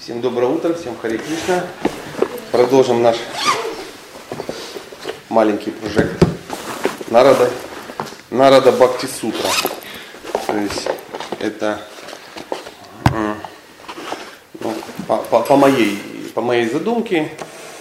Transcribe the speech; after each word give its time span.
Всем 0.00 0.22
доброе 0.22 0.46
утро, 0.46 0.72
всем 0.72 0.96
Хари 0.96 1.18
Кришна. 1.18 1.66
Продолжим 2.52 3.02
наш 3.02 3.16
маленький 5.28 5.72
прожект 5.72 6.24
Нарада, 7.10 7.50
Нарада 8.30 8.72
Бхакти 8.72 9.04
Сутра. 9.04 9.46
То 10.46 10.56
есть 10.56 10.88
это 11.38 11.82
ну, 13.12 14.74
по, 15.06 15.18
по, 15.18 15.40
по, 15.40 15.56
моей, 15.56 15.98
по 16.34 16.40
моей 16.40 16.66
задумке, 16.70 17.30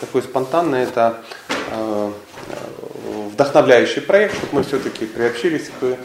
такой 0.02 0.22
спонтанный, 0.22 0.82
это 0.82 1.22
э, 1.72 2.12
вдохновляющий 3.32 4.02
проект, 4.02 4.36
чтобы 4.36 4.56
мы 4.56 4.64
все-таки 4.64 5.06
приобщились 5.06 5.72
к 5.80 5.98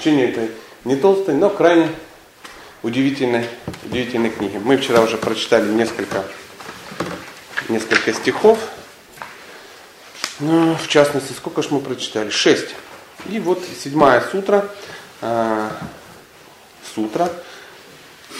чтению 0.00 0.30
этой 0.30 0.50
не 0.84 0.96
толстой, 0.96 1.34
но 1.34 1.48
крайне 1.48 1.90
удивительной, 2.82 3.46
удивительной 3.90 4.30
книги. 4.30 4.56
Мы 4.56 4.76
вчера 4.76 5.00
уже 5.00 5.18
прочитали 5.18 5.68
несколько, 5.68 6.24
несколько 7.68 8.12
стихов. 8.12 8.58
Ну, 10.38 10.76
в 10.76 10.86
частности, 10.86 11.32
сколько 11.32 11.60
же 11.62 11.70
мы 11.72 11.80
прочитали? 11.80 12.30
Шесть. 12.30 12.74
И 13.26 13.40
вот 13.40 13.62
седьмая 13.82 14.20
сутра, 14.20 14.68
э, 15.20 15.70
сутра, 16.94 17.28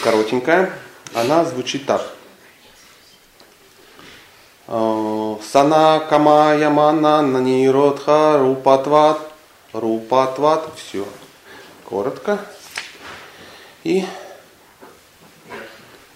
коротенькая, 0.04 0.73
она 1.14 1.45
звучит 1.45 1.84
так. 1.84 2.06
Э, 4.68 5.37
Сана 5.51 6.06
кама 6.09 6.54
ямана 6.54 7.23
наниродха 7.23 8.38
рупатват, 8.38 9.20
рупатват, 9.73 10.70
все. 10.76 11.04
Коротко. 11.84 12.38
И 13.82 14.04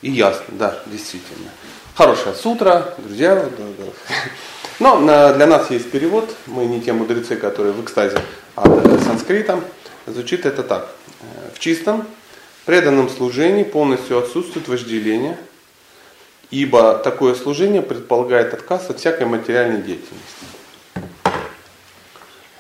и 0.05 0.11
ясно, 0.11 0.45
да, 0.51 0.79
действительно. 0.85 1.49
Хорошая 1.95 2.35
сутра, 2.35 2.95
друзья. 2.99 3.49
Но 4.79 4.99
для 5.01 5.47
нас 5.47 5.71
есть 5.71 5.91
перевод. 5.91 6.37
Мы 6.47 6.67
не 6.67 6.83
те 6.83 6.93
мудрецы, 6.93 7.37
которые 7.37 7.73
в 7.73 7.83
экстазе 7.83 8.19
от 8.55 8.87
а 8.87 8.99
санскрита. 8.99 9.61
Звучит 10.07 10.45
это 10.45 10.63
так. 10.63 10.91
В 11.55 11.59
чистом, 11.59 12.07
преданном 12.67 13.09
служении 13.09 13.63
полностью 13.65 14.19
отсутствует 14.19 14.69
вожделение, 14.69 15.39
ибо 16.51 16.99
такое 16.99 17.35
служение 17.35 17.81
предполагает 17.81 18.53
отказ 18.53 18.91
от 18.91 18.99
всякой 18.99 19.27
материальной 19.27 19.81
деятельности. 19.81 20.45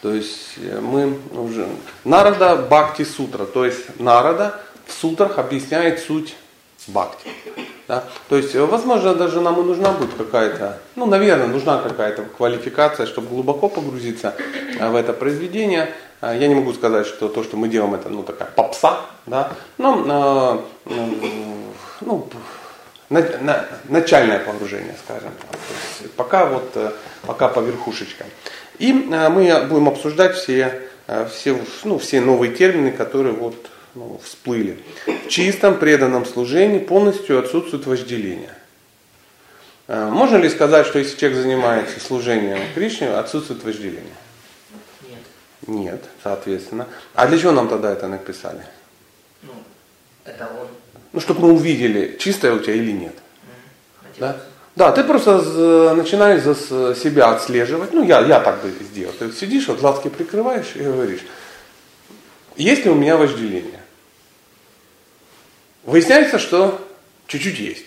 То 0.00 0.14
есть 0.14 0.54
э, 0.56 0.80
мы 0.80 1.18
уже... 1.32 1.68
Нарада 2.04 2.56
Бхакти 2.56 3.04
Сутра, 3.04 3.44
то 3.44 3.66
есть 3.66 4.00
Нарада 4.00 4.62
в 4.86 4.92
сутрах 4.92 5.38
объясняет 5.38 6.00
суть 6.00 6.34
бхакти. 6.86 7.30
Да? 7.86 8.04
То 8.28 8.36
есть, 8.36 8.54
возможно, 8.54 9.14
даже 9.14 9.40
нам 9.40 9.60
и 9.60 9.62
нужна 9.62 9.92
будет 9.92 10.14
какая-то, 10.14 10.78
ну, 10.96 11.06
наверное, 11.06 11.46
нужна 11.46 11.78
какая-то 11.78 12.24
квалификация, 12.36 13.06
чтобы 13.06 13.28
глубоко 13.28 13.68
погрузиться 13.68 14.34
а, 14.80 14.90
в 14.90 14.96
это 14.96 15.12
произведение. 15.12 15.90
А, 16.20 16.34
я 16.34 16.48
не 16.48 16.54
могу 16.54 16.72
сказать, 16.72 17.06
что 17.06 17.28
то, 17.28 17.44
что 17.44 17.56
мы 17.56 17.68
делаем, 17.68 17.94
это, 17.94 18.08
ну, 18.08 18.22
такая 18.22 18.48
попса, 18.48 19.00
да, 19.26 19.52
но, 19.76 20.64
ну, 22.00 22.28
на, 23.10 23.20
на, 23.40 23.66
начальное 23.88 24.38
погружение, 24.38 24.94
скажем 25.04 25.30
так. 25.40 25.60
Пока 26.16 26.46
вот, 26.46 26.70
э, 26.74 26.90
пока 27.26 27.48
по 27.48 27.60
верхушечкам. 27.60 28.26
И 28.78 28.92
мы 28.92 29.66
будем 29.68 29.88
обсуждать 29.88 30.34
все, 30.36 30.80
все, 31.30 31.58
ну, 31.84 31.98
все 31.98 32.20
новые 32.20 32.52
термины, 32.52 32.90
которые 32.90 33.34
вот 33.34 33.54
ну, 33.94 34.20
всплыли. 34.22 34.78
В 35.06 35.28
чистом 35.28 35.78
преданном 35.78 36.26
служении 36.26 36.78
полностью 36.78 37.38
отсутствует 37.38 37.86
вожделение. 37.86 38.54
Э, 39.86 40.08
можно 40.10 40.36
ли 40.36 40.48
сказать, 40.48 40.86
что 40.86 40.98
если 40.98 41.16
человек 41.16 41.38
занимается 41.38 42.00
служением 42.00 42.58
Кришне, 42.74 43.08
отсутствует 43.10 43.62
вожделение? 43.64 44.14
Нет. 45.08 45.18
Нет, 45.66 46.04
соответственно. 46.22 46.88
А 47.14 47.26
для 47.26 47.38
чего 47.38 47.52
нам 47.52 47.68
тогда 47.68 47.92
это 47.92 48.08
написали? 48.08 48.64
Ну, 49.42 49.52
это 50.24 50.48
он. 50.60 50.68
Ну, 51.12 51.20
чтобы 51.20 51.42
мы 51.42 51.52
увидели, 51.52 52.16
чистое 52.18 52.52
у 52.52 52.58
тебя 52.58 52.74
или 52.74 52.90
нет. 52.90 53.14
Хотелось. 54.02 54.18
Да? 54.18 54.36
Да, 54.76 54.90
ты 54.90 55.04
просто 55.04 55.94
начинаешь 55.94 56.42
за 56.42 56.96
себя 56.96 57.30
отслеживать. 57.30 57.92
Ну, 57.92 58.02
я, 58.02 58.20
я 58.26 58.40
так 58.40 58.60
бы 58.60 58.70
сделал. 58.70 59.14
Ты 59.16 59.30
сидишь, 59.30 59.68
вот 59.68 59.78
глазки 59.78 60.08
прикрываешь 60.08 60.72
и 60.74 60.80
говоришь, 60.80 61.20
есть 62.56 62.84
ли 62.84 62.90
у 62.90 62.96
меня 62.96 63.16
вожделение? 63.16 63.83
Выясняется, 65.84 66.38
что 66.38 66.80
чуть-чуть 67.26 67.58
есть. 67.58 67.86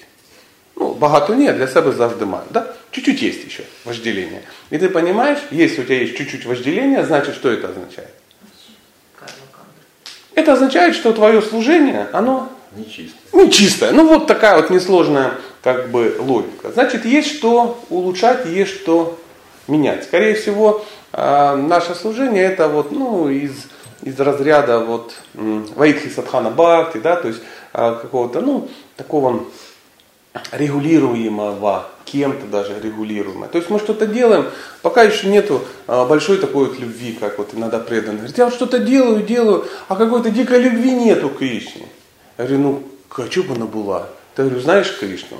Ну, 0.76 0.94
багато 0.94 1.34
нет, 1.36 1.58
для 1.58 1.68
себя 1.68 1.92
завжди 1.92 2.26
маю. 2.26 2.46
Да? 2.52 2.74
Чуть-чуть 2.92 3.22
есть 3.22 3.44
еще 3.44 3.64
вожделение. 3.86 4.44
И 4.70 4.78
ты 4.78 4.90
понимаешь, 4.90 5.40
если 5.50 5.82
у 5.82 5.84
тебя 5.84 6.00
есть 6.02 6.16
чуть-чуть 6.16 6.46
вожделения, 6.46 7.04
значит, 7.04 7.36
что 7.36 7.50
это 7.50 7.70
означает? 7.70 8.12
Это 10.36 10.54
означает, 10.54 10.96
что 10.96 11.14
твое 11.14 11.42
служение, 11.42 12.08
оно 12.14 12.52
Нечисто. 12.76 13.18
нечистое. 13.34 13.92
Ну, 13.92 14.08
вот 14.08 14.28
такая 14.28 14.58
вот 14.58 14.70
несложная 14.70 15.34
как 15.64 15.90
бы 15.90 16.16
логика. 16.20 16.72
Значит, 16.72 17.06
есть 17.06 17.38
что 17.38 17.84
улучшать, 17.90 18.46
есть 18.46 18.76
что 18.76 19.18
менять. 19.68 20.04
Скорее 20.04 20.36
всего, 20.36 20.86
а, 21.12 21.56
наше 21.56 21.96
служение 21.96 22.44
это 22.44 22.68
вот, 22.68 22.92
ну, 22.92 23.30
из, 23.30 23.54
из 24.04 24.20
разряда 24.20 24.80
вот 24.80 25.14
Вайдхи 25.34 26.10
Садхана 26.10 26.52
Бхакти, 26.52 27.00
да, 27.00 27.16
то 27.16 27.30
есть 27.30 27.42
какого-то, 27.74 28.42
ну, 28.42 28.70
такого 28.96 29.46
регулируемого, 30.52 31.88
кем-то 32.06 32.46
даже 32.48 32.80
регулируемого. 32.80 33.48
То 33.48 33.58
есть 33.58 33.70
мы 33.70 33.80
что-то 33.80 34.06
делаем, 34.06 34.48
пока 34.82 35.04
еще 35.04 35.28
нету 35.28 35.62
а, 35.88 36.06
большой 36.06 36.38
такой 36.38 36.68
вот 36.68 36.80
любви, 36.80 37.18
как 37.20 37.38
вот 37.38 37.54
иногда 37.54 37.80
преданные. 37.80 38.18
Говорят, 38.18 38.38
я 38.38 38.46
вот 38.46 38.54
что-то 38.54 38.80
делаю, 38.80 39.24
делаю, 39.24 39.66
а 39.88 39.96
какой-то 39.96 40.30
дикой 40.30 40.62
любви 40.62 40.92
нету 40.92 41.30
Кришне. 41.30 41.88
Я 42.38 42.46
говорю, 42.46 42.62
ну, 42.62 42.84
а 43.10 43.42
бы 43.42 43.56
она 43.56 43.66
была? 43.66 44.08
Ты 44.36 44.44
говорю, 44.44 44.60
знаешь 44.62 44.96
Кришну? 45.00 45.38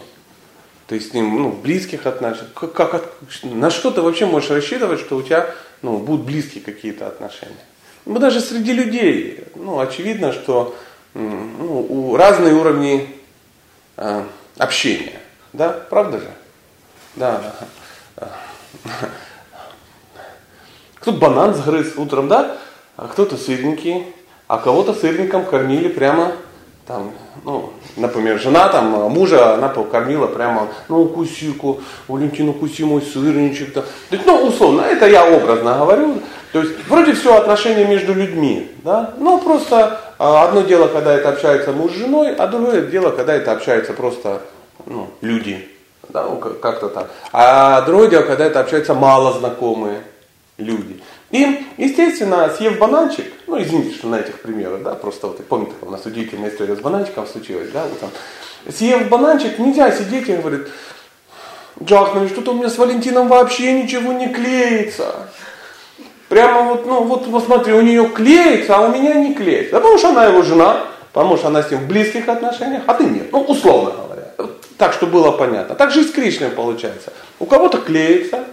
Есть 0.90 1.12
с 1.12 1.14
ним 1.14 1.42
ну, 1.42 1.50
в 1.50 1.62
близких 1.62 2.06
отношениях. 2.06 2.54
Как, 2.54 2.74
как, 2.74 3.14
на 3.44 3.70
что 3.70 3.92
ты 3.92 4.02
вообще 4.02 4.26
можешь 4.26 4.50
рассчитывать, 4.50 5.02
что 5.02 5.18
у 5.18 5.22
тебя 5.22 5.54
ну, 5.82 5.98
будут 5.98 6.26
близкие 6.26 6.64
какие-то 6.64 7.08
отношения? 7.08 7.56
Мы 8.06 8.20
даже 8.20 8.40
среди 8.40 8.72
людей, 8.72 9.44
ну, 9.56 9.80
очевидно, 9.80 10.32
что 10.32 10.76
ну, 11.18 11.86
у 11.90 12.16
разные 12.16 12.54
уровни 12.54 13.08
э, 13.98 14.24
общения. 14.58 15.20
Да, 15.54 15.70
правда 15.70 16.20
же? 16.20 16.30
Да. 17.16 17.42
Кто-то 20.96 21.18
банан 21.18 21.56
сгрыз 21.56 21.98
утром, 21.98 22.28
да? 22.28 22.58
А 22.98 23.08
кто-то 23.08 23.38
сырненький, 23.38 24.06
а 24.48 24.58
кого-то 24.58 24.94
сырником 24.94 25.46
кормили 25.46 25.88
прямо 25.88 26.34
там, 26.88 27.12
ну, 27.44 27.74
например, 27.98 28.40
жена 28.40 28.70
там 28.70 28.92
мужа, 29.12 29.56
она 29.56 29.68
покормила 29.68 30.28
прямо, 30.28 30.70
ну, 30.88 31.02
укуси-ку, 31.02 31.82
Валентину, 32.08 32.52
укуси 32.52 32.84
мой 32.84 33.02
сырничек. 33.02 33.74
Там. 33.74 33.84
Ну, 34.26 34.48
условно, 34.48 34.82
это 34.82 35.06
я 35.06 35.30
образно 35.30 35.78
говорю. 35.78 36.22
То 36.54 36.62
есть, 36.62 36.88
вроде 36.88 37.14
все 37.14 37.36
отношения 37.36 37.86
между 37.86 38.14
людьми, 38.14 38.72
да, 38.86 39.14
но 39.18 39.38
просто 39.38 39.86
а, 39.86 40.07
одно 40.18 40.62
дело, 40.62 40.88
когда 40.88 41.14
это 41.14 41.30
общается 41.30 41.72
муж 41.72 41.92
с 41.92 41.96
женой, 41.96 42.36
а 42.36 42.48
другое 42.48 42.82
дело, 42.82 43.12
когда 43.12 43.34
это 43.34 43.52
общается 43.52 43.94
просто 43.94 44.42
ну, 44.86 45.10
люди, 45.22 45.68
да, 46.10 46.24
ну, 46.24 46.38
как-то 46.38 46.90
так. 46.90 47.10
А 47.32 47.82
другое 47.82 48.10
дело, 48.10 48.24
когда 48.24 48.46
это 48.46 48.60
общаются 48.60 48.94
мало 48.94 49.38
знакомые 49.38 50.02
люди. 50.58 51.02
И, 51.32 51.66
естественно, 51.78 52.50
съев 52.50 52.78
бананчик, 52.78 53.26
ну, 53.48 53.62
извините, 53.62 53.96
что 53.96 54.08
на 54.08 54.20
этих 54.20 54.40
примерах, 54.42 54.82
да, 54.82 54.96
просто 54.96 55.28
вот, 55.28 55.46
помните, 55.46 55.74
у 55.82 55.90
нас 55.90 56.06
удивительная 56.06 56.50
история 56.50 56.76
с 56.76 56.80
бананчиком 56.80 57.28
случилась, 57.28 57.70
да, 57.72 57.84
вот 57.84 58.00
там. 58.00 58.10
Съев 58.70 59.10
бананчик, 59.10 59.60
нельзя 59.60 59.92
сидеть 59.92 60.30
и 60.30 60.36
говорит, 60.36 60.68
Джахман, 61.84 62.30
что-то 62.30 62.52
у 62.52 62.56
меня 62.56 62.70
с 62.70 62.78
Валентином 62.78 63.28
вообще 63.28 63.84
ничего 63.84 64.14
не 64.14 64.30
клеится. 64.30 65.28
Прямо 66.30 66.64
вот, 66.64 66.86
ну 66.86 67.04
вот 67.04 67.32
посмотри, 67.32 67.74
у 67.74 67.82
нее 67.82 68.10
клеится, 68.10 68.76
а 68.76 68.82
у 68.82 68.94
меня 68.94 69.14
не 69.14 69.34
клеится. 69.34 69.74
Да 69.74 69.80
потому 69.80 69.98
что 69.98 70.10
она 70.10 70.26
его 70.26 70.42
жена, 70.42 70.84
потому 71.14 71.38
что 71.38 71.48
она 71.48 71.64
с 71.64 71.72
ним 71.72 71.82
в 71.82 71.88
близких 71.88 72.28
отношениях, 72.28 72.84
а 72.86 72.94
ты 72.94 73.06
нет. 73.06 73.32
Ну, 73.32 73.42
условно 73.42 73.92
говоря. 73.92 74.52
Так, 74.78 74.94
чтобы 74.94 75.14
было 75.14 75.32
понятно. 75.32 75.76
Так 75.76 75.92
же 75.92 76.02
и 76.02 76.04
с 76.04 76.12
Кришной 76.12 76.50
получается. 76.50 77.14
У 77.40 77.46
кого-то 77.46 77.78
клеится, 77.78 78.44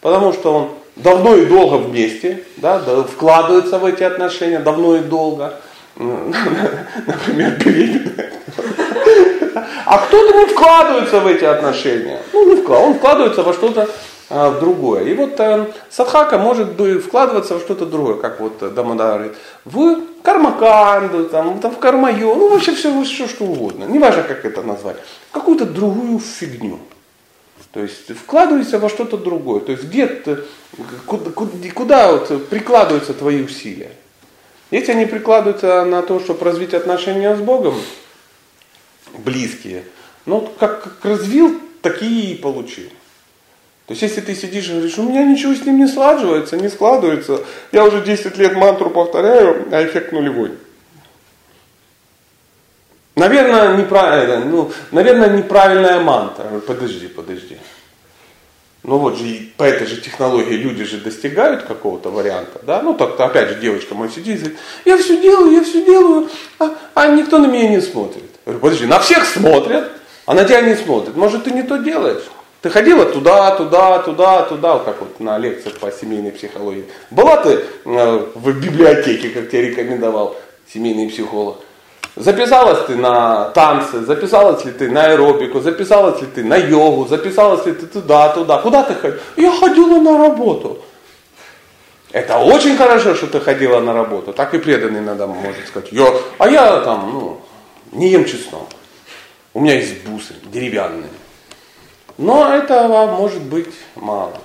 потому 0.00 0.32
что 0.32 0.54
он 0.54 0.68
давно 0.96 1.34
и 1.34 1.44
долго 1.44 1.74
вместе, 1.76 2.44
да, 2.56 2.78
вкладывается 2.78 3.78
в 3.78 3.84
эти 3.84 4.04
отношения 4.04 4.60
давно 4.60 4.96
и 4.96 5.00
долго. 5.00 5.54
Например, 5.96 7.58
беременная. 7.64 8.30
А 9.86 9.98
кто-то 9.98 10.36
не 10.38 10.46
вкладывается 10.46 11.20
в 11.20 11.26
эти 11.26 11.44
отношения. 11.44 12.18
Ну, 12.32 12.54
не 12.54 12.62
вкладывается. 12.62 12.88
Он 12.88 12.94
вкладывается 12.94 13.42
во 13.42 13.52
что-то 13.52 13.88
в 14.30 14.58
другое. 14.60 15.04
И 15.04 15.14
вот 15.14 15.38
э, 15.38 15.66
садхака 15.90 16.38
может 16.38 16.72
бы 16.72 16.98
вкладываться 16.98 17.58
в 17.58 17.60
что-то 17.60 17.86
другое, 17.86 18.16
как 18.16 18.40
вот 18.40 18.74
Дамодар 18.74 19.18
говорит, 19.18 19.36
в 19.64 20.00
кармаканду, 20.22 21.28
там, 21.28 21.60
там, 21.60 21.72
в 21.72 21.78
кармайо, 21.78 22.34
ну 22.34 22.48
вообще 22.48 22.74
все, 22.74 23.02
все 23.04 23.28
что 23.28 23.44
угодно, 23.44 23.84
не 23.84 23.98
важно 23.98 24.22
как 24.22 24.44
это 24.44 24.62
назвать, 24.62 24.96
какую-то 25.30 25.66
другую 25.66 26.18
фигню. 26.18 26.78
То 27.72 27.80
есть 27.80 28.16
вкладывайся 28.16 28.78
во 28.78 28.88
что-то 28.88 29.16
другое. 29.16 29.60
То 29.60 29.72
есть 29.72 29.84
где 29.84 30.06
куда, 31.06 31.30
куда, 31.30 31.50
куда 31.74 32.12
вот 32.12 32.48
прикладываются 32.48 33.14
твои 33.14 33.42
усилия? 33.42 33.90
Если 34.70 34.92
они 34.92 35.06
прикладываются 35.06 35.84
на 35.84 36.02
то, 36.02 36.20
чтобы 36.20 36.44
развить 36.44 36.72
отношения 36.72 37.36
с 37.36 37.40
Богом, 37.40 37.74
близкие, 39.18 39.84
ну 40.24 40.48
как, 40.58 40.84
как 40.84 41.04
развил, 41.04 41.60
такие 41.82 42.34
и 42.34 42.36
получил. 42.36 42.90
То 43.86 43.92
есть 43.92 44.02
если 44.02 44.22
ты 44.22 44.34
сидишь 44.34 44.68
и 44.68 44.72
говоришь, 44.72 44.98
у 44.98 45.02
меня 45.02 45.24
ничего 45.24 45.54
с 45.54 45.64
ним 45.64 45.78
не 45.78 45.86
складывается, 45.86 46.56
не 46.56 46.68
складывается, 46.68 47.40
я 47.70 47.84
уже 47.84 48.00
10 48.00 48.36
лет 48.38 48.54
мантру 48.54 48.88
повторяю, 48.88 49.66
а 49.70 49.84
эффект 49.84 50.12
нулевой. 50.12 50.52
Наверное, 53.14 53.76
неправильно, 53.76 54.44
ну, 54.44 54.72
наверное, 54.90 55.36
неправильная 55.36 56.00
мантра. 56.00 56.60
Подожди, 56.66 57.08
подожди. 57.08 57.58
Ну 58.82 58.98
вот 58.98 59.16
же 59.16 59.48
по 59.56 59.62
этой 59.62 59.86
же 59.86 60.00
технологии 60.00 60.54
люди 60.54 60.84
же 60.84 60.98
достигают 60.98 61.62
какого-то 61.62 62.10
варианта, 62.10 62.60
да? 62.66 62.82
Ну 62.82 62.92
так 62.92 63.18
опять 63.18 63.48
же 63.48 63.54
девочка 63.60 63.94
моя 63.94 64.10
сидит 64.10 64.36
и 64.36 64.38
говорит, 64.40 64.58
я 64.84 64.98
все 64.98 65.20
делаю, 65.22 65.52
я 65.52 65.64
все 65.64 65.84
делаю, 65.84 66.28
а, 66.58 66.74
а 66.94 67.08
никто 67.08 67.38
на 67.38 67.46
меня 67.46 67.68
не 67.68 67.80
смотрит. 67.80 68.24
Я 68.44 68.52
говорю, 68.52 68.60
подожди, 68.60 68.86
на 68.86 68.98
всех 68.98 69.24
смотрят, 69.24 69.90
а 70.26 70.34
на 70.34 70.44
тебя 70.44 70.60
не 70.60 70.74
смотрят. 70.74 71.16
Может 71.16 71.44
ты 71.44 71.52
не 71.52 71.62
то 71.62 71.78
делаешь? 71.78 72.24
Ты 72.64 72.70
ходила 72.70 73.04
туда, 73.04 73.54
туда, 73.56 73.98
туда, 73.98 74.42
туда, 74.44 74.78
как 74.78 74.98
вот 74.98 75.20
на 75.20 75.36
лекциях 75.36 75.76
по 75.76 75.92
семейной 75.92 76.32
психологии. 76.32 76.86
Была 77.10 77.36
ты 77.36 77.60
э, 77.84 78.26
в 78.34 78.52
библиотеке, 78.58 79.28
как 79.28 79.50
тебе 79.50 79.68
рекомендовал 79.68 80.34
семейный 80.72 81.10
психолог. 81.10 81.58
Записалась 82.16 82.86
ты 82.86 82.96
на 82.96 83.50
танцы, 83.50 84.00
записалась 84.06 84.64
ли 84.64 84.72
ты 84.72 84.88
на 84.88 85.04
аэробику, 85.08 85.60
записалась 85.60 86.22
ли 86.22 86.26
ты 86.34 86.42
на 86.42 86.56
йогу, 86.56 87.06
записалась 87.06 87.66
ли 87.66 87.74
ты 87.74 87.84
туда, 87.84 88.30
туда. 88.30 88.56
Куда 88.62 88.82
ты 88.82 88.94
ходила? 88.94 89.20
Я 89.36 89.52
ходила 89.52 90.00
на 90.00 90.16
работу. 90.16 90.78
Это 92.12 92.38
очень 92.38 92.78
хорошо, 92.78 93.14
что 93.14 93.26
ты 93.26 93.40
ходила 93.40 93.80
на 93.80 93.92
работу. 93.92 94.32
Так 94.32 94.54
и 94.54 94.58
преданный 94.58 95.00
иногда 95.00 95.26
может 95.26 95.68
сказать. 95.68 95.92
Я, 95.92 96.06
а 96.38 96.48
я 96.48 96.80
там, 96.80 97.10
ну, 97.12 97.40
не 97.92 98.08
ем 98.08 98.24
чеснок. 98.24 98.68
У 99.52 99.60
меня 99.60 99.74
есть 99.74 100.02
бусы 100.06 100.32
деревянные. 100.50 101.10
Но 102.18 102.54
этого 102.54 103.06
может 103.06 103.42
быть 103.42 103.74
мало. 103.94 104.38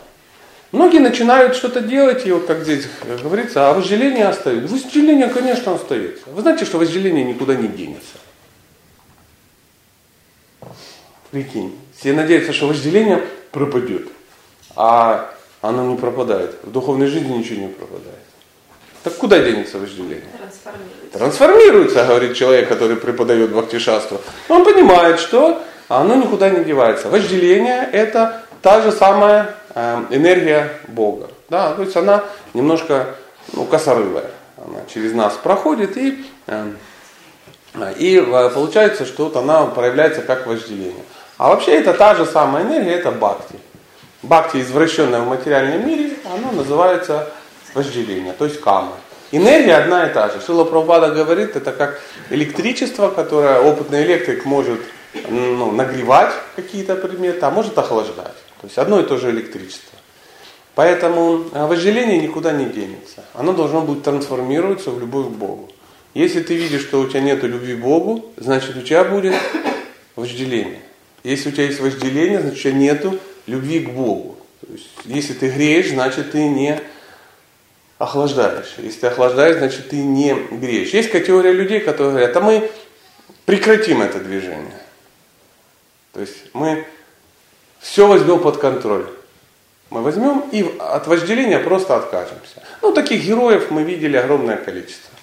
Многие 0.72 1.00
начинают 1.00 1.56
что-то 1.56 1.82
делать, 1.82 2.28
и 2.28 2.32
вот 2.32 2.46
как 2.46 2.64
здесь 2.64 2.88
говорится, 3.24 3.70
а 3.70 3.74
вожделение 3.74 4.28
остается. 4.28 4.74
Вожделение, 4.74 5.28
конечно, 5.30 5.74
остается. 5.74 6.24
Вы 6.28 6.42
знаете, 6.42 6.66
что 6.66 6.78
вожделение 6.78 7.24
никуда 7.24 7.56
не 7.56 7.68
денется. 7.68 8.18
Прикинь, 11.32 11.78
все 11.96 12.14
надеются, 12.14 12.54
что 12.54 12.68
вожделение 12.68 13.24
пропадет, 13.52 14.08
а 14.76 15.34
оно 15.62 15.86
не 15.86 15.98
пропадает. 15.98 16.56
В 16.64 16.72
духовной 16.72 17.08
жизни 17.08 17.38
ничего 17.38 17.62
не 17.62 17.68
пропадает. 17.68 18.18
Так 19.04 19.16
куда 19.16 19.40
денется 19.40 19.80
вожделение? 19.80 20.24
Трансформируется. 20.38 21.18
Трансформируется, 21.18 22.06
говорит 22.06 22.36
человек, 22.36 22.68
который 22.68 22.96
преподает 22.96 23.52
бхактишастру. 23.52 24.22
Он 24.50 24.66
понимает, 24.66 25.20
что 25.20 25.64
оно 25.98 26.16
никуда 26.16 26.50
не 26.50 26.64
девается. 26.64 27.10
Вожделение– 27.10 27.90
это 27.92 28.44
та 28.62 28.82
же 28.82 28.92
самая 28.92 29.56
э, 29.74 30.06
энергия 30.12 30.72
Бога. 30.88 31.30
Да, 31.50 31.74
то 31.74 31.82
есть 31.82 31.98
она 31.98 32.24
немножко 32.54 33.08
ну, 33.54 33.66
косорылая. 33.66 34.30
Она 34.58 34.82
через 34.94 35.14
нас 35.14 35.34
проходит 35.34 35.98
и, 35.98 36.24
э, 36.48 36.74
и 37.98 38.18
э, 38.18 38.50
получается, 38.54 39.06
что 39.06 39.26
вот 39.26 39.36
она 39.36 39.66
проявляется 39.66 40.22
как 40.22 40.46
вожделение. 40.46 41.04
А 41.38 41.50
вообще 41.50 41.72
это 41.72 41.94
та 41.94 42.16
же 42.16 42.26
самая 42.26 42.64
энергия, 42.64 42.96
это 42.96 43.12
бхакти. 43.12 43.56
Бхакти, 44.22 44.62
извращенная 44.62 45.22
в 45.22 45.28
материальном 45.28 45.88
мире, 45.88 46.12
она 46.26 46.52
называется 46.52 47.30
вожделение, 47.74 48.34
то 48.34 48.46
есть 48.46 48.62
кама. 48.62 48.92
Энергия 49.32 49.76
одна 49.76 50.08
и 50.08 50.14
та 50.14 50.30
же. 50.30 50.42
Шила 50.46 50.66
Прабхупада 50.66 51.10
говорит, 51.10 51.56
это 51.56 51.72
как 51.72 52.00
электричество, 52.30 53.10
которое 53.10 53.62
опытный 53.62 54.04
электрик 54.04 54.44
может 54.44 54.80
ну, 55.14 55.72
нагревать 55.72 56.34
какие-то 56.56 56.96
предметы, 56.96 57.46
а 57.46 57.52
может 57.52 57.78
охлаждать. 57.78 58.36
То 58.62 58.68
есть 58.68 58.78
одно 58.78 59.00
и 59.00 59.06
то 59.06 59.18
же 59.18 59.32
электричество. 59.32 59.98
Поэтому 60.76 61.46
а, 61.54 61.68
вожделение 61.68 62.20
никуда 62.20 62.52
не 62.54 62.66
денется. 62.66 63.26
Оно 63.34 63.54
должно 63.54 63.82
будет 63.82 64.04
трансформироваться 64.04 64.92
в 64.92 65.00
любовь 65.00 65.28
к 65.28 65.32
Богу. 65.32 65.70
Если 66.14 66.42
ты 66.42 66.56
видишь, 66.56 66.82
что 66.82 67.02
у 67.02 67.08
тебя 67.08 67.22
нет 67.22 67.44
любви 67.44 67.76
к 67.76 67.80
Богу, 67.80 68.32
значит 68.38 68.76
у 68.76 68.82
тебя 68.82 69.04
будет 69.04 69.36
вожделение. 70.16 70.82
Если 71.24 71.50
у 71.50 71.52
тебя 71.52 71.66
есть 71.66 71.80
вожделение, 71.80 72.40
значит 72.40 72.60
у 72.60 72.62
тебя 72.62 72.74
нет 72.74 73.06
любви 73.46 73.80
к 73.82 73.90
Богу. 73.90 74.38
То 74.62 74.74
есть, 74.74 74.90
если 75.06 75.34
ты 75.34 75.50
греешь, 75.50 75.90
значит 75.90 76.32
ты 76.32 76.48
не 76.48 76.80
охлаждаешь. 77.98 78.76
Если 78.78 79.02
ты 79.02 79.08
охлаждаешь, 79.08 79.58
значит 79.58 79.90
ты 79.90 79.98
не 79.98 80.34
греешь. 80.52 80.92
Есть 80.92 81.12
категория 81.12 81.52
людей, 81.52 81.80
которые 81.80 82.12
говорят, 82.12 82.36
а 82.38 82.42
мы 82.42 82.72
прекратим 83.46 84.02
это 84.02 84.20
движение. 84.20 84.80
То 86.20 86.24
есть 86.24 86.36
мы 86.52 86.86
все 87.80 88.06
возьмем 88.06 88.40
под 88.40 88.58
контроль. 88.58 89.06
Мы 89.90 90.02
возьмем 90.02 90.44
и 90.52 90.70
от 90.78 91.08
вожделения 91.08 91.60
просто 91.60 91.96
откажемся. 91.96 92.62
Ну, 92.82 92.92
таких 92.92 93.24
героев 93.24 93.72
мы 93.72 93.84
видели 93.84 94.18
огромное 94.18 94.58
количество. 94.58 95.16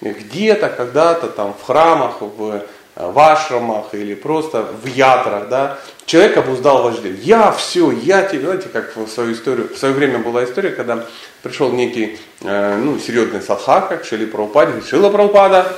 Где-то, 0.00 0.70
когда-то, 0.70 1.28
там, 1.28 1.52
в 1.52 1.62
храмах, 1.62 2.22
в, 2.22 2.62
в 2.96 3.18
ашрамах 3.18 3.92
или 3.92 4.14
просто 4.14 4.62
в 4.62 4.86
ятрах, 4.86 5.50
да, 5.50 5.78
человек 6.06 6.38
обуздал 6.38 6.82
вожделение. 6.82 7.22
Я 7.22 7.52
все, 7.52 7.90
я 7.90 8.22
тебе, 8.22 8.46
знаете, 8.46 8.70
как 8.70 8.96
в 8.96 9.08
свою 9.08 9.34
историю, 9.34 9.68
в 9.68 9.76
свое 9.76 9.92
время 9.92 10.18
была 10.18 10.44
история, 10.44 10.70
когда 10.70 11.04
пришел 11.42 11.70
некий, 11.72 12.18
э, 12.40 12.76
ну, 12.78 12.98
серьезный 12.98 13.42
садха, 13.42 13.82
как 13.82 14.06
Шили 14.06 14.24
Прабхупада, 14.24 14.70
говорит, 14.70 14.88
Шила 14.88 15.10
Прабхупада, 15.10 15.70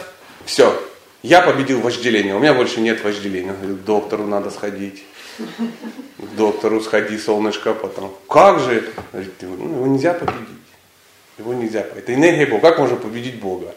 все, 0.44 0.72
я 1.24 1.40
победил 1.40 1.80
вожделение, 1.80 2.34
у 2.34 2.38
меня 2.38 2.52
больше 2.52 2.82
нет 2.82 3.02
вожделения. 3.02 3.52
Он 3.52 3.56
говорит, 3.56 3.78
к 3.78 3.84
доктору 3.84 4.26
надо 4.26 4.50
сходить. 4.50 5.04
К 5.38 6.36
доктору 6.36 6.82
сходи, 6.82 7.16
солнышко, 7.16 7.72
потом. 7.72 8.14
Как 8.28 8.60
же? 8.60 8.92
Говорит, 9.10 9.32
ну, 9.40 9.76
его 9.76 9.86
нельзя 9.86 10.12
победить. 10.12 10.48
Его 11.38 11.54
нельзя. 11.54 11.80
Это 11.80 12.12
энергия 12.12 12.44
Бога. 12.44 12.68
Как 12.68 12.78
можно 12.78 12.96
победить 12.96 13.40
Бога? 13.40 13.74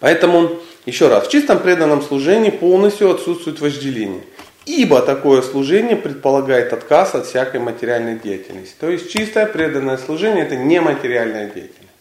Поэтому, 0.00 0.58
еще 0.86 1.08
раз, 1.08 1.26
в 1.26 1.30
чистом 1.30 1.58
преданном 1.58 2.00
служении 2.00 2.48
полностью 2.48 3.10
отсутствует 3.10 3.60
вожделение. 3.60 4.22
Ибо 4.64 5.02
такое 5.02 5.42
служение 5.42 5.96
предполагает 5.96 6.72
отказ 6.72 7.14
от 7.14 7.26
всякой 7.26 7.60
материальной 7.60 8.18
деятельности. 8.18 8.74
То 8.80 8.88
есть 8.88 9.12
чистое 9.12 9.44
преданное 9.44 9.98
служение 9.98 10.46
это 10.46 10.56
не 10.56 10.80
материальная 10.80 11.44
деятельность. 11.44 11.92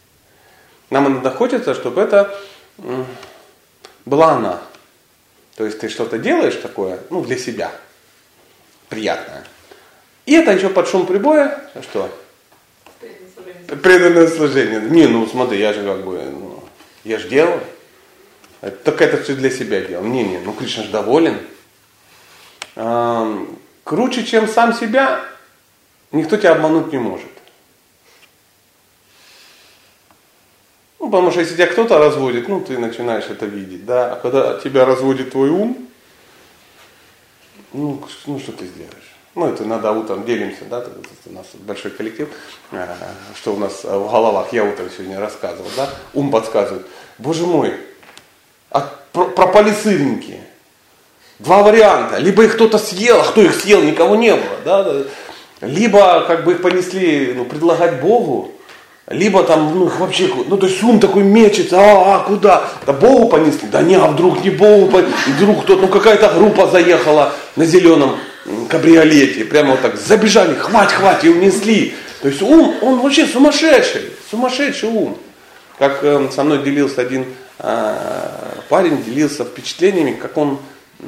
Нам 0.90 1.08
иногда 1.10 1.32
хочется, 1.32 1.74
чтобы 1.74 2.02
это 2.02 2.34
была 4.06 4.34
она. 4.34 4.62
То 5.56 5.66
есть 5.66 5.80
ты 5.80 5.90
что-то 5.90 6.18
делаешь 6.18 6.56
такое, 6.56 7.00
ну, 7.10 7.24
для 7.24 7.38
себя, 7.38 7.72
приятное. 8.90 9.44
И 10.26 10.34
это 10.34 10.52
еще 10.52 10.70
под 10.70 10.88
шум 10.88 11.06
прибоя, 11.06 11.70
что? 11.82 12.10
Преданное 13.82 14.28
служение. 14.28 14.82
Не, 14.82 15.08
ну 15.08 15.26
смотри, 15.28 15.60
я 15.60 15.74
же 15.74 15.84
как 15.84 16.04
бы, 16.06 16.22
ну, 16.24 16.64
я 17.04 17.20
же 17.20 17.30
делаю. 17.30 17.62
Так 18.84 19.02
это 19.02 19.22
все 19.22 19.36
для 19.36 19.50
себя 19.50 19.82
делал. 19.82 20.04
Не, 20.06 20.24
не, 20.24 20.40
ну 20.40 20.54
Кришна 20.54 20.84
же 20.84 20.90
доволен. 20.90 21.40
Круче, 23.84 24.26
чем 24.26 24.48
сам 24.48 24.74
себя, 24.74 25.24
никто 26.12 26.38
тебя 26.38 26.54
обмануть 26.54 26.92
не 26.92 26.98
может. 26.98 27.30
Ну, 31.06 31.12
потому 31.12 31.30
что 31.30 31.42
если 31.42 31.54
тебя 31.54 31.68
кто-то 31.68 32.00
разводит, 32.00 32.48
ну, 32.48 32.62
ты 32.62 32.80
начинаешь 32.80 33.26
это 33.30 33.46
видеть, 33.46 33.86
да, 33.86 34.14
а 34.14 34.16
когда 34.16 34.60
тебя 34.60 34.86
разводит 34.86 35.34
твой 35.34 35.50
ум, 35.50 35.88
ну, 37.74 38.04
ну 38.26 38.40
что 38.40 38.52
ты 38.54 38.66
сделаешь? 38.66 39.16
Ну, 39.36 39.48
это 39.48 39.66
надо 39.66 39.92
утром 39.92 40.26
делимся, 40.26 40.66
да, 40.68 40.84
у 41.28 41.32
нас 41.32 41.46
большой 41.54 41.92
коллектив, 41.92 42.28
э, 42.72 42.88
что 43.36 43.54
у 43.54 43.60
нас 43.60 43.84
в 43.84 44.10
головах, 44.10 44.52
я 44.52 44.64
утром 44.64 44.90
сегодня 44.90 45.20
рассказывал, 45.20 45.70
да, 45.78 45.92
ум 46.16 46.32
подсказывает, 46.32 46.88
боже 47.20 47.46
мой, 47.46 47.76
а 48.72 48.92
про, 49.14 49.26
пропали 49.26 49.74
сырники, 49.74 50.40
два 51.38 51.62
варианта, 51.62 52.18
либо 52.18 52.46
их 52.46 52.56
кто-то 52.56 52.80
съел, 52.80 53.22
а 53.22 53.26
кто 53.26 53.44
их 53.44 53.54
съел, 53.54 53.84
никого 53.84 54.16
не 54.16 54.34
было, 54.34 54.58
да, 54.66 55.04
либо 55.62 56.26
как 56.26 56.46
бы 56.46 56.54
их 56.54 56.64
понесли, 56.64 57.32
ну, 57.36 57.46
предлагать 57.46 58.02
Богу, 58.02 58.55
либо 59.08 59.44
там, 59.44 59.72
ну, 59.78 59.86
вообще, 59.86 60.30
ну, 60.48 60.58
то 60.58 60.66
есть 60.66 60.82
ум 60.82 61.00
такой 61.00 61.24
мечется, 61.24 61.78
а, 61.80 62.16
а 62.16 62.20
куда? 62.20 62.68
Да 62.88 62.94
Богу 62.94 63.30
понесли? 63.30 63.68
Да 63.72 63.84
не, 63.84 63.96
а 63.96 64.08
вдруг 64.08 64.44
не 64.44 64.50
Богу 64.50 64.92
вдруг 65.28 65.64
кто-то, 65.64 65.82
ну, 65.82 65.88
какая-то 65.88 66.30
группа 66.30 66.68
заехала 66.68 67.34
на 67.56 67.66
зеленом 67.66 68.16
кабриолете, 68.68 69.46
прямо 69.46 69.72
вот 69.72 69.82
так 69.82 69.98
забежали, 69.98 70.56
хвать, 70.56 70.92
хвать, 70.92 71.24
и 71.24 71.30
унесли. 71.30 71.94
То 72.22 72.30
есть 72.30 72.42
ум, 72.42 72.76
он 72.82 73.00
вообще 73.00 73.28
сумасшедший, 73.28 74.12
сумасшедший 74.30 74.90
ум. 74.90 75.18
Как 75.78 76.04
э, 76.04 76.30
со 76.34 76.44
мной 76.44 76.64
делился 76.64 77.02
один 77.02 77.26
э, 77.60 77.96
парень, 78.70 79.04
делился 79.04 79.44
впечатлениями, 79.44 80.14
как 80.14 80.36
он 80.38 80.58
э, 81.00 81.04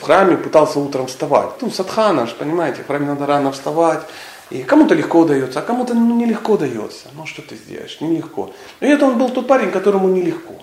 в 0.00 0.04
храме 0.04 0.36
пытался 0.36 0.78
утром 0.78 1.06
вставать. 1.08 1.50
Ну, 1.60 1.70
садхана, 1.70 2.28
понимаете, 2.38 2.82
в 2.82 2.86
храме 2.86 3.06
надо 3.06 3.26
рано 3.26 3.50
вставать. 3.50 4.02
И 4.50 4.62
кому-то 4.62 4.94
легко 4.94 5.20
удается, 5.20 5.60
а 5.60 5.62
кому-то 5.62 5.94
ну, 5.94 6.16
нелегко 6.16 6.56
дается. 6.56 7.08
Ну, 7.16 7.26
что 7.26 7.42
ты 7.42 7.56
сделаешь, 7.56 8.00
нелегко. 8.00 8.52
И 8.80 8.86
это 8.86 9.06
он 9.06 9.18
был 9.18 9.30
тот 9.30 9.46
парень, 9.46 9.70
которому 9.70 10.08
нелегко. 10.08 10.54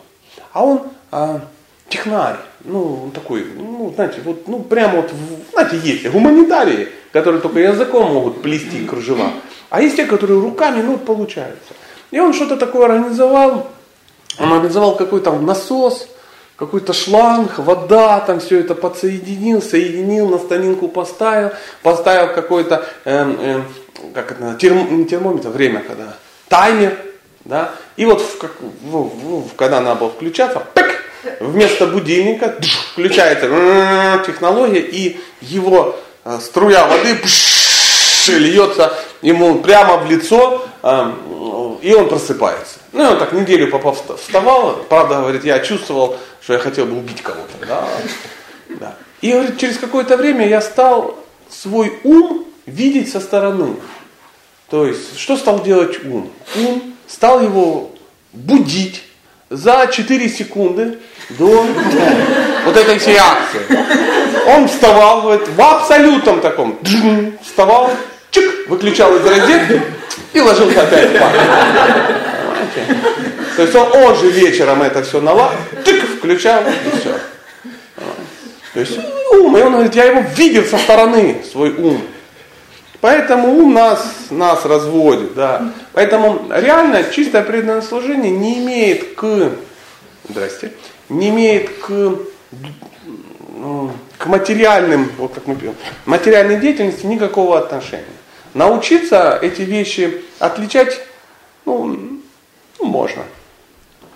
А 0.54 0.64
он 0.64 0.84
а, 1.12 1.42
технарь, 1.90 2.38
ну, 2.64 3.12
такой, 3.14 3.46
ну, 3.56 3.92
знаете, 3.96 4.22
вот, 4.24 4.48
ну, 4.48 4.60
прямо 4.60 5.02
вот, 5.02 5.12
знаете, 5.52 5.78
есть 5.78 6.08
гуманитарии, 6.10 6.90
которые 7.12 7.42
только 7.42 7.60
языком 7.60 8.14
могут 8.14 8.42
плести 8.42 8.86
кружева. 8.86 9.32
А 9.70 9.82
есть 9.82 9.96
те, 9.96 10.06
которые 10.06 10.40
руками, 10.40 10.82
ну, 10.82 10.98
получается. 10.98 11.74
И 12.12 12.20
он 12.20 12.34
что-то 12.34 12.58
такое 12.58 12.86
организовал, 12.86 13.68
он 14.40 14.54
организовал 14.54 14.96
какой-то 14.96 15.32
насос, 15.40 16.08
какой-то 16.62 16.94
шланг, 16.94 17.58
вода, 17.58 18.20
там 18.20 18.40
все 18.40 18.60
это 18.60 18.76
подсоединил, 18.76 19.64
соединил, 19.64 20.30
на 20.30 20.38
станинку 20.38 20.90
поставил, 20.90 21.50
поставил 21.82 22.36
какой-то, 22.36 22.86
э, 23.04 23.36
э, 23.40 23.62
как 24.14 24.34
это, 24.34 24.56
терм, 24.60 25.08
термометр, 25.08 25.50
время 25.50 25.80
когда, 25.80 26.14
таймер, 26.50 27.00
да, 27.46 27.72
и 27.98 28.06
вот 28.06 28.22
в, 28.22 28.38
как, 28.38 28.52
в, 28.62 28.92
в, 28.92 29.56
когда 29.56 29.82
надо 29.82 30.02
было 30.02 30.12
включаться, 30.12 30.62
пик, 30.76 31.04
вместо 31.40 31.88
будильника 31.88 32.56
включается 32.94 34.22
технология, 34.28 34.82
и 34.82 35.20
его 35.42 35.96
э, 36.24 36.38
струя 36.44 36.86
воды 36.86 37.16
пш, 37.16 38.28
льется 38.28 38.94
ему 39.24 39.56
прямо 39.64 39.98
в 39.98 40.12
лицо, 40.12 40.64
э, 40.84 41.12
и 41.82 41.92
он 41.96 42.08
просыпается. 42.08 42.78
Ну, 42.92 43.04
и 43.04 43.08
он 43.08 43.18
так 43.18 43.34
неделю 43.34 43.72
попав 43.72 43.98
вставал, 44.20 44.74
правда, 44.88 45.22
говорит, 45.22 45.44
я 45.44 45.60
чувствовал, 45.60 46.18
что 46.42 46.54
я 46.54 46.60
хотел 46.60 46.86
бы 46.86 46.98
убить 46.98 47.22
кого-то. 47.22 47.66
Да? 47.68 47.88
Да. 48.70 48.96
И 49.22 49.32
говорит, 49.32 49.58
через 49.60 49.78
какое-то 49.78 50.18
время 50.18 50.48
я 50.48 50.62
стал 50.62 51.18
свой 51.50 52.00
ум 52.04 52.46
видеть 52.66 53.12
со 53.12 53.20
стороны. 53.20 53.76
То 54.70 54.86
есть, 54.86 55.20
что 55.20 55.38
стал 55.38 55.64
делать 55.64 56.04
ум? 56.04 56.32
Ум 56.56 56.96
стал 57.08 57.42
его 57.42 57.92
будить 58.34 59.04
за 59.50 59.88
4 59.92 60.30
секунды 60.30 60.98
до 61.30 61.66
вот 62.66 62.78
этой 62.78 62.98
всей 62.98 63.18
акции. 63.18 63.62
Он 64.48 64.68
вставал 64.68 65.22
говорит, 65.24 65.48
в 65.50 65.62
абсолютном 65.62 66.40
таком, 66.40 66.80
вставал, 67.44 67.92
чик, 68.32 68.70
выключал 68.70 69.16
из 69.16 69.26
розетки 69.26 69.82
и 70.34 70.40
ложился 70.40 70.82
опять. 70.82 71.12
То 73.58 73.64
есть 73.64 73.76
он, 73.76 73.92
он 73.92 74.16
же 74.16 74.32
вечером 74.32 74.82
это 74.82 75.04
все 75.04 75.20
нала, 75.20 75.52
тык, 75.84 75.91
включал 76.22 76.62
и 76.62 77.00
все. 77.00 77.20
То 78.74 78.80
есть 78.80 79.00
ум, 79.32 79.58
и 79.58 79.62
он 79.62 79.74
говорит, 79.74 79.96
я 79.96 80.06
его 80.06 80.22
видел 80.36 80.64
со 80.66 80.78
стороны, 80.78 81.42
свой 81.52 81.74
ум. 81.74 82.00
Поэтому 83.02 83.58
ум 83.58 83.74
нас, 83.74 84.06
нас 84.30 84.64
разводит, 84.66 85.34
да. 85.34 85.74
Поэтому 85.94 86.46
реально 86.52 87.04
чистое 87.06 87.42
преданное 87.42 87.82
служение 87.82 88.32
не 88.32 88.60
имеет 88.60 89.16
к, 89.16 89.52
здрасте, 90.30 90.74
не 91.10 91.30
имеет 91.30 91.70
к, 91.80 91.90
ну, 93.58 93.92
к 94.20 94.28
материальным, 94.28 95.12
вот 95.18 95.34
как 95.34 95.48
мы 95.48 95.56
пьем, 95.56 95.74
материальной 96.06 96.58
деятельности 96.58 97.08
никакого 97.08 97.58
отношения. 97.58 98.06
Научиться 98.54 99.40
эти 99.42 99.64
вещи 99.64 100.22
отличать, 100.38 101.02
ну, 101.66 102.22
можно. 102.80 103.24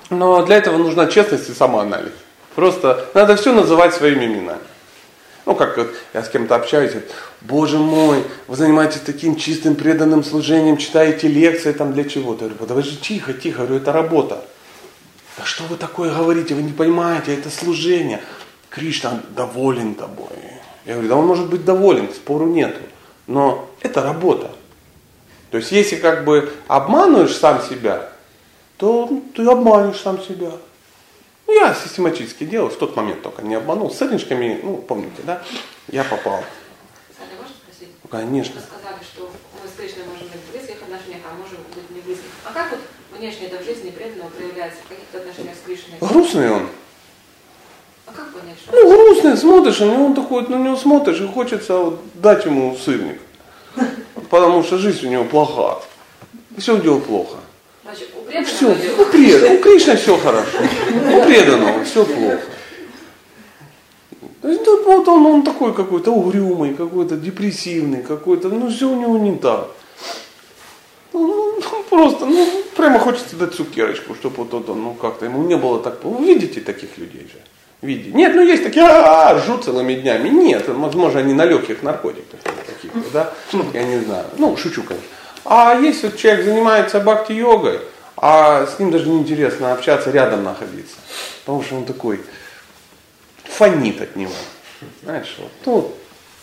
Но 0.10 0.46
для 0.46 0.58
этого 0.58 0.78
нужна 0.78 1.08
честность 1.08 1.50
и 1.50 1.54
самоанализ. 1.54 2.12
Просто 2.56 3.06
надо 3.14 3.36
все 3.36 3.54
называть 3.54 3.94
своими 3.94 4.26
именами. 4.26 4.60
Ну, 5.46 5.56
как 5.56 5.78
вот 5.78 5.94
я 6.14 6.24
с 6.24 6.30
кем-то 6.30 6.56
общаюсь, 6.56 6.92
говорит, 6.92 7.12
боже 7.42 7.78
мой, 7.78 8.24
вы 8.48 8.56
занимаетесь 8.56 9.02
таким 9.02 9.36
чистым 9.36 9.76
преданным 9.76 10.24
служением, 10.24 10.78
читаете 10.78 11.28
лекции 11.28 11.72
там 11.72 11.94
для 11.94 12.04
чего-то. 12.04 12.46
Я 12.46 12.50
говорю, 12.50 12.68
подожди, 12.68 12.98
тихо, 12.98 13.34
тихо, 13.34 13.60
говорю, 13.60 13.76
это 13.76 13.92
работа. 13.92 14.44
Да 15.38 15.46
что 15.46 15.64
вы 15.66 15.76
такое 15.76 16.14
говорите, 16.14 16.56
вы 16.56 16.64
не 16.64 16.72
понимаете, 16.72 17.36
это 17.36 17.52
служение. 17.52 18.22
Кришна 18.70 19.22
доволен 19.36 19.94
тобой. 19.94 20.30
Я 20.86 20.94
говорю, 20.94 21.10
да 21.10 21.16
он 21.16 21.28
может 21.28 21.48
быть 21.48 21.64
доволен, 21.64 22.10
спору 22.10 22.48
нету. 22.48 22.82
Но 23.28 23.70
это 23.82 24.02
работа. 24.02 24.52
То 25.52 25.58
есть 25.58 25.72
если 25.72 25.98
как 25.98 26.26
бы 26.26 26.52
обманываешь 26.68 27.36
сам 27.36 27.62
себя, 27.62 28.10
то 28.77 29.22
ты 29.36 29.46
обманешь 29.46 30.00
сам 30.00 30.22
себя. 30.22 30.51
Ну, 31.48 31.53
я 31.53 31.74
систематически 31.74 32.44
делал, 32.44 32.70
в 32.70 32.77
тот 32.77 32.96
момент 32.96 33.22
только 33.22 33.41
не 33.44 33.55
обманул. 33.55 33.91
С 33.91 33.98
сырничками, 33.98 34.60
ну, 34.63 34.77
помните, 34.77 35.22
да, 35.24 35.44
я 35.88 36.03
попал. 36.03 36.44
Саня, 37.17 37.29
можно 37.39 37.55
спросить? 37.55 37.94
Ну, 38.03 38.10
конечно. 38.10 38.55
Вы 38.55 38.62
сказали, 38.62 39.03
что 39.03 39.32
мы 39.62 39.70
с 39.70 39.74
Кришной 39.77 40.05
можем 40.05 40.27
быть 40.27 40.41
в 40.41 40.51
близких 40.51 40.82
отношениях, 40.82 41.22
а 41.29 41.36
можем 41.36 41.58
быть 41.74 41.89
не 41.91 42.01
близких. 42.01 42.29
А 42.44 42.51
как 42.51 42.72
вот 42.72 42.79
внешне 43.17 43.48
это 43.48 43.62
в 43.62 43.65
жизни 43.65 43.91
преданного 43.91 44.29
проявляется 44.29 44.79
в 44.84 44.89
каких-то 44.89 45.20
отношениях 45.20 45.55
с 45.55 45.65
Кришной? 45.65 45.98
Грустный 46.01 46.51
он. 46.51 46.70
А 48.08 48.12
как 48.12 48.34
понять, 48.34 48.58
что? 48.58 48.72
Ну, 48.72 48.89
грустный, 48.89 49.38
смотришь, 49.38 49.79
него 49.79 50.05
он 50.05 50.15
такой, 50.15 50.48
на 50.48 50.55
него 50.55 50.75
смотришь, 50.75 51.22
и 51.22 51.27
хочется 51.27 51.77
вот 51.77 52.00
дать 52.15 52.46
ему 52.46 52.75
сырник. 52.75 53.20
Потому 54.29 54.63
что 54.63 54.77
жизнь 54.77 55.05
у 55.05 55.10
него 55.10 55.25
плоха. 55.25 55.79
И 56.58 56.62
все 56.62 56.75
у 56.75 56.82
него 56.82 57.00
плохо. 57.00 57.38
Значит, 57.84 58.10
Все, 58.44 58.72
у, 58.72 59.06
пред, 59.06 59.44
у 59.44 59.58
Кришны 59.62 59.96
все 59.96 60.18
хорошо. 60.18 60.58
У 61.13 61.25
преданного 61.25 61.84
все 61.84 62.06
плохо. 62.06 62.42
То 64.42 64.84
вот 64.84 65.08
он, 65.08 65.25
он 65.25 65.44
такой 65.44 65.74
какой-то 65.74 66.12
угрюмый, 66.12 66.74
какой-то 66.74 67.15
депрессивный, 67.15 68.04
какой-то, 68.04 68.50
ну 68.50 68.70
все 68.70 68.89
у 68.89 69.00
него 69.00 69.18
не 69.18 69.38
так. 69.38 69.70
Ну, 71.13 71.60
ну, 71.60 71.84
просто, 71.89 72.25
ну, 72.25 72.48
прямо 72.75 73.00
хочется 73.00 73.36
дать 73.38 73.54
цукерочку, 73.54 74.13
чтобы 74.15 74.36
вот, 74.38 74.51
вот 74.51 74.70
он, 74.70 74.84
ну 74.84 74.94
как-то 74.94 75.25
ему 75.25 75.44
не 75.44 75.56
было 75.56 75.80
так. 75.80 76.04
Вы 76.04 76.25
видите 76.25 76.62
таких 76.62 76.98
людей 76.98 77.22
же? 77.22 77.39
Видите? 77.82 78.12
Нет, 78.15 78.36
ну 78.36 78.42
есть 78.42 78.63
такие, 78.63 78.86
а, 78.86 79.34
-а, 79.34 79.36
-а 79.36 79.39
ржут 79.39 79.63
целыми 79.63 79.94
днями. 79.94 80.30
Нет, 80.30 80.68
возможно, 80.68 81.20
они 81.20 81.34
на 81.34 81.46
легких 81.46 81.84
наркотиках 81.84 82.39
каких-то, 82.68 83.10
да? 83.13 83.34
Я 83.74 83.84
не 83.84 84.00
знаю. 84.00 84.25
Ну, 84.38 84.58
шучу, 84.58 84.84
конечно. 84.84 85.08
А 85.46 85.80
если 85.80 86.10
человек 86.18 86.46
занимается 86.46 87.00
бхакти-йогой, 87.00 87.80
а 88.17 88.65
с 88.65 88.79
ним 88.79 88.91
даже 88.91 89.10
неинтересно 89.10 89.74
общаться, 89.74 90.12
рядом 90.12 90.43
находиться. 90.43 90.95
Потому 91.43 91.63
что 91.63 91.75
он 91.75 91.86
такой 91.86 92.22
фонит 93.43 94.01
от 94.01 94.15
него. 94.15 94.34
Знаешь, 95.03 95.36
вот. 95.38 95.51
Ну, 95.65 95.93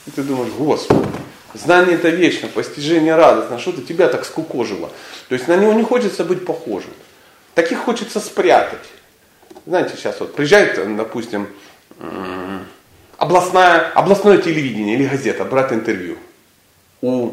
и 0.06 0.10
ты 0.10 0.22
думаешь, 0.22 0.52
Господи, 0.52 1.06
знание 1.54 1.94
это 1.94 2.08
вечно, 2.08 2.48
постижение 2.48 3.14
радостно, 3.14 3.58
что-то 3.58 3.82
тебя 3.82 4.08
так 4.08 4.24
скукожило. 4.24 4.90
То 5.28 5.34
есть 5.34 5.48
на 5.48 5.56
него 5.56 5.72
не 5.72 5.82
хочется 5.82 6.24
быть 6.24 6.44
похожим. 6.44 6.90
Таких 7.54 7.78
хочется 7.78 8.20
спрятать. 8.20 8.86
Знаете, 9.66 9.96
сейчас 9.96 10.18
вот 10.20 10.34
приезжает, 10.34 10.96
допустим, 10.96 11.46
областная, 13.16 13.90
областное 13.94 14.38
телевидение 14.38 14.96
или 14.96 15.06
газета 15.06 15.44
брать 15.44 15.72
интервью 15.72 16.16
у 17.00 17.32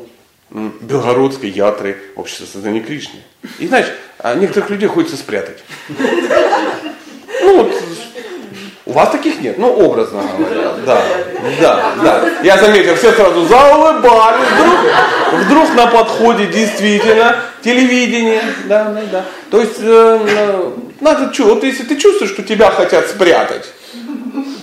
Белгородской 0.52 1.50
ятры 1.50 2.02
общества 2.16 2.46
создания 2.46 2.80
Кришны. 2.80 3.20
И 3.60 3.68
знаешь, 3.68 3.88
а 4.18 4.36
некоторых 4.36 4.70
людей 4.70 4.88
хочется 4.88 5.18
спрятать. 5.18 5.60
Ну 7.42 7.64
вот, 7.64 7.74
у 8.86 8.92
вас 8.92 9.12
таких 9.12 9.40
нет, 9.42 9.58
ну 9.60 9.72
образно 9.72 10.24
говоря, 10.38 10.74
да, 10.86 11.04
да, 11.62 11.94
да. 12.04 12.30
Я 12.44 12.58
заметил, 12.58 12.96
все 12.96 13.12
сразу 13.14 13.46
заулыбались, 13.46 14.48
вдруг, 14.52 15.46
вдруг 15.46 15.76
на 15.76 15.88
подходе 15.88 16.48
действительно 16.48 17.36
телевидение, 17.64 18.42
да, 18.66 18.86
да, 18.86 19.02
да. 19.12 19.26
То 19.52 19.62
есть 19.62 19.78
э, 19.80 20.72
надо 21.00 21.32
что, 21.32 21.44
вот 21.46 21.64
если 21.64 21.84
ты 21.84 21.98
чувствуешь, 21.98 22.32
что 22.32 22.42
тебя 22.42 22.72
хотят 22.72 23.08
спрятать, 23.08 23.66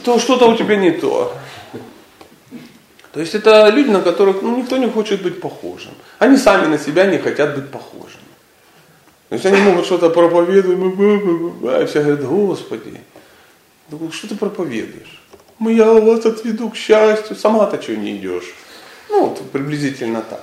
то 0.04 0.18
что-то 0.18 0.48
у 0.48 0.56
тебя 0.56 0.76
не 0.76 0.90
то. 0.90 1.32
То 3.16 3.20
есть 3.20 3.34
это 3.34 3.70
люди, 3.70 3.88
на 3.88 4.02
которых 4.02 4.42
ну, 4.42 4.58
никто 4.58 4.76
не 4.76 4.90
хочет 4.90 5.22
быть 5.22 5.40
похожим. 5.40 5.92
Они 6.18 6.36
сами 6.36 6.66
на 6.66 6.78
себя 6.78 7.06
не 7.06 7.16
хотят 7.16 7.54
быть 7.54 7.70
похожими. 7.70 8.20
То 9.30 9.36
есть 9.36 9.46
они 9.46 9.58
могут 9.62 9.86
что-то 9.86 10.10
проповедовать, 10.10 11.82
и 11.82 11.86
все 11.86 12.02
говорят, 12.02 12.26
Господи, 12.26 13.00
что 14.12 14.28
ты 14.28 14.34
проповедуешь? 14.34 15.22
Мы 15.58 15.72
я 15.72 15.90
вас 15.94 16.26
отведу 16.26 16.68
к 16.68 16.76
счастью, 16.76 17.36
сама-то 17.36 17.80
что 17.80 17.96
не 17.96 18.18
идешь? 18.18 18.54
Ну, 19.08 19.28
вот 19.28 19.50
приблизительно 19.50 20.20
так. 20.20 20.42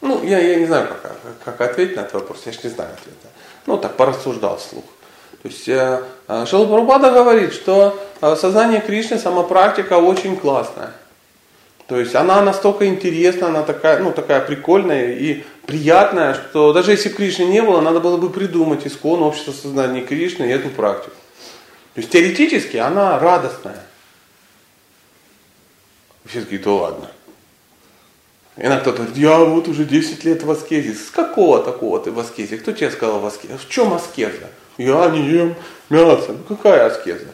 Ну, 0.00 0.22
я, 0.22 0.38
я 0.38 0.54
не 0.54 0.66
знаю, 0.66 0.86
как, 1.02 1.16
как 1.44 1.60
ответить 1.60 1.96
на 1.96 2.02
этот 2.02 2.14
вопрос, 2.14 2.42
я 2.46 2.52
же 2.52 2.60
не 2.62 2.70
знаю 2.70 2.90
ответа. 2.92 3.28
Ну, 3.66 3.78
так, 3.78 3.96
порассуждал 3.96 4.58
вслух. 4.58 4.84
То 5.42 5.48
есть 5.48 5.68
э, 5.68 6.04
э 6.28 6.44
говорит, 6.44 7.52
что 7.52 8.00
э, 8.20 8.36
сознание 8.36 8.80
Кришны, 8.80 9.18
сама 9.18 9.42
практика 9.42 9.94
очень 9.94 10.36
классная. 10.36 10.92
То 11.88 11.98
есть 11.98 12.14
она 12.14 12.40
настолько 12.40 12.86
интересна, 12.86 13.48
она 13.48 13.62
такая, 13.62 13.98
ну, 13.98 14.12
такая 14.12 14.40
прикольная 14.40 15.12
и 15.12 15.44
приятная, 15.66 16.34
что 16.34 16.72
даже 16.72 16.92
если 16.92 17.08
Кришны 17.08 17.44
не 17.44 17.62
было, 17.62 17.80
надо 17.80 18.00
было 18.00 18.16
бы 18.16 18.30
придумать 18.30 18.86
искон 18.86 19.22
общество 19.22 19.52
сознания 19.52 20.02
Кришны 20.02 20.44
и 20.44 20.50
эту 20.50 20.70
практику. 20.70 21.16
То 21.94 22.00
есть 22.00 22.10
теоретически 22.10 22.76
она 22.78 23.18
радостная. 23.18 23.82
Все 26.24 26.40
такие, 26.40 26.60
то 26.60 26.78
ладно. 26.78 27.10
И 28.56 28.66
на 28.66 28.78
кто-то 28.78 28.98
говорит, 28.98 29.16
я 29.16 29.38
вот 29.38 29.68
уже 29.68 29.84
10 29.84 30.24
лет 30.24 30.42
в 30.42 30.50
аскезе. 30.50 30.94
С 30.94 31.10
какого 31.10 31.62
такого 31.62 31.98
ты 32.00 32.10
в 32.10 32.18
аскезе? 32.18 32.58
Кто 32.58 32.72
тебе 32.72 32.90
сказал 32.90 33.18
в 33.18 33.26
аскезе? 33.26 33.56
В 33.56 33.68
чем 33.68 33.92
аскеза? 33.94 34.50
Я 34.78 35.08
не 35.08 35.28
ем 35.28 35.54
мясо. 35.90 36.32
Ну 36.32 36.44
какая 36.48 36.86
аскеза? 36.86 37.26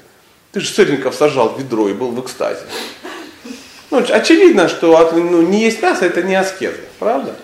Ты 0.52 0.60
же 0.60 0.68
сырников 0.68 1.14
сажал 1.14 1.50
в 1.50 1.58
ведро 1.58 1.88
и 1.88 1.92
был 1.92 2.10
в 2.10 2.20
экстазе. 2.20 2.62
Ну, 3.90 4.04
очевидно, 4.09 4.68
что 4.68 5.11
ну, 5.12 5.42
не 5.42 5.62
есть 5.62 5.83
мясо 5.83 6.04
это 6.04 6.23
не 6.23 6.35
аскеза, 6.35 6.76
правда? 6.99 7.35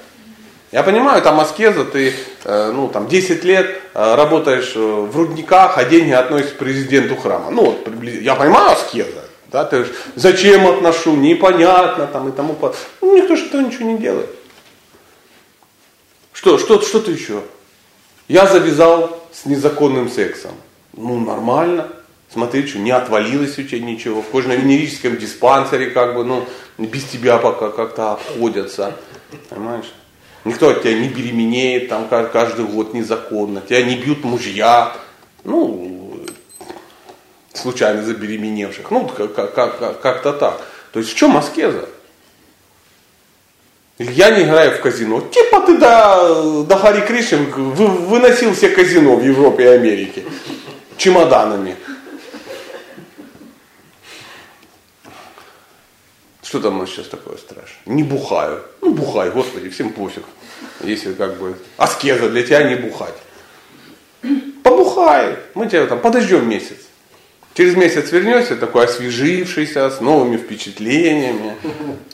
Я 0.73 0.83
понимаю, 0.83 1.23
там 1.23 1.39
аскеза, 1.41 1.85
ты 1.85 2.15
э, 2.45 2.73
ну, 2.73 2.89
там 2.89 3.07
10 3.07 3.45
лет 3.45 3.81
э, 3.95 4.15
работаешь 4.17 4.73
э, 4.75 4.81
в 4.81 5.17
рудниках, 5.17 5.79
а 5.79 5.85
деньги 5.85 6.11
относишь 6.11 6.51
к 6.51 6.59
президенту 6.59 7.17
храма. 7.17 7.51
Ну, 7.51 7.65
вот, 7.67 7.89
я 8.03 8.35
понимаю 8.35 8.73
аскеза. 8.73 9.25
Да, 9.53 9.65
ты 9.65 9.87
зачем 10.17 10.67
отношу, 10.67 11.15
непонятно 11.15 12.09
там 12.09 12.29
и 12.29 12.33
тому 12.33 12.55
подобное. 12.55 12.81
Ну, 13.01 13.17
никто 13.17 13.37
же 13.37 13.47
этого 13.47 13.61
ничего 13.61 13.89
не 13.89 13.99
делает. 13.99 14.29
Что, 16.33 16.59
что, 16.59 16.83
что-то 16.83 17.13
еще? 17.13 17.41
Я 18.27 18.47
завязал 18.47 19.23
с 19.33 19.47
незаконным 19.47 20.11
сексом. 20.11 20.53
Ну, 20.93 21.21
нормально. 21.21 21.87
Смотри, 22.35 22.67
что 22.67 22.81
не 22.81 22.91
отвалилось 22.91 23.57
у 23.61 23.63
тебя 23.63 23.79
ничего. 23.79 24.21
В 24.21 24.27
кожно-венерическом 24.27 25.17
диспансере 25.17 25.91
как 25.91 26.17
бы, 26.17 26.25
ну, 26.25 26.45
без 26.79 27.05
тебя 27.05 27.39
пока 27.39 27.71
как-то 27.71 28.15
обходятся. 28.15 28.97
Понимаешь? 29.51 29.95
Никто 30.45 30.71
от 30.71 30.83
тебя 30.83 30.99
не 30.99 31.09
беременеет 31.09 31.89
там 31.89 32.09
каждый 32.09 32.65
год 32.65 32.93
незаконно. 32.93 33.61
Тебя 33.61 33.83
не 33.83 33.95
бьют 33.95 34.25
мужья. 34.25 34.97
Ну, 35.45 36.27
случайно 37.53 38.03
забеременевших. 38.03 38.91
Ну, 38.91 39.07
как-то 39.07 40.33
так. 40.33 40.61
То 40.93 40.99
есть 40.99 41.13
в 41.13 41.15
чем 41.15 41.37
аскеза? 41.37 41.89
Я 43.99 44.31
не 44.31 44.43
играю 44.43 44.73
в 44.73 44.81
казино. 44.81 45.21
Типа 45.21 45.61
ты 45.61 45.79
до, 45.79 46.65
до 46.65 46.77
Хари 46.79 47.07
Кришин 47.07 47.49
выносил 47.53 48.55
все 48.55 48.71
казино 48.71 49.15
в 49.15 49.25
Европе 49.25 49.63
и 49.63 49.67
Америке 49.69 50.25
чемоданами. 50.97 51.77
Что 56.45 56.61
там 56.61 56.77
у 56.77 56.81
нас 56.81 56.91
сейчас 56.91 57.09
такое 57.09 57.39
страшное? 57.39 57.81
Не 57.87 58.03
бухаю. 58.03 58.63
Ну, 58.83 58.93
бухай, 58.93 59.31
господи, 59.31 59.71
всем 59.71 59.93
пофиг. 59.93 60.25
Если 60.83 61.15
как 61.15 61.39
бы 61.39 61.57
аскеза 61.79 62.29
для 62.29 62.43
тебя 62.43 62.63
не 62.65 62.75
бухать. 62.75 63.15
Побухай. 64.63 65.39
Мы 65.55 65.69
тебя 65.69 65.87
там 65.87 66.01
подождем 66.01 66.47
месяц. 66.47 66.77
Через 67.55 67.77
месяц 67.77 68.13
вернешься 68.13 68.57
такой 68.57 68.85
освежившийся, 68.85 69.89
с 69.89 70.01
новыми 70.01 70.37
впечатлениями. 70.37 71.57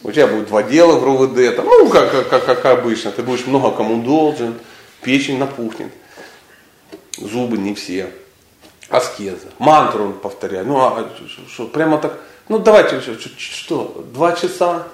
У 0.04 0.12
тебя 0.12 0.28
будет 0.28 0.46
два 0.46 0.62
дела 0.62 0.96
в 0.98 1.04
РУВД. 1.04 1.56
Там, 1.56 1.66
ну, 1.66 1.88
как, 1.88 2.28
как, 2.28 2.44
как 2.44 2.64
обычно. 2.66 3.10
Ты 3.10 3.22
будешь 3.22 3.46
много 3.46 3.76
кому 3.76 4.00
должен. 4.02 4.54
Печень 5.02 5.38
напухнет. 5.38 5.92
Зубы 7.18 7.58
не 7.58 7.74
все. 7.74 8.10
Аскеза. 8.90 9.48
Мантру 9.58 10.04
он 10.04 10.12
повторяет. 10.12 10.66
Ну, 10.66 10.78
а 10.78 11.10
что, 11.48 11.66
прямо 11.66 11.98
так 11.98 12.20
ну 12.50 12.58
давайте, 12.58 13.00
что, 13.38 14.04
два 14.12 14.32
часа 14.32 14.86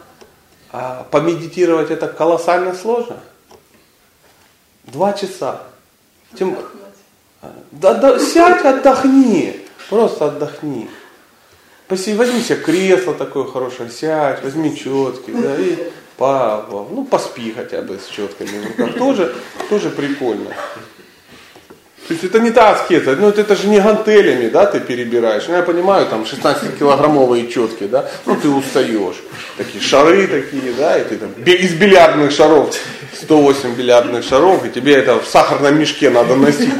а 0.70 1.06
помедитировать 1.10 1.90
это 1.90 2.06
колоссально 2.06 2.74
сложно. 2.74 3.16
Два 4.84 5.14
часа. 5.14 5.62
Тем... 6.38 6.58
Да, 7.70 7.94
да, 7.94 8.18
сядь, 8.18 8.64
отдохни. 8.64 9.60
Просто 9.88 10.26
отдохни. 10.26 10.90
Посиди, 11.88 12.16
возьми 12.16 12.42
себе 12.42 12.58
кресло 12.58 13.14
такое 13.14 13.44
хорошее, 13.44 13.90
сядь, 13.90 14.42
возьми 14.42 14.76
четки, 14.76 15.30
да, 15.30 15.56
и 15.56 15.92
по, 16.16 16.66
ну, 16.90 17.04
поспи 17.04 17.52
хотя 17.52 17.80
бы 17.80 17.98
с 17.98 18.08
четками 18.08 18.48
в 18.48 18.66
руках. 18.66 18.98
Тоже, 18.98 19.34
тоже 19.70 19.90
прикольно. 19.90 20.50
То 22.06 22.12
есть 22.12 22.22
это 22.22 22.38
не 22.38 22.52
та 22.52 22.70
аскеза, 22.70 23.16
ну 23.16 23.30
это, 23.30 23.56
же 23.56 23.66
не 23.66 23.80
гантелями, 23.80 24.48
да, 24.48 24.66
ты 24.66 24.78
перебираешь. 24.78 25.48
Ну 25.48 25.56
я 25.56 25.62
понимаю, 25.62 26.06
там 26.06 26.22
16-килограммовые 26.22 27.48
четки, 27.48 27.84
да, 27.88 28.08
ну 28.26 28.36
ты 28.36 28.48
устаешь. 28.48 29.16
Такие 29.56 29.82
шары 29.82 30.28
такие, 30.28 30.72
да, 30.72 30.98
и 30.98 31.04
ты 31.04 31.16
там 31.16 31.32
из 31.44 31.74
бильярдных 31.74 32.30
шаров, 32.30 32.76
108 33.22 33.74
бильярдных 33.74 34.24
шаров, 34.24 34.64
и 34.64 34.70
тебе 34.70 34.94
это 34.94 35.18
в 35.18 35.26
сахарном 35.26 35.80
мешке 35.80 36.10
надо 36.10 36.36
носить. 36.36 36.72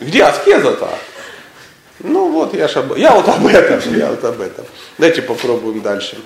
Где 0.00 0.24
аскеза-то? 0.24 0.90
Ну 2.00 2.32
вот, 2.32 2.52
я, 2.52 2.66
ж 2.66 2.76
об... 2.78 2.96
я 2.96 3.12
вот 3.12 3.28
об 3.28 3.46
этом, 3.46 3.80
я 3.96 4.10
вот 4.10 4.24
об 4.24 4.40
этом. 4.40 4.64
Давайте 4.98 5.22
попробуем 5.22 5.82
дальше. 5.82 6.18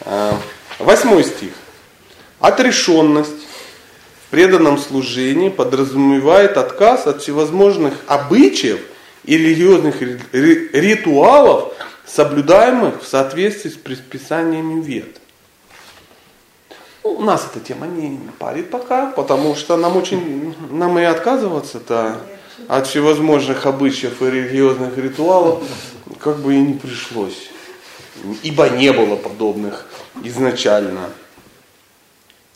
А, 0.00 0.34
восьмой 0.78 1.24
стих. 1.24 1.52
Отрешенность 2.40 3.41
преданном 4.32 4.78
служении 4.78 5.50
подразумевает 5.50 6.56
отказ 6.56 7.06
от 7.06 7.20
всевозможных 7.20 7.92
обычаев 8.06 8.80
и 9.24 9.36
религиозных 9.36 9.96
ритуалов, 10.32 11.74
соблюдаемых 12.06 13.02
в 13.02 13.06
соответствии 13.06 13.68
с 13.68 13.74
предписаниями 13.74 14.80
вет. 14.80 15.18
Ну, 17.04 17.20
нас 17.20 17.46
эта 17.50 17.62
тема 17.62 17.86
не 17.86 18.18
парит 18.38 18.70
пока, 18.70 19.10
потому 19.10 19.54
что 19.54 19.76
нам 19.76 19.98
очень, 19.98 20.54
нам 20.70 20.98
и 20.98 21.02
отказываться-то 21.02 22.16
от 22.68 22.86
всевозможных 22.86 23.66
обычаев 23.66 24.22
и 24.22 24.30
религиозных 24.30 24.96
ритуалов 24.96 25.62
как 26.18 26.38
бы 26.38 26.54
и 26.54 26.58
не 26.58 26.72
пришлось. 26.72 27.50
Ибо 28.42 28.70
не 28.70 28.92
было 28.92 29.16
подобных 29.16 29.86
изначально. 30.24 31.10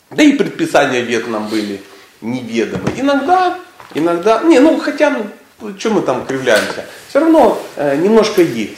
Да 0.09 0.23
и 0.23 0.33
предписания 0.33 1.01
вет 1.01 1.27
нам 1.27 1.47
были 1.49 1.81
неведомы. 2.21 2.91
Иногда, 2.95 3.59
иногда, 3.93 4.41
не, 4.43 4.59
ну 4.59 4.79
хотя, 4.79 5.09
ну, 5.59 5.77
что 5.77 5.89
мы 5.89 6.01
там 6.01 6.25
кривляемся, 6.25 6.85
все 7.09 7.19
равно 7.19 7.61
э, 7.75 7.95
немножко 7.97 8.41
есть. 8.41 8.77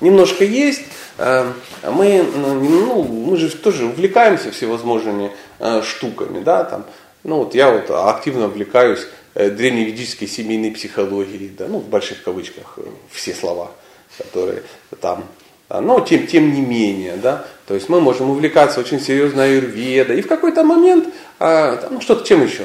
Немножко 0.00 0.44
есть. 0.44 0.82
Э, 1.18 1.50
мы, 1.82 2.22
ну, 2.22 3.02
мы 3.02 3.36
же 3.36 3.48
тоже 3.50 3.86
увлекаемся 3.86 4.50
всевозможными 4.50 5.32
э, 5.58 5.82
штуками, 5.82 6.42
да, 6.42 6.64
там. 6.64 6.84
Ну 7.24 7.38
вот 7.38 7.54
я 7.54 7.70
вот 7.70 7.90
активно 7.90 8.46
увлекаюсь 8.46 9.06
э, 9.34 9.50
древневедической 9.50 10.28
семейной 10.28 10.70
психологией, 10.70 11.48
да, 11.48 11.66
ну 11.68 11.78
в 11.78 11.88
больших 11.88 12.22
кавычках 12.22 12.74
э, 12.76 12.82
все 13.10 13.34
слова, 13.34 13.72
которые 14.18 14.62
там 15.00 15.24
но 15.68 16.00
тем, 16.00 16.26
тем 16.26 16.52
не 16.52 16.60
менее, 16.60 17.16
да, 17.16 17.44
то 17.66 17.74
есть 17.74 17.88
мы 17.88 18.00
можем 18.00 18.30
увлекаться 18.30 18.80
очень 18.80 19.00
серьезно 19.00 19.44
аюрведой, 19.44 20.18
и 20.18 20.22
в 20.22 20.28
какой-то 20.28 20.62
момент, 20.62 21.08
а, 21.38 21.76
там, 21.76 21.94
ну 21.94 22.00
что-то, 22.00 22.26
чем 22.26 22.44
еще? 22.44 22.64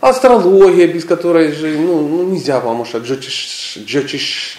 Астрология. 0.00 0.86
Без 0.86 1.04
которой 1.04 1.52
же 1.52 1.78
ну, 1.78 2.06
ну, 2.06 2.22
нельзя, 2.24 2.58
потому 2.60 2.84
что 2.84 2.98
джотиш, 2.98 3.78
джотиш, 3.78 4.58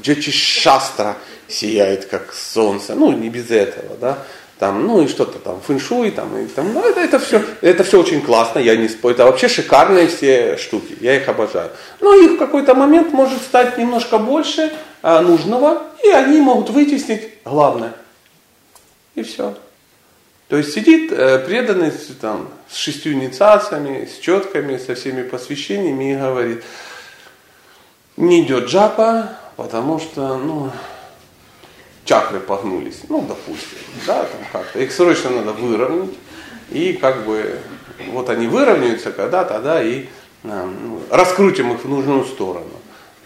джотиш 0.00 0.34
шастра 0.34 1.16
сияет 1.48 2.06
как 2.06 2.32
солнце, 2.32 2.94
ну 2.94 3.12
не 3.12 3.28
без 3.28 3.50
этого, 3.50 3.96
да, 4.00 4.18
там, 4.58 4.86
ну 4.86 5.02
и 5.02 5.08
что-то 5.08 5.38
там, 5.38 5.60
фэншуй, 5.60 6.10
там, 6.10 6.36
и 6.36 6.46
там, 6.46 6.72
ну 6.72 6.80
это, 6.84 7.00
это 7.00 7.18
все, 7.18 7.42
это 7.60 7.82
все 7.82 8.00
очень 8.00 8.20
классно, 8.20 8.58
я 8.58 8.76
не 8.76 8.88
спорю, 8.88 9.14
это 9.14 9.24
вообще 9.24 9.48
шикарные 9.48 10.08
все 10.08 10.56
штуки, 10.56 10.96
я 11.00 11.16
их 11.16 11.28
обожаю. 11.28 11.70
Но 12.00 12.14
их 12.14 12.32
в 12.32 12.36
какой-то 12.36 12.74
момент 12.74 13.12
может 13.12 13.40
стать 13.42 13.78
немножко 13.78 14.18
больше, 14.18 14.70
а, 14.70 14.76
нужного, 15.02 15.82
и 16.04 16.08
они 16.08 16.40
могут 16.40 16.70
вытеснить 16.70 17.30
главное. 17.44 17.94
И 19.14 19.22
все. 19.22 19.56
То 20.48 20.56
есть 20.56 20.72
сидит 20.72 21.10
преданный 21.10 21.92
там, 22.20 22.48
с 22.68 22.76
шестью 22.76 23.12
инициациями, 23.12 24.06
с 24.06 24.18
четками, 24.18 24.76
со 24.78 24.94
всеми 24.94 25.22
посвящениями 25.22 26.12
и 26.12 26.16
говорит, 26.16 26.64
не 28.16 28.42
идет 28.42 28.66
джапа, 28.66 29.36
потому 29.56 30.00
что, 30.00 30.36
ну, 30.36 30.70
чакры 32.04 32.40
погнулись, 32.40 33.02
ну, 33.08 33.22
допустим, 33.22 33.78
да, 34.06 34.24
там 34.24 34.40
как-то, 34.52 34.80
их 34.80 34.92
срочно 34.92 35.30
надо 35.30 35.52
выровнять, 35.52 36.14
и 36.70 36.94
как 36.94 37.24
бы, 37.24 37.58
вот 38.08 38.28
они 38.28 38.46
выровняются 38.46 39.12
когда-то, 39.12 39.60
да, 39.60 39.82
и 39.82 40.06
э, 40.42 40.68
раскрутим 41.10 41.72
их 41.72 41.84
в 41.84 41.88
нужную 41.88 42.24
сторону. 42.24 42.72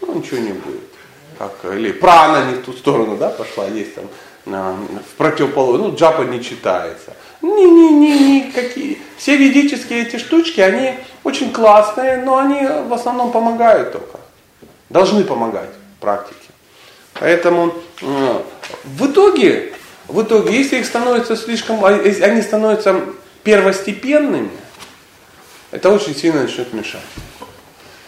Ну, 0.01 0.15
ничего 0.15 0.39
не 0.39 0.53
будет 0.53 0.94
как, 1.39 1.53
или 1.73 1.93
прана 1.93 2.47
не 2.51 2.55
в 2.55 2.65
ту 2.65 2.73
сторону, 2.73 3.17
да, 3.17 3.31
пошла, 3.31 3.67
есть 3.67 3.95
там 3.95 4.05
в 4.47 5.17
противоположную, 5.17 5.93
ну, 5.93 5.97
джапа 5.97 6.23
не 6.23 6.43
читается. 6.43 7.15
Не, 7.41 7.65
не, 7.65 7.91
не, 7.91 8.19
не, 8.19 8.53
какие. 8.53 8.99
Все 9.17 9.37
ведические 9.37 10.03
эти 10.03 10.19
штучки, 10.19 10.61
они 10.61 10.95
очень 11.23 11.51
классные, 11.51 12.19
но 12.19 12.37
они 12.37 12.61
в 12.89 12.93
основном 12.93 13.33
помогают 13.33 13.93
только. 13.93 14.21
Должны 14.91 15.25
помогать 15.25 15.71
в 15.97 16.01
практике. 16.01 16.37
Поэтому 17.15 17.73
э, 18.03 18.43
в 18.85 19.07
итоге 19.07 19.73
в 20.09 20.23
итоге, 20.23 20.59
если 20.59 20.79
их 20.79 20.87
становится 20.87 21.37
слишком, 21.37 21.85
а 21.85 21.89
они 21.89 22.43
становятся 22.43 23.01
первостепенными, 23.43 24.51
это 25.71 25.91
очень 25.91 26.15
сильно 26.15 26.43
начнет 26.43 26.73
мешать. 26.73 27.01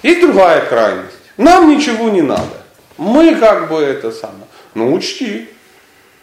Есть 0.02 0.20
другая 0.20 0.64
крайность. 0.66 1.16
Нам 1.36 1.68
ничего 1.68 2.10
не 2.10 2.22
надо. 2.22 2.65
Мы 2.96 3.36
как 3.36 3.68
бы 3.68 3.76
это 3.80 4.10
самое. 4.10 4.46
Ну 4.74 4.92
учти, 4.92 5.48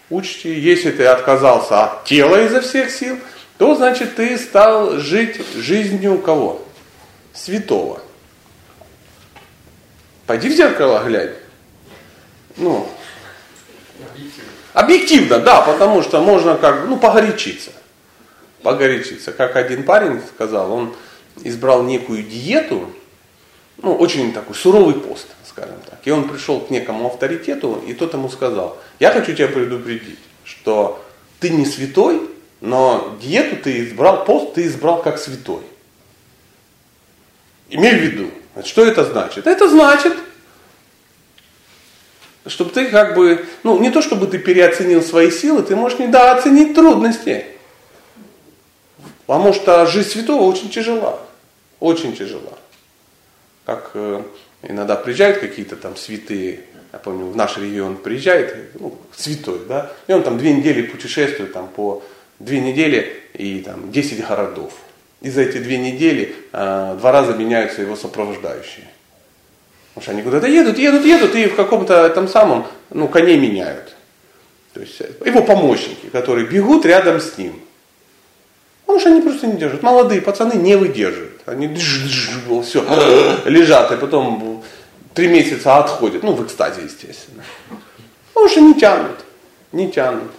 учти, 0.10 0.54
если 0.54 0.92
ты 0.92 1.06
отказался 1.06 1.84
от 1.84 2.06
тела 2.06 2.44
изо 2.46 2.62
всех 2.62 2.90
сил, 2.92 3.20
то 3.58 3.76
значит 3.76 4.16
ты 4.16 4.38
стал 4.38 4.98
жить 4.98 5.40
жизнью 5.56 6.20
кого? 6.20 6.66
Святого. 7.34 8.02
Пойди 10.26 10.50
в 10.50 10.54
зеркало 10.54 11.04
глянь. 11.04 11.34
Ну, 12.58 12.88
объективно, 14.74 15.40
да, 15.40 15.62
потому 15.62 16.02
что 16.02 16.22
можно 16.22 16.56
как, 16.56 16.88
ну, 16.88 16.98
погорячиться. 16.98 17.72
Погорячиться. 18.62 19.32
Как 19.32 19.56
один 19.56 19.84
парень 19.84 20.22
сказал, 20.36 20.72
он 20.72 20.96
избрал 21.44 21.84
некую 21.84 22.24
диету, 22.24 22.90
ну, 23.78 23.96
очень 23.96 24.34
такой 24.34 24.56
суровый 24.56 24.96
пост, 24.96 25.28
скажем 25.54 25.78
так. 25.90 26.00
И 26.04 26.12
он 26.12 26.28
пришел 26.28 26.60
к 26.60 26.70
некому 26.70 27.08
авторитету, 27.08 27.82
и 27.88 27.94
тот 27.94 28.14
ему 28.14 28.30
сказал, 28.30 28.78
я 29.00 29.12
хочу 29.12 29.34
тебя 29.34 29.48
предупредить, 29.48 30.20
что 30.44 31.04
ты 31.40 31.50
не 31.50 31.66
святой, 31.66 32.30
но 32.62 33.18
диету 33.22 33.58
ты 33.58 33.84
избрал, 33.84 34.26
пост 34.26 34.56
ты 34.56 34.66
избрал 34.66 35.02
как 35.02 35.20
святой. 35.20 35.62
Имей 37.70 37.96
в 37.96 38.02
виду, 38.02 38.32
что 38.64 38.86
это 38.86 39.06
значит? 39.06 39.48
Это 39.48 39.70
значит, 39.70 40.14
чтобы 42.46 42.72
ты 42.72 42.88
как 42.88 43.16
бы, 43.16 43.46
ну 43.64 43.80
не 43.80 43.90
то 43.90 44.02
чтобы 44.02 44.28
ты 44.28 44.38
переоценил 44.38 45.02
свои 45.02 45.32
силы, 45.32 45.64
ты 45.64 45.76
можешь 45.76 46.00
недооценить 46.00 46.74
трудности. 46.76 47.46
Потому 49.26 49.54
что 49.54 49.86
жизнь 49.86 50.10
святого 50.10 50.44
очень 50.44 50.70
тяжела. 50.70 51.20
Очень 51.80 52.16
тяжела. 52.16 52.58
Как 53.66 53.92
э, 53.94 54.22
иногда 54.64 54.96
приезжают 54.96 55.40
какие-то 55.40 55.76
там 55.76 55.96
святые, 55.96 56.62
я 56.92 57.00
помню, 57.00 57.26
в 57.26 57.36
наш 57.36 57.58
регион 57.58 57.98
приезжает, 57.98 58.56
ну, 58.80 58.98
святой, 59.16 59.60
да, 59.68 59.92
и 60.08 60.14
он 60.14 60.24
там 60.24 60.38
две 60.38 60.54
недели 60.54 60.84
путешествует 60.84 61.54
там 61.54 61.68
по 61.68 62.04
две 62.40 62.60
недели 62.60 63.22
и 63.34 63.60
там 63.60 63.92
10 63.92 64.26
городов. 64.28 64.74
И 65.22 65.30
за 65.30 65.42
эти 65.42 65.58
две 65.58 65.78
недели 65.78 66.36
э, 66.52 66.98
два 67.00 67.12
раза 67.12 67.34
меняются 67.34 67.82
его 67.82 67.96
сопровождающие. 67.96 68.88
Потому 69.94 70.04
что 70.04 70.12
они 70.12 70.22
куда-то 70.22 70.48
едут, 70.48 70.78
едут, 70.78 71.06
едут, 71.06 71.36
и 71.36 71.46
в 71.48 71.56
каком-то 71.56 72.10
там 72.10 72.28
самом, 72.28 72.68
ну, 72.90 73.08
коне 73.08 73.38
меняют. 73.38 73.96
То 74.74 74.82
есть 74.82 75.00
его 75.24 75.44
помощники, 75.44 76.08
которые 76.12 76.48
бегут 76.48 76.86
рядом 76.86 77.22
с 77.22 77.38
ним. 77.38 77.60
Потому 78.82 79.00
что 79.00 79.10
они 79.10 79.22
просто 79.22 79.48
не 79.48 79.58
держат. 79.58 79.82
Молодые 79.82 80.22
пацаны 80.22 80.54
не 80.56 80.76
выдерживают. 80.76 81.33
Они 81.46 81.74
все, 81.76 82.84
лежат, 83.46 83.92
и 83.92 83.98
потом 83.98 84.64
три 85.14 85.28
месяца 85.28 85.78
отходят. 85.78 86.24
Ну, 86.24 86.34
в 86.34 86.46
экстазе, 86.46 86.84
естественно. 86.84 87.44
Потому 88.34 88.50
что 88.50 88.62
не 88.62 88.74
тянут. 88.76 89.20
Не 89.72 89.92
тянут. 89.92 90.32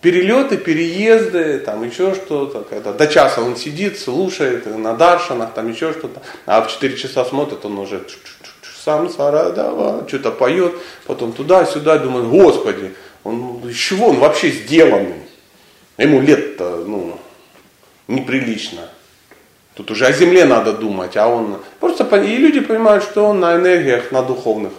Перелеты, 0.00 0.58
переезды, 0.58 1.60
там 1.60 1.82
еще 1.82 2.14
что-то. 2.14 2.60
Когда 2.68 2.92
до 2.92 3.06
часа 3.06 3.40
он 3.40 3.56
сидит, 3.56 3.98
слушает 3.98 4.66
на 4.66 4.94
даршанах, 4.94 5.54
там 5.54 5.70
еще 5.70 5.92
что-то. 5.92 6.20
А 6.44 6.60
в 6.60 6.70
4 6.70 6.96
часа 6.96 7.24
смотрит, 7.24 7.64
он 7.64 7.78
уже 7.78 8.04
сам 8.84 9.08
Сарадава, 9.08 10.06
что-то 10.06 10.30
поет, 10.30 10.74
потом 11.06 11.32
туда-сюда, 11.32 11.98
думает, 11.98 12.26
Господи, 12.26 12.94
он, 13.22 13.66
из 13.66 13.76
чего 13.76 14.08
он 14.08 14.18
вообще 14.18 14.50
сделанный? 14.50 15.22
Ему 15.96 16.20
лет-то, 16.20 16.84
ну, 16.86 17.18
неприлично. 18.08 18.90
Тут 19.74 19.90
уже 19.90 20.06
о 20.06 20.12
земле 20.12 20.44
надо 20.44 20.72
думать, 20.72 21.16
а 21.16 21.26
он... 21.26 21.60
Просто 21.80 22.04
и 22.16 22.36
люди 22.36 22.60
понимают, 22.60 23.02
что 23.02 23.26
он 23.26 23.40
на 23.40 23.56
энергиях, 23.56 24.12
на 24.12 24.22
духовных. 24.22 24.72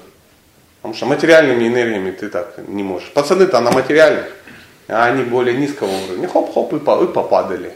Потому 0.78 0.96
что 0.96 1.06
материальными 1.06 1.68
энергиями 1.68 2.12
ты 2.12 2.30
так 2.30 2.58
не 2.68 2.84
можешь. 2.84 3.12
Пацаны-то 3.12 3.60
на 3.60 3.72
материальных, 3.72 4.28
а 4.88 5.06
они 5.06 5.24
более 5.24 5.58
низкого 5.58 5.90
уровня. 5.90 6.28
Хоп-хоп 6.28 6.74
и, 6.74 6.78
и 6.78 7.08
попадали. 7.08 7.74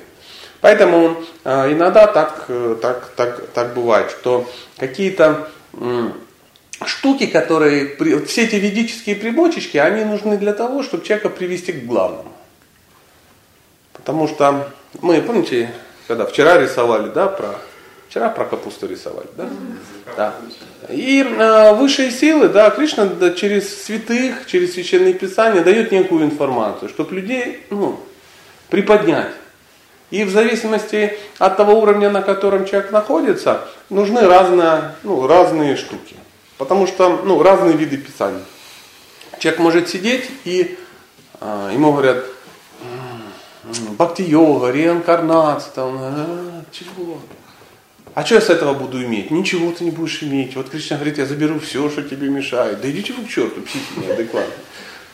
Поэтому 0.61 1.17
э, 1.43 1.73
иногда 1.73 2.07
так, 2.07 2.45
э, 2.47 2.77
так, 2.81 3.09
так, 3.15 3.47
так 3.53 3.73
бывает, 3.73 4.11
что 4.11 4.49
какие-то 4.77 5.49
штуки, 6.85 7.25
которые, 7.25 7.95
все 8.25 8.43
эти 8.45 8.55
ведические 8.55 9.15
примочечки, 9.15 9.77
они 9.77 10.03
нужны 10.03 10.37
для 10.37 10.53
того, 10.53 10.83
чтобы 10.83 11.05
человека 11.05 11.29
привести 11.29 11.73
к 11.73 11.85
главному. 11.85 12.31
Потому 13.93 14.27
что 14.27 14.71
мы, 15.01 15.21
помните, 15.21 15.71
когда 16.09 16.25
вчера 16.25 16.57
рисовали, 16.57 17.09
да, 17.09 17.27
про 17.27 17.59
вчера 18.09 18.29
про 18.29 18.43
капусту 18.45 18.87
рисовали, 18.87 19.27
да? 19.37 19.47
Да. 20.17 20.33
И 20.89 21.21
э, 21.21 21.73
высшие 21.75 22.09
силы, 22.09 22.49
да, 22.49 22.71
Кришна 22.71 23.05
да, 23.05 23.29
через 23.29 23.83
святых, 23.83 24.47
через 24.47 24.73
священные 24.73 25.13
писания 25.13 25.63
дает 25.63 25.91
некую 25.91 26.23
информацию, 26.23 26.89
чтобы 26.89 27.13
людей, 27.13 27.63
ну, 27.69 27.99
приподнять. 28.69 29.29
И 30.09 30.23
в 30.23 30.31
зависимости 30.31 31.15
от 31.37 31.57
того 31.57 31.79
уровня, 31.79 32.09
на 32.09 32.23
котором 32.23 32.65
человек 32.65 32.89
находится, 32.91 33.67
нужны 33.91 34.21
разные, 34.25 34.95
ну, 35.03 35.27
разные 35.27 35.75
штуки. 35.75 36.15
Потому 36.57 36.87
что 36.87 37.21
ну, 37.23 37.43
разные 37.43 37.77
виды 37.77 37.97
писаний. 37.97 38.41
Человек 39.37 39.59
может 39.59 39.89
сидеть 39.89 40.27
и 40.43 40.75
э, 41.39 41.69
ему 41.71 41.91
говорят, 41.91 42.25
бхакти-йога, 43.97 44.71
реинкарнация, 44.71 45.71
там, 45.73 45.97
а, 45.99 46.63
чего? 46.71 47.19
А 48.15 48.25
что 48.25 48.35
я 48.35 48.41
с 48.41 48.49
этого 48.49 48.73
буду 48.73 49.03
иметь? 49.03 49.31
Ничего 49.31 49.71
ты 49.71 49.83
не 49.83 49.91
будешь 49.91 50.21
иметь. 50.23 50.55
Вот 50.55 50.69
Кришна 50.69 50.97
говорит, 50.97 51.17
я 51.17 51.25
заберу 51.25 51.59
все, 51.59 51.89
что 51.89 52.03
тебе 52.03 52.29
мешает. 52.29 52.81
Да 52.81 52.89
идите 52.89 53.13
вы 53.13 53.23
к 53.23 53.29
черту, 53.29 53.61
психи 53.61 53.83
неадекватные. 53.97 54.57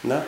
Да? 0.04 0.26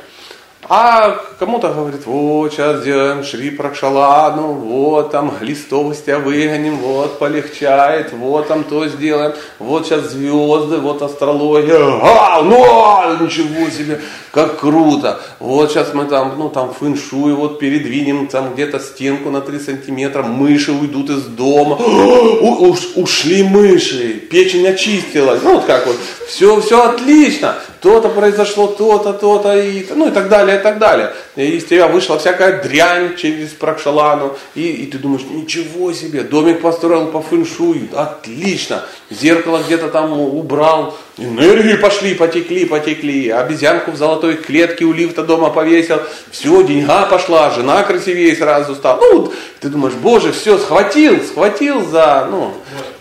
А 0.63 1.15
кому-то 1.39 1.69
говорит, 1.69 2.05
вот 2.05 2.51
сейчас 2.51 2.81
сделаем 2.81 3.23
Шри 3.23 3.51
Пракшаладну, 3.51 4.53
вот 4.53 5.11
там 5.11 5.33
листовости 5.39 6.09
выгоним, 6.09 6.77
вот 6.79 7.19
полегчает, 7.19 8.11
вот 8.11 8.47
там 8.47 8.63
то 8.65 8.85
сделаем, 8.87 9.33
вот 9.59 9.85
сейчас 9.85 10.11
звезды, 10.11 10.77
вот 10.77 11.01
астрология, 11.03 11.77
а, 11.79 12.41
ну, 12.41 13.23
ничего 13.23 13.69
себе, 13.69 14.01
как 14.31 14.59
круто, 14.59 15.21
вот 15.39 15.71
сейчас 15.71 15.93
мы 15.93 16.03
там, 16.05 16.33
ну 16.37 16.49
там 16.49 16.73
фэншуй, 16.73 17.33
вот 17.33 17.59
передвинем 17.59 18.27
там 18.27 18.53
где-то 18.53 18.79
стенку 18.79 19.29
на 19.29 19.41
3 19.41 19.59
сантиметра, 19.59 20.23
мыши 20.23 20.73
уйдут 20.73 21.11
из 21.11 21.23
дома, 21.27 21.77
У, 22.41 22.69
уш, 22.69 22.79
ушли 22.95 23.43
мыши, 23.43 24.15
печень 24.29 24.67
очистилась, 24.67 25.39
ну 25.43 25.55
вот 25.55 25.65
как 25.65 25.85
вот, 25.87 25.97
все, 26.27 26.59
все 26.59 26.83
отлично, 26.83 27.55
то-то 27.81 28.09
произошло, 28.09 28.67
то-то, 28.67 29.13
то-то, 29.13 29.57
и, 29.57 29.85
ну 29.93 30.07
и 30.07 30.11
так 30.11 30.29
далее, 30.29 30.59
и 30.59 30.61
так 30.61 30.79
далее. 30.79 31.13
И 31.35 31.57
из 31.57 31.65
тебя 31.65 31.87
вышла 31.87 32.17
всякая 32.17 32.61
дрянь 32.61 33.15
через 33.15 33.49
Пракшалану, 33.49 34.37
и, 34.55 34.67
и 34.67 34.87
ты 34.87 34.97
думаешь, 34.97 35.23
ничего 35.29 35.93
себе, 35.93 36.21
домик 36.21 36.61
построил 36.61 37.07
по 37.07 37.21
фэншую, 37.21 37.89
отлично, 37.93 38.83
зеркало 39.09 39.61
где-то 39.65 39.89
там 39.89 40.19
убрал, 40.19 40.97
энергии 41.17 41.75
пошли, 41.75 42.15
потекли, 42.15 42.65
потекли, 42.65 43.29
обезьянку 43.29 43.91
в 43.91 43.97
золотой 43.97 44.35
клетке 44.35 44.85
у 44.85 44.93
лифта 44.93 45.23
дома 45.23 45.49
повесил, 45.49 46.01
все, 46.31 46.63
деньга 46.63 47.05
пошла, 47.05 47.51
жена 47.51 47.83
красивее 47.83 48.35
сразу 48.35 48.75
стала. 48.75 48.99
Ну, 48.99 49.33
ты 49.59 49.69
думаешь, 49.69 49.95
боже, 49.95 50.31
все, 50.31 50.57
схватил, 50.57 51.23
схватил 51.23 51.85
за, 51.85 52.27
ну, 52.29 52.53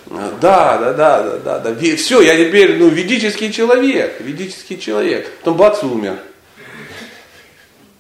да, 0.08 0.78
да, 0.78 0.92
да, 0.92 1.22
да, 1.22 1.38
да, 1.38 1.58
да. 1.58 1.96
Все, 1.96 2.20
я 2.20 2.36
теперь, 2.36 2.78
ну, 2.78 2.88
ведический 2.88 3.52
человек, 3.52 4.20
ведический 4.20 4.78
человек. 4.78 5.30
Потом 5.40 5.56
бац, 5.56 5.82
умер. 5.82 6.18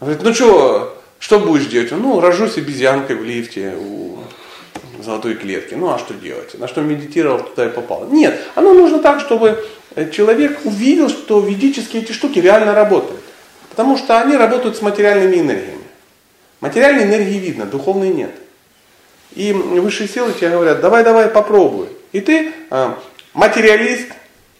Говорит, 0.00 0.22
ну 0.22 0.34
что, 0.34 1.02
что 1.18 1.40
будешь 1.40 1.66
делать? 1.66 1.90
Ну, 1.90 2.20
рожусь 2.20 2.58
обезьянкой 2.58 3.16
в 3.16 3.24
лифте 3.24 3.74
у 3.78 4.18
золотой 5.02 5.34
клетки. 5.34 5.74
Ну, 5.74 5.90
а 5.90 5.98
что 5.98 6.14
делать? 6.14 6.58
На 6.58 6.68
что 6.68 6.82
медитировал, 6.82 7.40
туда 7.40 7.66
и 7.66 7.70
попал. 7.70 8.06
Нет, 8.08 8.38
оно 8.54 8.74
нужно 8.74 8.98
так, 8.98 9.20
чтобы 9.20 9.64
человек 10.12 10.60
увидел, 10.64 11.08
что 11.08 11.40
ведические 11.40 12.02
эти 12.02 12.12
штуки 12.12 12.38
реально 12.38 12.74
работают. 12.74 13.20
Потому 13.70 13.96
что 13.96 14.20
они 14.20 14.36
работают 14.36 14.76
с 14.76 14.82
материальными 14.82 15.36
энергиями. 15.36 15.84
Материальной 16.60 17.04
энергии 17.04 17.38
видно, 17.38 17.66
духовной 17.66 18.10
нет. 18.10 18.34
И 19.34 19.52
высшие 19.52 20.08
силы 20.08 20.32
тебе 20.32 20.50
говорят, 20.50 20.80
давай, 20.80 21.04
давай, 21.04 21.28
попробуй. 21.28 21.88
И 22.12 22.20
ты 22.20 22.52
э, 22.70 22.90
материалист, 23.34 24.08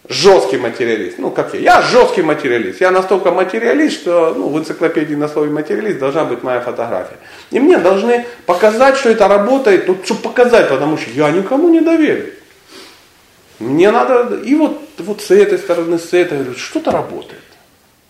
жесткий 0.09 0.57
материалист. 0.57 1.17
Ну, 1.17 1.31
как 1.31 1.53
я. 1.53 1.59
Я 1.59 1.81
жесткий 1.81 2.21
материалист. 2.21 2.81
Я 2.81 2.91
настолько 2.91 3.31
материалист, 3.31 4.01
что 4.01 4.33
ну, 4.35 4.49
в 4.49 4.57
энциклопедии 4.57 5.15
на 5.15 5.27
слове 5.27 5.51
материалист 5.51 5.99
должна 5.99 6.25
быть 6.25 6.43
моя 6.43 6.61
фотография. 6.61 7.17
И 7.51 7.59
мне 7.59 7.77
должны 7.77 8.25
показать, 8.45 8.97
что 8.97 9.09
это 9.09 9.27
работает, 9.27 9.87
ну, 9.87 9.97
чтобы 10.03 10.21
показать, 10.21 10.69
потому 10.69 10.97
что 10.97 11.09
я 11.11 11.29
никому 11.31 11.69
не 11.69 11.81
доверю. 11.81 12.33
Мне 13.59 13.89
надо, 13.91 14.35
и 14.35 14.53
вот, 14.55 14.79
вот 14.99 15.21
с 15.21 15.31
этой 15.31 15.57
стороны, 15.57 15.97
с 15.97 16.13
этой, 16.13 16.53
что-то 16.55 16.91
работает. 16.91 17.41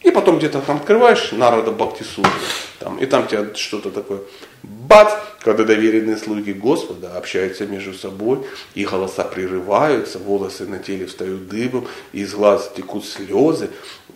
И 0.07 0.11
потом 0.11 0.37
где-то 0.37 0.61
там 0.61 0.77
открываешь 0.77 1.33
народа 1.33 1.71
Бхактисутру, 1.73 2.31
там, 2.79 2.97
и 2.97 3.05
там 3.05 3.27
тебя 3.27 3.53
что-то 3.53 3.91
такое, 3.91 4.21
бац, 4.63 5.11
когда 5.41 5.65
доверенные 5.65 6.15
слуги 6.15 6.53
Господа 6.53 7.17
общаются 7.17 7.65
между 7.65 7.93
собой, 7.93 8.39
и 8.73 8.85
голоса 8.85 9.25
прерываются, 9.25 10.17
волосы 10.17 10.65
на 10.65 10.79
теле 10.79 11.07
встают 11.07 11.49
дыбом, 11.49 11.89
из 12.13 12.33
глаз 12.33 12.71
текут 12.73 13.05
слезы, 13.05 13.69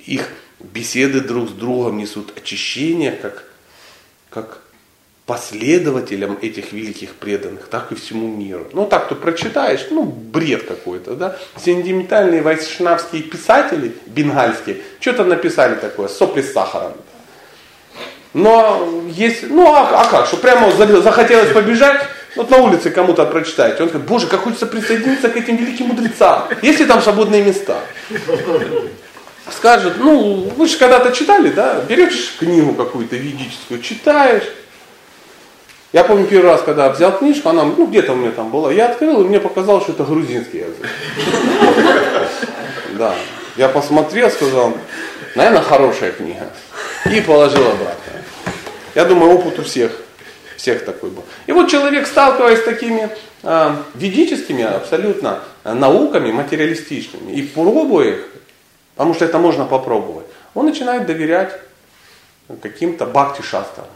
их 0.05 0.29
беседы 0.61 1.19
друг 1.19 1.49
с 1.49 1.51
другом 1.51 1.97
несут 1.97 2.37
очищение, 2.37 3.11
как, 3.11 3.51
как 4.29 4.61
последователям 5.25 6.37
этих 6.41 6.73
великих 6.73 7.15
преданных, 7.15 7.67
так 7.67 7.91
и 7.91 7.95
всему 7.95 8.27
миру. 8.27 8.67
Ну, 8.73 8.85
так 8.85 9.07
ты 9.07 9.15
прочитаешь, 9.15 9.87
ну, 9.91 10.03
бред 10.03 10.63
какой-то, 10.63 11.13
да. 11.13 11.37
Сентиментальные 11.63 12.41
вайшнавские 12.41 13.23
писатели, 13.23 13.93
бенгальские, 14.07 14.81
что-то 14.99 15.23
написали 15.23 15.75
такое, 15.75 16.07
сопли 16.07 16.41
с 16.41 16.51
сахаром. 16.51 16.93
Но 18.33 19.03
есть, 19.09 19.43
ну, 19.49 19.73
а, 19.73 20.01
а 20.01 20.05
как, 20.05 20.25
что 20.25 20.37
прямо 20.37 20.71
захотелось 20.71 21.51
побежать, 21.53 22.01
вот 22.35 22.49
на 22.49 22.57
улице 22.57 22.89
кому-то 22.89 23.25
прочитаете, 23.25 23.83
он 23.83 23.89
говорит, 23.89 24.07
боже, 24.07 24.27
как 24.27 24.41
хочется 24.41 24.65
присоединиться 24.65 25.29
к 25.29 25.35
этим 25.35 25.57
великим 25.57 25.87
мудрецам, 25.87 26.47
есть 26.61 26.79
ли 26.79 26.85
там 26.85 27.01
свободные 27.01 27.43
места? 27.43 27.79
Скажут, 29.51 29.95
ну, 29.97 30.49
вы 30.55 30.67
же 30.67 30.77
когда-то 30.77 31.11
читали, 31.11 31.49
да, 31.49 31.81
берешь 31.87 32.35
книгу 32.39 32.73
какую-то 32.73 33.17
ведическую, 33.17 33.81
читаешь, 33.81 34.43
я 35.93 36.05
помню 36.05 36.25
первый 36.25 36.51
раз, 36.51 36.61
когда 36.61 36.89
взял 36.89 37.17
книжку, 37.17 37.49
она 37.49 37.65
ну, 37.65 37.85
где-то 37.85 38.13
у 38.13 38.15
меня 38.15 38.31
там 38.31 38.49
была, 38.49 38.71
я 38.71 38.87
открыл, 38.89 39.21
и 39.21 39.27
мне 39.27 39.39
показалось, 39.39 39.83
что 39.83 39.91
это 39.91 40.05
грузинский 40.05 40.59
язык. 40.59 40.87
Да. 42.97 43.13
Я 43.57 43.67
посмотрел, 43.67 44.29
сказал, 44.29 44.73
наверное, 45.35 45.61
хорошая 45.61 46.11
книга. 46.11 46.47
И 47.11 47.19
положил 47.19 47.63
обратно. 47.63 48.13
Я 48.95 49.05
думаю, 49.05 49.33
опыт 49.33 49.59
у 49.59 49.63
всех, 49.63 49.91
всех 50.55 50.85
такой 50.85 51.09
был. 51.09 51.23
И 51.47 51.51
вот 51.51 51.69
человек, 51.69 52.07
сталкиваясь 52.07 52.59
с 52.59 52.63
такими 52.63 53.09
э, 53.43 53.75
ведическими 53.95 54.63
абсолютно 54.63 55.39
науками, 55.63 56.31
материалистичными, 56.31 57.31
и 57.33 57.41
пробуя 57.41 58.11
их, 58.11 58.27
потому 58.95 59.13
что 59.13 59.25
это 59.25 59.39
можно 59.39 59.65
попробовать, 59.65 60.27
он 60.53 60.65
начинает 60.65 61.05
доверять 61.05 61.59
каким-то 62.61 63.05
бхакти-шастрам. 63.05 63.87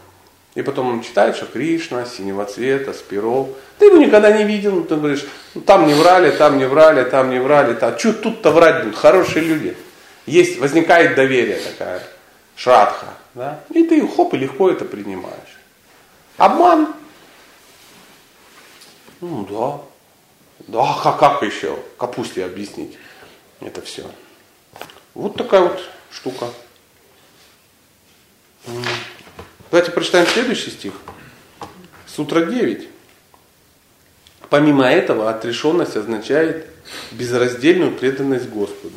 И 0.56 0.62
потом 0.62 0.88
он 0.88 1.02
читает, 1.02 1.36
что 1.36 1.46
Кришна, 1.46 2.04
синего 2.06 2.44
цвета, 2.44 2.92
спиров. 2.92 3.48
Ты 3.78 3.86
его 3.86 3.98
никогда 3.98 4.32
не 4.32 4.42
видел, 4.42 4.82
ты 4.84 4.96
говоришь, 4.96 5.24
ну, 5.54 5.60
там 5.60 5.86
не 5.86 5.94
врали, 5.94 6.30
там 6.30 6.58
не 6.58 6.64
врали, 6.64 7.04
там 7.08 7.30
не 7.30 7.38
врали. 7.38 7.74
Там. 7.74 7.96
Что 7.96 8.14
тут-то 8.14 8.50
врать 8.50 8.82
будут? 8.82 8.98
Хорошие 8.98 9.44
люди. 9.44 9.76
Есть, 10.24 10.58
возникает 10.58 11.14
доверие 11.14 11.58
такая, 11.58 12.02
шрадха. 12.56 13.06
Да? 13.34 13.60
И 13.70 13.84
ты 13.84 14.04
хоп, 14.08 14.34
и 14.34 14.38
легко 14.38 14.70
это 14.70 14.84
принимаешь. 14.84 15.58
Обман? 16.38 16.94
Ну 19.20 19.46
да. 19.48 19.80
Да, 20.66 20.96
как, 21.02 21.18
как 21.18 21.42
еще? 21.42 21.78
Капусте 21.98 22.44
объяснить 22.44 22.96
это 23.60 23.82
все. 23.82 24.04
Вот 25.14 25.36
такая 25.36 25.62
вот 25.62 25.80
штука. 26.10 26.48
Давайте 29.70 29.90
прочитаем 29.90 30.26
следующий 30.28 30.70
стих. 30.70 30.92
Сутра 32.06 32.42
9. 32.44 32.88
Помимо 34.48 34.86
этого, 34.86 35.28
отрешенность 35.28 35.96
означает 35.96 36.66
безраздельную 37.10 37.90
преданность 37.92 38.48
Господу 38.48 38.94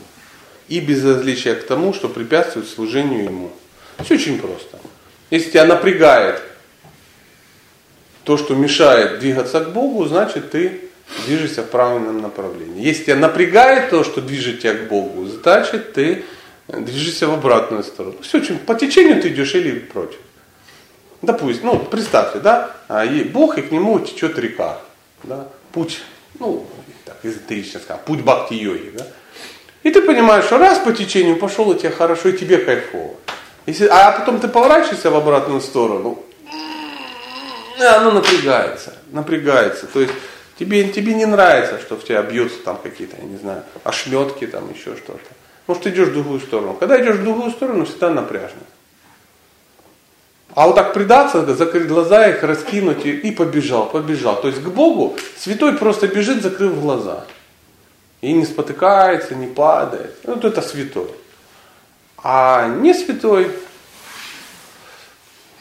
и 0.67 0.79
безразличие 0.79 1.55
к 1.55 1.65
тому, 1.65 1.91
что 1.91 2.07
препятствует 2.07 2.67
служению 2.67 3.23
Ему. 3.23 3.51
Все 4.03 4.13
очень 4.13 4.39
просто. 4.39 4.79
Если 5.31 5.49
тебя 5.49 5.65
напрягает 5.65 6.41
то, 8.23 8.37
что 8.37 8.53
мешает 8.53 9.19
двигаться 9.19 9.61
к 9.61 9.73
Богу, 9.73 10.05
значит 10.05 10.51
ты 10.51 10.81
движешься 11.25 11.63
в 11.63 11.69
правильном 11.69 12.21
направлении. 12.21 12.85
Если 12.85 13.05
тебя 13.05 13.15
напрягает 13.15 13.89
то, 13.89 14.03
что 14.03 14.21
движет 14.21 14.61
тебя 14.61 14.75
к 14.75 14.87
Богу, 14.87 15.25
значит 15.25 15.93
ты 15.93 16.25
движешься 16.67 17.27
в 17.27 17.33
обратную 17.33 17.83
сторону. 17.83 18.17
Все 18.21 18.37
очень 18.39 18.59
по 18.59 18.75
течению 18.75 19.19
ты 19.19 19.29
идешь 19.29 19.55
или 19.55 19.79
против. 19.79 20.19
Допустим, 21.21 21.65
ну, 21.65 21.79
представьте, 21.79 22.39
да, 22.39 22.71
а, 22.87 23.03
и 23.03 23.23
Бог, 23.23 23.57
и 23.57 23.61
к 23.61 23.71
нему 23.71 23.99
течет 23.99 24.37
река, 24.39 24.77
да, 25.23 25.47
путь, 25.73 26.01
ну, 26.39 26.65
так, 27.03 27.17
эзотерично 27.23 27.79
сказать, 27.79 28.03
путь 28.05 28.21
бхакти-йоги, 28.21 28.93
да. 28.97 29.05
И 29.83 29.91
ты 29.91 30.01
понимаешь, 30.01 30.45
что 30.45 30.57
раз 30.57 30.79
по 30.79 30.93
течению 30.93 31.37
пошел, 31.37 31.71
и 31.71 31.77
тебе 31.77 31.89
хорошо, 31.89 32.29
и 32.29 32.37
тебе 32.37 32.57
кайфово. 32.57 33.15
Если, 33.65 33.85
а 33.87 34.11
потом 34.11 34.39
ты 34.39 34.47
поворачиваешься 34.47 35.11
в 35.11 35.15
обратную 35.15 35.61
сторону, 35.61 36.23
оно 37.79 38.11
напрягается, 38.11 38.93
напрягается. 39.11 39.87
То 39.87 40.01
есть 40.01 40.13
тебе, 40.57 40.89
тебе 40.89 41.13
не 41.13 41.25
нравится, 41.25 41.79
что 41.79 41.95
в 41.95 42.03
тебя 42.03 42.21
бьются 42.21 42.59
там 42.63 42.77
какие-то, 42.77 43.17
я 43.17 43.23
не 43.23 43.37
знаю, 43.37 43.63
ошметки, 43.83 44.47
там 44.47 44.71
еще 44.73 44.95
что-то. 44.95 45.19
Может, 45.67 45.87
идешь 45.87 46.07
в 46.09 46.13
другую 46.13 46.39
сторону. 46.39 46.73
Когда 46.73 46.99
идешь 47.01 47.17
в 47.17 47.23
другую 47.23 47.51
сторону, 47.51 47.85
всегда 47.85 48.09
напряжно. 48.09 48.59
А 50.55 50.67
вот 50.67 50.75
так 50.75 50.93
предаться, 50.93 51.45
закрыть 51.55 51.87
глаза, 51.87 52.27
их 52.27 52.43
раскинуть 52.43 53.05
и, 53.05 53.11
и 53.11 53.31
побежал, 53.31 53.89
побежал. 53.89 54.41
То 54.41 54.47
есть 54.47 54.61
к 54.61 54.67
Богу 54.67 55.15
святой 55.37 55.77
просто 55.77 56.07
бежит, 56.07 56.41
закрыв 56.41 56.81
глаза. 56.81 57.25
И 58.21 58.33
не 58.33 58.45
спотыкается, 58.45 59.35
не 59.35 59.47
падает. 59.47 60.17
Вот 60.23 60.43
это 60.43 60.61
святой. 60.61 61.11
А 62.21 62.67
не 62.67 62.93
святой 62.93 63.51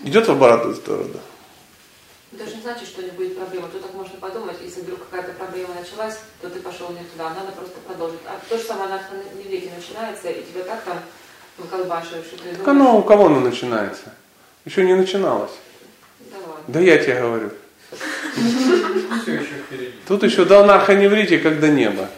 идет 0.00 0.26
в 0.26 0.32
обратную 0.32 0.74
сторону. 0.74 1.14
Это 2.32 2.46
же 2.46 2.56
не 2.56 2.62
значит, 2.62 2.88
что 2.88 3.02
не 3.02 3.10
будет 3.10 3.38
проблемы. 3.38 3.68
Тут 3.72 3.82
так 3.82 3.94
можно 3.94 4.18
подумать, 4.18 4.56
если 4.62 4.80
вдруг 4.80 5.00
какая-то 5.08 5.32
проблема 5.32 5.74
началась, 5.74 6.18
то 6.40 6.48
ты 6.50 6.60
пошел 6.60 6.90
не 6.90 7.04
туда, 7.04 7.30
надо 7.30 7.52
просто 7.52 7.76
продолжить. 7.86 8.20
А 8.26 8.38
то 8.48 8.58
же 8.58 8.64
самое 8.64 8.90
на 8.90 9.00
неврите 9.38 9.70
начинается, 9.74 10.28
и 10.28 10.44
тебя 10.44 10.64
как 10.64 10.82
там 10.82 10.98
выколбашивают, 11.56 12.26
что 12.26 12.36
ты 12.36 12.42
думаешь... 12.42 12.58
Так 12.58 12.68
оно 12.68 12.98
у 12.98 13.02
кого 13.02 13.26
оно 13.26 13.40
начинается? 13.40 14.12
Еще 14.68 14.84
не 14.84 14.94
начиналось. 14.94 15.52
Давай. 16.30 16.58
Да 16.66 16.80
я 16.80 16.98
тебе 16.98 17.18
говорю. 17.18 17.50
Тут 20.06 20.22
еще 20.24 20.44
до 20.44 20.60
анархоневрите, 20.60 21.38
когда 21.38 21.68
небо. 21.68 22.10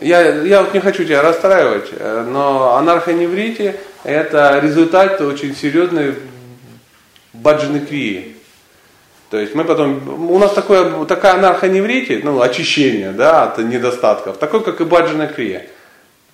Я, 0.00 0.22
я 0.42 0.62
вот 0.62 0.72
не 0.72 0.80
хочу 0.80 1.04
тебя 1.04 1.20
расстраивать, 1.20 1.92
но 2.00 2.76
анархоневрите 2.76 3.78
это 4.04 4.58
результат 4.62 5.20
очень 5.20 5.54
серьезной 5.54 6.14
баджаны 7.34 7.80
крии. 7.80 8.36
То 9.28 9.38
есть 9.38 9.54
мы 9.54 9.64
потом, 9.64 10.30
у 10.30 10.38
нас 10.38 10.54
такое, 10.54 11.04
такая 11.04 11.34
анархоневрите, 11.34 12.22
ну, 12.24 12.40
очищение, 12.40 13.12
да, 13.12 13.42
от 13.42 13.58
недостатков, 13.58 14.38
такой, 14.38 14.64
как 14.64 14.80
и 14.80 14.84
баджана 14.84 15.26
крия, 15.26 15.66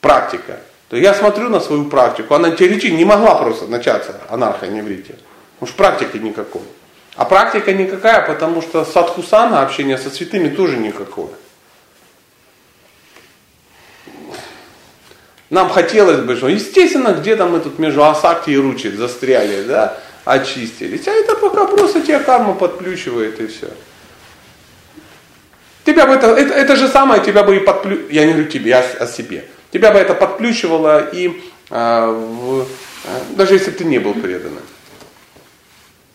практика. 0.00 0.60
То 0.90 0.96
я 0.96 1.14
смотрю 1.14 1.48
на 1.48 1.60
свою 1.60 1.84
практику, 1.84 2.34
она 2.34 2.50
теоретически 2.50 2.92
не 2.92 3.04
могла 3.04 3.36
просто 3.36 3.68
начаться 3.68 4.20
анархоневрите. 4.28 5.14
Что 5.62 5.72
практики 5.74 6.16
никакой. 6.16 6.62
А 7.14 7.24
практика 7.24 7.72
никакая, 7.72 8.26
потому 8.26 8.60
что 8.60 8.84
садхусана, 8.84 9.62
общение 9.62 9.98
со 9.98 10.10
святыми, 10.10 10.48
тоже 10.48 10.78
никакое. 10.78 11.30
Нам 15.48 15.68
хотелось 15.68 16.20
бы, 16.20 16.36
что, 16.36 16.48
естественно, 16.48 17.12
где-то 17.12 17.46
мы 17.46 17.60
тут 17.60 17.78
между 17.78 18.04
Асакти 18.04 18.50
и 18.50 18.56
Ручи 18.56 18.90
застряли, 18.90 19.62
да, 19.62 19.96
очистились. 20.24 21.06
А 21.06 21.12
это 21.12 21.36
пока 21.36 21.66
просто 21.66 22.00
тебя 22.00 22.18
карма 22.18 22.54
подплющивает 22.54 23.40
и 23.40 23.46
все. 23.46 23.68
Тебя 25.84 26.06
бы 26.06 26.14
это, 26.14 26.28
это, 26.28 26.52
это 26.54 26.76
же 26.76 26.88
самое 26.88 27.22
тебя 27.22 27.44
бы 27.44 27.56
и 27.56 27.60
подплю... 27.60 28.08
Я 28.10 28.26
не 28.26 28.32
говорю 28.32 28.48
тебе, 28.48 28.70
я 28.70 28.80
о 28.80 29.06
себе. 29.06 29.44
Тебя 29.70 29.92
бы 29.92 29.98
это 29.98 30.14
подключивало 30.14 31.08
и 31.10 31.42
а, 31.70 32.10
в, 32.10 32.62
а, 32.62 32.66
даже 33.36 33.54
если 33.54 33.70
бы 33.70 33.76
ты 33.76 33.84
не 33.84 33.98
был 33.98 34.14
преданным. 34.14 34.62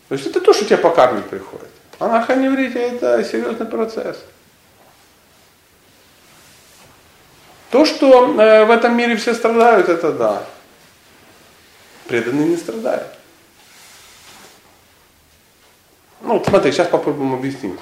То 0.09 0.15
есть 0.15 0.27
это 0.27 0.41
то, 0.41 0.53
что 0.53 0.65
тебе 0.65 0.77
по 0.77 0.91
карме 0.91 1.21
приходит. 1.21 1.69
Анархоневритие 1.99 2.95
это 2.95 3.23
серьезный 3.23 3.65
процесс. 3.65 4.17
То, 7.71 7.85
что 7.85 8.39
э, 8.39 8.65
в 8.65 8.71
этом 8.71 8.95
мире 8.95 9.15
все 9.15 9.33
страдают, 9.33 9.89
это 9.89 10.11
да. 10.11 10.43
Преданные 12.07 12.49
не 12.49 12.57
страдают. 12.57 13.07
Ну, 16.21 16.37
вот 16.37 16.45
смотри, 16.45 16.71
сейчас 16.71 16.87
попробуем 16.87 17.33
объяснить. 17.33 17.79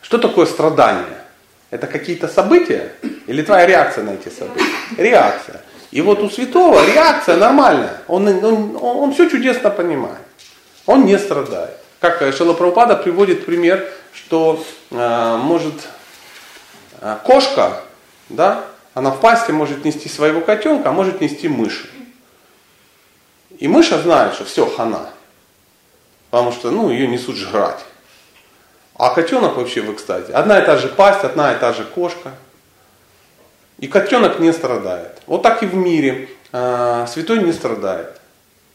Что 0.00 0.18
такое 0.18 0.46
страдание? 0.46 1.24
Это 1.70 1.86
какие-то 1.86 2.28
события 2.28 2.92
или 3.32 3.42
твоя 3.42 3.66
реакция 3.66 4.04
на 4.04 4.10
эти 4.10 4.28
события? 4.28 4.64
Реакция. 4.98 5.62
И 5.90 6.02
вот 6.02 6.20
у 6.20 6.28
святого 6.28 6.84
реакция 6.86 7.36
нормальная. 7.36 8.02
Он, 8.06 8.28
он, 8.28 8.44
он, 8.44 8.76
он 8.76 9.14
все 9.14 9.28
чудесно 9.28 9.70
понимает. 9.70 10.20
Он 10.84 11.06
не 11.06 11.18
страдает. 11.18 11.78
Как 12.00 12.18
Шилапрабхупада 12.34 12.96
приводит 12.96 13.46
пример, 13.46 13.90
что 14.12 14.62
э, 14.90 15.36
может 15.42 15.74
э, 17.00 17.16
кошка 17.24 17.82
да, 18.28 18.64
Она 18.94 19.10
в 19.10 19.20
пасти 19.20 19.50
может 19.50 19.84
нести 19.84 20.08
своего 20.08 20.42
котенка, 20.42 20.90
а 20.90 20.92
может 20.92 21.20
нести 21.20 21.48
мыши. 21.48 21.88
И 23.58 23.66
мыша 23.66 23.98
знает, 23.98 24.34
что 24.34 24.44
все, 24.44 24.66
хана. 24.66 25.08
Потому 26.30 26.52
что, 26.52 26.70
ну, 26.70 26.90
ее 26.90 27.06
несут 27.06 27.36
жрать. 27.36 27.80
А 28.96 29.14
котенок 29.14 29.56
вообще 29.56 29.80
в 29.80 29.92
экстазе. 29.92 30.32
Одна 30.34 30.58
и 30.58 30.66
та 30.66 30.76
же 30.76 30.88
пасть, 30.88 31.24
одна 31.24 31.54
и 31.54 31.58
та 31.58 31.72
же 31.72 31.84
кошка. 31.84 32.32
И 33.82 33.88
котенок 33.88 34.38
не 34.38 34.52
страдает. 34.52 35.20
Вот 35.26 35.42
так 35.42 35.64
и 35.64 35.66
в 35.66 35.74
мире. 35.74 36.28
А, 36.52 37.04
святой 37.08 37.42
не 37.42 37.52
страдает. 37.52 38.20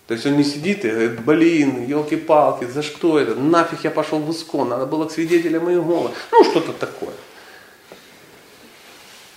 То 0.05 0.13
есть 0.13 0.25
он 0.25 0.35
не 0.35 0.43
сидит 0.43 0.83
и 0.83 0.89
говорит, 0.89 1.19
блин, 1.21 1.85
елки-палки, 1.85 2.65
за 2.65 2.83
что 2.83 3.17
это? 3.17 3.33
Нафиг 3.33 3.85
я 3.85 3.91
пошел 3.91 4.19
в 4.19 4.29
искон, 4.31 4.67
надо 4.67 4.85
было 4.85 5.05
к 5.05 5.11
свидетелям 5.11 5.69
Иеговы. 5.69 6.11
Ну, 6.31 6.43
что-то 6.43 6.73
такое. 6.73 7.13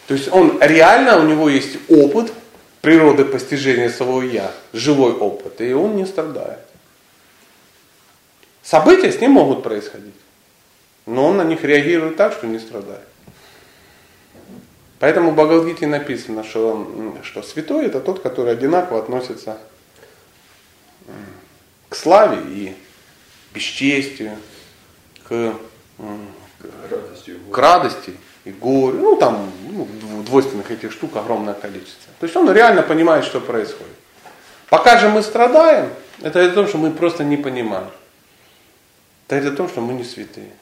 То 0.08 0.14
есть 0.14 0.28
он 0.32 0.58
реально, 0.60 1.20
у 1.20 1.22
него 1.22 1.48
есть 1.48 1.78
опыт 1.88 2.32
природы 2.80 3.24
постижения 3.24 3.90
своего 3.90 4.22
я, 4.24 4.50
живой 4.72 5.12
опыт, 5.12 5.60
и 5.60 5.72
он 5.72 5.94
не 5.94 6.04
страдает. 6.04 6.58
События 8.62 9.12
с 9.12 9.20
ним 9.20 9.32
могут 9.32 9.62
происходить, 9.62 10.14
но 11.06 11.28
он 11.28 11.36
на 11.36 11.44
них 11.44 11.62
реагирует 11.62 12.16
так, 12.16 12.32
что 12.32 12.48
не 12.48 12.58
страдает. 12.58 13.09
Поэтому 15.00 15.30
в 15.30 15.34
Бхагавадгите 15.34 15.86
написано, 15.86 16.44
что, 16.44 16.86
что 17.22 17.42
святой 17.42 17.86
это 17.86 18.00
тот, 18.00 18.20
который 18.20 18.52
одинаково 18.52 19.00
относится 19.00 19.56
к 21.88 21.96
славе 21.96 22.38
и 22.46 22.76
бесчестию, 23.54 24.36
к, 25.26 25.54
к 27.48 27.58
радости 27.58 28.14
и 28.44 28.50
горе. 28.50 28.98
Ну 28.98 29.16
там 29.16 29.50
ну, 29.70 29.88
двойственных 30.22 30.70
этих 30.70 30.92
штук 30.92 31.16
огромное 31.16 31.54
количество. 31.54 32.12
То 32.20 32.26
есть 32.26 32.36
он 32.36 32.52
реально 32.52 32.82
понимает, 32.82 33.24
что 33.24 33.40
происходит. 33.40 33.96
Пока 34.68 34.98
же 34.98 35.08
мы 35.08 35.22
страдаем, 35.22 35.88
это 36.20 36.44
о 36.44 36.50
том, 36.50 36.68
что 36.68 36.76
мы 36.76 36.90
просто 36.90 37.24
не 37.24 37.38
понимаем. 37.38 37.90
Это 39.28 39.48
о 39.48 39.52
том, 39.52 39.68
что 39.68 39.80
мы 39.80 39.94
не 39.94 40.04
святые. 40.04 40.52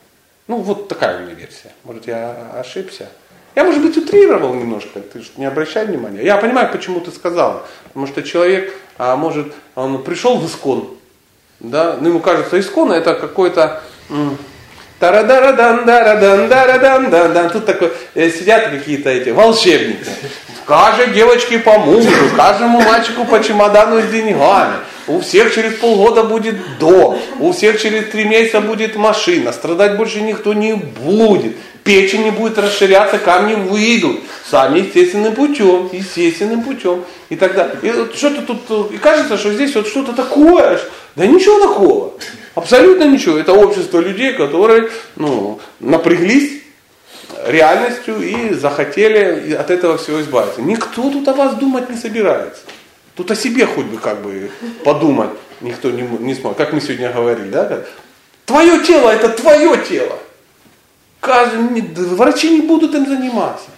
Ну, 0.47 0.59
вот 0.59 0.89
такая 0.89 1.19
у 1.19 1.23
меня 1.25 1.35
версия. 1.35 1.73
Может, 1.83 2.07
я 2.07 2.53
ошибся. 2.55 3.11
Я, 3.59 3.65
может 3.65 3.83
быть, 3.83 3.97
утрировал 3.97 4.55
немножко, 4.55 5.01
ты 5.01 5.19
же 5.21 5.31
не 5.37 5.45
обращай 5.45 5.85
внимания. 5.85 6.23
Я 6.23 6.37
понимаю, 6.37 6.71
почему 6.71 7.01
ты 7.01 7.11
сказал. 7.11 7.67
Потому 7.89 8.07
что 8.07 8.23
человек, 8.23 8.73
а, 8.99 9.17
может, 9.17 9.53
он 9.75 10.05
пришел 10.05 10.39
в 10.39 10.47
искон, 10.47 10.91
да, 11.59 11.97
ну, 12.01 12.11
ему 12.11 12.21
кажется, 12.21 12.61
искон 12.61 12.93
это 12.93 13.15
какой-то 13.15 13.83
Тут 17.53 17.67
такой, 17.67 17.93
э, 18.15 18.31
сидят 18.31 18.71
какие-то 18.71 19.11
эти 19.11 19.31
волшебники. 19.31 20.07
Каждой 20.65 21.09
девочке 21.09 21.59
по 21.59 21.81
мужу, 21.81 22.11
каждому 22.37 22.81
мальчику 22.81 23.25
по 23.25 23.43
чемодану 23.43 24.01
с 24.01 24.07
деньгами. 24.07 24.77
У 25.09 25.21
всех 25.21 25.55
через 25.55 25.75
полгода 25.75 26.23
будет 26.25 26.57
дом, 26.79 27.19
у 27.41 27.53
всех 27.53 27.81
через 27.81 28.11
три 28.11 28.25
месяца 28.25 28.61
будет 28.61 28.97
машина, 28.97 29.53
страдать 29.53 29.97
больше 29.97 30.21
никто 30.21 30.53
не 30.53 30.75
будет 30.75 31.57
печень 31.89 32.25
не 32.25 32.31
будет 32.31 32.59
расширяться, 32.59 33.19
камни 33.19 33.55
выйдут. 33.55 34.21
Сами 34.45 34.81
естественным 34.81 35.35
путем, 35.35 35.89
естественным 35.91 36.63
путем. 36.63 37.03
И 37.31 37.37
тогда, 37.37 37.71
и 37.81 37.91
вот 37.91 38.15
что-то 38.15 38.43
тут, 38.43 38.93
и 38.93 38.99
кажется, 38.99 39.39
что 39.39 39.55
здесь 39.55 39.75
вот 39.75 39.87
что-то 39.87 40.13
такое. 40.13 40.79
Да 41.17 41.25
ничего 41.25 41.59
такого. 41.61 42.13
Абсолютно 42.55 43.05
ничего. 43.05 43.39
Это 43.39 43.55
общество 43.55 44.01
людей, 44.01 44.35
которые 44.35 44.91
ну, 45.17 45.61
напряглись 45.81 46.61
реальностью 47.47 48.21
и 48.21 48.53
захотели 48.53 49.55
от 49.55 49.71
этого 49.71 49.97
всего 49.97 50.21
избавиться. 50.21 50.61
Никто 50.61 51.09
тут 51.09 51.27
о 51.27 51.33
вас 51.33 51.55
думать 51.55 51.89
не 51.89 51.97
собирается. 51.97 52.61
Тут 53.19 53.33
о 53.33 53.35
себе 53.35 53.67
хоть 53.67 53.87
бы 53.87 53.99
как 53.99 54.23
бы 54.23 54.49
подумать 54.85 55.31
никто 55.61 55.91
не, 55.91 56.03
не 56.03 56.37
сможет. 56.37 56.57
Как 56.57 56.73
мы 56.73 56.81
сегодня 56.81 57.13
говорили, 57.13 57.51
да? 57.51 57.83
Твое 58.47 58.81
тело 58.85 59.11
это 59.11 59.29
твое 59.31 59.77
тело. 59.85 60.17
Каждый, 61.19 61.83
врачи 62.15 62.49
не 62.49 62.61
будут 62.61 62.95
им 62.95 63.07
заниматься. 63.07 63.71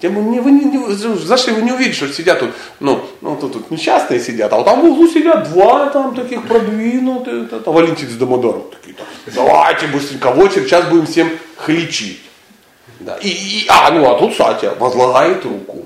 Тем 0.00 0.30
не, 0.30 0.40
вы 0.40 0.52
не, 0.52 0.64
не, 0.64 0.94
зашли, 0.94 1.52
вы 1.52 1.60
не 1.60 1.72
увидите, 1.72 1.94
что 1.94 2.08
сидят 2.10 2.40
тут, 2.40 2.52
ну, 2.80 3.04
ну 3.20 3.36
тут, 3.36 3.52
тут 3.52 3.70
несчастные 3.70 4.18
сидят, 4.18 4.50
а 4.50 4.56
вот 4.56 4.64
там 4.64 4.80
в 4.80 4.84
углу 4.86 5.06
сидят 5.06 5.50
два 5.50 5.90
там 5.90 6.14
таких 6.14 6.46
продвинутых, 6.48 7.52
это, 7.52 7.70
Валентин 7.70 8.08
с 8.08 8.14
Домодором 8.14 8.64
такие, 8.70 8.96
там, 8.96 9.06
давайте 9.26 9.88
быстренько 9.88 10.30
в 10.30 10.38
очередь, 10.38 10.68
сейчас 10.68 10.86
будем 10.86 11.04
всем 11.04 11.28
хлечить. 11.58 12.22
Да. 12.98 13.16
И, 13.16 13.28
и, 13.28 13.66
а, 13.68 13.90
ну 13.90 14.10
а 14.10 14.18
тут 14.18 14.34
Сатя 14.34 14.74
возлагает 14.78 15.44
руку. 15.44 15.84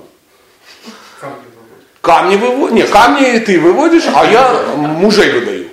Камни 2.05 2.35
выводишь? 2.35 2.75
Не, 2.75 2.83
камни 2.83 3.39
ты 3.39 3.59
выводишь, 3.59 4.03
а 4.13 4.25
я 4.25 4.53
мужей 4.75 5.31
выдаю. 5.31 5.65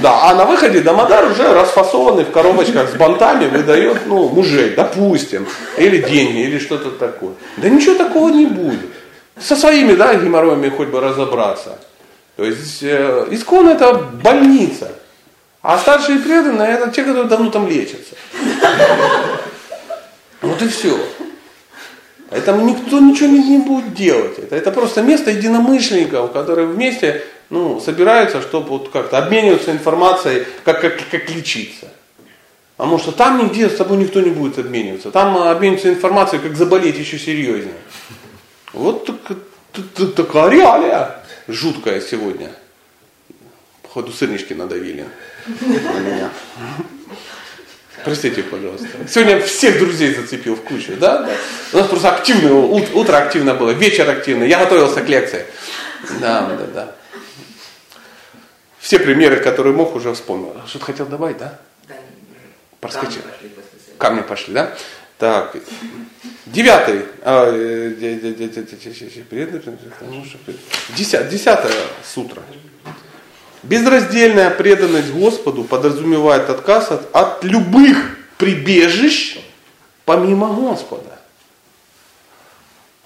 Да, 0.00 0.30
а 0.30 0.34
на 0.34 0.46
выходе 0.46 0.80
Дамодар 0.80 1.30
уже 1.30 1.52
расфасованный 1.52 2.24
в 2.24 2.30
коробочках 2.30 2.88
с 2.88 2.94
бантами 2.94 3.46
выдает, 3.46 4.06
ну, 4.06 4.30
мужей, 4.30 4.70
допустим, 4.70 5.46
или 5.76 5.98
деньги, 5.98 6.40
или 6.40 6.58
что-то 6.58 6.90
такое. 6.92 7.34
Да 7.58 7.68
ничего 7.68 7.96
такого 7.96 8.30
не 8.30 8.46
будет. 8.46 8.88
Со 9.38 9.56
своими, 9.56 9.92
да, 9.92 10.14
геморроями 10.14 10.70
хоть 10.70 10.88
бы 10.88 11.00
разобраться. 11.00 11.78
То 12.36 12.44
есть, 12.44 12.82
э, 12.82 13.26
искон 13.30 13.68
это 13.68 13.92
больница. 13.92 14.90
А 15.60 15.76
старшие 15.76 16.18
преданные 16.20 16.76
это 16.76 16.90
те, 16.90 17.02
которые 17.02 17.24
давно 17.24 17.50
там 17.50 17.68
лечатся. 17.68 18.14
Вот 20.40 20.62
и 20.62 20.68
все. 20.68 20.98
Поэтому 22.30 22.64
никто 22.64 23.00
ничего 23.00 23.28
не, 23.28 23.42
не 23.42 23.58
будет 23.58 23.92
делать. 23.92 24.38
Это, 24.38 24.54
это 24.54 24.70
просто 24.70 25.02
место 25.02 25.32
единомышленников, 25.32 26.32
которые 26.32 26.68
вместе 26.68 27.24
ну, 27.50 27.80
собираются, 27.80 28.40
чтобы 28.40 28.68
вот 28.68 28.90
как-то 28.90 29.18
обмениваться 29.18 29.72
информацией, 29.72 30.46
как, 30.64 30.80
как, 30.80 31.00
как 31.10 31.28
лечиться. 31.30 31.88
Потому 32.76 32.98
что 32.98 33.12
там 33.12 33.44
нигде 33.44 33.68
с 33.68 33.76
тобой 33.76 33.98
никто 33.98 34.20
не 34.20 34.30
будет 34.30 34.58
обмениваться. 34.58 35.10
Там 35.10 35.36
обмениваться 35.36 35.90
информацией, 35.90 36.40
как 36.40 36.56
заболеть 36.56 36.96
еще 36.96 37.18
серьезнее. 37.18 37.74
Вот 38.72 39.06
так, 39.06 39.16
так, 39.72 40.14
такая 40.14 40.48
реалия 40.50 41.20
жуткая 41.48 42.00
сегодня. 42.00 42.50
Походу 43.82 44.12
сырнички 44.12 44.54
надавили 44.54 45.04
на 45.46 45.98
меня. 45.98 46.30
Простите, 48.04 48.42
пожалуйста. 48.42 48.86
Сегодня 49.08 49.40
всех 49.40 49.78
друзей 49.78 50.14
зацепил 50.14 50.56
в 50.56 50.62
кучу, 50.62 50.96
да? 50.96 51.22
да? 51.22 51.32
У 51.72 51.76
нас 51.78 51.86
просто 51.88 52.14
активное, 52.14 52.52
утро 52.52 53.16
активно 53.16 53.54
было, 53.54 53.70
вечер 53.70 54.08
активный. 54.08 54.48
Я 54.48 54.58
готовился 54.58 55.00
к 55.02 55.08
лекции. 55.08 55.46
Да, 56.20 56.46
да, 56.46 56.66
да. 56.66 56.94
Все 58.78 58.98
примеры, 58.98 59.36
которые 59.36 59.74
мог, 59.74 59.94
уже 59.94 60.12
вспомнил. 60.14 60.56
Что-то 60.66 60.86
хотел 60.86 61.06
добавить, 61.06 61.38
да? 61.38 61.58
Да. 61.86 61.94
Проскочил. 62.80 63.22
Камни 63.98 64.22
пошли, 64.22 64.54
да? 64.54 64.74
Так. 65.18 65.54
Девятый. 66.46 67.02
Десятая 70.96 71.72
сутра. 72.02 72.42
Безраздельная 73.62 74.50
преданность 74.50 75.10
Господу 75.10 75.64
подразумевает 75.64 76.48
отказ 76.48 76.90
от, 76.90 77.14
от 77.14 77.44
любых 77.44 78.16
прибежищ 78.38 79.38
помимо 80.06 80.48
Господа. 80.48 81.18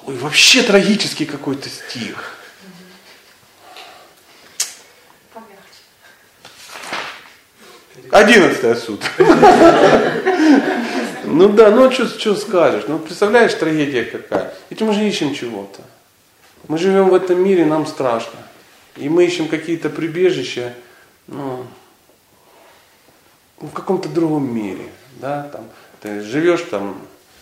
Ой, 0.07 0.17
вообще 0.17 0.63
трагический 0.63 1.27
какой-то 1.27 1.69
стих. 1.69 2.37
Одиннадцатая 8.11 8.75
сутра. 8.77 9.11
Ну 11.27 11.49
да, 11.49 11.71
ну 11.71 11.91
что, 11.91 12.07
что 12.07 12.37
скажешь? 12.37 12.85
Ну 12.87 12.99
представляешь, 12.99 13.55
трагедия 13.55 14.05
какая. 14.05 14.55
Ведь 14.71 14.81
мы 14.83 14.93
же 14.93 15.03
ищем 15.03 15.35
чего-то. 15.35 15.81
Мы 16.69 16.79
живем 16.79 17.09
в 17.09 17.15
этом 17.15 17.43
мире, 17.43 17.65
нам 17.65 17.87
страшно. 17.87 18.39
И 18.97 19.09
мы 19.09 19.25
ищем 19.25 19.49
какие-то 19.49 19.91
прибежища, 19.91 20.75
ну, 21.27 21.67
в 23.61 23.71
каком-то 23.71 24.09
другом 24.09 24.55
мире, 24.55 24.87
да, 25.21 25.49
там, 25.53 25.69
ты 26.01 26.21
живешь 26.21 26.63
там, 26.63 27.01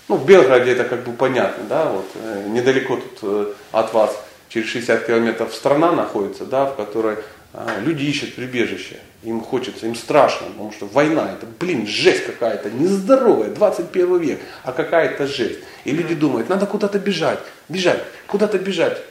ну, 0.08 0.16
в 0.16 0.26
Белграде 0.26 0.72
это 0.72 0.84
как 0.84 1.04
бы 1.04 1.12
понятно, 1.12 1.64
да, 1.64 1.90
вот, 1.90 2.06
э, 2.14 2.46
недалеко 2.48 2.96
тут 2.96 3.18
э, 3.22 3.52
от 3.72 3.92
вас, 3.92 4.16
через 4.48 4.68
60 4.68 5.06
километров 5.06 5.54
страна 5.54 5.92
находится, 5.92 6.44
да, 6.44 6.66
в 6.66 6.76
которой 6.76 7.16
а, 7.54 7.80
люди 7.80 8.04
ищут 8.04 8.34
прибежище, 8.34 8.98
им 9.22 9.42
хочется, 9.42 9.86
им 9.86 9.94
страшно, 9.94 10.46
потому 10.48 10.72
что 10.72 10.86
война, 10.86 11.30
это, 11.32 11.46
блин, 11.60 11.86
жесть 11.86 12.24
какая-то, 12.24 12.70
нездоровая, 12.70 13.50
21 13.50 14.18
век, 14.18 14.40
а 14.62 14.72
какая-то 14.72 15.26
жесть. 15.26 15.60
И 15.84 15.90
люди 15.90 16.14
думают, 16.14 16.48
надо 16.48 16.66
куда-то 16.66 16.98
бежать, 16.98 17.40
бежать, 17.68 18.02
куда-то 18.26 18.58
бежать. 18.58 19.02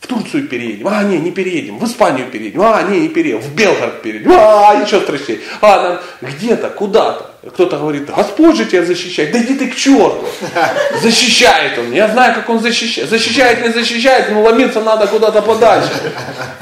В 0.00 0.06
Турцию 0.06 0.46
переедем. 0.46 0.88
А, 0.88 1.02
не, 1.02 1.18
не 1.18 1.30
переедем. 1.30 1.78
В 1.78 1.84
Испанию 1.84 2.30
переедем. 2.30 2.62
А, 2.62 2.82
не, 2.82 3.00
не 3.00 3.08
переедем. 3.08 3.40
В 3.40 3.54
Белгород 3.54 4.02
переедем. 4.02 4.32
А, 4.32 4.74
еще 4.74 5.00
страшнее. 5.00 5.40
А, 5.60 5.82
нам 5.82 6.30
где-то, 6.30 6.70
куда-то. 6.70 7.30
Кто-то 7.50 7.78
говорит, 7.78 8.06
Господь 8.06 8.56
же 8.56 8.64
тебя 8.64 8.84
защищает. 8.84 9.30
Да 9.30 9.38
иди 9.40 9.54
ты 9.54 9.68
к 9.68 9.76
черту. 9.76 10.24
Защищает 11.02 11.78
он. 11.78 11.92
Я 11.92 12.08
знаю, 12.08 12.34
как 12.34 12.48
он 12.48 12.60
защищает. 12.60 13.08
Защищает, 13.08 13.62
не 13.62 13.72
защищает, 13.72 14.30
но 14.32 14.42
ломиться 14.42 14.80
надо 14.80 15.06
куда-то 15.06 15.42
подальше. 15.42 15.90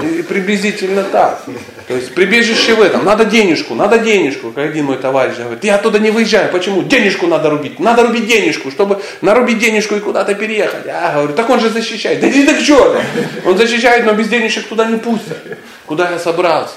И 0.01 0.23
приблизительно 0.23 1.03
так. 1.05 1.43
То 1.89 1.95
есть 1.95 2.15
прибежище 2.15 2.75
в 2.75 2.83
этом. 2.83 3.05
Надо 3.05 3.25
денежку, 3.25 3.75
надо 3.75 3.99
денежку. 3.99 4.51
Как 4.51 4.71
один 4.71 4.85
мой 4.87 4.99
товарищ 4.99 5.37
говорит, 5.39 5.65
я 5.65 5.77
оттуда 5.77 5.99
не 5.99 6.11
выезжаю. 6.11 6.51
Почему? 6.53 6.83
Денежку 6.83 7.27
надо 7.27 7.49
рубить. 7.49 7.79
Надо 7.79 8.03
рубить 8.03 8.27
денежку, 8.27 8.71
чтобы 8.71 9.01
нарубить 9.23 9.59
денежку 9.59 9.95
и 9.95 10.01
куда-то 10.01 10.35
переехать. 10.35 10.85
Я 10.85 11.13
говорю, 11.15 11.33
так 11.33 11.49
он 11.49 11.61
же 11.61 11.71
защищает. 11.71 12.21
Да 12.21 12.29
иди 12.29 12.45
ты 12.45 12.55
к 12.55 12.63
черту. 12.63 13.01
Он 13.47 13.57
защищает, 13.57 14.05
но 14.05 14.13
без 14.13 14.29
денежек 14.29 14.67
туда 14.67 14.85
не 14.85 14.99
пустят. 14.99 15.39
Куда 15.87 16.11
я 16.11 16.19
собрался? 16.19 16.77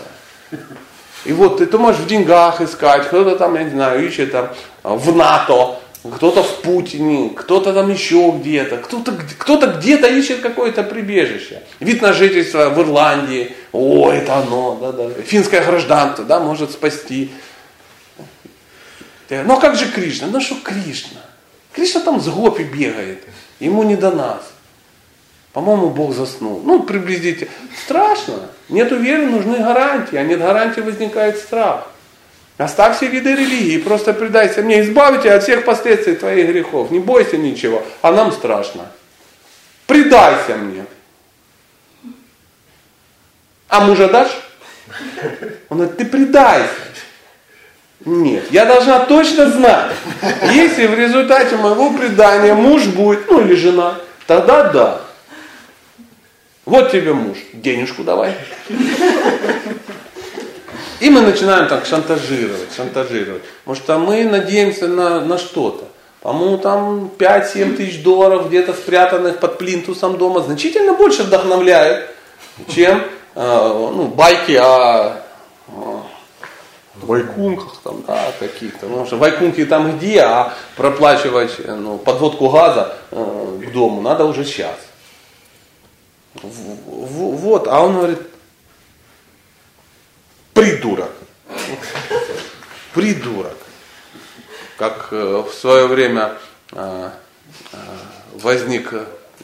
И 1.28 1.34
вот 1.34 1.58
ты, 1.58 1.66
ты 1.66 1.78
можешь 1.78 2.00
в 2.02 2.08
деньгах 2.08 2.62
искать, 2.62 3.06
кто-то 3.08 3.36
там, 3.36 3.56
я 3.56 3.64
не 3.64 3.72
знаю, 3.72 4.08
ищет 4.08 4.32
там 4.32 4.50
в 4.84 5.14
НАТО, 5.14 5.78
кто-то 6.16 6.42
в 6.42 6.62
Путине, 6.62 7.32
кто-то 7.36 7.74
там 7.74 7.92
еще 7.92 8.34
где-то, 8.38 8.78
кто-то, 8.78 9.14
кто-то 9.38 9.68
где-то 9.68 10.08
ищет 10.08 10.40
какое-то 10.40 10.84
прибежище. 10.84 11.64
Вид 11.82 12.02
на 12.02 12.14
жительство 12.14 12.70
в 12.70 12.80
Ирландии, 12.80 13.54
о, 13.74 14.10
это 14.10 14.38
оно, 14.38 14.78
да, 14.82 14.94
да. 14.94 15.10
Финское 15.22 15.66
гражданство, 15.66 16.24
да, 16.24 16.40
может 16.40 16.72
спасти. 16.72 17.30
Ну 19.30 19.58
а 19.58 19.60
как 19.60 19.76
же 19.76 19.92
Кришна? 19.92 20.28
Ну 20.32 20.40
что 20.40 20.56
Кришна? 20.64 21.20
Кришна 21.74 22.00
там 22.00 22.22
с 22.22 22.30
гопи 22.30 22.64
бегает, 22.64 23.24
ему 23.60 23.84
не 23.84 23.98
до 23.98 24.12
нас. 24.12 24.54
По-моему, 25.54 25.90
Бог 25.90 26.14
заснул. 26.14 26.62
Ну, 26.64 26.84
приблизительно. 26.84 27.52
Страшно. 27.84 28.50
Нет 28.70 28.92
веры, 28.92 29.26
нужны 29.26 29.58
гарантии. 29.58 30.18
А 30.18 30.24
нет 30.24 30.40
гарантии 30.40 30.82
возникает 30.82 31.38
страх. 31.38 31.88
Оставь 32.58 32.98
все 32.98 33.06
виды 33.06 33.36
религии, 33.36 33.78
просто 33.78 34.14
предайся 34.14 34.64
мне, 34.64 34.82
избавь 34.82 35.22
тебя 35.22 35.36
от 35.36 35.44
всех 35.44 35.64
последствий 35.64 36.16
твоих 36.16 36.50
грехов. 36.50 36.90
Не 36.90 37.00
бойся 37.00 37.38
ничего, 37.38 37.84
а 38.02 38.12
нам 38.12 38.32
страшно. 38.32 38.92
Предайся 39.86 40.56
мне. 40.56 40.86
А 43.70 43.82
мужа 43.82 44.08
дашь? 44.08 44.36
Он 45.70 45.78
говорит, 45.78 45.98
ты 45.98 46.06
предайся. 46.06 46.68
Нет, 48.06 48.46
я 48.52 48.66
должна 48.66 49.06
точно 49.06 49.50
знать, 49.50 49.92
если 50.52 50.88
в 50.88 50.94
результате 50.94 51.58
моего 51.58 51.92
предания 51.92 52.54
муж 52.54 52.86
будет, 52.86 53.30
ну 53.30 53.42
или 53.42 53.56
жена, 53.56 53.96
тогда 54.26 54.70
да. 54.70 55.02
Вот 56.68 56.92
тебе 56.92 57.14
муж, 57.14 57.38
денежку 57.54 58.04
давай. 58.04 58.36
И 61.00 61.10
мы 61.10 61.22
начинаем 61.22 61.70
так 61.70 61.86
шантажировать, 61.86 62.76
шантажировать. 62.76 63.44
Потому 63.64 63.76
что 63.78 63.98
мы 63.98 64.26
надеемся 64.26 64.90
на, 64.90 65.22
на 65.22 65.38
что-то. 65.38 65.86
По-моему, 66.20 66.58
там 66.58 67.10
5-7 67.18 67.78
тысяч 67.78 68.04
долларов 68.04 68.50
где-то 68.50 68.74
спрятанных 68.74 69.40
под 69.40 69.58
плинтусом 69.58 70.18
дома 70.18 70.42
значительно 70.42 70.94
больше 70.94 71.24
вдохновляет, 71.24 72.10
чем 72.68 73.02
э, 73.36 73.70
ну, 73.96 74.08
байки 74.10 74.56
о, 74.56 75.22
о 75.70 76.04
вайкунках 77.02 77.78
там, 77.82 78.04
да, 78.06 78.34
каких-то. 78.40 78.88
Потому 78.88 79.06
что 79.06 79.16
вайкунки 79.16 79.64
там 79.64 79.98
где, 79.98 80.20
а 80.20 80.54
проплачивать 80.76 81.66
ну, 81.66 81.98
подводку 81.98 82.50
газа 82.50 82.98
э, 83.12 83.60
к 83.66 83.72
дому 83.72 84.02
надо 84.02 84.26
уже 84.26 84.44
сейчас. 84.44 84.76
Вот, 86.44 87.68
а 87.68 87.82
он 87.82 87.94
говорит, 87.94 88.20
придурок. 90.54 91.12
Придурок. 92.94 93.58
Как 94.78 95.10
э, 95.12 95.44
в 95.48 95.54
свое 95.54 95.88
время 95.88 96.34
э, 96.72 97.10
э, 97.74 97.78
возник 98.36 98.94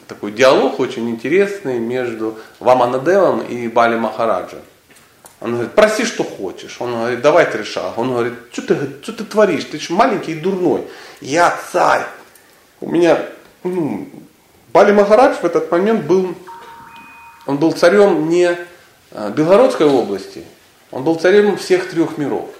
такой 0.06 0.32
диалог 0.32 0.78
очень 0.80 1.08
интересный 1.10 1.78
между 1.78 2.38
Ваманадевом 2.60 3.40
и 3.42 3.68
Бали 3.68 3.96
Махараджа. 3.96 4.58
Он 5.40 5.52
говорит, 5.52 5.72
проси, 5.72 6.04
что 6.04 6.24
хочешь. 6.24 6.76
Он 6.80 6.92
говорит, 6.92 7.20
давай 7.20 7.50
три 7.50 7.64
шага. 7.64 7.94
Он 7.96 8.12
говорит, 8.12 8.34
что 8.52 8.62
ты, 8.62 9.02
что 9.02 9.12
ты 9.12 9.24
творишь? 9.24 9.64
Ты 9.64 9.78
же 9.78 9.92
маленький 9.92 10.32
и 10.32 10.40
дурной. 10.40 10.86
Я 11.20 11.58
царь. 11.72 12.06
У 12.80 12.90
меня, 12.90 13.18
ну, 13.62 14.08
Бали 14.72 14.92
Махарадж 14.92 15.36
в 15.36 15.44
этот 15.44 15.70
момент 15.70 16.04
был 16.04 16.34
он 17.46 17.58
был 17.58 17.72
царем 17.72 18.28
не 18.28 18.56
э, 19.10 19.32
Белгородской 19.32 19.86
области, 19.86 20.44
он 20.90 21.04
был 21.04 21.16
царем 21.16 21.56
всех 21.56 21.90
трех 21.90 22.18
миров. 22.18 22.50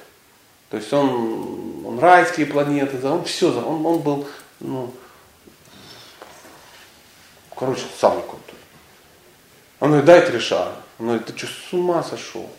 То 0.70 0.76
есть 0.76 0.92
он, 0.92 1.84
он 1.86 1.98
райские 1.98 2.46
планеты, 2.46 3.04
он 3.06 3.24
все, 3.24 3.50
он, 3.50 3.84
он 3.86 3.98
был, 4.00 4.26
ну, 4.60 4.92
короче, 7.54 7.82
самый 8.00 8.22
крутой. 8.22 8.58
Он 9.80 9.88
говорит, 9.88 10.06
дай 10.06 10.26
три 10.26 10.38
шага. 10.38 10.76
Он 10.98 11.06
говорит, 11.06 11.26
ты 11.26 11.36
что, 11.36 11.46
с 11.46 11.72
ума 11.72 12.02
сошел? 12.02 12.50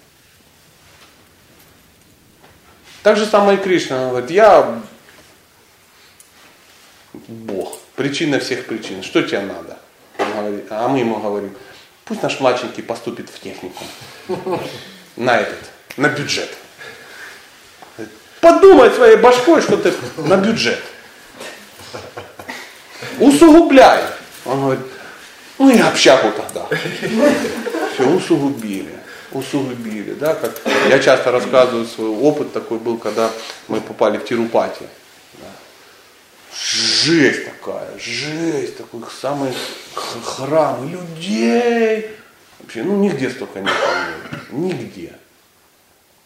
Так 3.03 3.17
же 3.17 3.25
самое 3.25 3.57
и 3.57 3.61
Кришна. 3.61 4.03
Он 4.03 4.09
говорит, 4.09 4.31
я 4.31 4.81
Бог, 7.13 7.77
причина 7.95 8.39
всех 8.39 8.65
причин. 8.65 9.03
Что 9.03 9.21
тебе 9.21 9.41
надо? 9.41 9.77
Он 10.17 10.31
говорит, 10.31 10.65
а 10.69 10.87
мы 10.87 10.99
ему 10.99 11.19
говорим, 11.19 11.55
Пусть 12.05 12.21
наш 12.21 12.39
младшенький 12.39 12.83
поступит 12.83 13.29
в 13.29 13.39
технику. 13.39 13.83
На 15.15 15.39
этот, 15.39 15.59
на 15.97 16.07
бюджет. 16.07 16.49
Подумай 18.41 18.91
своей 18.91 19.15
башкой, 19.15 19.61
что 19.61 19.77
ты 19.77 19.91
на 20.17 20.37
бюджет. 20.37 20.83
Усугубляй. 23.19 24.03
Он 24.45 24.61
говорит, 24.61 24.85
ну 25.57 25.69
и 25.69 25.79
общагу 25.79 26.31
тогда. 26.31 26.67
Все, 27.93 28.07
усугубили. 28.07 28.95
Усугубили. 29.31 30.13
Да, 30.13 30.35
как 30.35 30.61
я 30.89 30.99
часто 30.99 31.31
рассказываю 31.31 31.85
свой 31.87 32.09
опыт 32.09 32.53
такой 32.53 32.77
был, 32.77 32.97
когда 32.97 33.31
мы 33.67 33.81
попали 33.81 34.17
в 34.17 34.25
Тирупати 34.25 34.85
жесть 36.55 37.45
такая, 37.45 37.87
жесть, 37.99 38.77
такой 38.77 39.01
самый 39.21 39.53
храм, 39.93 40.89
людей. 40.89 42.09
Вообще, 42.59 42.83
ну 42.83 42.97
нигде 42.97 43.29
столько 43.29 43.59
не 43.59 43.65
было, 43.65 44.51
нигде. 44.51 45.13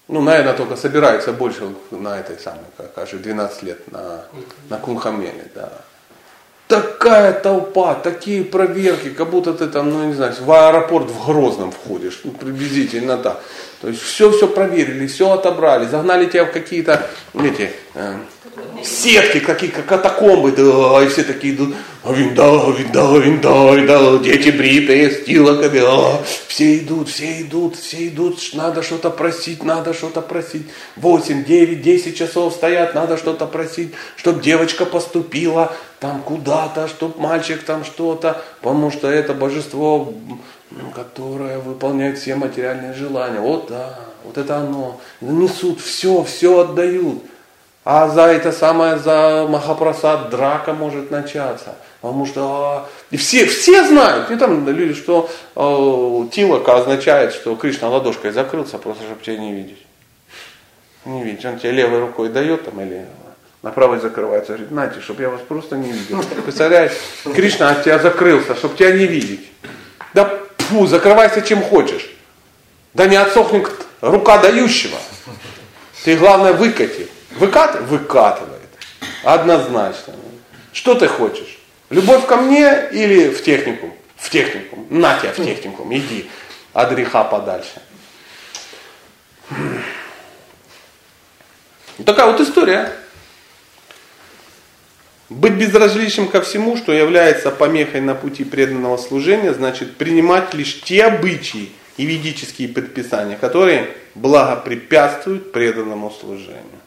Ну, 0.08 0.22
наверное, 0.22 0.54
только 0.54 0.76
собирается 0.76 1.34
больше 1.34 1.76
на 1.92 2.20
этой 2.20 2.40
самой, 2.40 2.66
как 2.76 2.96
кажется, 2.96 3.18
12 3.18 3.64
лет 3.64 3.92
на, 3.92 4.24
на 4.70 4.78
Кунхамеле, 4.78 5.52
да. 5.54 5.72
Такая 6.68 7.34
толпа, 7.34 7.96
такие 7.96 8.44
проверки, 8.44 9.10
как 9.10 9.30
будто 9.30 9.54
ты 9.54 9.68
там, 9.68 9.90
ну 9.90 10.06
не 10.06 10.14
знаю, 10.14 10.34
в 10.40 10.52
аэропорт 10.52 11.10
в 11.10 11.26
Грозном 11.26 11.72
входишь, 11.72 12.22
ну, 12.24 12.32
приблизительно 12.32 13.18
так. 13.18 13.42
То 13.82 13.88
есть 13.88 14.02
все-все 14.02 14.48
проверили, 14.48 15.08
все 15.08 15.32
отобрали, 15.32 15.88
загнали 15.88 16.26
тебя 16.26 16.46
в 16.46 16.52
какие-то 16.52 17.08
эти, 17.36 17.72
э, 17.94 18.18
сетки, 18.84 19.40
какие 19.40 19.70
катакомбы, 19.70 20.52
да, 20.52 21.04
и 21.04 21.08
все 21.08 21.24
такие 21.24 21.56
идут, 21.56 21.76
винда, 22.06 22.72
винда, 22.78 23.18
винда, 23.18 23.74
винда, 23.76 24.20
дети 24.20 24.50
бритые, 24.50 25.12
с 25.12 25.26
тилоками, 25.26 25.82
а, 25.84 26.22
все 26.48 26.78
идут, 26.80 27.10
все 27.10 27.42
идут, 27.42 27.76
все 27.76 28.08
идут, 28.08 28.40
надо 28.54 28.84
что-то 28.84 29.10
просить, 29.10 29.64
надо 29.64 29.94
что-то 29.94 30.22
просить. 30.22 30.68
8, 30.98 31.44
9, 31.44 31.82
10 31.82 32.18
часов 32.18 32.54
стоят, 32.54 32.96
надо 32.96 33.18
что-то 33.18 33.46
просить, 33.46 33.94
чтобы 34.16 34.42
девочка 34.42 34.86
поступила 34.86 35.74
там 36.00 36.22
куда-то, 36.22 36.88
чтобы 36.88 37.20
мальчик 37.20 37.64
там 37.64 37.84
что-то, 37.84 38.42
потому 38.62 38.92
что 38.92 39.10
это 39.10 39.34
божество, 39.34 40.14
которое 40.96 41.60
выполняет 41.60 42.18
все 42.18 42.36
материальные 42.36 42.94
желания. 42.94 43.40
Вот 43.40 43.68
да, 43.70 44.00
вот 44.24 44.38
это 44.38 44.58
оно. 44.58 45.00
Несут 45.22 45.82
все, 45.82 46.24
все 46.24 46.60
отдают. 46.60 47.24
А 47.86 48.08
за 48.10 48.24
это 48.24 48.52
самое, 48.52 48.98
за 49.00 49.48
Махапрасад 49.50 50.30
драка 50.30 50.74
может 50.74 51.12
начаться. 51.12 51.76
Потому 52.02 52.26
что 52.26 52.42
а, 52.42 52.90
и 53.10 53.18
все, 53.18 53.46
все 53.46 53.86
знают, 53.86 54.30
не 54.30 54.38
там 54.38 54.68
люди, 54.68 54.94
что 54.94 55.30
э, 55.56 56.28
тилока 56.32 56.78
означает, 56.78 57.34
что 57.34 57.56
Кришна 57.56 57.90
ладошкой 57.90 58.32
закрылся, 58.32 58.78
просто 58.78 59.04
чтобы 59.04 59.22
тебя 59.24 59.38
не 59.38 59.54
видеть. 59.54 59.86
Не 61.06 61.24
видеть. 61.24 61.46
Он 61.46 61.58
тебе 61.58 61.72
левой 61.72 62.00
рукой 62.00 62.30
дает 62.30 62.66
там 62.66 62.80
или 62.82 63.06
на 63.62 63.72
правой 63.72 64.00
закрывается. 64.00 64.54
Говорит, 64.54 64.70
знаете, 64.70 65.02
чтобы 65.02 65.24
я 65.24 65.30
вас 65.30 65.42
просто 65.42 65.76
не 65.78 65.92
видел. 65.92 66.24
Представляешь, 66.44 66.94
Кришна 67.24 67.72
от 67.72 67.84
тебя 67.84 68.00
закрылся, 68.00 68.56
чтобы 68.56 68.78
тебя 68.78 68.92
не 68.92 69.06
видеть. 69.06 69.52
Да 70.14 70.40
фу, 70.58 70.86
закрывайся 70.88 71.42
чем 71.42 71.62
хочешь. 71.62 72.10
Да 72.94 73.08
не 73.08 73.16
отсохнет 73.16 73.70
рука 74.02 74.38
дающего. 74.38 74.98
Ты 76.04 76.16
главное 76.16 76.54
выкати. 76.54 77.08
Выкат? 77.40 77.80
Выкатывает. 77.84 78.60
Однозначно. 79.24 80.14
Что 80.74 80.94
ты 80.94 81.08
хочешь? 81.08 81.58
Любовь 81.90 82.26
ко 82.26 82.36
мне 82.36 82.90
или 82.92 83.30
в 83.30 83.42
техникум? 83.42 83.94
В 84.18 84.30
техникум. 84.30 84.86
На 84.90 85.18
тебя 85.18 85.32
в 85.32 85.38
техникум. 85.38 85.96
Иди 85.96 86.30
от 86.74 86.92
греха 86.92 87.24
подальше. 87.24 87.82
Такая 92.06 92.28
вот 92.28 92.42
история. 92.42 92.92
Быть 95.30 95.54
безразличным 95.54 96.28
ко 96.28 96.42
всему, 96.42 96.76
что 96.76 96.92
является 96.92 97.52
помехой 97.52 98.02
на 98.02 98.16
пути 98.16 98.44
преданного 98.44 98.98
служения, 98.98 99.54
значит 99.54 99.96
принимать 99.96 100.54
лишь 100.54 100.82
те 100.82 101.06
обычаи 101.06 101.72
и 101.98 102.06
ведические 102.06 102.68
предписания, 102.68 103.38
которые 103.38 103.92
благопрепятствуют 104.16 105.52
преданному 105.52 106.10
служению. 106.10 106.79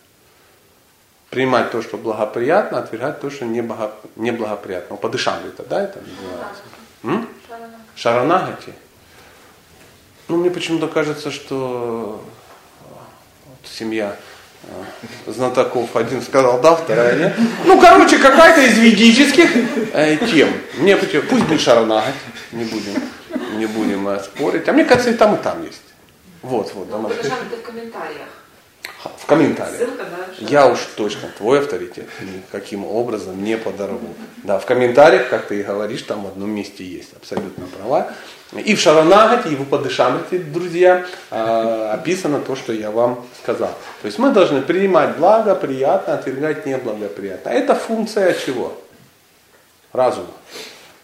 Принимать 1.33 1.71
то, 1.71 1.81
что 1.81 1.97
благоприятно, 1.97 2.79
отвергать 2.79 3.23
то, 3.23 3.31
что 3.31 3.47
неблагоприятно. 3.47 4.97
Подышам 4.97 5.37
это, 5.47 5.63
да, 5.63 5.83
это 5.83 5.99
называется? 6.01 7.27
Шаранагати. 7.97 8.75
Ну, 10.29 10.37
мне 10.37 10.51
почему-то 10.51 10.89
кажется, 10.89 11.31
что 11.31 12.23
вот 13.47 13.59
семья 13.65 14.15
э, 14.65 15.31
знатоков 15.31 15.97
один 15.97 16.21
сказал 16.21 16.61
да, 16.61 16.75
вторая 16.75 17.19
нет. 17.19 17.35
Ну, 17.65 17.81
короче, 17.81 18.19
какая-то 18.19 18.61
из 18.61 18.77
ведических 18.77 19.51
э, 19.95 20.19
тем. 20.31 20.51
Мне 20.77 20.99
пусть 20.99 21.45
будет 21.47 21.63
шаранагать, 21.63 22.15
не 22.53 22.65
будем, 22.65 23.03
не 23.57 23.65
будем 23.65 24.07
э, 24.07 24.23
спорить. 24.23 24.69
А 24.69 24.73
мне 24.75 24.85
кажется, 24.85 25.11
и 25.11 25.15
там, 25.15 25.35
и 25.37 25.39
там 25.39 25.65
есть. 25.65 25.81
Вот, 26.43 26.75
вот. 26.75 26.91
Ну, 26.91 27.09
в 27.09 27.63
комментариях. 27.63 28.29
В 29.19 29.27
комментариях. 29.27 29.77
Ссылка, 29.77 30.05
да, 30.05 30.27
Я 30.39 30.67
уж 30.67 30.79
точно 30.97 31.29
твой 31.37 31.61
авторитет 31.61 32.09
никаким 32.21 32.85
образом 32.85 33.43
не 33.43 33.57
подорву. 33.57 34.15
Да, 34.43 34.59
в 34.59 34.67
комментариях, 34.67 35.29
как 35.29 35.47
ты 35.47 35.61
и 35.61 35.63
говоришь, 35.63 36.03
там 36.03 36.25
в 36.25 36.27
одном 36.29 36.51
месте 36.51 36.85
есть 36.85 37.11
абсолютно 37.17 37.67
права. 37.67 38.13
И 38.53 38.75
в 38.75 38.81
Шаранагате, 38.81 39.51
и 39.51 39.57
в 39.57 39.63
Упадышамрите, 39.63 40.39
друзья, 40.39 41.07
а, 41.31 41.93
описано 41.95 42.41
то, 42.41 42.55
что 42.55 42.73
я 42.73 42.91
вам 42.91 43.25
сказал. 43.43 43.71
То 44.03 44.07
есть 44.07 44.19
мы 44.19 44.31
должны 44.31 44.61
принимать 44.61 45.17
благо, 45.17 45.55
приятно, 45.55 46.15
отвергать 46.15 46.67
неблагоприятно. 46.67 47.51
А 47.51 47.55
это 47.55 47.75
функция 47.75 48.35
чего? 48.35 48.79
Разума. 49.93 50.29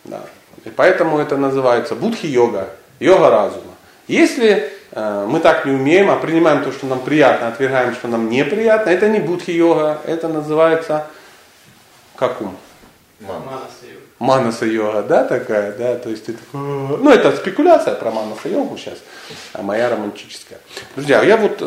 Да. 0.05 0.20
И 0.64 0.70
поэтому 0.70 1.18
это 1.18 1.37
называется 1.37 1.95
будхи-йога, 1.95 2.68
йога 3.01 3.31
разума. 3.31 3.74
Если 4.09 4.72
мы 5.26 5.40
так 5.40 5.64
не 5.64 5.72
умеем, 5.72 6.11
а 6.11 6.16
принимаем 6.16 6.64
то, 6.64 6.72
что 6.72 6.86
нам 6.86 7.01
приятно, 7.01 7.49
отвергаем, 7.49 7.94
что 7.94 8.09
нам 8.09 8.28
неприятно, 8.28 8.90
это 8.90 9.09
не 9.09 9.20
будхи-йога, 9.20 10.01
это 10.07 10.28
называется 10.28 11.07
как 12.16 12.40
ум? 12.40 12.57
Манаса-йога. 13.20 14.01
Манаса-йога, 14.18 15.03
да, 15.03 15.24
такая, 15.24 15.72
да, 15.72 15.96
то 15.96 16.11
есть 16.11 16.28
это, 16.28 16.40
ну, 16.53 17.11
это 17.11 17.36
спекуляция 17.36 17.94
про 17.94 18.11
манаса-йогу 18.11 18.76
сейчас, 18.76 18.99
а 19.53 19.62
моя 19.62 19.88
романтическая. 19.88 20.59
Друзья, 20.96 21.22
я 21.22 21.36
вот 21.36 21.62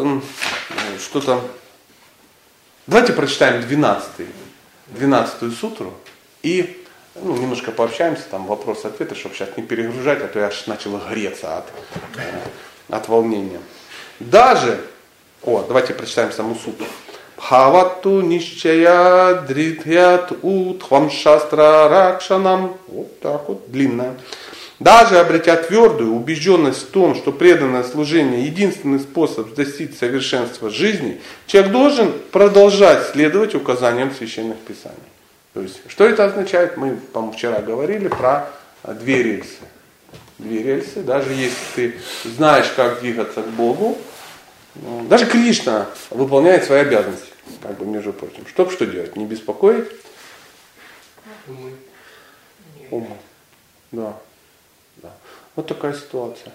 что-то, 1.00 1.42
давайте 2.88 3.14
прочитаем 3.14 3.62
12 3.62 4.28
12 4.88 5.58
сутру 5.58 5.94
и 6.44 6.86
ну, 7.16 7.36
немножко 7.36 7.72
пообщаемся, 7.72 8.24
там 8.30 8.46
вопросы-ответы, 8.46 9.16
чтобы 9.16 9.36
сейчас 9.36 9.50
не 9.58 9.64
перегружать, 9.64 10.22
а 10.22 10.28
то 10.28 10.40
я 10.40 10.48
аж 10.48 10.68
начал 10.68 10.98
греться 10.98 11.58
от, 11.58 11.66
э, 12.18 12.40
от 12.92 13.08
волнения. 13.08 13.60
Даже, 14.20 14.80
о, 15.42 15.64
давайте 15.68 15.94
прочитаем 15.94 16.32
саму 16.32 16.56
сутру. 16.56 16.86
Бхавату 17.38 18.22
нищая 18.22 19.42
дритьят 19.42 20.32
утхвам 20.44 21.10
шастра 21.10 21.90
ракшанам. 21.90 22.78
Вот 22.88 23.20
так 23.20 23.50
вот, 23.50 23.72
длинная. 23.72 24.14
Даже 24.80 25.20
обретя 25.20 25.58
твердую 25.58 26.14
убежденность 26.14 26.88
в 26.88 26.92
том, 26.92 27.16
что 27.16 27.32
преданное 27.32 27.84
служение– 27.84 28.46
единственный 28.46 29.00
способ 29.00 29.54
достичь 29.54 29.98
совершенства 29.98 30.70
жизни, 30.70 31.22
человек 31.46 31.72
должен 31.72 32.14
продолжать 32.32 33.08
следовать 33.12 33.54
указаниям 33.54 34.12
священных 34.12 34.58
писаний. 34.58 34.98
То 35.54 35.62
есть, 35.62 35.82
что 35.88 36.06
это 36.06 36.26
означает? 36.26 36.78
Мы, 36.78 36.96
по-моему, 36.96 37.34
вчера 37.34 37.60
говорили 37.60 38.08
про 38.08 38.50
две 38.84 39.22
рельсы. 39.22 39.60
Две 40.42 40.64
рельсы, 40.64 41.04
даже 41.04 41.34
если 41.34 41.56
ты 41.76 41.96
знаешь, 42.26 42.68
как 42.76 43.02
двигаться 43.02 43.44
к 43.44 43.48
Богу, 43.50 43.96
ну, 44.74 45.06
даже 45.06 45.28
Кришна 45.28 45.88
выполняет 46.10 46.64
свои 46.64 46.80
обязанности 46.80 47.30
как 47.62 47.78
бы, 47.78 47.86
между 47.86 48.12
прочим. 48.12 48.48
Чтоб 48.48 48.72
что 48.72 48.88
делать? 48.88 49.16
Не 49.16 49.26
беспокоить? 49.26 49.88
Умы. 51.48 51.74
Умы. 52.90 53.18
Да. 53.92 54.18
да. 54.98 55.14
Вот 55.56 55.68
такая 55.68 55.94
ситуация. 55.94 56.54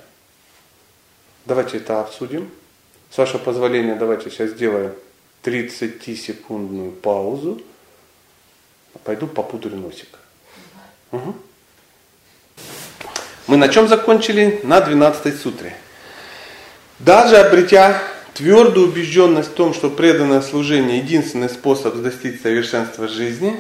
Давайте 1.44 1.76
это 1.76 2.00
обсудим. 2.00 2.50
С 3.10 3.18
вашего 3.18 3.38
позволения, 3.38 3.94
давайте 3.94 4.30
сейчас 4.30 4.50
сделаем 4.50 4.94
30-секундную 5.44 6.90
паузу. 6.90 7.62
Пойду 9.04 9.28
попудрю 9.28 9.76
носик. 9.76 10.08
Угу. 11.12 11.36
Мы 13.46 13.56
на 13.56 13.68
чем 13.68 13.88
закончили? 13.88 14.60
На 14.62 14.80
12 14.80 15.40
сутре. 15.40 15.76
Даже 16.98 17.36
обретя 17.36 18.02
Твердую 18.36 18.88
убежденность 18.88 19.52
в 19.52 19.54
том, 19.54 19.72
что 19.72 19.88
преданное 19.88 20.42
служение– 20.42 20.98
единственный 21.02 21.48
способ 21.48 21.94
достичь 22.02 22.42
совершенства 22.42 23.08
жизни, 23.08 23.58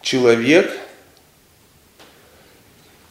человек 0.00 0.72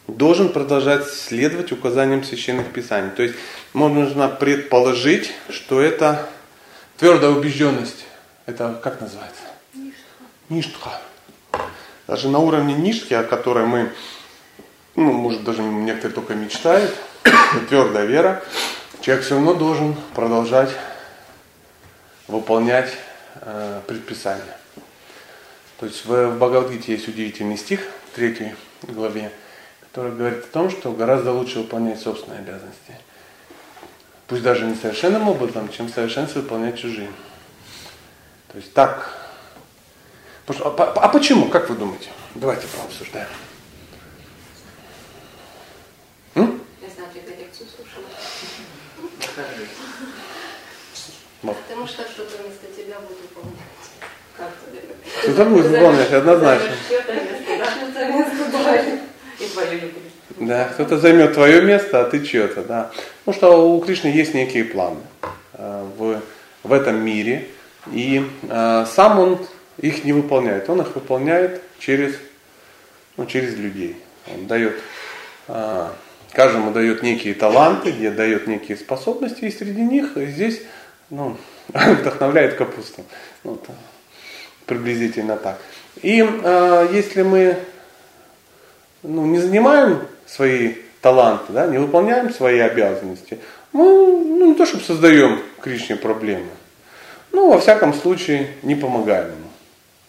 должен 0.08 0.48
продолжать 0.48 1.06
следовать 1.06 1.70
указаниям 1.70 2.24
священных 2.24 2.72
писаний. 2.72 3.10
То 3.10 3.22
есть 3.22 3.36
можно 3.72 4.28
предположить, 4.28 5.30
что 5.48 5.80
это 5.80 6.28
твердая 6.96 7.30
убежденность. 7.30 8.04
Это 8.46 8.76
как 8.82 9.00
называется? 9.00 9.42
Ништха. 10.48 11.00
Даже 12.08 12.28
на 12.28 12.40
уровне 12.40 12.74
ништхи, 12.74 13.14
о 13.14 13.22
которой 13.22 13.64
мы, 13.64 13.92
ну, 14.96 15.12
может, 15.12 15.44
даже 15.44 15.62
некоторые 15.62 16.14
только 16.14 16.34
мечтают, 16.34 16.94
это 17.22 17.66
твердая 17.68 18.06
вера, 18.06 18.42
человек 19.00 19.24
все 19.24 19.34
равно 19.34 19.54
должен 19.54 19.94
продолжать 20.14 20.70
выполнять 22.28 22.90
э, 23.36 23.80
предписания. 23.86 24.56
То 25.78 25.86
есть 25.86 26.04
в, 26.04 26.08
в 26.08 26.36
Бхагавадгите 26.36 26.92
есть 26.92 27.08
удивительный 27.08 27.56
стих 27.56 27.80
в 28.10 28.14
третьей 28.14 28.54
главе, 28.82 29.32
который 29.80 30.12
говорит 30.12 30.44
о 30.44 30.48
том, 30.48 30.70
что 30.70 30.92
гораздо 30.92 31.32
лучше 31.32 31.60
выполнять 31.60 32.00
собственные 32.00 32.40
обязанности. 32.40 32.96
Пусть 34.26 34.42
даже 34.42 34.64
не 34.64 34.76
совершенным 34.76 35.28
образом, 35.28 35.68
чем 35.70 35.88
совершенство 35.88 36.40
выполнять 36.40 36.78
чужие. 36.78 37.10
То 38.52 38.58
есть 38.58 38.72
так. 38.72 39.16
Что, 40.48 40.74
а, 40.78 40.82
а 40.82 41.08
почему? 41.08 41.48
Как 41.48 41.68
вы 41.68 41.76
думаете? 41.76 42.10
Давайте 42.34 42.66
пообсуждаем. 42.66 43.28
М? 46.34 46.60
Я 46.80 46.88
знаю, 46.88 47.10
я 47.14 47.36
лекцию 47.36 47.68
слушала. 47.68 48.06
Потому 51.42 51.86
что 51.86 52.02
что-то 52.02 52.42
вместо 52.42 52.66
тебя 52.76 52.96
буду 53.00 53.20
выполнять. 53.22 53.60
Что-то 55.22 55.44
будет 55.44 55.66
выполнять, 55.66 56.12
однозначно. 56.12 56.72
Да, 60.38 60.64
кто-то 60.64 60.98
займет 60.98 61.34
твое 61.34 61.60
место, 61.60 62.00
а 62.00 62.04
ты 62.04 62.24
чье-то, 62.24 62.62
да. 62.62 62.90
Потому 63.24 63.36
что 63.36 63.74
у 63.74 63.80
Кришны 63.80 64.08
есть 64.08 64.32
некие 64.32 64.64
планы 64.64 65.00
э, 65.52 65.84
в, 65.98 66.20
в 66.62 66.72
этом 66.72 67.04
мире, 67.04 67.48
и 67.92 68.26
э, 68.42 68.86
сам 68.90 69.18
он 69.18 69.46
их 69.78 70.04
не 70.04 70.12
выполняет. 70.12 70.68
Он 70.70 70.80
их 70.80 70.94
выполняет 70.94 71.62
через, 71.78 72.14
ну, 73.16 73.26
через 73.26 73.54
людей. 73.56 73.96
Он 74.34 74.46
дает 74.46 74.80
э, 75.48 75.88
каждому 76.32 76.70
дает 76.70 77.02
некие 77.02 77.34
таланты, 77.34 77.90
где 77.92 78.10
дает 78.10 78.46
некие 78.46 78.76
способности, 78.76 79.44
и 79.44 79.50
среди 79.50 79.82
них 79.82 80.12
здесь 80.16 80.62
ну, 81.10 81.36
вдохновляет 81.68 82.54
капусту. 82.54 83.04
Вот, 83.42 83.64
приблизительно 84.66 85.36
так. 85.36 85.58
И 86.02 86.22
э, 86.22 86.88
если 86.92 87.22
мы 87.22 87.56
ну, 89.02 89.26
не 89.26 89.38
занимаем 89.38 90.02
свои 90.26 90.74
таланты, 91.00 91.52
да, 91.52 91.66
не 91.66 91.78
выполняем 91.78 92.32
свои 92.32 92.58
обязанности, 92.58 93.38
мы 93.72 93.84
ну, 93.84 94.46
не 94.46 94.54
то 94.54 94.66
чтобы 94.66 94.84
создаем 94.84 95.40
Кришне 95.60 95.96
проблемы, 95.96 96.48
ну, 97.32 97.52
во 97.52 97.60
всяком 97.60 97.94
случае, 97.94 98.54
не 98.62 98.74
помогаем 98.74 99.26
ему. 99.26 99.48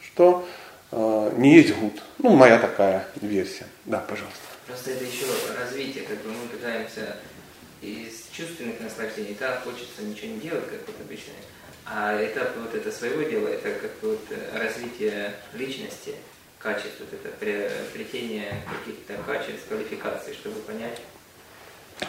Что 0.02 0.48
э, 0.92 1.32
не 1.38 1.56
есть 1.56 1.76
гуд. 1.76 2.02
Ну, 2.18 2.36
моя 2.36 2.58
такая 2.58 3.06
версия. 3.22 3.66
Да, 3.86 4.00
пожалуйста. 4.00 4.51
Просто 4.72 4.92
это 4.92 5.04
еще 5.04 5.26
развитие, 5.60 6.06
как 6.06 6.18
бы 6.20 6.30
мы 6.30 6.48
пытаемся 6.48 7.18
из 7.82 8.30
чувственных 8.32 8.80
наслаждений, 8.80 9.36
да, 9.38 9.60
хочется 9.66 10.02
ничего 10.02 10.28
не 10.32 10.40
делать, 10.40 10.64
как 10.64 10.80
вот 10.88 10.96
обычно. 11.04 11.34
А 11.86 12.16
этап 12.24 12.56
вот 12.56 12.74
это 12.74 12.90
своего 12.90 13.22
дела, 13.24 13.50
это 13.50 13.70
как 13.70 13.92
вот 14.02 14.22
развитие 14.54 15.34
личности, 15.54 16.16
качеств, 16.58 17.02
вот 17.02 17.10
это 17.12 17.36
приобретение 17.38 18.62
каких-то 18.80 19.22
качеств, 19.30 19.68
квалификаций, 19.68 20.34
чтобы 20.34 20.62
понять. 20.62 21.02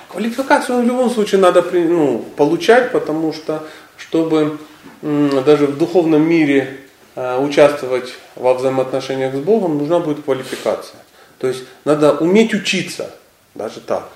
Квалификацию 0.08 0.82
в 0.82 0.86
любом 0.86 1.10
случае 1.10 1.40
надо 1.40 1.62
ну, 1.62 2.24
получать, 2.36 2.92
потому 2.92 3.32
что, 3.32 3.66
чтобы 3.96 4.60
даже 5.00 5.66
в 5.66 5.78
духовном 5.78 6.22
мире 6.22 6.78
э, 7.16 7.38
участвовать 7.40 8.14
во 8.36 8.54
взаимоотношениях 8.54 9.34
с 9.34 9.40
Богом, 9.40 9.78
нужна 9.78 9.98
будет 9.98 10.22
квалификация. 10.24 11.01
То 11.42 11.48
есть 11.48 11.64
надо 11.84 12.18
уметь 12.18 12.54
учиться, 12.54 13.12
даже 13.56 13.80
так. 13.80 14.12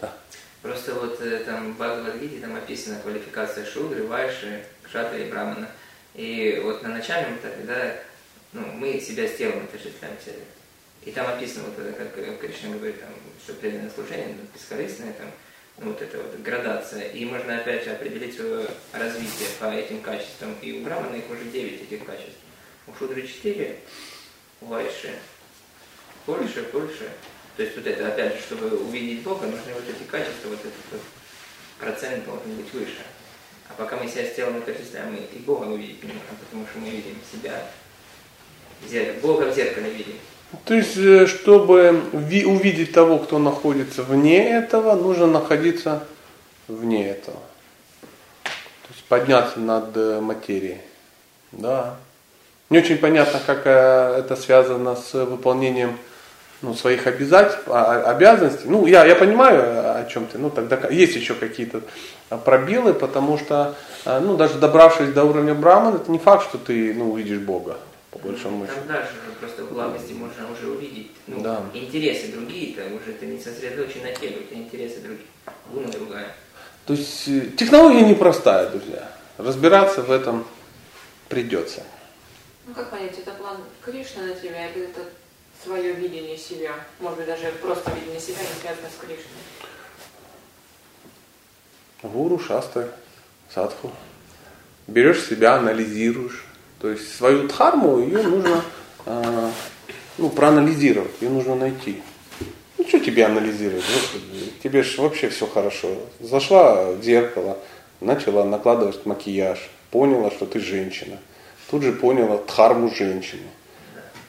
Да. 0.00 0.16
Просто 0.62 0.94
вот 0.94 1.20
э, 1.20 1.38
там 1.38 1.72
в 1.72 1.74
Бхагавадгите 1.74 2.38
там 2.38 2.54
описана 2.54 3.00
квалификация 3.00 3.66
Шудры, 3.66 4.06
Вайши, 4.06 4.64
Кшатри 4.84 5.24
и 5.24 5.28
Брамана. 5.28 5.68
И 6.14 6.60
вот 6.62 6.84
на 6.84 6.90
начальном 6.90 7.34
этапе, 7.34 7.64
да, 7.64 7.96
ну, 8.52 8.64
мы 8.74 9.00
себя 9.00 9.26
с 9.26 9.34
телом 9.34 9.64
отождествляем 9.64 10.14
себе. 10.24 10.38
И 11.04 11.10
там 11.10 11.26
описано, 11.26 11.64
вот, 11.64 11.84
это, 11.84 11.92
как 11.94 12.38
Кришна 12.38 12.76
говорит, 12.76 13.00
там, 13.00 13.10
что 13.42 13.54
преданное 13.54 13.90
служение, 13.90 14.36
ну, 14.40 14.46
бескорыстное, 14.54 15.14
там, 15.14 15.26
ну, 15.78 15.90
вот 15.90 16.00
эта 16.00 16.16
вот 16.16 16.40
градация. 16.42 17.08
И 17.08 17.24
можно 17.24 17.56
опять 17.56 17.82
же 17.82 17.90
определить 17.90 18.36
свое 18.36 18.68
развитие 18.92 19.48
по 19.58 19.64
этим 19.64 20.00
качествам. 20.00 20.54
И 20.62 20.74
у 20.74 20.84
Брамана 20.84 21.16
их 21.16 21.28
уже 21.28 21.42
9 21.42 21.82
этих 21.82 22.06
качеств. 22.06 22.38
У 22.86 22.94
Шудры 22.94 23.26
4, 23.26 23.80
у 24.60 24.66
Вайши 24.66 25.10
больше, 26.26 26.68
больше. 26.72 27.10
То 27.56 27.62
есть 27.62 27.76
вот 27.76 27.86
это, 27.86 28.08
опять 28.08 28.34
же, 28.34 28.40
чтобы 28.40 28.76
увидеть 28.76 29.22
Бога, 29.22 29.46
нужны 29.46 29.72
вот 29.72 29.84
эти 29.88 30.08
качества, 30.10 30.48
вот 30.48 30.60
этот 30.60 30.74
вот 30.92 31.00
процент 31.78 32.24
должен 32.24 32.54
быть 32.56 32.72
выше. 32.72 33.02
А 33.68 33.74
пока 33.76 33.96
мы 33.96 34.08
себя 34.08 34.24
с 34.24 34.34
телом 34.34 34.58
отождествляем, 34.58 35.12
мы 35.12 35.18
и 35.18 35.38
Бога 35.38 35.64
увидеть 35.64 36.02
не 36.02 36.08
можем, 36.08 36.36
потому 36.44 36.66
что 36.66 36.78
мы 36.78 36.90
видим 36.90 37.16
себя, 37.32 37.62
Бога 39.22 39.50
в 39.50 39.54
зеркале 39.54 39.90
видим. 39.90 40.14
То 40.64 40.74
есть, 40.74 40.96
э, 40.96 41.26
чтобы 41.26 42.02
увидеть 42.12 42.92
того, 42.92 43.18
кто 43.18 43.38
находится 43.38 44.02
вне 44.02 44.50
этого, 44.50 44.94
нужно 44.94 45.26
находиться 45.26 46.06
вне 46.68 47.10
этого. 47.10 47.38
То 48.44 48.92
есть 48.92 49.04
подняться 49.04 49.58
над 49.58 49.96
э, 49.96 50.20
материей. 50.20 50.80
Да. 51.52 51.96
Не 52.70 52.78
очень 52.78 52.98
понятно, 52.98 53.40
как 53.44 53.62
э, 53.66 54.16
это 54.18 54.36
связано 54.36 54.94
с 54.94 55.12
выполнением 55.14 55.98
ну, 56.62 56.74
своих 56.74 57.06
обязательств, 57.06 57.62
а, 57.66 58.02
а, 58.06 58.10
обязанностей. 58.10 58.66
Ну, 58.66 58.86
я, 58.86 59.04
я 59.04 59.14
понимаю, 59.14 60.00
о 60.00 60.04
чем 60.06 60.26
ты. 60.26 60.38
Ну, 60.38 60.50
тогда 60.50 60.88
есть 60.88 61.16
еще 61.16 61.34
какие-то 61.34 61.82
пробелы, 62.44 62.94
потому 62.94 63.38
что, 63.38 63.74
ну, 64.04 64.36
даже 64.36 64.58
добравшись 64.58 65.12
до 65.12 65.24
уровня 65.24 65.54
Брамана, 65.54 65.96
это 65.96 66.10
не 66.10 66.18
факт, 66.18 66.44
что 66.48 66.58
ты, 66.58 66.94
ну, 66.94 67.12
увидишь 67.12 67.38
Бога 67.38 67.76
по 68.10 68.28
большому 68.28 68.66
счету. 68.66 68.78
Там 68.78 68.88
дальше 68.88 69.12
просто 69.40 69.64
в 69.64 69.72
благости 69.72 70.12
можно 70.12 70.50
уже 70.50 70.70
увидеть 70.70 71.10
ну, 71.26 71.40
да. 71.40 71.62
интересы 71.74 72.32
другие, 72.32 72.74
там 72.74 72.94
уже 72.94 73.12
ты 73.12 73.26
не 73.26 73.38
сосредоточен 73.38 74.02
на 74.02 74.12
теле, 74.12 74.38
у 74.40 74.50
тебя 74.50 74.62
интересы 74.62 75.00
другие, 75.00 75.26
гуна 75.72 75.88
другая. 75.88 76.34
То 76.86 76.94
есть 76.94 77.28
э, 77.28 77.50
технология 77.56 78.02
непростая, 78.02 78.70
друзья. 78.70 79.10
Разбираться 79.38 80.02
в 80.02 80.10
этом 80.10 80.46
придется. 81.28 81.82
Ну 82.66 82.74
как 82.74 82.90
понять, 82.90 83.18
это 83.18 83.32
план 83.32 83.58
Кришны 83.84 84.22
на 84.22 84.34
тебя 84.34 84.68
или 84.70 84.84
это 84.84 85.00
свое 85.64 85.92
видение 85.92 86.36
себя? 86.36 86.72
Может 87.00 87.18
быть, 87.18 87.26
даже 87.26 87.52
просто 87.62 87.90
видение 87.90 88.20
себя 88.20 88.38
не 88.40 88.60
связано 88.60 88.88
с 88.88 89.00
Кришной? 89.00 89.24
Гуру, 92.02 92.38
шастры, 92.38 92.88
садху. 93.52 93.90
Берешь 94.86 95.26
себя, 95.26 95.56
анализируешь, 95.56 96.44
то 96.80 96.90
есть 96.90 97.16
свою 97.16 97.48
дхарму, 97.48 97.98
ее 97.98 98.22
нужно 98.22 98.62
э, 99.06 99.50
ну, 100.18 100.30
проанализировать, 100.30 101.10
ее 101.20 101.30
нужно 101.30 101.56
найти. 101.56 102.02
Ну 102.78 102.86
что 102.86 103.00
тебе 103.00 103.24
анализировать? 103.24 103.84
Господи, 103.92 104.52
тебе 104.62 104.82
же 104.82 105.00
вообще 105.00 105.28
все 105.28 105.46
хорошо. 105.46 105.88
Зашла 106.20 106.92
в 106.92 107.02
зеркало, 107.02 107.58
начала 108.00 108.44
накладывать 108.44 109.04
макияж, 109.06 109.58
поняла, 109.90 110.30
что 110.30 110.46
ты 110.46 110.60
женщина. 110.60 111.18
Тут 111.70 111.82
же 111.82 111.92
поняла 111.92 112.38
дхарму 112.38 112.94
женщины. 112.94 113.48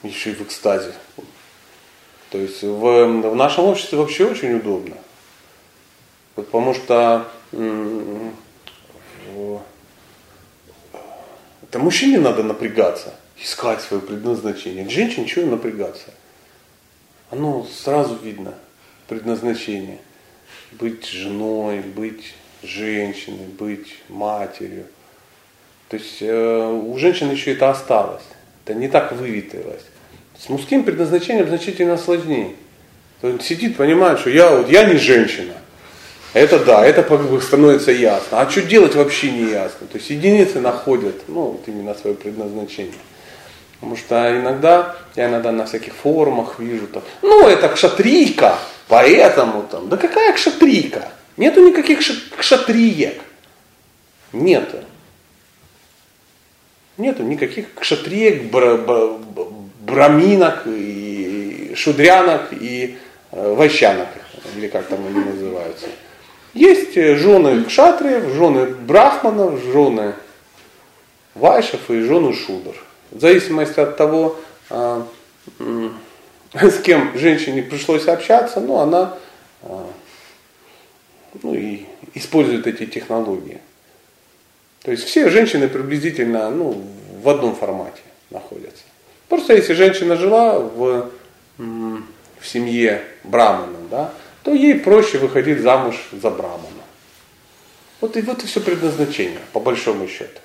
Еще 0.07 0.31
и 0.31 0.35
в 0.35 0.41
экстазе. 0.41 0.93
То 2.29 2.37
есть 2.37 2.61
в, 2.61 2.77
в 2.77 3.35
нашем 3.35 3.65
обществе 3.65 3.97
вообще 3.97 4.25
очень 4.25 4.53
удобно. 4.55 4.97
Потому 6.35 6.73
что 6.73 7.27
это 11.63 11.79
мужчине 11.79 12.19
надо 12.19 12.43
напрягаться, 12.43 13.13
искать 13.41 13.81
свое 13.81 14.01
предназначение. 14.01 14.85
К 14.85 14.89
женщине 14.89 15.27
чего 15.27 15.45
напрягаться? 15.45 16.13
Оно 17.31 17.65
сразу 17.65 18.15
видно, 18.15 18.53
предназначение. 19.07 19.99
Быть 20.73 21.05
женой, 21.05 21.79
быть 21.79 22.33
женщиной, 22.63 23.47
быть 23.47 23.95
матерью. 24.09 24.85
То 25.89 25.97
есть 25.97 26.21
э, 26.21 26.67
у 26.67 26.97
женщин 26.97 27.31
еще 27.31 27.53
это 27.53 27.69
осталось. 27.69 28.23
Это 28.63 28.73
не 28.73 28.87
так 28.89 29.13
выветрилось. 29.13 29.83
С 30.39 30.49
мужским 30.49 30.83
предназначением 30.83 31.47
значительно 31.47 31.97
сложнее. 31.97 32.55
То 33.21 33.29
есть 33.29 33.43
сидит, 33.43 33.77
понимает, 33.77 34.19
что 34.19 34.29
я, 34.29 34.49
вот, 34.51 34.69
я 34.69 34.85
не 34.85 34.97
женщина. 34.97 35.53
Это 36.33 36.59
да, 36.59 36.85
это 36.85 37.01
становится 37.41 37.91
ясно. 37.91 38.41
А 38.41 38.49
что 38.49 38.61
делать 38.61 38.93
вообще 38.95 39.31
не 39.31 39.49
ясно. 39.49 39.88
То 39.88 39.97
есть 39.97 40.09
единицы 40.09 40.59
находят 40.59 41.15
ну, 41.27 41.51
вот 41.51 41.63
именно 41.67 41.95
свое 41.95 42.15
предназначение. 42.15 42.93
Потому 43.79 43.95
что 43.95 44.39
иногда, 44.39 44.95
я 45.15 45.29
иногда 45.29 45.51
на 45.51 45.65
всяких 45.65 45.93
форумах 45.93 46.59
вижу, 46.59 46.88
там, 46.88 47.03
ну 47.21 47.47
это 47.47 47.69
кшатрийка, 47.69 48.57
поэтому 48.88 49.63
там, 49.63 49.88
да 49.89 49.97
какая 49.97 50.33
кшатрийка? 50.33 51.09
Нету 51.38 51.61
никаких 51.67 51.99
кшатриек. 52.38 53.21
Нету. 54.33 54.77
Нету 56.97 57.21
никаких 57.21 57.73
кшатриек, 57.75 58.49
браминок, 59.88 60.63
и 60.65 61.73
шудрянок 61.75 62.49
и 62.51 62.97
э, 63.31 63.53
вайщанок, 63.53 64.09
или 64.55 64.67
как 64.67 64.88
там 64.88 64.99
они 65.07 65.19
называются. 65.19 65.88
Есть 66.53 66.97
э, 66.97 67.15
жены 67.15 67.63
кшатриев, 67.63 68.33
жены 68.33 68.65
брахманов, 68.67 69.61
жены 69.63 70.13
вайшев 71.35 71.89
и 71.89 72.01
жены 72.01 72.33
шудр. 72.33 72.75
В 73.11 73.21
зависимости 73.21 73.79
от 73.79 73.95
того, 73.95 74.35
а, 74.69 75.07
с 76.53 76.79
кем 76.81 77.17
женщине 77.17 77.63
пришлось 77.63 78.07
общаться, 78.07 78.59
ну, 78.59 78.77
она 78.77 79.17
ну, 81.43 81.53
и 81.53 81.85
использует 82.15 82.67
эти 82.67 82.85
технологии. 82.85 83.59
То 84.83 84.91
есть 84.91 85.03
все 85.03 85.29
женщины 85.29 85.67
приблизительно 85.67 86.49
ну, 86.49 86.83
в 87.21 87.29
одном 87.29 87.55
формате 87.55 88.01
находятся. 88.29 88.83
Просто 89.30 89.53
если 89.53 89.73
женщина 89.73 90.15
жила 90.15 90.59
в, 90.59 91.09
в 91.57 92.47
семье 92.47 93.03
брамана, 93.23 93.78
да, 93.91 94.11
то 94.43 94.53
ей 94.53 94.75
проще 94.80 95.17
выходить 95.17 95.61
замуж 95.61 95.95
за 96.11 96.30
брамана. 96.30 96.84
Вот 97.99 98.15
и 98.15 98.21
вот 98.21 98.43
и 98.43 98.47
все 98.47 98.61
предназначение, 98.61 99.39
по 99.53 99.59
большому 99.59 100.07
счету. 100.07 100.39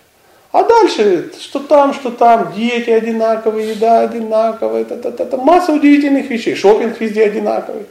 А 0.52 0.64
дальше, 0.64 1.32
что 1.40 1.60
там, 1.60 1.94
что 1.94 2.10
там, 2.10 2.52
дети 2.54 2.90
одинаковые, 2.90 3.70
еда 3.70 4.00
одинаковая, 4.00 4.82
это, 4.82 4.94
это, 4.96 5.22
это 5.22 5.36
масса 5.38 5.72
удивительных 5.72 6.28
вещей. 6.28 6.54
Шопинг 6.54 7.00
везде 7.00 7.24
одинаковый. 7.24 7.86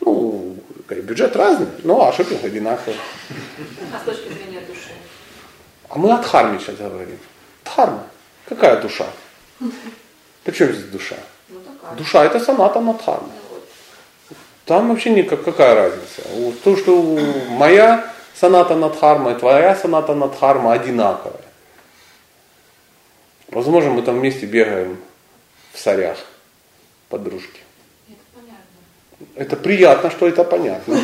Ну, 0.00 0.56
бюджет 0.88 1.36
разный, 1.36 1.66
ну 1.84 2.00
а 2.00 2.12
шопинг 2.12 2.42
одинаковый. 2.44 2.96
А 3.94 3.98
с 3.98 4.02
точки 4.04 4.28
зрения 4.28 4.60
души? 4.66 4.92
А 5.90 5.98
мы 5.98 6.12
о 6.12 6.18
дхарме 6.18 6.58
сейчас 6.58 6.76
говорим. 6.76 7.18
Дхарма. 7.64 8.04
Какая 8.46 8.80
душа? 8.80 9.06
Причем 10.44 10.72
здесь 10.72 10.86
душа? 10.86 11.16
Ну. 11.48 11.60
Душа 11.96 12.24
это 12.24 12.40
саната 12.40 12.80
на 12.80 12.94
дхарма. 12.94 13.30
Там 14.64 14.90
вообще 14.90 15.10
никак, 15.10 15.44
какая 15.44 15.74
разница. 15.74 16.22
То, 16.62 16.76
что 16.76 17.02
моя 17.48 18.12
соната 18.34 18.76
надхарма 18.76 19.32
и 19.32 19.34
твоя 19.34 19.74
соната 19.74 20.14
надхарма 20.14 20.74
одинаковая. 20.74 21.40
Возможно, 23.48 23.90
мы 23.90 24.02
там 24.02 24.18
вместе 24.18 24.44
бегаем 24.44 24.98
в 25.72 25.78
сарях, 25.78 26.18
подружки. 27.08 27.60
Это 28.08 28.18
понятно. 28.34 29.36
Это 29.36 29.56
приятно, 29.56 30.10
что 30.10 30.28
это 30.28 30.44
понятно. 30.44 31.00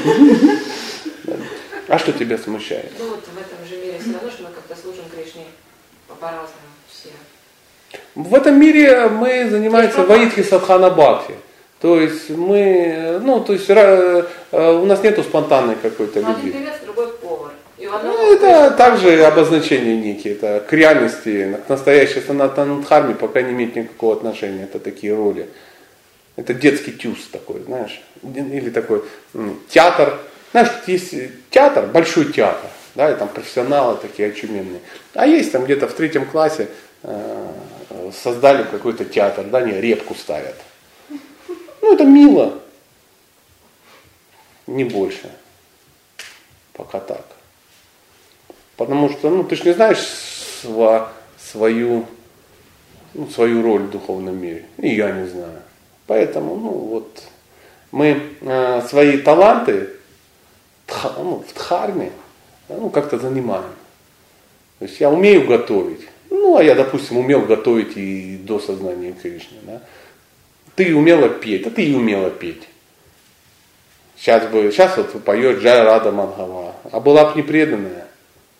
А 1.88 1.98
что 1.98 2.12
тебя 2.12 2.36
смущает? 2.36 2.92
Ну 2.98 3.10
вот 3.10 3.24
в 3.26 3.38
этом 3.38 3.66
же 3.66 3.76
мире 3.78 3.98
все 3.98 4.12
равно, 4.12 4.30
что 4.30 4.42
мы 4.42 4.50
как-то 4.50 4.76
служим 4.76 5.04
Кришне 5.08 5.46
по-разному. 6.20 6.73
В 8.14 8.34
этом 8.34 8.60
мире 8.60 9.08
мы 9.08 9.48
занимаемся 9.50 10.04
Ваидхи 10.04 10.42
Садхана 10.42 10.90
Бхакти. 10.90 11.34
То 11.80 12.00
есть 12.00 12.30
мы, 12.30 13.20
ну, 13.22 13.40
то 13.40 13.52
есть 13.52 13.68
э, 13.68 14.24
у 14.52 14.86
нас 14.86 15.02
нету 15.02 15.22
спонтанной 15.22 15.74
какой-то 15.74 16.20
любви. 16.20 16.50
Один 16.50 16.52
певец, 16.52 16.74
другой 16.84 17.08
повар. 17.08 17.50
Ну, 17.78 18.32
это 18.32 18.70
также 18.70 19.22
обозначение 19.24 19.96
некие, 19.96 20.34
это 20.34 20.64
к 20.66 20.72
реальности, 20.72 21.58
к 21.66 21.68
настоящей 21.68 22.20
санатанадхарме 22.20 23.14
пока 23.14 23.42
не 23.42 23.50
имеет 23.50 23.76
никакого 23.76 24.14
отношения, 24.16 24.64
это 24.64 24.78
такие 24.78 25.14
роли. 25.14 25.48
Это 26.36 26.54
детский 26.54 26.92
тюз 26.92 27.18
такой, 27.30 27.62
знаешь, 27.62 28.00
или 28.22 28.70
такой 28.70 29.04
театр. 29.68 30.18
Знаешь, 30.52 30.70
есть 30.86 31.14
театр, 31.50 31.86
большой 31.86 32.32
театр, 32.32 32.70
да, 32.94 33.10
и 33.10 33.16
там 33.16 33.28
профессионалы 33.28 33.98
такие 34.00 34.28
очуменные. 34.28 34.80
А 35.14 35.26
есть 35.26 35.52
там 35.52 35.64
где-то 35.64 35.88
в 35.88 35.92
третьем 35.92 36.26
классе 36.26 36.68
э, 37.02 37.46
создали 38.12 38.64
какой-то 38.64 39.04
театр, 39.04 39.44
да, 39.46 39.60
не, 39.60 39.80
репку 39.80 40.14
ставят. 40.14 40.56
Ну, 41.80 41.94
это 41.94 42.04
мило. 42.04 42.58
Не 44.66 44.84
больше. 44.84 45.30
Пока 46.72 47.00
так. 47.00 47.24
Потому 48.76 49.10
что, 49.10 49.30
ну, 49.30 49.44
ты 49.44 49.56
же 49.56 49.64
не 49.64 49.74
знаешь 49.74 49.98
сва, 50.60 51.12
свою, 51.38 52.06
ну, 53.12 53.28
свою 53.28 53.62
роль 53.62 53.82
в 53.82 53.90
духовном 53.90 54.40
мире. 54.40 54.64
И 54.78 54.88
я 54.88 55.12
не 55.12 55.26
знаю. 55.26 55.62
Поэтому, 56.06 56.56
ну, 56.56 56.70
вот, 56.70 57.22
мы 57.92 58.30
э, 58.40 58.82
свои 58.88 59.18
таланты 59.18 59.90
тха, 60.86 61.12
ну, 61.18 61.44
в 61.48 61.54
дхарме 61.54 62.12
ну, 62.68 62.90
как-то 62.90 63.18
занимаем. 63.18 63.72
То 64.78 64.86
есть 64.86 65.00
я 65.00 65.10
умею 65.10 65.46
готовить. 65.46 66.08
Ну, 66.34 66.56
а 66.56 66.64
я, 66.64 66.74
допустим, 66.74 67.18
умел 67.18 67.42
готовить 67.42 67.96
и 67.96 68.36
до 68.36 68.58
сознания 68.58 69.12
Кришны. 69.12 69.58
Да? 69.62 69.80
Ты 70.74 70.94
умела 70.94 71.28
петь, 71.28 71.66
а 71.66 71.70
ты 71.70 71.84
и 71.84 71.94
умела 71.94 72.28
петь. 72.28 72.62
Сейчас 74.18 74.50
бы, 74.50 74.70
сейчас 74.72 74.96
вот 74.96 75.22
поет 75.22 75.60
Джай 75.60 75.84
Рада 75.84 76.10
Мангава. 76.10 76.74
А 76.90 76.98
была 76.98 77.30
бы 77.30 77.38
непреданная, 77.38 78.06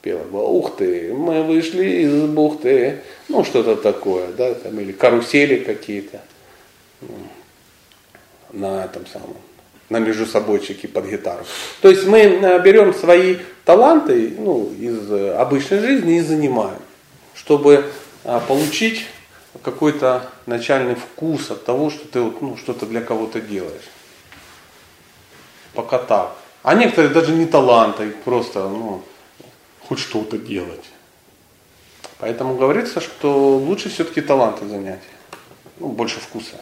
пела 0.02 0.22
бы, 0.22 0.46
ух 0.46 0.76
ты, 0.76 1.12
мы 1.12 1.42
вышли 1.42 2.02
из 2.02 2.22
бухты, 2.26 3.00
ну 3.28 3.44
что-то 3.44 3.74
такое, 3.74 4.28
да, 4.28 4.54
там, 4.54 4.78
или 4.78 4.92
карусели 4.92 5.56
какие-то 5.56 6.20
на 8.52 8.84
этом 8.84 9.04
самом, 9.06 9.36
на 9.88 9.98
междусобойчике 9.98 10.86
под 10.86 11.06
гитару. 11.10 11.44
То 11.80 11.90
есть 11.90 12.06
мы 12.06 12.18
э, 12.18 12.62
берем 12.62 12.94
свои 12.94 13.38
таланты 13.64 14.32
ну, 14.38 14.72
из 14.78 15.10
обычной 15.10 15.80
жизни 15.80 16.18
и 16.18 16.20
занимаем, 16.20 16.78
чтобы 17.44 17.92
а, 18.24 18.40
получить 18.40 19.06
какой-то 19.62 20.30
начальный 20.46 20.94
вкус 20.94 21.50
от 21.50 21.64
того, 21.64 21.90
что 21.90 22.08
ты 22.08 22.18
ну, 22.18 22.56
что-то 22.56 22.86
для 22.86 23.00
кого-то 23.00 23.40
делаешь 23.40 23.84
пока 25.74 25.98
так. 25.98 26.36
А 26.62 26.74
некоторые 26.74 27.12
даже 27.12 27.32
не 27.32 27.46
таланты, 27.46 28.10
просто 28.24 28.68
ну, 28.68 29.02
хоть 29.86 29.98
что-то 29.98 30.38
делать. 30.38 30.84
Поэтому 32.18 32.56
говорится, 32.56 33.00
что 33.00 33.56
лучше 33.58 33.90
все-таки 33.90 34.22
таланты 34.22 34.66
занять. 34.66 35.02
Ну, 35.78 35.88
больше 35.88 36.20
вкуса. 36.20 36.60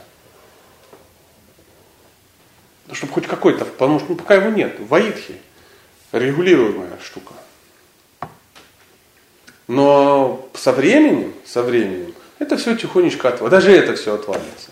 Ну, 2.89 2.95
чтобы 2.95 3.13
хоть 3.13 3.29
какой-то, 3.29 3.65
потому 3.65 4.01
что 4.01 4.09
ну, 4.11 4.17
пока 4.17 4.35
его 4.35 4.51
нет. 4.51 4.81
В 4.81 4.93
Аидхе 4.93 5.37
регулируемая 6.11 6.99
штука. 7.01 7.35
Но 9.69 10.49
со 10.55 10.73
временем, 10.73 11.33
со 11.45 11.63
временем, 11.63 12.15
это 12.39 12.57
все 12.57 12.77
тихонечко 12.77 13.29
отвалится. 13.29 13.51
Даже 13.51 13.77
это 13.77 13.95
все 13.95 14.15
отвалится. 14.15 14.71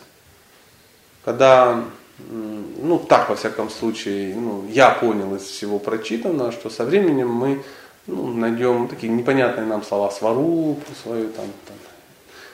Когда 1.24 1.84
ну 2.28 2.98
так 2.98 3.28
во 3.28 3.36
всяком 3.36 3.70
случае, 3.70 4.34
ну, 4.34 4.66
я 4.68 4.90
понял 4.90 5.34
из 5.36 5.42
всего 5.42 5.78
прочитанного, 5.78 6.52
что 6.52 6.70
со 6.70 6.84
временем 6.84 7.28
мы 7.28 7.62
ну, 8.06 8.28
найдем 8.28 8.88
такие 8.88 9.12
непонятные 9.12 9.66
нам 9.66 9.82
слова 9.82 10.10
сварупу 10.10 10.82
свою, 11.02 11.28
там, 11.28 11.46
там 11.66 11.76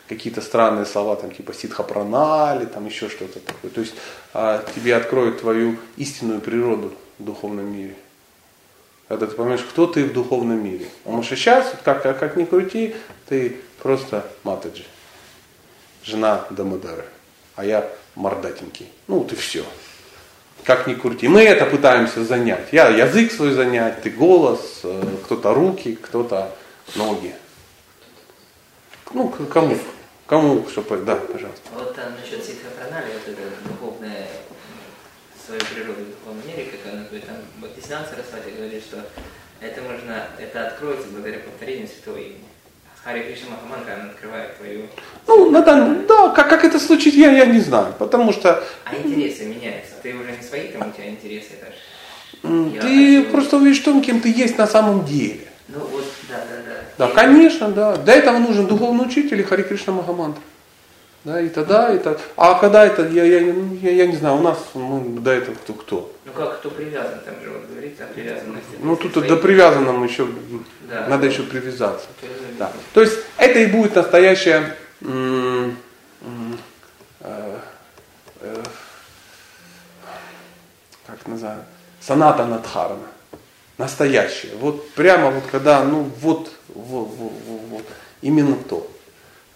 какие-то 0.09 0.41
странные 0.41 0.87
слова, 0.87 1.17
там, 1.17 1.31
типа 1.31 1.53
ситхапранали, 1.53 2.67
там 2.67 2.87
еще 2.87 3.09
что-то 3.09 3.41
такое. 3.41 3.71
То 3.71 3.81
есть 3.81 3.95
а, 4.35 4.65
тебе 4.75 4.95
откроют 4.95 5.41
твою 5.41 5.77
истинную 5.97 6.41
природу 6.41 6.93
в 7.19 7.25
духовном 7.25 7.73
мире. 7.73 7.97
Когда 9.09 9.27
ты 9.27 9.37
поймешь, 9.37 9.61
кто 9.61 9.87
ты 9.87 10.05
в 10.05 10.13
духовном 10.13 10.65
мире. 10.65 10.89
Потому 11.05 11.23
что 11.23 11.37
сейчас, 11.37 11.73
как, 11.85 12.03
как, 12.03 12.19
как 12.19 12.37
ни 12.37 12.45
крути, 12.45 12.97
ты 13.29 13.57
просто 13.83 14.27
матаджи. 14.43 14.85
Жена 16.03 16.45
Дамодары. 16.51 17.05
А 17.55 17.65
я 17.65 17.89
мордатенький. 18.17 18.89
Ну 19.07 19.27
и 19.31 19.35
все. 19.37 19.65
Как 20.65 20.87
ни 20.89 20.95
крути. 20.95 21.29
Мы 21.29 21.43
это 21.43 21.67
пытаемся 21.67 22.25
занять. 22.25 22.69
Я 22.73 22.89
язык 22.89 23.31
свой 23.31 23.53
занять, 23.53 24.03
ты 24.03 24.11
голос, 24.11 24.81
э, 24.83 25.03
кто-то 25.25 25.55
руки, 25.55 25.95
кто-то 25.95 26.53
ноги. 26.97 27.35
Ну, 29.13 29.29
кому? 29.29 29.79
Кому, 30.27 30.69
чтобы, 30.69 30.97
да, 30.99 31.15
пожалуйста. 31.15 31.69
Вот 31.73 31.95
там 31.95 32.07
насчет 32.21 32.45
ситхопранали, 32.45 33.13
вот 33.13 33.29
это 33.29 33.43
духовное, 33.69 33.96
свою 35.47 35.61
природу 35.61 36.03
в 36.03 36.11
духовном 36.11 36.47
мире, 36.47 36.69
как 36.71 36.93
она 36.93 37.05
говорит, 37.05 37.27
там 37.27 37.37
Бхактисинан 37.59 38.05
Сарасвати 38.05 38.51
говорит, 38.57 38.83
что 38.83 38.99
это 39.61 39.81
можно, 39.83 40.27
это 40.39 40.67
откроется 40.67 41.07
благодаря 41.09 41.39
повторению 41.39 41.87
святого 41.87 42.19
имени. 42.19 42.45
Хари 43.05 43.23
Кришна 43.23 43.51
Махамантра, 43.51 43.95
она 43.95 44.11
открывает 44.11 44.57
твою... 44.57 44.89
Ну, 45.29 45.51
надо, 45.51 46.05
да, 46.09 46.31
как, 46.31 46.49
как 46.49 46.65
это 46.65 46.81
случится, 46.81 47.21
я, 47.21 47.31
я 47.31 47.47
не 47.47 47.61
знаю, 47.61 47.95
потому 47.97 48.33
что... 48.33 48.65
А 48.85 48.97
интересы 48.97 49.45
меняются, 49.45 49.93
ты 50.03 50.13
уже 50.13 50.33
не 50.33 50.43
свои, 50.43 50.69
там 50.69 50.89
у 50.89 50.93
тебя 50.93 51.09
интересы 51.09 51.51
даже. 51.61 52.81
Ты 52.81 53.19
хочу... 53.19 53.31
просто 53.31 53.59
увидишь 53.59 53.79
том, 53.79 54.03
кем 54.03 54.21
ты 54.21 54.29
есть 54.29 54.59
на 54.59 54.67
самом 54.67 55.05
деле. 55.05 55.47
Ну 55.69 55.79
вот, 55.79 56.05
да, 56.29 56.39
да, 56.51 56.57
да. 56.67 57.07
Да, 57.07 57.15
конечно, 57.15 57.69
да. 57.69 57.97
Для 57.97 58.15
этого 58.15 58.39
нужен 58.39 58.67
духовный 58.67 59.07
учитель 59.07 59.41
и 59.41 59.45
Хари 59.45 59.63
Кришна 59.63 59.93
Махамантра. 59.93 60.43
Да, 61.27 61.41
и 61.41 61.49
тогда, 61.49 61.93
и 61.93 61.99
тогда. 61.99 62.21
А 62.37 62.55
когда 62.55 62.87
это, 62.87 63.05
я, 63.09 63.25
я, 63.25 63.41
я, 63.41 63.91
я 63.91 64.07
не 64.07 64.15
знаю, 64.15 64.37
у 64.37 64.43
нас 64.43 64.59
мы 64.75 65.19
до 65.19 65.33
этого 65.33 65.57
кто 65.57 65.73
кто. 65.73 66.13
Ну 66.25 66.31
как, 66.31 66.61
кто 66.61 66.71
привязан, 66.71 67.19
там 67.25 67.35
же 67.43 67.51
вот 67.51 67.69
говорится 67.69 68.05
о 68.05 68.07
привязанности. 68.07 68.77
Ну 68.79 68.95
тут 68.95 69.13
свои... 69.13 69.29
до 69.29 69.37
привязанным 69.37 70.05
еще, 70.05 70.29
да, 70.89 71.09
надо 71.09 71.27
еще 71.27 71.43
привязаться. 71.43 72.07
Да. 72.61 72.71
То 72.95 73.01
есть 73.01 73.19
это 73.39 73.59
и 73.59 73.67
будет 73.67 73.97
настоящая 73.97 74.77
э, 75.01 75.71
э, 77.21 77.59
как 81.09 81.27
называю, 81.27 81.65
соната 82.01 82.45
Надхарана. 82.45 83.09
Настоящая. 83.79 84.55
Вот 84.61 84.91
прямо 84.91 85.31
вот 85.31 85.43
когда, 85.51 85.83
ну 85.83 86.09
вот, 86.21 86.53
вот, 86.69 87.09
вот, 87.09 87.33
вот 87.69 87.85
именно 88.23 88.55
то. 88.69 88.89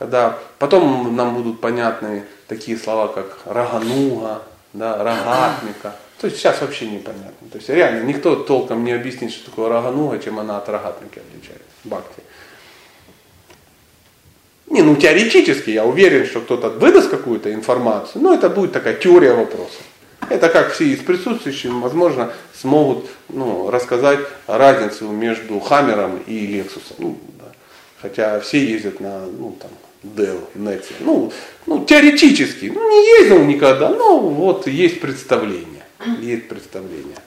Когда 0.01 0.39
потом 0.59 1.15
нам 1.15 1.35
будут 1.35 1.61
понятны 1.61 2.25
такие 2.49 2.79
слова, 2.79 3.09
как 3.09 3.41
рагануга, 3.45 4.41
да, 4.73 4.97
рогатника. 4.97 5.95
То 6.19 6.27
есть 6.27 6.39
сейчас 6.39 6.63
вообще 6.63 6.87
непонятно. 6.87 7.49
То 7.53 7.59
есть 7.59 7.69
реально 7.69 8.07
никто 8.07 8.35
толком 8.35 8.83
не 8.83 8.93
объяснит, 8.93 9.31
что 9.31 9.51
такое 9.51 9.69
рагануга, 9.69 10.19
чем 10.19 10.39
она 10.39 10.57
от 10.57 10.67
рогатники 10.71 11.19
отличается. 11.19 11.67
Бхакти. 11.85 12.23
Не, 14.69 14.81
ну 14.81 14.97
теоретически 14.97 15.69
я 15.69 15.85
уверен, 15.85 16.25
что 16.25 16.41
кто-то 16.41 16.71
выдаст 16.71 17.11
какую-то 17.11 17.53
информацию, 17.53 18.23
но 18.23 18.33
это 18.33 18.49
будет 18.49 18.73
такая 18.73 18.95
теория 18.95 19.35
вопроса. 19.35 19.81
Это 20.31 20.49
как 20.49 20.73
все 20.73 20.87
из 20.87 21.01
присутствующих, 21.01 21.73
возможно, 21.75 22.33
смогут 22.55 23.05
ну, 23.29 23.71
рассказать 23.71 24.21
разницу 24.47 25.09
между 25.09 25.61
Хаммером 25.61 26.23
и 26.27 26.47
Лексусом. 26.47 26.97
Ну, 26.99 27.19
да. 27.39 27.53
Хотя 28.01 28.41
все 28.41 28.65
ездят 28.65 29.01
на 29.01 29.27
ну, 29.27 29.55
там, 29.61 29.71
Dell, 30.03 30.49
Nexia. 30.55 30.97
Ну, 31.01 31.33
ну, 31.67 31.85
теоретически. 31.85 32.67
Ну, 32.75 32.89
не 32.89 33.21
ездил 33.21 33.45
никогда, 33.45 33.91
но 33.91 34.19
вот 34.19 34.67
есть 34.67 35.01
представление. 35.01 35.85
Есть 36.21 36.49
представление. 36.49 37.19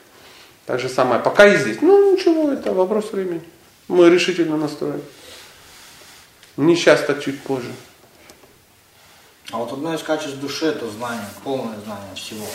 Так 0.66 0.80
же 0.80 0.88
самое, 0.88 1.20
пока 1.20 1.46
и 1.46 1.56
здесь. 1.58 1.78
Ну, 1.80 2.12
ничего, 2.14 2.50
это 2.50 2.72
вопрос 2.72 3.12
времени. 3.12 3.42
Мы 3.86 4.10
решительно 4.10 4.56
настроены. 4.56 5.02
Не 6.56 6.74
сейчас, 6.74 7.02
так 7.02 7.22
чуть 7.22 7.40
позже. 7.40 7.72
А 9.52 9.58
вот 9.58 9.72
одно 9.72 9.94
из 9.94 10.02
качеств 10.02 10.38
души 10.38 10.66
это 10.66 10.88
знание, 10.90 11.26
полное 11.44 11.78
знание 11.84 12.14
всего. 12.14 12.46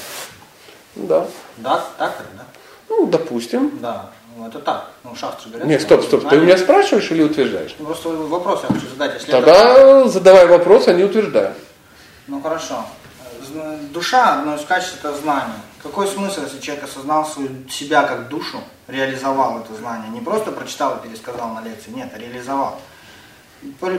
Да. 0.96 1.28
Да, 1.58 1.86
так 1.98 2.26
да? 2.36 2.46
Ну, 2.90 3.06
допустим. 3.06 3.80
Да, 3.82 4.12
ну 4.40 4.48
это 4.48 4.60
так. 4.60 4.92
Ну, 5.04 5.14
шастры 5.16 5.50
говорят. 5.50 5.68
Нет, 5.68 5.82
стоп, 5.82 6.02
стоп. 6.04 6.30
Ты 6.30 6.38
у 6.38 6.42
меня 6.42 6.58
спрашиваешь 6.58 7.12
или 7.12 7.24
утверждаешь? 7.24 7.76
Ну, 7.78 7.86
просто 7.86 8.10
вопрос 8.10 8.64
я 8.64 8.74
хочу 8.74 8.88
задать. 8.88 9.16
Если 9.16 9.32
Тогда 9.32 9.74
это... 9.74 10.08
задавай 10.08 10.48
вопрос, 10.48 10.88
а 10.88 10.94
не 10.94 11.04
утверждай. 11.04 11.52
Ну 12.28 12.42
хорошо. 12.42 12.86
Душа, 13.92 14.40
одно 14.40 14.56
из 14.56 14.64
качеств 14.64 15.04
это 15.04 15.14
знание. 15.18 15.56
Какой 15.84 16.08
смысл, 16.08 16.44
если 16.44 16.60
человек 16.60 16.86
осознал 16.86 17.26
свою, 17.26 17.50
себя 17.70 18.04
как 18.04 18.30
душу, 18.30 18.62
реализовал 18.88 19.60
это 19.60 19.74
знание? 19.74 20.10
Не 20.10 20.22
просто 20.22 20.52
прочитал 20.52 20.98
и 20.98 21.08
пересказал 21.08 21.50
на 21.50 21.62
лекции, 21.62 21.92
нет, 21.92 22.10
а 22.14 22.18
реализовал 22.18 22.80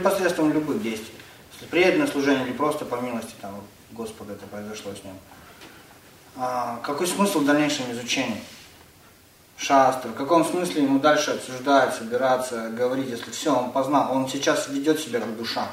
посредством 0.02 0.52
любых 0.52 0.82
действий. 0.82 1.14
Преданное 1.70 2.06
служение 2.06 2.46
или 2.46 2.52
просто 2.52 2.86
по 2.86 2.94
милости 2.94 3.34
там, 3.42 3.60
Господа 3.90 4.32
это 4.32 4.46
произошло 4.46 4.92
с 4.92 5.04
ним. 5.04 5.14
А, 6.36 6.80
какой 6.82 7.06
смысл 7.06 7.40
в 7.40 7.44
дальнейшем 7.44 7.92
изучении? 7.92 8.40
Шастры. 9.60 10.10
В 10.10 10.14
каком 10.14 10.44
смысле 10.44 10.84
ему 10.84 10.98
дальше 10.98 11.32
обсуждать, 11.32 11.94
собираться, 11.94 12.70
говорить, 12.70 13.10
если 13.10 13.30
все, 13.30 13.54
он 13.54 13.70
познал, 13.72 14.10
он 14.10 14.26
сейчас 14.26 14.68
ведет 14.68 15.00
себя 15.00 15.20
как 15.20 15.36
душа, 15.36 15.66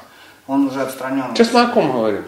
он 0.46 0.66
уже 0.66 0.82
отстранен. 0.82 1.34
Мы 1.38 1.60
о 1.62 1.66
ком 1.68 1.92
говорим? 1.92 2.24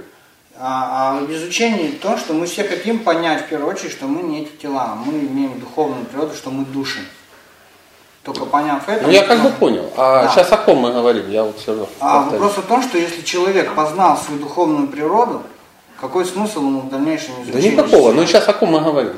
А, 0.58 1.16
а 1.18 1.20
в 1.20 1.30
изучении 1.32 1.90
то, 1.92 2.16
что 2.16 2.32
мы 2.32 2.46
все 2.46 2.64
хотим 2.64 3.00
понять, 3.00 3.44
в 3.44 3.48
первую 3.48 3.70
очередь, 3.70 3.92
что 3.92 4.06
мы 4.06 4.22
не 4.22 4.42
эти 4.42 4.56
тела, 4.56 4.94
мы 4.94 5.18
имеем 5.18 5.60
духовную 5.60 6.04
природу, 6.06 6.34
что 6.34 6.50
мы 6.50 6.64
души. 6.64 7.00
только 8.22 8.44
поняв 8.46 8.86
это... 8.88 9.04
Ну 9.06 9.10
я 9.10 9.22
как 9.24 9.42
бы 9.42 9.50
понял. 9.50 9.90
А 9.96 10.24
Да. 10.24 10.28
сейчас 10.30 10.52
о 10.52 10.58
ком 10.58 10.78
мы 10.78 10.92
говорим? 10.92 11.30
Я 11.30 11.44
вот 11.44 11.58
все 11.58 11.72
равно. 11.72 11.88
А 12.00 12.20
вопрос 12.22 12.56
в 12.58 12.62
том, 12.62 12.82
что 12.82 12.98
если 12.98 13.22
человек 13.22 13.74
познал 13.74 14.18
свою 14.18 14.40
духовную 14.40 14.88
природу, 14.88 15.42
какой 16.00 16.24
смысл 16.24 16.60
ему 16.60 16.80
в 16.80 16.90
дальнейшем 16.90 17.34
Да 17.44 17.50
изучению? 17.52 17.72
никакого. 17.72 18.12
Ну 18.12 18.26
сейчас 18.26 18.48
о 18.48 18.52
ком 18.52 18.72
мы 18.72 18.80
говорим? 18.80 19.14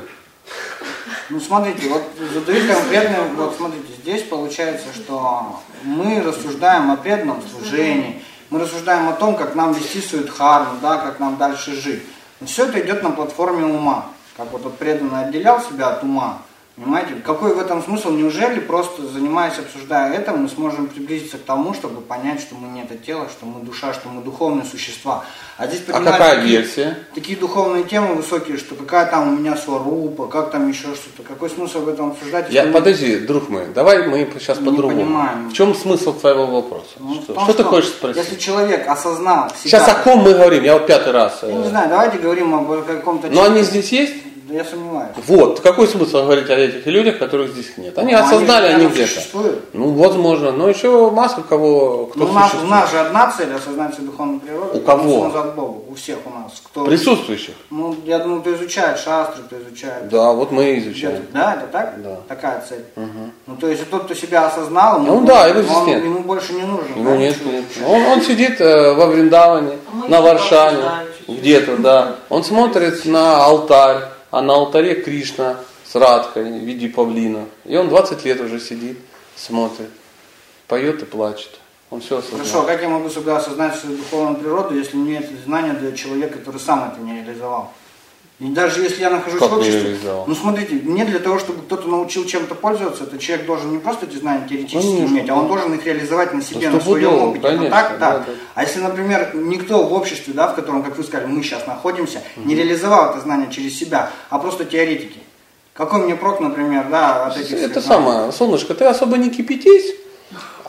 Ну 1.29 1.39
смотрите, 1.39 1.87
вот 1.89 2.03
задаю 2.33 2.67
конкретный, 2.67 3.33
вот 3.35 3.55
смотрите, 3.55 3.93
здесь 4.01 4.23
получается, 4.23 4.87
что 4.93 5.61
мы 5.83 6.21
рассуждаем 6.21 6.91
о 6.91 6.97
преданном 6.97 7.41
служении, 7.41 8.21
мы 8.49 8.59
рассуждаем 8.59 9.07
о 9.07 9.13
том, 9.13 9.35
как 9.35 9.55
нам 9.55 9.73
вести 9.73 10.01
свою 10.01 10.25
дхарму, 10.25 10.79
да, 10.81 10.97
как 10.97 11.19
нам 11.19 11.37
дальше 11.37 11.79
жить. 11.79 12.03
Но 12.39 12.47
все 12.47 12.65
это 12.65 12.79
идет 12.81 13.03
на 13.03 13.11
платформе 13.11 13.65
ума. 13.65 14.07
Как 14.35 14.51
вот 14.51 14.63
тот 14.63 14.77
преданный 14.77 15.25
отделял 15.25 15.61
себя 15.61 15.89
от 15.89 16.03
ума. 16.03 16.41
Понимаете? 16.75 17.09
Какой 17.23 17.53
в 17.53 17.59
этом 17.59 17.83
смысл? 17.83 18.09
Неужели 18.09 18.59
просто 18.59 19.03
занимаясь, 19.07 19.59
обсуждая 19.59 20.11
это, 20.13 20.31
мы 20.31 20.49
сможем 20.49 20.87
приблизиться 20.87 21.37
к 21.37 21.41
тому, 21.41 21.75
чтобы 21.75 22.01
понять, 22.01 22.41
что 22.41 22.55
мы 22.55 22.67
не 22.67 22.81
это 22.81 22.95
тело, 22.97 23.27
что 23.29 23.45
мы 23.45 23.63
душа, 23.63 23.93
что 23.93 24.09
мы 24.09 24.23
духовные 24.23 24.65
существа. 24.65 25.23
А 25.59 25.67
здесь 25.67 25.83
А 25.87 26.01
какая 26.01 26.37
такие- 26.37 26.57
версия? 26.57 26.97
такие 27.13 27.37
духовные 27.37 27.83
темы 27.83 28.15
высокие, 28.15 28.57
что 28.57 28.73
какая 28.73 29.05
там 29.05 29.33
у 29.33 29.37
меня 29.37 29.55
сварупа, 29.55 30.25
как 30.25 30.49
там 30.49 30.67
еще 30.67 30.95
что-то. 30.95 31.21
Какой 31.27 31.51
смысл 31.51 31.81
в 31.81 31.89
этом 31.89 32.09
обсуждать? 32.09 32.47
Я, 32.49 32.63
мы- 32.63 32.71
подожди, 32.71 33.17
друг 33.19 33.49
мой, 33.49 33.67
давай 33.67 34.07
мы 34.07 34.27
сейчас 34.39 34.57
по-другому. 34.57 35.49
В 35.49 35.53
чем 35.53 35.75
смысл 35.75 36.13
твоего 36.13 36.47
вопроса? 36.47 36.87
Ну, 36.97 37.21
что 37.21 37.33
том, 37.33 37.43
что 37.43 37.53
ты 37.53 37.63
хочешь 37.65 37.91
спросить? 37.91 38.17
Если 38.23 38.35
человек 38.39 38.87
осознал 38.89 39.49
себя... 39.49 39.59
Сейчас 39.63 39.89
о 39.89 39.95
ком 40.03 40.23
мы 40.23 40.33
говорим? 40.33 40.63
Я 40.63 40.73
вот 40.73 40.87
пятый 40.87 41.13
раз. 41.13 41.37
э, 41.43 41.49
Я 41.51 41.55
не 41.55 41.67
знаю, 41.67 41.87
давайте 41.89 42.17
говорим 42.17 42.55
об 42.55 42.83
каком-то... 42.87 43.27
Но 43.29 43.43
они 43.43 43.61
здесь 43.61 43.91
есть? 43.91 44.13
Да 44.45 44.55
я 44.55 44.65
сомневаюсь. 44.65 45.11
Вот, 45.27 45.61
какой 45.61 45.87
смысл 45.87 46.17
говорить 46.23 46.49
о 46.49 46.53
этих 46.55 46.85
людях, 46.85 47.17
которых 47.17 47.51
здесь 47.51 47.71
нет? 47.77 47.97
Они 47.97 48.11
Ну, 48.13 48.19
осознали, 48.19 48.65
они 48.65 48.73
наверное, 48.73 48.93
где-то. 48.93 49.13
существуют. 49.13 49.63
Ну, 49.73 49.91
возможно, 49.93 50.51
но 50.51 50.67
еще 50.67 51.09
масса 51.11 51.41
кого, 51.47 52.07
кто 52.07 52.19
Ну, 52.19 52.29
у, 52.29 52.33
нас, 52.33 52.51
у 52.61 52.67
нас 52.67 52.91
же 52.91 52.99
одна 52.99 53.31
цель 53.31 53.53
осознать 53.53 53.93
свою 53.95 54.11
духовную 54.11 54.41
природу. 54.41 54.77
У 54.77 54.81
кого? 54.81 55.23
назад 55.27 55.55
Богу. 55.55 55.85
У 55.89 55.95
всех 55.95 56.17
у 56.25 56.29
нас. 56.29 56.61
Кто... 56.65 56.83
Присутствующих. 56.83 57.53
Ну, 57.69 57.95
я 58.05 58.19
думаю, 58.19 58.41
кто 58.41 58.53
изучает 58.53 58.99
шастры, 58.99 59.43
кто 59.43 59.57
изучает... 59.61 60.09
Да, 60.09 60.33
вот 60.33 60.51
мы 60.51 60.71
и 60.71 60.75
Где-то- 60.75 60.89
изучаем. 60.91 61.25
Да, 61.31 61.53
это 61.53 61.67
так? 61.71 62.01
Да. 62.03 62.17
Такая 62.27 62.63
цель. 62.67 62.83
Ну, 63.47 63.55
то 63.59 63.67
есть, 63.69 63.89
тот, 63.89 64.03
кто 64.05 64.13
себя 64.13 64.47
осознал, 64.47 64.97
ему, 64.97 65.21
Ну 65.21 65.25
да, 65.25 65.47
его 65.47 65.61
здесь 65.61 65.73
он- 65.75 65.85
нет. 65.85 66.03
ему 66.03 66.19
больше 66.19 66.51
не 66.53 66.63
нужен. 66.63 66.87
Ну 66.97 67.03
да, 67.05 67.15
нет, 67.17 67.37
ничего. 67.45 67.51
нет. 67.53 67.65
Он, 67.87 68.01
он 68.13 68.21
сидит 68.21 68.59
э, 68.59 68.93
во 68.93 69.05
Вриндаване, 69.07 69.77
А 70.05 70.09
на 70.09 70.21
Варшане, 70.21 70.79
где-то, 71.29 71.77
да. 71.77 72.15
Он 72.29 72.43
смотрит 72.43 73.05
на 73.05 73.45
алтарь, 73.45 73.99
а 74.33 74.41
на 74.41 74.55
алтаре 74.55 74.95
Кришна 74.95 75.57
с 75.85 75.93
Радхой 75.93 76.59
в 76.59 76.63
виде 76.63 76.89
павлина. 76.89 77.45
И 77.65 77.77
он 77.77 77.87
20 77.87 78.25
лет 78.25 78.41
уже 78.41 78.59
сидит, 78.59 78.97
смотрит, 79.35 79.91
поет 80.67 81.03
и 81.03 81.05
плачет. 81.05 81.59
Он 81.91 82.01
все 82.01 82.19
Хорошо, 82.19 82.37
а 82.37 82.39
осознал. 82.39 82.65
как 82.65 82.81
я 82.81 82.89
могу 82.89 83.09
всегда 83.09 83.37
осознать 83.37 83.75
свою 83.75 83.97
духовную 83.97 84.37
природу, 84.37 84.75
если 84.75 84.97
мне 84.97 85.19
это 85.19 85.29
знание 85.45 85.73
дает 85.73 85.95
человек, 85.95 86.33
который 86.33 86.59
сам 86.59 86.91
это 86.91 86.99
не 86.99 87.21
реализовал? 87.21 87.73
И 88.39 88.45
даже 88.45 88.81
если 88.81 89.01
я 89.01 89.11
нахожусь 89.11 89.39
Как 89.39 89.51
в 89.51 89.57
обществе, 89.57 89.95
ну 90.25 90.33
смотрите, 90.33 90.73
мне 90.73 91.05
для 91.05 91.19
того, 91.19 91.37
чтобы 91.37 91.61
кто-то 91.61 91.87
научил 91.87 92.25
чем-то 92.25 92.55
пользоваться, 92.55 93.03
этот 93.03 93.19
человек 93.21 93.45
должен 93.45 93.71
не 93.71 93.77
просто 93.77 94.07
эти 94.07 94.17
знания 94.17 94.45
теоретически 94.49 94.81
Конечно, 94.81 95.13
иметь, 95.13 95.29
а 95.29 95.35
он 95.35 95.47
должен 95.47 95.73
их 95.75 95.85
реализовать 95.85 96.33
на 96.33 96.41
себе, 96.41 96.67
Да 96.67 96.77
на 96.77 96.81
своем 96.81 97.13
опыте. 97.13 97.47
Это 97.47 97.57
конечно, 97.57 97.69
так, 97.69 97.99
да. 97.99 98.11
да, 98.11 98.17
да. 98.19 98.25
А 98.55 98.63
если, 98.63 98.79
например, 98.79 99.31
никто 99.35 99.83
в 99.83 99.93
обществе, 99.93 100.33
да, 100.33 100.47
в 100.47 100.55
котором, 100.55 100.83
как 100.83 100.97
вы 100.97 101.03
сказали, 101.03 101.27
мы 101.27 101.43
сейчас 101.43 101.67
находимся, 101.67 102.21
не 102.35 102.55
реализовал 102.55 103.11
это 103.11 103.21
знание 103.21 103.51
через 103.51 103.77
себя, 103.77 104.09
а 104.29 104.39
просто 104.39 104.65
теоретики. 104.65 105.19
Какой 105.73 106.01
мне 106.01 106.15
прок, 106.15 106.39
например, 106.39 106.87
да, 106.89 107.27
от 107.27 107.37
этих 107.37 107.57
Это 107.57 107.81
самое, 107.81 108.31
солнышко, 108.31 108.73
ты 108.73 108.85
особо 108.85 109.17
не 109.17 109.29
кипятись, 109.29 109.93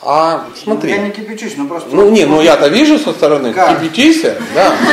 а 0.04 0.46
смотри. 0.62 0.90
Я 0.90 0.98
не 0.98 1.10
кипячусь, 1.10 1.56
но 1.56 1.66
просто... 1.66 1.88
Ну 1.92 2.10
не, 2.10 2.24
ну 2.26 2.40
я-то 2.40 2.68
вижу 2.68 2.98
со 2.98 3.12
стороны, 3.12 3.52
Как? 3.52 3.80
кипятися, 3.80 4.36
да. 4.54 4.72
Ну, 4.74 4.90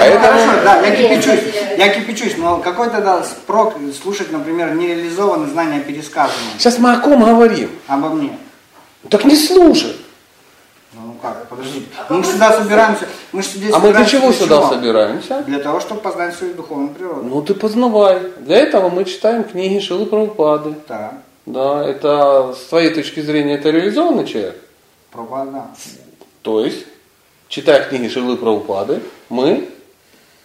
Поэтому- 0.00 0.20
хорошо, 0.20 0.64
да, 0.64 0.80
я 0.86 0.96
кипячусь, 0.96 1.40
я 1.76 1.88
кипячусь, 1.88 2.36
но 2.36 2.58
какой 2.58 2.90
тогда 2.90 3.22
спрок 3.22 3.74
слушать, 4.00 4.30
например, 4.32 4.74
нереализованные 4.74 5.48
знания 5.48 5.80
пересказанные 5.80 6.58
Сейчас 6.58 6.78
мы 6.78 6.92
о 6.92 6.96
ком 6.98 7.24
говорим? 7.24 7.70
обо 7.86 8.08
мне? 8.10 8.36
Так 9.08 9.24
не 9.24 9.36
слушай. 9.36 9.96
Ну 10.94 11.14
как, 11.22 11.46
подождите. 11.48 11.86
Мы 12.08 12.24
же 12.24 12.30
сюда 12.32 12.52
собираемся, 12.52 13.06
мы 13.32 13.42
же 13.42 13.48
здесь 13.50 13.72
А 13.74 13.78
мы 13.78 13.92
для 13.92 14.04
чего 14.04 14.32
сюда 14.32 14.56
чего? 14.56 14.68
собираемся? 14.68 15.42
Для 15.46 15.58
того, 15.58 15.80
чтобы 15.80 16.00
познать 16.00 16.34
свою 16.34 16.54
духовную 16.54 16.88
природу. 16.90 17.22
Ну 17.24 17.42
ты 17.42 17.54
познавай. 17.54 18.20
Для 18.40 18.56
этого 18.56 18.88
мы 18.88 19.04
читаем 19.04 19.44
книги 19.44 19.78
Шилы 19.80 20.06
Прабхупады. 20.06 20.74
Да, 20.88 21.12
Да, 21.48 21.82
это 21.82 22.54
с 22.54 22.66
твоей 22.68 22.90
точки 22.92 23.20
зрения 23.20 23.54
это 23.54 23.70
реализованный 23.70 24.26
человек. 24.26 24.56
пропада. 25.10 25.64
То 26.42 26.62
есть, 26.64 26.84
читая 27.48 27.88
книги 27.88 28.08
Шилы 28.08 28.36
Прабхупады, 28.36 29.00
мы 29.30 29.68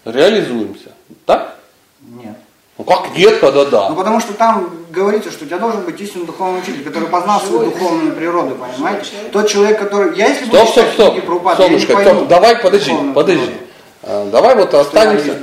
реализуемся. 0.06 0.92
Так? 1.26 1.58
Нет. 2.02 2.36
Ну 2.78 2.86
как 2.86 3.16
нет, 3.16 3.38
когда 3.40 3.66
Ну 3.66 3.70
да. 3.70 3.90
потому 3.92 4.20
что 4.22 4.34
там 4.34 4.70
говорится, 4.92 5.30
что 5.30 5.44
у 5.44 5.48
тебя 5.48 5.60
должен 5.60 5.82
быть 5.84 6.00
истинный 6.00 6.26
духовный 6.26 6.62
учитель, 6.62 6.84
который 6.86 7.10
познал 7.10 7.42
свою 7.42 7.70
духовную 7.70 8.16
природу, 8.16 8.56
понимаете? 8.56 9.10
Тот 9.32 9.50
человек, 9.50 9.80
который... 9.80 10.18
Я 10.18 10.30
если 10.30 10.46
буду 10.46 10.58
Стоп, 10.58 10.70
стоп, 10.70 10.84
читать 10.84 10.94
стоп. 10.94 11.12
книги 11.14 11.26
Прабхупады, 11.26 11.64
я 11.64 11.70
не 11.70 11.80
Солнышко, 11.80 11.94
пойму 11.96 12.16
стоп, 12.20 12.28
давай, 12.30 12.56
подожди, 12.60 12.90
духовную 12.92 13.14
подожди. 13.14 13.46
природу. 13.46 13.64
А, 14.04 14.30
Давай 14.32 14.56
вот 14.56 14.74
останемся. 14.74 15.38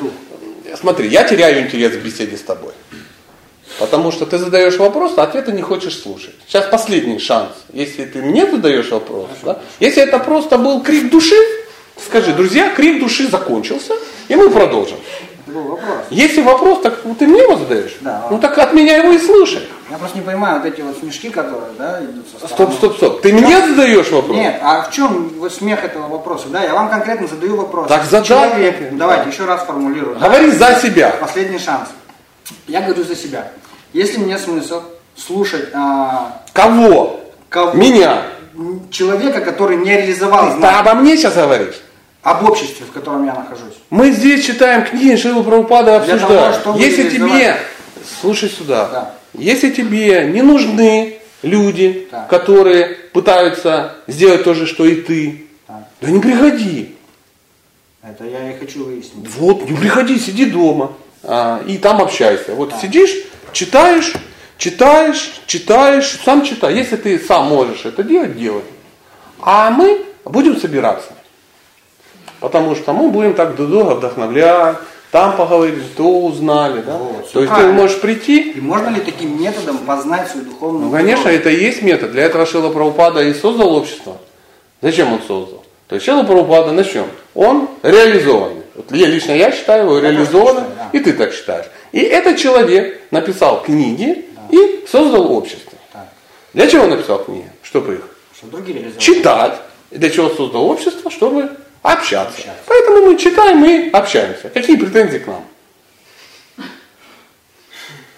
Смотри, 0.79 1.09
я 1.09 1.25
теряю 1.25 1.61
интерес 1.67 1.93
к 1.97 2.01
беседе 2.01 2.37
с 2.37 2.43
тобой. 2.43 2.73
Потому 3.81 4.13
что 4.13 4.27
ты 4.27 4.39
задаешь 4.39 4.77
вопрос, 4.77 5.15
а 5.17 5.23
ответа 5.25 5.53
не 5.53 5.63
хочешь 5.63 5.99
слушать. 6.01 6.35
Сейчас 6.47 6.67
последний 6.67 7.19
шанс. 7.19 7.49
Если 7.73 8.05
ты 8.05 8.21
мне 8.21 8.49
задаешь 8.49 8.91
вопрос, 8.91 9.29
да? 9.43 9.59
если 9.81 10.03
это 10.03 10.19
просто 10.19 10.59
был 10.59 10.83
крик 10.83 11.11
души, 11.11 11.35
скажи, 12.07 12.33
друзья, 12.33 12.71
крик 12.75 13.01
души 13.01 13.27
закончился, 13.29 13.95
и 14.29 14.37
мы 14.37 14.51
продолжим. 14.51 14.99
Вопрос. 15.47 15.83
Если 16.11 16.43
вопрос, 16.43 16.81
так 16.83 17.01
ты 17.19 17.27
мне 17.27 17.41
его 17.43 17.57
задаешь? 17.57 17.97
Да. 18.03 18.29
Ну 18.31 18.39
так 18.39 18.57
от 18.59 18.73
меня 18.73 18.99
его 18.99 19.11
и 19.13 19.19
слушай. 19.19 19.67
Я 19.91 19.97
просто 19.99 20.19
не 20.19 20.25
понимаю 20.25 20.61
вот 20.61 20.73
эти 20.73 20.81
вот 20.81 20.97
смешки, 20.99 21.29
которые, 21.31 21.73
да, 21.77 22.01
идут 22.05 22.25
со 22.29 22.47
Стоп, 22.47 22.51
стороны. 22.53 22.75
стоп, 22.77 22.97
стоп. 22.97 23.21
Ты 23.23 23.33
мне 23.33 23.67
задаешь 23.67 24.09
вопрос? 24.11 24.37
Нет, 24.37 24.61
а 24.63 24.83
в 24.83 24.93
чем 24.93 25.31
вот 25.39 25.53
смех 25.53 25.83
этого 25.83 26.07
вопроса? 26.07 26.47
Да, 26.51 26.63
я 26.63 26.73
вам 26.75 26.89
конкретно 26.89 27.27
задаю 27.27 27.57
вопрос. 27.57 27.89
Так 27.89 28.05
задай 28.05 28.29
Человек, 28.29 28.77
давайте 28.93 29.31
еще 29.31 29.45
раз 29.47 29.65
формулирую. 29.65 30.17
да. 30.21 30.29
Говори 30.29 30.51
за 30.53 30.79
себя. 30.81 31.17
Последний 31.19 31.59
шанс. 31.59 31.89
Я 32.69 32.83
говорю 32.83 33.03
за 33.03 33.17
себя. 33.17 33.51
Если 33.93 34.19
мне 34.19 34.39
смысл 34.39 34.83
слушать 35.17 35.69
а, 35.75 36.43
Кого? 36.53 37.21
кого- 37.49 37.73
Меня. 37.75 38.23
человека, 38.91 39.41
который 39.41 39.77
не 39.79 39.91
реализовал 39.97 40.47
Да 40.47 40.57
знания 40.57 40.79
обо 40.79 40.95
мне 40.95 41.17
сейчас 41.17 41.35
говоришь? 41.35 41.81
об 42.23 42.49
обществе, 42.49 42.85
в 42.87 42.93
котором 42.93 43.25
я 43.25 43.35
нахожусь. 43.35 43.75
Мы 43.89 44.11
здесь 44.13 44.45
читаем 44.45 44.85
книги 44.85 45.17
Шилы 45.17 45.43
Прабхупада 45.43 45.97
обсуждаем. 45.97 46.63
того, 46.63 46.79
Если 46.79 47.09
тебе, 47.09 47.57
слушай 48.21 48.49
сюда, 48.51 48.89
Да. 48.93 49.15
если 49.33 49.71
тебе 49.71 50.25
не 50.27 50.43
нужны 50.43 51.17
люди, 51.43 52.07
Так. 52.11 52.29
которые 52.29 52.89
пытаются 53.15 53.95
сделать 54.07 54.45
то 54.45 54.53
же, 54.55 54.67
что 54.67 54.85
и 54.85 54.97
ты, 54.97 55.47
Так. 55.67 55.85
да 56.03 56.11
не 56.11 56.21
приходи. 56.21 56.95
Это 58.03 58.25
я 58.25 58.51
и 58.53 58.59
хочу 58.59 58.85
выяснить. 58.85 59.27
Вот, 59.37 59.69
не 59.69 59.77
приходи, 59.77 60.19
сиди 60.19 60.45
дома 60.47 60.93
а, 61.23 61.63
и 61.67 61.77
там 61.79 62.01
общайся. 62.03 62.55
Вот 62.55 62.75
сидишь, 62.81 63.11
читаешь, 63.53 64.13
читаешь, 64.59 65.41
читаешь, 65.47 66.19
сам 66.25 66.45
читай. 66.45 66.75
Если 66.75 66.97
ты 66.97 67.19
сам 67.19 67.47
можешь 67.47 67.85
это 67.85 68.03
делать, 68.03 68.37
делай. 68.39 68.63
А 69.41 69.71
мы 69.71 70.05
будем 70.25 70.57
собираться. 70.57 71.13
Потому 72.41 72.75
что 72.75 72.93
мы 72.93 73.11
будем 73.11 73.35
так 73.35 73.57
друг 73.57 73.71
друга 73.71 73.95
вдохновлять, 73.95 74.77
там 75.11 75.37
поговорили, 75.37 75.83
то 75.97 76.21
узнали. 76.21 76.83
Да? 76.83 76.97
Вот, 76.97 77.31
То 77.33 77.41
есть 77.41 77.51
правильно. 77.53 77.73
ты 77.73 77.83
можешь 77.83 78.01
прийти, 78.01 78.53
И 78.53 78.61
можно 78.61 78.91
ли 78.91 79.01
таким 79.01 79.43
методом 79.43 79.79
познать 79.79 80.31
свою 80.31 80.47
духовную 80.47 80.87
ну, 80.87 80.93
конечно, 80.93 81.29
это 81.29 81.51
и 81.51 81.61
есть 81.61 81.83
метод. 81.83 82.13
Для 82.13 82.25
этого 82.25 82.47
Шила 82.47 82.71
Прабхупада 82.71 83.23
и 83.23 83.35
создал 83.35 83.75
общество. 83.75 84.19
Зачем 84.81 85.13
он 85.13 85.21
создал? 85.21 85.65
То 85.89 85.97
есть 85.97 86.07
Шила 86.07 86.23
Прабхупада 86.23 86.73
на 86.73 86.85
чем? 86.85 87.07
Он 87.35 87.69
реализованный. 87.83 88.63
Вот 88.77 88.93
я, 88.93 89.09
лично 89.09 89.33
я 89.33 89.51
считаю 89.51 89.85
его 89.85 89.99
реализованным, 89.99 90.65
да. 90.77 90.89
и 90.93 91.01
ты 91.01 91.13
так 91.13 91.33
считаешь. 91.33 91.67
И 91.93 92.01
этот 92.01 92.39
человек 92.39 93.01
написал 93.11 93.63
книги 93.63 94.27
и 94.51 94.85
создал 94.91 95.33
общество. 95.33 95.79
Так, 95.93 96.09
Для 96.55 96.67
чего 96.69 96.85
он 96.85 96.91
написал 96.91 97.25
книги? 97.25 97.51
Чтобы 97.63 97.95
их 97.95 98.11
чтобы 98.41 98.63
читать. 98.99 99.61
Для 99.91 100.09
чего 100.09 100.31
создал 100.31 100.65
общество? 100.67 101.11
Чтобы 101.11 101.51
общаться. 101.83 102.39
Общаться. 102.39 102.63
Поэтому 102.67 103.07
мы 103.07 103.19
читаем 103.19 103.65
и 103.65 103.91
общаемся. 103.91 104.49
Какие 104.49 104.77
претензии 104.77 105.19
к 105.19 105.27
нам? 105.27 105.45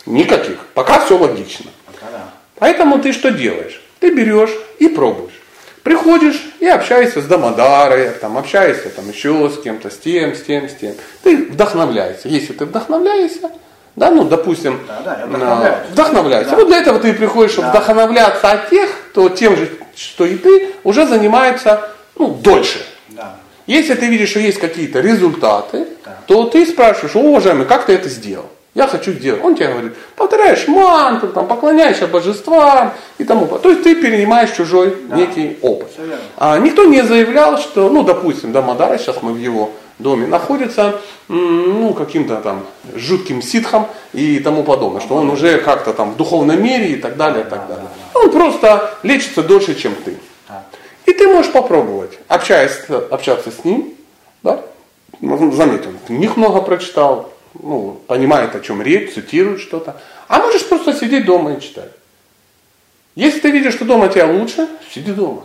Никаких. 0.06 0.58
Пока 0.74 1.04
все 1.04 1.16
логично. 1.16 1.70
Пока 1.86 2.10
да. 2.10 2.34
Поэтому 2.56 3.00
ты 3.00 3.12
что 3.12 3.30
делаешь? 3.30 3.82
Ты 4.00 4.14
берешь 4.14 4.52
и 4.78 4.88
пробуешь. 4.88 5.40
Приходишь 5.82 6.40
и 6.60 6.66
общаешься 6.66 7.20
с 7.20 7.24
Дамадарой, 7.24 8.10
там, 8.10 8.38
общаешься 8.38 8.88
там, 8.90 9.08
еще 9.10 9.50
с 9.50 9.60
кем-то, 9.60 9.90
с 9.90 9.98
тем, 9.98 10.36
с 10.36 10.42
тем, 10.42 10.68
с 10.68 10.74
тем. 10.74 10.94
Ты 11.24 11.46
вдохновляешься. 11.46 12.28
Если 12.28 12.52
ты 12.52 12.66
вдохновляешься, 12.66 13.50
да, 13.96 14.10
ну, 14.10 14.24
допустим, 14.24 14.80
Да, 14.86 15.00
да, 15.04 15.78
вдохновляюсь. 15.90 16.48
Да. 16.48 16.56
Вот 16.56 16.66
для 16.68 16.78
этого 16.78 16.98
ты 16.98 17.12
приходишь, 17.12 17.52
чтобы 17.52 17.68
Да. 17.68 17.80
вдохновляться 17.80 18.50
от 18.50 18.70
тех, 18.70 18.88
кто 19.10 19.28
тем 19.28 19.56
же, 19.56 19.68
что 19.94 20.24
и 20.24 20.36
ты, 20.36 20.70
уже 20.84 21.06
занимается, 21.06 21.90
ну, 22.16 22.28
дольше. 22.34 22.84
Да. 23.10 23.36
Если 23.66 23.94
ты 23.94 24.06
видишь, 24.06 24.30
что 24.30 24.40
есть 24.40 24.58
какие-то 24.58 25.00
результаты, 25.00 25.86
Да. 26.04 26.16
то 26.26 26.44
ты 26.44 26.66
спрашиваешь, 26.66 27.14
«О, 27.16 27.20
уважаемый, 27.20 27.66
как 27.66 27.84
ты 27.86 27.92
это 27.94 28.08
сделал? 28.08 28.46
Я 28.74 28.86
хочу 28.86 29.12
сделать. 29.12 29.44
Он 29.44 29.54
тебе 29.54 29.68
говорит, 29.68 29.92
повторяешь 30.16 30.66
мантру, 30.66 31.28
там, 31.28 31.46
поклоняешься 31.46 32.06
божествам 32.06 32.94
и 33.18 33.24
тому 33.24 33.42
подобное. 33.42 33.62
То 33.62 33.68
есть 33.70 33.82
ты 33.82 33.94
перенимаешь 33.94 34.50
чужой 34.56 34.96
Да. 35.10 35.16
некий 35.16 35.58
опыт. 35.60 35.88
А 36.38 36.58
никто 36.58 36.84
не 36.86 37.02
заявлял, 37.02 37.58
что, 37.58 37.90
ну, 37.90 38.02
допустим, 38.02 38.52
да, 38.52 38.62
Мадара, 38.62 38.96
сейчас 38.96 39.20
мы 39.20 39.34
в 39.34 39.38
его 39.38 39.72
доме, 39.98 40.26
находится, 40.26 41.00
ну, 41.28 41.94
каким-то 41.94 42.36
там 42.36 42.66
жутким 42.94 43.42
ситхом 43.42 43.86
и 44.12 44.38
тому 44.38 44.64
подобное, 44.64 45.00
что 45.00 45.14
он 45.16 45.30
уже 45.30 45.58
как-то 45.58 45.92
там 45.92 46.12
в 46.12 46.16
духовном 46.16 46.62
мире 46.62 46.92
и 46.92 46.96
так 46.96 47.16
далее, 47.16 47.44
и 47.44 47.48
так 47.48 47.68
далее. 47.68 47.86
Он 48.14 48.30
просто 48.30 48.94
лечится 49.02 49.42
дольше, 49.42 49.74
чем 49.74 49.94
ты. 49.94 50.16
И 51.06 51.12
ты 51.12 51.26
можешь 51.26 51.52
попробовать, 51.52 52.18
общаясь, 52.28 52.78
общаться 53.10 53.50
с 53.50 53.64
ним, 53.64 53.94
да? 54.42 54.62
Заметь, 55.20 55.86
он 55.86 55.98
книг 56.06 56.36
много 56.36 56.60
прочитал, 56.62 57.32
ну, 57.54 58.00
понимает, 58.06 58.54
о 58.54 58.60
чем 58.60 58.82
речь, 58.82 59.14
цитирует 59.14 59.60
что-то. 59.60 60.00
А 60.28 60.38
можешь 60.38 60.66
просто 60.66 60.94
сидеть 60.94 61.26
дома 61.26 61.54
и 61.54 61.60
читать. 61.60 61.90
Если 63.14 63.40
ты 63.40 63.50
видишь, 63.50 63.74
что 63.74 63.84
дома 63.84 64.08
тебе 64.08 64.24
лучше, 64.24 64.68
сиди 64.92 65.12
дома. 65.12 65.44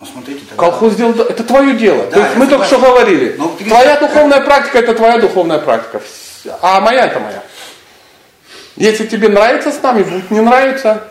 Ну 0.00 0.06
смотрите, 0.06 0.40
тогда- 0.48 0.56
Колхоз 0.56 0.94
сделал, 0.94 1.12
это 1.12 1.44
твое 1.44 1.74
дело. 1.74 2.04
Да, 2.06 2.10
То 2.12 2.20
есть 2.20 2.36
мы 2.36 2.46
только 2.46 2.64
что 2.64 2.78
говорили, 2.78 3.34
Но 3.36 3.54
ты 3.58 3.64
твоя 3.66 4.00
духовная 4.00 4.40
практика 4.40 4.78
это 4.78 4.94
твоя 4.94 5.18
духовная 5.18 5.58
практика, 5.58 6.00
а 6.62 6.80
моя 6.80 7.06
это 7.06 7.20
моя. 7.20 7.42
Если 8.76 9.06
тебе 9.06 9.28
нравится 9.28 9.70
с 9.70 9.82
нами, 9.82 10.02
будет 10.02 10.30
не 10.30 10.40
нравится, 10.40 11.04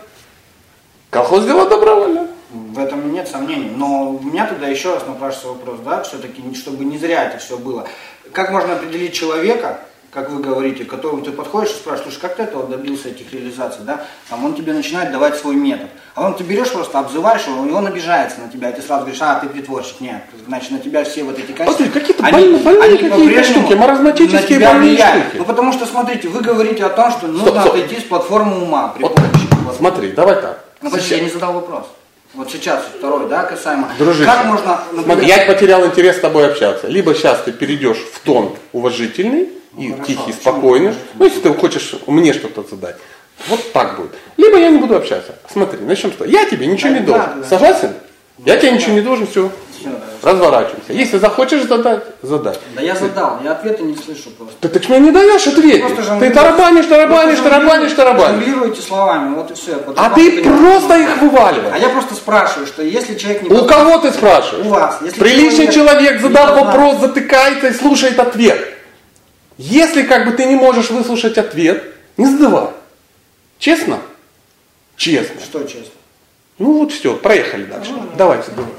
колхоз 1.10 1.44
сделал 1.44 1.68
добровольно. 1.68 2.26
В 2.50 2.80
этом 2.80 3.12
нет 3.12 3.28
сомнений. 3.28 3.70
Но 3.76 4.10
у 4.10 4.20
меня 4.20 4.44
тогда 4.46 4.66
еще 4.66 4.92
раз 4.92 5.06
напрашивается 5.06 5.48
вопрос, 5.48 5.78
да, 5.84 6.02
все-таки, 6.02 6.42
чтобы 6.56 6.84
не 6.84 6.98
зря 6.98 7.26
это 7.26 7.38
все 7.38 7.56
было. 7.56 7.86
Как 8.32 8.50
можно 8.50 8.74
определить 8.74 9.14
человека, 9.14 9.78
как 10.10 10.28
вы 10.30 10.42
говорите, 10.42 10.84
к 10.84 10.90
которому 10.90 11.22
ты 11.22 11.30
подходишь 11.30 11.70
и 11.70 11.74
спрашиваешь, 11.74 12.02
слушай, 12.12 12.20
как 12.20 12.36
ты 12.36 12.42
этого 12.42 12.66
добился, 12.66 13.08
этих 13.10 13.32
реализаций, 13.32 13.82
да? 13.84 14.04
Там 14.28 14.44
он 14.44 14.54
тебе 14.54 14.72
начинает 14.72 15.12
давать 15.12 15.36
свой 15.36 15.54
метод. 15.54 15.88
А 16.16 16.26
он 16.26 16.34
ты 16.34 16.42
берешь 16.42 16.70
просто, 16.72 16.98
обзываешь 16.98 17.46
его, 17.46 17.64
и 17.66 17.70
он 17.70 17.86
обижается 17.86 18.40
на 18.40 18.48
тебя, 18.48 18.70
и 18.70 18.74
ты 18.74 18.82
сразу 18.82 19.02
говоришь, 19.02 19.22
а, 19.22 19.36
ты 19.38 19.48
притворщик. 19.48 20.00
Нет, 20.00 20.22
значит, 20.46 20.72
на 20.72 20.78
тебя 20.80 21.04
все 21.04 21.22
вот 21.22 21.38
эти 21.38 21.52
качества. 21.52 21.84
Смотри, 21.84 22.00
какие-то 22.00 22.24
они- 22.24 22.32
больные- 22.32 22.62
больные 22.62 22.82
они 22.88 22.98
какие-то 22.98 23.44
штуки, 23.44 23.72
маразматические 23.74 24.58
больные 24.60 24.90
влияют. 24.94 25.22
штуки. 25.24 25.36
Ну, 25.38 25.44
потому 25.44 25.72
что, 25.72 25.86
смотрите, 25.86 26.28
вы 26.28 26.40
говорите 26.40 26.84
о 26.84 26.90
том, 26.90 27.10
что 27.12 27.28
нужно 27.28 27.46
Стоп, 27.48 27.60
стоп. 27.60 27.74
отойти 27.74 28.00
с 28.00 28.04
платформы 28.04 28.62
ума 28.62 28.88
при 28.88 29.02
Вот, 29.04 29.14
помощи. 29.14 29.48
Смотри, 29.76 30.10
давай 30.12 30.34
так. 30.42 30.64
Ну, 30.82 30.90
подожди, 30.90 31.14
я 31.14 31.20
не 31.22 31.30
задал 31.30 31.52
вопрос. 31.52 31.86
Вот 32.34 32.50
сейчас 32.50 32.84
второй, 32.96 33.28
да, 33.28 33.42
касаемо. 33.42 33.88
Дружище, 33.98 34.24
как 34.24 34.44
можно, 34.44 34.80
например, 34.92 35.04
смотри, 35.04 35.26
я 35.26 35.46
потерял 35.46 35.84
интерес 35.84 36.16
с 36.16 36.20
тобой 36.20 36.46
общаться. 36.50 36.86
Либо 36.86 37.12
сейчас 37.14 37.42
ты 37.42 37.50
перейдешь 37.52 37.98
в 38.12 38.20
тон 38.20 38.54
уважительный 38.72 39.48
и 39.76 39.88
Ну, 39.88 39.94
хорошо, 39.94 40.04
тихий, 40.06 40.32
спокойный. 40.32 40.94
Ну, 41.14 41.24
если 41.24 41.40
ты 41.40 41.52
хочешь 41.54 41.94
мне 42.06 42.32
что-то 42.32 42.62
задать. 42.68 42.96
Вот 43.48 43.72
так 43.72 43.96
будет. 43.96 44.12
Либо 44.36 44.58
я 44.58 44.68
не 44.70 44.78
буду 44.78 44.94
общаться. 44.96 45.34
Смотри, 45.50 45.80
начнем 45.80 46.12
с 46.12 46.16
того. 46.16 46.30
Я 46.30 46.44
тебе 46.44 46.66
ничего 46.66 46.90
Да, 46.92 46.98
не 46.98 47.06
да, 47.06 47.12
должен. 47.12 47.40
да. 47.42 47.48
Согласен? 47.48 47.94
Я 48.44 48.56
тебе 48.58 48.72
ничего 48.72 48.92
не 48.94 49.00
должен, 49.00 49.26
все. 49.26 49.50
Разворачиваемся. 50.22 50.92
Если 50.92 51.18
захочешь 51.18 51.64
задать, 51.64 52.02
задай. 52.22 52.54
Да 52.74 52.82
я 52.82 52.94
задал, 52.94 53.38
я 53.42 53.52
ответа 53.52 53.82
не 53.82 53.96
слышу 53.96 54.30
просто. 54.30 54.54
Ты, 54.60 54.68
ты 54.68 54.88
мне 54.88 54.98
не 55.00 55.10
даешь 55.12 55.46
ответить. 55.46 55.94
Просто 55.94 56.18
Ты 56.18 56.30
тарабанишь, 56.30 56.86
тарабанишь, 56.86 57.38
тарабанишь, 57.38 57.92
тарабанишь. 57.92 58.44
Жонглируете 58.44 58.82
словами, 58.82 59.34
вот 59.34 59.50
и 59.50 59.54
все. 59.54 59.82
А 59.96 60.10
ты 60.10 60.42
просто 60.42 60.98
их 60.98 61.10
А 61.16 61.24
вываливаешь. 61.24 61.82
я 61.82 61.88
просто 61.88 62.14
спрашиваю, 62.14 62.66
что 62.66 62.82
если 62.82 63.14
человек 63.14 63.42
не... 63.42 63.48
У 63.50 63.64
кого 63.66 63.98
ты 63.98 64.12
спрашиваешь? 64.12 64.66
У 64.66 64.70
вас. 64.70 64.98
Приличный 65.18 65.72
человек, 65.72 66.20
знает. 66.20 66.64
вопрос, 66.64 67.00
затыкается 67.00 67.68
и 67.68 67.72
слушает 67.72 68.18
ответ. 68.18 68.74
Если 69.58 70.02
как 70.02 70.26
бы 70.26 70.32
ты 70.32 70.46
не 70.46 70.56
можешь 70.56 70.90
выслушать 70.90 71.38
ответ, 71.38 71.84
не 72.16 72.26
задавай. 72.26 72.68
Честно? 73.58 73.98
Честно. 74.96 75.40
Что 75.40 75.62
честно? 75.64 75.92
Ну 76.58 76.78
вот 76.78 76.92
все, 76.92 77.14
проехали 77.16 77.64
дальше. 77.64 77.92
Давайте, 78.16 78.50
давай. 78.54 78.70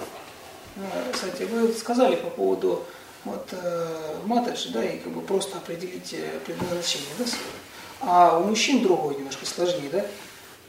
А, 0.77 1.11
Кстати, 1.13 1.43
вы 1.43 1.71
сказали 1.73 2.15
по 2.15 2.29
поводу 2.29 2.83
вот, 3.25 3.47
э, 3.51 3.87
матрицы, 4.25 4.69
да, 4.69 4.83
и 4.83 4.97
как 4.97 5.11
бы 5.13 5.21
просто 5.21 5.57
определить 5.57 6.13
э, 6.13 6.39
предназначение, 6.45 7.09
да. 7.19 7.25
А 8.01 8.39
у 8.39 8.45
мужчин 8.45 8.81
другое 8.81 9.15
немножко 9.15 9.45
сложнее, 9.45 9.89
да? 9.91 10.05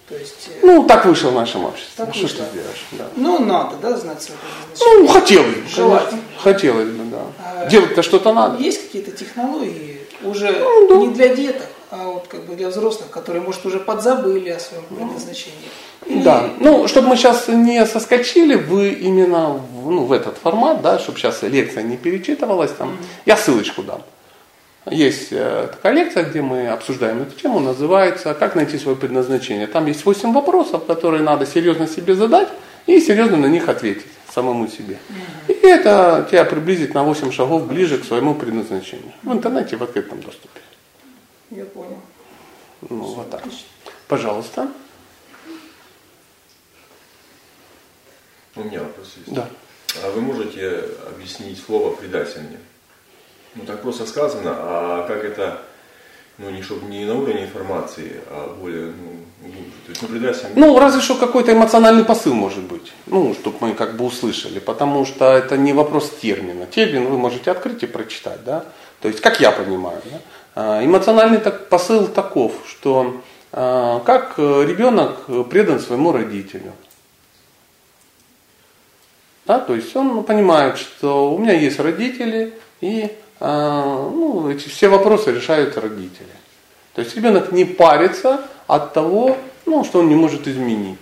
То 0.08 0.16
есть, 0.16 0.48
э, 0.48 0.58
Ну, 0.62 0.84
так 0.84 1.06
вышло 1.06 1.30
в 1.30 1.34
нашем 1.34 1.64
обществе. 1.64 1.92
Так 1.96 2.08
Ну, 2.08 2.14
что 2.14 2.26
ты 2.28 2.50
сделаешь? 2.50 2.84
Да. 2.92 3.06
ну, 3.16 3.38
надо, 3.38 3.76
да, 3.76 3.96
знать 3.96 4.20
свое 4.22 4.38
предназначение. 4.40 4.98
Ну, 5.02 5.08
хотелось 5.08 5.56
бы. 5.56 5.68
Желательно. 5.68 6.22
Хотелось 6.38 6.88
бы, 6.90 7.04
да. 7.04 7.22
А, 7.44 7.66
Делать-то 7.66 8.02
что-то 8.02 8.32
надо. 8.34 8.62
Есть 8.62 8.82
какие-то 8.82 9.12
технологии 9.12 10.00
уже 10.22 10.52
Ну, 10.52 10.88
да. 10.88 10.96
не 10.96 11.08
для 11.14 11.34
деток, 11.34 11.66
а 11.92 12.08
вот 12.08 12.26
как 12.26 12.44
бы 12.46 12.56
для 12.56 12.68
взрослых, 12.68 13.10
которые, 13.10 13.42
может, 13.42 13.66
уже 13.66 13.78
подзабыли 13.78 14.48
о 14.48 14.58
своем 14.58 14.84
предназначении. 14.84 15.68
Или- 16.06 16.22
Да, 16.22 16.48
ну, 16.58 16.88
чтобы 16.88 17.08
мы 17.08 17.16
сейчас 17.16 17.48
не 17.48 17.84
соскочили 17.84 18.54
вы 18.54 18.88
именно 18.92 19.50
в, 19.50 19.90
ну, 19.90 20.04
в 20.04 20.12
этот 20.12 20.38
формат, 20.38 20.80
да, 20.80 20.98
чтобы 20.98 21.18
сейчас 21.18 21.42
лекция 21.42 21.82
не 21.82 21.98
перечитывалась, 21.98 22.72
там, 22.72 22.96
я 23.26 23.36
ссылочку 23.36 23.82
дам. 23.82 24.00
Есть 24.90 25.28
э, 25.32 25.68
такая 25.70 25.92
лекция, 25.92 26.24
где 26.24 26.40
мы 26.40 26.68
обсуждаем 26.68 27.22
эту 27.22 27.38
тему, 27.38 27.60
называется 27.60 28.34
«Как 28.34 28.56
найти 28.56 28.78
свое 28.78 28.96
предназначение». 28.96 29.66
Там 29.66 29.86
есть 29.86 30.04
8 30.06 30.32
вопросов, 30.32 30.86
которые 30.86 31.22
надо 31.22 31.46
серьезно 31.46 31.86
себе 31.86 32.14
задать 32.14 32.48
и 32.86 32.98
серьезно 33.00 33.36
на 33.36 33.46
них 33.46 33.68
ответить 33.68 34.06
самому 34.34 34.66
себе. 34.66 34.96
И 35.46 35.52
это 35.52 36.26
тебя 36.30 36.44
приблизит 36.44 36.94
на 36.94 37.04
8 37.04 37.30
шагов 37.30 37.66
ближе 37.66 37.98
к 37.98 38.04
своему 38.04 38.34
предназначению. 38.34 39.12
В 39.22 39.30
интернете 39.32 39.76
в 39.76 39.82
открытом 39.82 40.20
доступе. 40.20 40.60
Я 41.54 41.66
понял. 41.66 42.00
Ну, 42.88 42.96
вот 42.96 43.30
так. 43.30 43.42
Пожалуйста. 44.08 44.68
У 48.56 48.64
меня 48.64 48.80
вопрос 48.80 49.14
есть. 49.16 49.32
Да. 49.32 49.48
А 50.02 50.10
вы 50.10 50.22
можете 50.22 50.84
объяснить 51.06 51.62
слово 51.62 51.94
предательный? 51.94 52.58
Ну 53.54 53.64
так 53.66 53.82
просто 53.82 54.06
сказано, 54.06 54.54
а 54.56 55.06
как 55.06 55.24
это, 55.24 55.60
ну 56.38 56.48
не 56.48 56.62
чтобы 56.62 56.86
не 56.86 57.04
на 57.04 57.14
уровне 57.14 57.44
информации, 57.44 58.20
а 58.30 58.56
более 58.58 58.86
ну, 58.86 59.10
глубже. 59.42 59.72
То 59.84 59.90
есть, 59.90 60.02
ну 60.02 60.08
предательный. 60.08 60.52
Ну, 60.54 60.78
разве 60.78 61.02
что 61.02 61.16
какой-то 61.16 61.52
эмоциональный 61.52 62.04
посыл 62.04 62.32
может 62.32 62.62
быть. 62.62 62.92
Ну, 63.06 63.34
чтобы 63.34 63.58
мы 63.60 63.74
как 63.74 63.98
бы 63.98 64.06
услышали. 64.06 64.58
Потому 64.58 65.04
что 65.04 65.26
это 65.32 65.58
не 65.58 65.74
вопрос 65.74 66.10
термина. 66.22 66.64
Термин 66.64 67.04
вы 67.06 67.18
можете 67.18 67.50
открыть 67.50 67.82
и 67.82 67.86
прочитать, 67.86 68.42
да. 68.44 68.64
То 69.00 69.08
есть, 69.08 69.20
как 69.20 69.40
я 69.40 69.50
понимаю, 69.50 70.00
да? 70.10 70.18
А, 70.54 70.84
Эмоциональный 70.84 71.38
так, 71.38 71.68
посыл 71.68 72.08
таков, 72.08 72.52
что 72.68 73.22
а, 73.52 74.00
как 74.00 74.34
э, 74.38 74.64
ребенок 74.66 75.26
предан 75.48 75.80
своему 75.80 76.12
родителю. 76.12 76.72
Да, 79.44 79.58
то 79.58 79.74
есть 79.74 79.94
он 79.96 80.22
понимает, 80.24 80.78
что 80.78 81.34
у 81.34 81.38
меня 81.38 81.52
есть 81.52 81.80
родители, 81.80 82.54
и 82.80 83.10
а, 83.40 84.10
ну, 84.10 84.50
эти 84.50 84.68
все 84.68 84.88
вопросы 84.88 85.32
решают 85.32 85.76
родители. 85.76 86.28
То 86.94 87.00
есть 87.00 87.16
ребенок 87.16 87.50
не 87.50 87.64
парится 87.64 88.42
от 88.66 88.92
того, 88.92 89.36
ну, 89.66 89.84
что 89.84 90.00
он 90.00 90.08
не 90.08 90.14
может 90.14 90.46
изменить. 90.46 91.00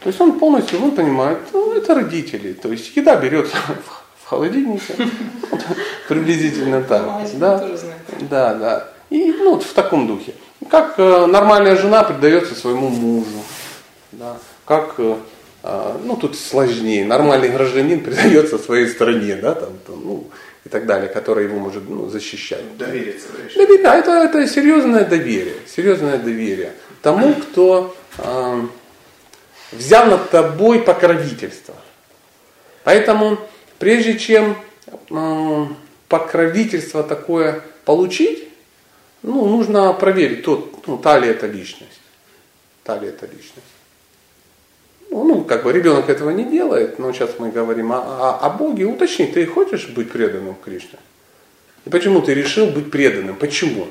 То 0.00 0.08
есть 0.08 0.20
он 0.20 0.38
полностью, 0.38 0.82
он 0.82 0.92
понимает, 0.92 1.38
ну, 1.52 1.72
это 1.74 1.94
родители. 1.94 2.54
То 2.54 2.72
есть 2.72 2.96
еда 2.96 3.16
берется 3.16 3.56
в- 3.86 4.01
холодильнике, 4.32 4.94
приблизительно 6.08 6.82
так. 6.82 7.06
Магазин 7.06 7.38
Да, 7.38 7.68
да, 8.30 8.54
да. 8.54 8.88
И 9.10 9.30
ну, 9.32 9.52
вот 9.52 9.62
в 9.62 9.72
таком 9.74 10.06
духе. 10.06 10.34
Как 10.70 10.94
э, 10.96 11.26
нормальная 11.26 11.76
жена 11.76 12.02
предается 12.02 12.54
своему 12.54 12.88
мужу. 12.88 13.42
Да. 14.12 14.36
Как, 14.64 14.94
э, 14.98 15.16
э, 15.64 15.96
ну 16.04 16.16
тут 16.16 16.38
сложнее, 16.38 17.04
нормальный 17.04 17.50
гражданин 17.50 18.00
предается 18.04 18.58
своей 18.58 18.88
стране, 18.88 19.36
да, 19.36 19.54
там, 19.54 19.72
там, 19.86 20.02
ну, 20.02 20.26
и 20.64 20.68
так 20.68 20.86
далее, 20.86 21.10
которая 21.10 21.44
его 21.44 21.58
может 21.58 21.88
ну, 21.88 22.08
защищать. 22.08 22.78
Довериться. 22.78 23.28
Доверие, 23.54 23.82
да, 23.82 23.96
это, 23.96 24.10
это 24.12 24.46
серьезное 24.46 25.04
доверие, 25.04 25.56
серьезное 25.66 26.16
доверие 26.16 26.72
тому, 27.02 27.34
кто 27.34 27.94
э, 28.16 28.60
взял 29.72 30.06
над 30.06 30.30
тобой 30.30 30.80
покровительство. 30.80 31.74
Поэтому, 32.84 33.38
прежде 33.82 34.16
чем 34.16 34.56
покровительство 36.06 37.02
такое 37.02 37.62
получить, 37.84 38.48
ну, 39.22 39.44
нужно 39.46 39.92
проверить, 39.92 40.44
тот, 40.44 40.86
ну, 40.86 40.98
та 40.98 41.18
ли 41.18 41.26
это 41.26 41.48
личность. 41.48 42.00
Та 42.84 42.96
ли 42.96 43.08
это 43.08 43.26
личность. 43.26 43.74
Ну, 45.10 45.24
ну, 45.24 45.42
как 45.42 45.64
бы 45.64 45.72
ребенок 45.72 46.08
этого 46.08 46.30
не 46.30 46.44
делает, 46.44 47.00
но 47.00 47.12
сейчас 47.12 47.40
мы 47.40 47.50
говорим 47.50 47.90
о, 47.90 47.98
о, 47.98 48.38
о 48.46 48.50
Боге. 48.50 48.84
Уточни, 48.84 49.26
ты 49.26 49.44
хочешь 49.46 49.88
быть 49.88 50.12
преданным 50.12 50.54
Кришне? 50.54 51.00
И 51.84 51.90
почему 51.90 52.22
ты 52.22 52.34
решил 52.34 52.68
быть 52.68 52.88
преданным? 52.88 53.34
Почему? 53.34 53.88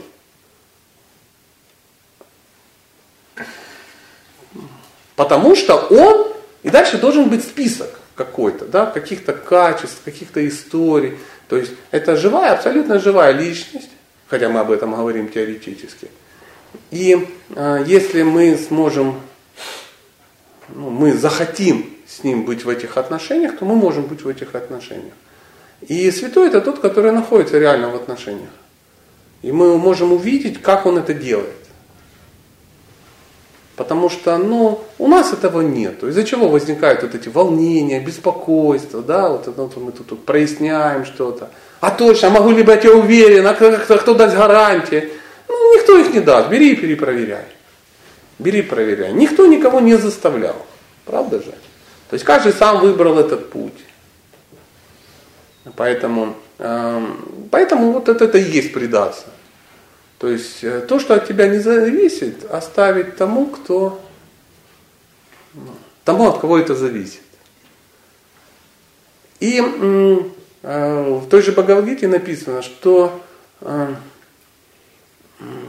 Потому 5.18 5.54
что 5.54 5.76
он, 5.76 6.32
и 6.64 6.70
дальше 6.70 6.98
должен 6.98 7.28
быть 7.28 7.44
список 7.44 8.01
какой-то, 8.24 8.66
да, 8.66 8.86
каких-то 8.86 9.34
качеств, 9.34 10.02
каких-то 10.06 10.48
историй. 10.48 11.18
То 11.50 11.58
есть 11.58 11.74
это 11.90 12.16
живая, 12.16 12.54
абсолютно 12.54 13.00
живая 13.00 13.32
личность, 13.32 13.90
хотя 14.28 14.50
мы 14.50 14.60
об 14.60 14.70
этом 14.70 14.96
говорим 14.96 15.28
теоретически. 15.28 16.08
И 16.92 17.28
э, 17.56 17.84
если 17.88 18.22
мы 18.22 18.58
сможем, 18.58 19.20
ну, 20.70 20.90
мы 20.90 21.14
захотим 21.14 21.98
с 22.08 22.24
ним 22.24 22.46
быть 22.46 22.64
в 22.64 22.70
этих 22.70 22.98
отношениях, 22.98 23.58
то 23.58 23.66
мы 23.66 23.76
можем 23.76 24.04
быть 24.04 24.24
в 24.24 24.28
этих 24.28 24.54
отношениях. 24.54 25.14
И 25.82 26.12
святой 26.12 26.50
это 26.50 26.62
тот, 26.62 26.80
который 26.80 27.12
находится 27.12 27.58
реально 27.58 27.90
в 27.90 27.96
отношениях. 27.96 28.52
И 29.42 29.52
мы 29.52 29.78
можем 29.80 30.14
увидеть, 30.14 30.62
как 30.62 30.86
он 30.86 31.00
это 31.00 31.16
делает. 31.16 31.61
Потому 33.82 34.10
что 34.10 34.38
ну, 34.38 34.80
у 35.00 35.08
нас 35.08 35.34
этого 35.34 35.62
нет. 35.62 36.04
Из-за 36.04 36.24
чего 36.24 36.50
возникают 36.50 37.02
вот 37.02 37.16
эти 37.16 37.30
волнения, 37.30 38.00
беспокойство, 38.00 39.02
да, 39.02 39.30
вот, 39.30 39.48
вот 39.48 39.76
мы 39.78 39.92
тут, 39.92 40.06
тут 40.06 40.24
проясняем 40.24 41.04
что-то. 41.04 41.50
А 41.80 41.90
точно, 41.90 42.28
а 42.28 42.32
могу 42.32 42.52
ли 42.52 42.62
быть 42.62 42.84
я 42.84 42.92
уверен, 42.92 43.48
а 43.48 43.56
кто, 43.56 43.98
кто, 43.98 44.14
даст 44.14 44.36
гарантии? 44.36 45.10
Ну, 45.50 45.76
никто 45.76 45.98
их 45.98 46.14
не 46.14 46.20
даст, 46.20 46.50
бери 46.50 46.74
и 46.74 46.76
перепроверяй. 46.76 47.46
Бери, 48.38 48.62
проверяй. 48.62 49.14
Никто 49.14 49.48
никого 49.48 49.80
не 49.80 49.96
заставлял. 49.96 50.58
Правда 51.06 51.40
же? 51.40 51.52
То 52.12 52.14
есть 52.14 52.24
каждый 52.24 52.54
сам 52.54 52.82
выбрал 52.82 53.18
этот 53.18 53.50
путь. 53.50 53.84
Поэтому, 55.76 56.36
э, 56.60 57.08
поэтому 57.50 57.94
вот 57.94 58.10
это, 58.10 58.26
это 58.26 58.38
и 58.38 58.44
есть 58.44 58.74
предаться. 58.74 59.24
То 60.22 60.28
есть 60.28 60.64
э, 60.64 60.82
то, 60.82 61.00
что 61.00 61.16
от 61.16 61.28
тебя 61.28 61.48
не 61.48 61.58
зависит, 61.58 62.46
оставить 62.46 63.18
тому, 63.18 63.48
кто, 63.48 64.00
ну, 65.56 65.72
тому, 66.04 66.28
от 66.28 66.38
кого 66.38 66.60
это 66.60 66.76
зависит. 66.76 67.24
И 69.40 69.60
э, 69.60 70.20
в 70.62 71.28
той 71.28 71.42
же 71.42 71.54
Бхагавадгите 71.54 72.08
написано, 72.08 72.62
что 72.62 73.20
э, 73.62 73.96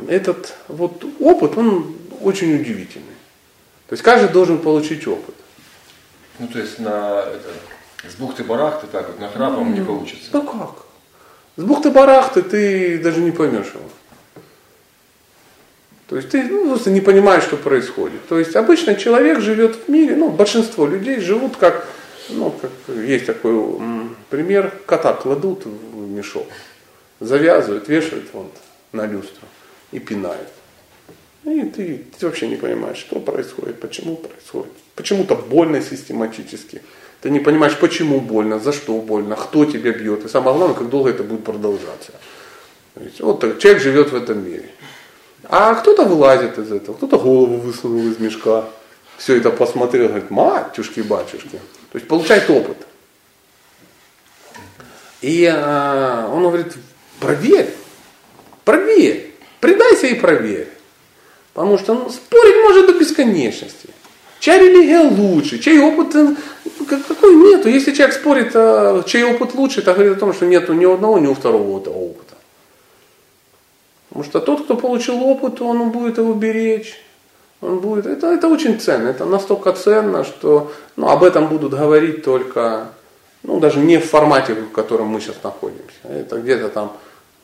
этот 0.08 0.54
вот 0.68 1.02
опыт, 1.18 1.56
он 1.56 1.96
очень 2.20 2.54
удивительный. 2.54 3.16
То 3.88 3.94
есть 3.94 4.02
каждый 4.02 4.28
должен 4.28 4.58
получить 4.58 5.06
опыт. 5.06 5.34
Ну 6.38 6.48
то 6.48 6.58
есть 6.58 6.78
на 6.78 7.22
это, 7.22 8.10
с 8.10 8.16
бухты-барахты 8.16 8.86
так 8.88 9.08
вот 9.08 9.18
нахрапом 9.18 9.70
ну, 9.70 9.76
не 9.78 9.82
получится. 9.82 10.28
Ну 10.34 10.42
как? 10.42 10.84
С 11.56 11.62
бухты-барахты 11.62 12.42
ты 12.42 12.98
даже 12.98 13.22
не 13.22 13.30
поймешь 13.30 13.72
его. 13.72 13.88
То 16.12 16.18
есть 16.18 16.28
ты 16.28 16.42
ну, 16.42 16.68
просто 16.68 16.90
не 16.90 17.00
понимаешь, 17.00 17.42
что 17.42 17.56
происходит. 17.56 18.28
То 18.28 18.38
есть 18.38 18.54
обычно 18.54 18.96
человек 18.96 19.40
живет 19.40 19.76
в 19.76 19.88
мире, 19.88 20.14
ну, 20.14 20.28
большинство 20.28 20.86
людей 20.86 21.20
живут 21.20 21.56
как, 21.56 21.88
ну, 22.28 22.50
как 22.50 22.70
есть 22.94 23.24
такой 23.24 23.54
м, 23.54 24.14
пример, 24.28 24.74
кота 24.84 25.14
кладут 25.14 25.64
в 25.64 26.10
мешок, 26.10 26.46
завязывают, 27.18 27.88
вешают 27.88 28.26
вон 28.34 28.50
на 28.92 29.06
люстру 29.06 29.48
и 29.90 30.00
пинают. 30.00 30.48
И 31.44 31.62
ты, 31.62 32.04
ты 32.18 32.26
вообще 32.26 32.46
не 32.46 32.56
понимаешь, 32.56 32.98
что 32.98 33.18
происходит, 33.18 33.80
почему 33.80 34.16
происходит. 34.16 34.72
Почему-то 34.94 35.34
больно 35.34 35.80
систематически. 35.80 36.82
Ты 37.22 37.30
не 37.30 37.40
понимаешь, 37.40 37.78
почему 37.78 38.20
больно, 38.20 38.58
за 38.58 38.72
что 38.72 39.00
больно, 39.00 39.34
кто 39.34 39.64
тебя 39.64 39.92
бьет. 39.92 40.26
И 40.26 40.28
самое 40.28 40.58
главное, 40.58 40.76
как 40.76 40.90
долго 40.90 41.08
это 41.08 41.22
будет 41.22 41.44
продолжаться. 41.44 42.12
есть, 43.00 43.18
вот 43.22 43.40
так, 43.40 43.58
человек 43.58 43.82
живет 43.82 44.12
в 44.12 44.14
этом 44.14 44.44
мире. 44.44 44.68
А 45.54 45.74
кто-то 45.74 46.06
вылазит 46.06 46.56
из 46.56 46.72
этого, 46.72 46.96
кто-то 46.96 47.18
голову 47.18 47.58
высунул 47.58 48.08
из 48.08 48.18
мешка, 48.18 48.64
все 49.18 49.36
это 49.36 49.50
посмотрел, 49.50 50.08
говорит, 50.08 50.30
матюшки-батюшки. 50.30 51.60
То 51.90 51.98
есть 51.98 52.08
получает 52.08 52.48
опыт. 52.48 52.78
И 55.20 55.44
э, 55.44 56.26
он 56.32 56.44
говорит, 56.44 56.72
проверь, 57.20 57.68
проверь, 58.64 59.34
предайся 59.60 60.06
и 60.06 60.14
проверь. 60.14 60.70
Потому 61.52 61.76
что 61.76 61.92
ну, 61.96 62.08
спорить 62.08 62.62
может 62.62 62.86
до 62.86 62.94
бесконечности. 62.94 63.90
Чья 64.40 64.58
религия 64.58 65.00
лучше, 65.00 65.58
чей 65.58 65.78
опыт, 65.80 66.14
э, 66.14 66.34
какой 66.88 67.34
нету. 67.34 67.68
Если 67.68 67.92
человек 67.92 68.14
спорит, 68.14 68.52
а, 68.54 69.02
чей 69.02 69.24
опыт 69.24 69.52
лучше, 69.52 69.80
это 69.80 69.92
говорит 69.92 70.16
о 70.16 70.20
том, 70.20 70.32
что 70.32 70.46
нету 70.46 70.72
ни 70.72 70.86
одного, 70.86 71.18
ни 71.18 71.26
у 71.26 71.34
второго 71.34 71.76
опыта. 71.76 72.31
Потому 74.12 74.24
что 74.24 74.40
тот, 74.40 74.64
кто 74.64 74.76
получил 74.76 75.22
опыт, 75.22 75.62
он 75.62 75.90
будет 75.90 76.18
его 76.18 76.34
беречь. 76.34 77.00
Он 77.62 77.78
будет, 77.78 78.04
это, 78.04 78.26
это 78.26 78.48
очень 78.48 78.78
ценно, 78.78 79.08
это 79.08 79.24
настолько 79.24 79.72
ценно, 79.72 80.22
что 80.22 80.70
ну, 80.96 81.08
об 81.08 81.24
этом 81.24 81.46
будут 81.46 81.72
говорить 81.72 82.22
только, 82.22 82.88
ну, 83.42 83.58
даже 83.58 83.78
не 83.78 83.96
в 83.96 84.04
формате, 84.04 84.52
в 84.52 84.70
котором 84.70 85.06
мы 85.06 85.20
сейчас 85.20 85.36
находимся. 85.42 86.02
Это 86.02 86.40
где-то 86.40 86.68
там 86.68 86.92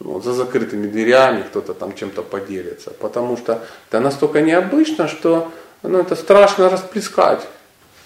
ну, 0.00 0.20
за 0.20 0.34
закрытыми 0.34 0.88
дверями 0.88 1.42
кто-то 1.42 1.72
там 1.72 1.94
чем-то 1.94 2.22
поделится. 2.22 2.90
Потому 2.90 3.38
что 3.38 3.64
это 3.88 4.00
настолько 4.00 4.42
необычно, 4.42 5.08
что 5.08 5.50
ну, 5.82 5.98
это 5.98 6.16
страшно 6.16 6.68
расплескать. 6.68 7.46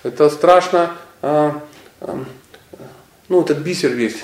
Это 0.04 0.30
страшно, 0.30 0.92
э, 1.22 1.50
э, 2.00 2.14
ну, 3.28 3.42
этот 3.42 3.58
бисер 3.58 3.90
весь 3.90 4.16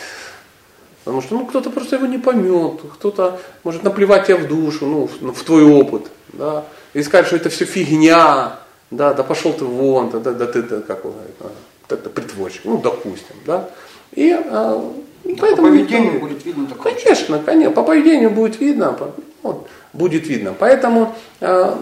Потому 1.09 1.22
что 1.22 1.36
ну, 1.36 1.46
кто-то 1.46 1.70
просто 1.70 1.96
его 1.96 2.04
не 2.04 2.18
поймет, 2.18 2.82
кто-то 2.92 3.40
может 3.64 3.82
наплевать 3.82 4.26
тебе 4.26 4.36
в 4.36 4.46
душу, 4.46 4.84
ну, 4.84 5.06
в, 5.06 5.32
в 5.32 5.42
твой 5.42 5.64
опыт, 5.64 6.11
да, 6.34 6.66
и 6.92 7.02
сказать, 7.02 7.26
что 7.26 7.36
это 7.36 7.48
все 7.48 7.64
фигня, 7.64 8.59
да, 8.90 9.14
да 9.14 9.22
пошел 9.22 9.54
ты 9.54 9.64
вон, 9.64 10.11
да, 10.11 10.18
да, 10.18 10.32
да 10.32 10.46
ты, 10.46 10.61
да, 10.61 10.82
как 10.82 11.06
он 11.06 11.12
говорит, 11.12 11.34
да, 11.40 11.96
это 11.96 12.11
притворщик, 12.11 12.61
ну, 12.64 12.76
допустим, 12.76 13.36
да. 13.46 13.70
И 14.12 14.32
а, 14.32 14.84
поэтому... 15.24 15.56
По 15.56 15.62
поведению 15.62 16.12
никто, 16.12 16.26
будет 16.26 16.44
видно 16.44 16.66
такое. 16.66 16.92
Конечно, 16.92 17.38
конечно, 17.38 17.74
по 17.74 17.84
поведению 17.84 18.28
будет 18.28 18.61
видно, 18.61 18.94
вот, 19.42 19.66
будет 19.94 20.26
видно. 20.26 20.54
Поэтому 20.59 21.16
а, 21.40 21.74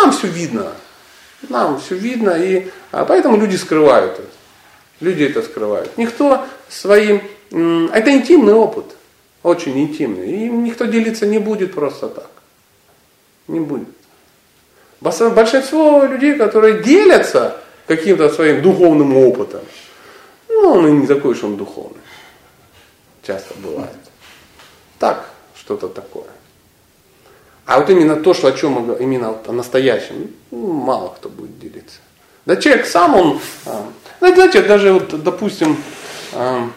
нам 0.00 0.12
все 0.12 0.28
видно, 0.28 0.68
нам 1.50 1.78
все 1.78 1.94
видно, 1.94 2.30
и 2.30 2.68
а 2.90 3.04
поэтому 3.04 3.36
люди 3.36 3.56
скрывают 3.56 4.14
это. 4.14 4.28
Люди 5.00 5.24
это 5.24 5.42
скрывают. 5.42 5.98
Никто 5.98 6.42
своим 6.70 7.20
это 7.52 8.10
интимный 8.12 8.54
опыт, 8.54 8.86
очень 9.42 9.78
интимный. 9.78 10.30
И 10.30 10.48
никто 10.48 10.86
делиться 10.86 11.26
не 11.26 11.38
будет 11.38 11.74
просто 11.74 12.08
так. 12.08 12.30
Не 13.48 13.60
будет. 13.60 13.88
Большинство 15.00 16.04
людей, 16.04 16.36
которые 16.36 16.82
делятся 16.82 17.56
каким-то 17.86 18.28
своим 18.30 18.62
духовным 18.62 19.16
опытом, 19.16 19.62
ну, 20.48 20.72
он 20.72 20.86
и 20.86 20.92
не 20.92 21.06
такой 21.06 21.32
уж 21.32 21.42
он 21.44 21.56
духовный. 21.56 22.00
Часто 23.22 23.54
бывает. 23.54 23.90
Так, 24.98 25.28
что-то 25.54 25.88
такое. 25.88 26.26
А 27.66 27.80
вот 27.80 27.90
именно 27.90 28.16
то, 28.16 28.34
что 28.34 28.48
о 28.48 28.52
чем 28.52 28.92
именно 28.94 29.36
о 29.46 29.52
настоящем, 29.52 30.30
ну, 30.50 30.72
мало 30.72 31.08
кто 31.10 31.28
будет 31.28 31.58
делиться. 31.58 31.98
Да 32.46 32.56
человек 32.56 32.86
сам, 32.86 33.14
он, 33.14 33.40
а, 33.66 33.86
знаете, 34.18 34.62
даже 34.62 34.92
вот, 34.92 35.22
допустим, 35.22 35.76
а, 36.32 36.68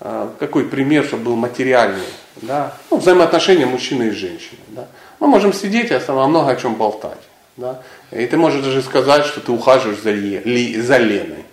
какой 0.00 0.64
пример, 0.64 1.04
чтобы 1.04 1.24
был 1.24 1.36
материальный, 1.36 2.06
да? 2.36 2.74
ну, 2.90 2.96
взаимоотношения 2.96 3.66
мужчины 3.66 4.04
и 4.04 4.10
женщины. 4.10 4.60
Да? 4.68 4.88
Мы 5.18 5.26
можем 5.26 5.52
сидеть 5.52 5.90
и 5.90 5.94
о 5.94 6.26
много 6.26 6.50
о 6.50 6.56
чем 6.56 6.74
болтать. 6.74 7.20
Да? 7.56 7.82
И 8.10 8.26
ты 8.26 8.36
можешь 8.36 8.64
даже 8.64 8.82
сказать, 8.82 9.26
что 9.26 9.40
ты 9.40 9.52
ухаживаешь 9.52 10.00
за, 10.00 10.12
Ли, 10.12 10.80
за 10.80 10.96
Леной. 10.96 11.44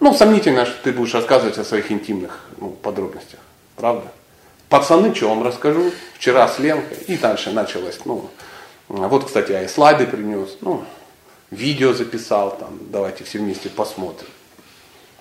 Ну, 0.00 0.14
сомнительно, 0.14 0.64
что 0.64 0.74
ты 0.82 0.92
будешь 0.92 1.14
рассказывать 1.14 1.58
о 1.58 1.64
своих 1.64 1.92
интимных 1.92 2.40
ну, 2.58 2.70
подробностях. 2.70 3.40
Правда? 3.76 4.06
Пацаны, 4.68 5.14
что 5.14 5.28
вам 5.28 5.44
расскажу? 5.44 5.92
Вчера 6.14 6.48
с 6.48 6.58
Ленкой. 6.58 6.96
И 7.06 7.16
дальше 7.16 7.52
началось. 7.52 8.00
Ну, 8.04 8.30
вот, 8.88 9.26
кстати, 9.26 9.52
я 9.52 9.62
и 9.62 9.68
слайды 9.68 10.06
принес. 10.06 10.56
Ну, 10.62 10.84
видео 11.50 11.92
записал. 11.92 12.56
Там, 12.58 12.78
давайте 12.90 13.24
все 13.24 13.38
вместе 13.38 13.68
посмотрим. 13.68 14.28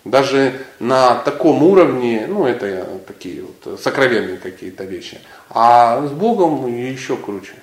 Даже 0.05 0.59
на 0.79 1.15
таком 1.15 1.63
уровне, 1.63 2.25
ну 2.27 2.45
это 2.45 2.99
такие 3.07 3.43
вот 3.43 3.79
сокровенные 3.79 4.37
какие-то 4.37 4.83
вещи. 4.83 5.21
А 5.49 6.05
с 6.05 6.11
Богом 6.11 6.67
еще 6.67 7.15
круче. 7.15 7.55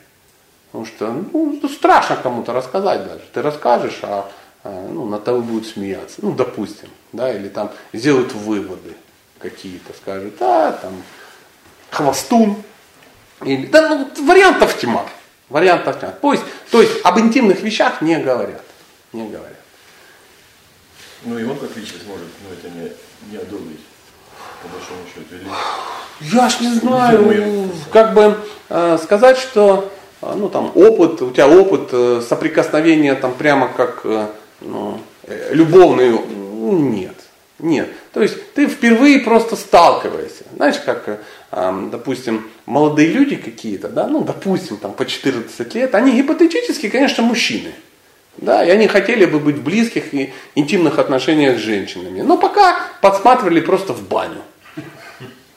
Потому 0.70 0.86
что 0.86 1.24
ну, 1.32 1.60
страшно 1.68 2.16
кому-то 2.16 2.52
рассказать 2.52 3.04
даже. 3.04 3.22
Ты 3.34 3.42
расскажешь, 3.42 3.98
а, 4.02 4.30
а 4.64 4.88
ну, 4.90 5.04
на 5.06 5.18
того 5.18 5.40
будут 5.42 5.66
смеяться. 5.66 6.20
Ну, 6.22 6.32
допустим. 6.32 6.88
Да, 7.12 7.32
или 7.32 7.48
там 7.48 7.72
сделают 7.92 8.32
выводы 8.32 8.94
какие-то, 9.38 9.92
скажут, 9.92 10.40
а, 10.40 10.72
там, 10.72 11.02
хвостун. 11.90 12.56
Или, 13.44 13.66
да, 13.66 13.88
ну, 13.88 14.26
вариантов 14.26 14.78
тьма. 14.78 15.04
Вариантов 15.48 15.98
тьма. 15.98 16.32
Есть, 16.32 16.44
то 16.70 16.80
есть 16.80 17.04
об 17.04 17.18
интимных 17.18 17.60
вещах 17.62 18.00
не 18.00 18.16
говорят. 18.18 18.64
Не 19.12 19.28
говорят. 19.28 19.59
Ну 21.24 21.38
и 21.38 21.44
он 21.44 21.56
как 21.56 21.76
личность 21.76 22.06
может 22.06 22.26
ну, 22.42 22.54
это 22.54 22.74
не, 22.74 22.92
не 23.30 23.36
одобрить, 23.36 23.80
по 24.62 24.68
большому 24.68 25.00
счету, 25.06 25.34
или 25.34 26.34
Я 26.34 26.48
ж 26.48 26.60
не 26.60 26.74
знаю, 26.74 27.70
как 27.92 28.14
бы 28.14 28.36
э, 28.68 28.98
сказать, 29.02 29.36
что 29.36 29.92
э, 30.22 30.34
ну, 30.34 30.48
там, 30.48 30.72
опыт, 30.74 31.20
у 31.20 31.30
тебя 31.30 31.48
опыт 31.48 31.90
э, 31.92 32.22
соприкосновения 32.26 33.14
там 33.14 33.34
прямо 33.34 33.68
как 33.68 34.00
э, 34.04 34.28
ну, 34.60 35.00
э, 35.24 35.52
любовный, 35.52 36.10
ну, 36.10 36.78
нет. 36.78 37.16
Нет. 37.58 37.90
То 38.14 38.22
есть 38.22 38.54
ты 38.54 38.66
впервые 38.66 39.18
просто 39.18 39.56
сталкиваешься. 39.56 40.44
Знаешь, 40.56 40.78
как, 40.78 41.20
э, 41.50 41.88
допустим, 41.90 42.48
молодые 42.64 43.08
люди 43.08 43.36
какие-то, 43.36 43.88
да, 43.88 44.06
ну, 44.06 44.24
допустим, 44.24 44.78
там 44.78 44.94
по 44.94 45.04
14 45.04 45.74
лет, 45.74 45.94
они 45.94 46.12
гипотетически, 46.12 46.88
конечно, 46.88 47.22
мужчины. 47.22 47.74
Да, 48.40 48.64
и 48.64 48.70
они 48.70 48.88
хотели 48.88 49.26
бы 49.26 49.38
быть 49.38 49.56
в 49.56 49.62
близких 49.62 50.14
и 50.14 50.32
интимных 50.54 50.98
отношениях 50.98 51.58
с 51.58 51.60
женщинами. 51.60 52.22
Но 52.22 52.38
пока 52.38 52.76
подсматривали 53.02 53.60
просто 53.60 53.92
в 53.92 54.02
баню. 54.08 54.40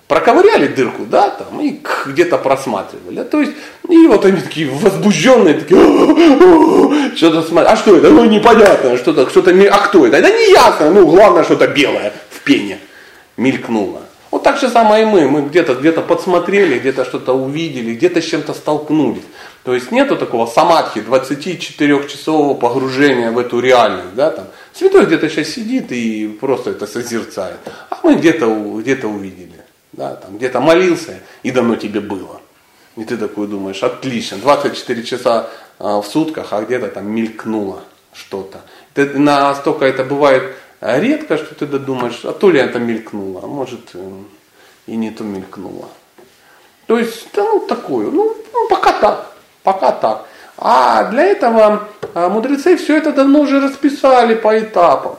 Проковыряли 0.10 0.68
дырку, 0.68 1.06
да, 1.06 1.30
там, 1.30 1.62
и 1.62 1.80
где-то 2.06 2.38
просматривали. 2.38 3.24
То 3.24 3.40
есть, 3.40 3.54
и 3.88 4.06
вот 4.08 4.26
они 4.26 4.42
такие 4.42 4.70
возбужденные, 4.70 5.54
такие, 5.56 7.16
что-то 7.16 7.42
смотрят. 7.42 7.72
А 7.72 7.78
что 7.78 7.96
это? 7.96 8.10
Ну, 8.10 8.26
непонятно, 8.26 8.98
что-то, 8.98 9.30
что-то, 9.30 9.52
а 9.52 9.78
кто 9.80 10.06
это? 10.06 10.22
Да 10.22 10.30
не 10.30 10.52
ясно, 10.52 10.92
ну, 10.92 11.08
главное, 11.08 11.46
что-то 11.46 11.68
белое 11.68 12.12
в 12.32 12.42
пене 12.42 12.80
мелькнуло. 13.38 14.02
Вот 14.30 14.44
так 14.44 14.60
же 14.60 14.68
самое 14.68 15.04
и 15.04 15.06
мы. 15.06 15.28
Мы 15.28 15.44
где-то 15.44 15.76
где 15.76 15.92
подсмотрели, 15.92 16.80
где-то 16.80 17.06
что-то 17.06 17.34
увидели, 17.34 17.94
где-то 17.94 18.22
с 18.22 18.26
чем-то 18.26 18.54
столкнулись. 18.54 19.24
То 19.64 19.74
есть 19.74 19.92
нету 19.92 20.18
такого 20.18 20.46
самадхи, 20.46 21.00
24-часового 21.00 22.56
погружения 22.56 23.32
в 23.32 23.40
эту 23.40 23.60
реальность. 23.60 24.14
Да, 24.14 24.32
там. 24.32 24.48
Святой 24.74 25.06
где-то 25.06 25.30
сейчас 25.30 25.50
сидит 25.50 25.92
и 25.92 26.28
просто 26.28 26.72
это 26.72 26.86
созерцает. 26.86 27.58
А 27.90 28.00
мы 28.04 28.16
где-то 28.16 28.46
где 28.82 28.96
увидели. 29.08 29.64
Да, 29.94 30.16
там, 30.16 30.38
где-то 30.38 30.60
молился, 30.60 31.20
и 31.44 31.52
давно 31.52 31.76
тебе 31.76 32.02
было. 32.02 32.42
И 32.98 33.06
ты 33.06 33.16
такой 33.16 33.48
думаешь, 33.48 33.82
отлично, 33.84 34.38
24 34.38 35.04
часа 35.04 35.50
а, 35.80 36.02
в 36.02 36.08
сутках, 36.08 36.48
а 36.52 36.64
где-то 36.64 36.88
там 36.88 37.10
мелькнуло 37.10 37.84
что-то. 38.12 38.62
Ты, 38.94 39.06
настолько 39.18 39.86
это 39.86 40.04
бывает 40.04 40.56
редко, 40.82 41.38
что 41.38 41.56
ты 41.56 41.66
додумаешь, 41.68 42.22
а 42.24 42.34
то 42.34 42.50
ли 42.50 42.60
это 42.60 42.80
мелькнуло, 42.80 43.42
а 43.44 43.48
может 43.48 43.94
эм, 43.94 44.28
и 44.88 44.96
не 44.96 45.12
то 45.12 45.24
мелькнуло. 45.24 45.90
То 46.88 46.98
есть, 47.00 47.28
да, 47.34 47.44
ну 47.44 47.66
такое, 47.68 48.12
ну, 48.12 48.36
ну 48.52 48.68
пока 48.70 49.00
так. 49.00 49.33
Пока 49.64 49.92
так. 49.92 50.26
А 50.58 51.06
для 51.06 51.24
этого 51.24 51.88
а, 52.14 52.30
мудрецы 52.30 52.78
все 52.78 52.98
это 52.98 53.12
давно 53.12 53.42
уже 53.42 53.60
расписали 53.60 54.36
по 54.36 54.60
этапам. 54.60 55.16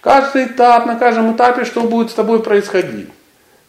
Каждый 0.00 0.46
этап, 0.46 0.86
на 0.86 0.96
каждом 0.96 1.34
этапе, 1.34 1.64
что 1.64 1.82
будет 1.82 2.10
с 2.10 2.14
тобой 2.14 2.42
происходить. 2.42 3.08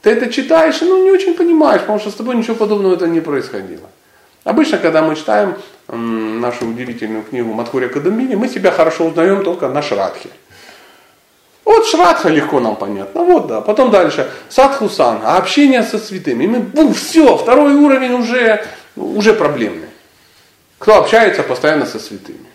Ты 0.01 0.11
это 0.11 0.31
читаешь 0.31 0.81
и 0.81 0.85
ну, 0.85 1.03
не 1.03 1.11
очень 1.11 1.33
понимаешь, 1.33 1.81
потому 1.81 1.99
что 1.99 2.09
с 2.09 2.15
тобой 2.15 2.35
ничего 2.35 2.55
подобного 2.55 2.95
это 2.95 3.07
не 3.07 3.21
происходило. 3.21 3.87
Обычно, 4.43 4.77
когда 4.77 5.01
мы 5.01 5.15
читаем 5.15 5.55
нашу 5.87 6.67
удивительную 6.67 7.23
книгу 7.23 7.53
Матхуря 7.53 7.87
Кадамбини, 7.87 8.35
мы 8.35 8.47
себя 8.47 8.71
хорошо 8.71 9.05
узнаем 9.05 9.43
только 9.43 9.69
на 9.69 9.81
Шрадхе. 9.81 10.29
Вот 11.63 11.85
Шрадха 11.85 12.27
легко 12.29 12.59
нам 12.59 12.75
понятно, 12.75 13.23
вот 13.23 13.47
да. 13.47 13.61
Потом 13.61 13.89
дальше 13.91 14.29
Садхусан, 14.49 15.19
общение 15.23 15.83
со 15.83 15.97
святыми. 15.97 16.43
И 16.43 16.47
мы, 16.47 16.59
бух, 16.59 16.95
все, 16.95 17.37
второй 17.37 17.73
уровень 17.75 18.13
уже, 18.13 18.65
уже 18.95 19.33
проблемный 19.33 19.92
кто 20.83 20.97
общается 20.97 21.43
постоянно 21.43 21.85
со 21.85 21.97
святыми. 21.97 22.45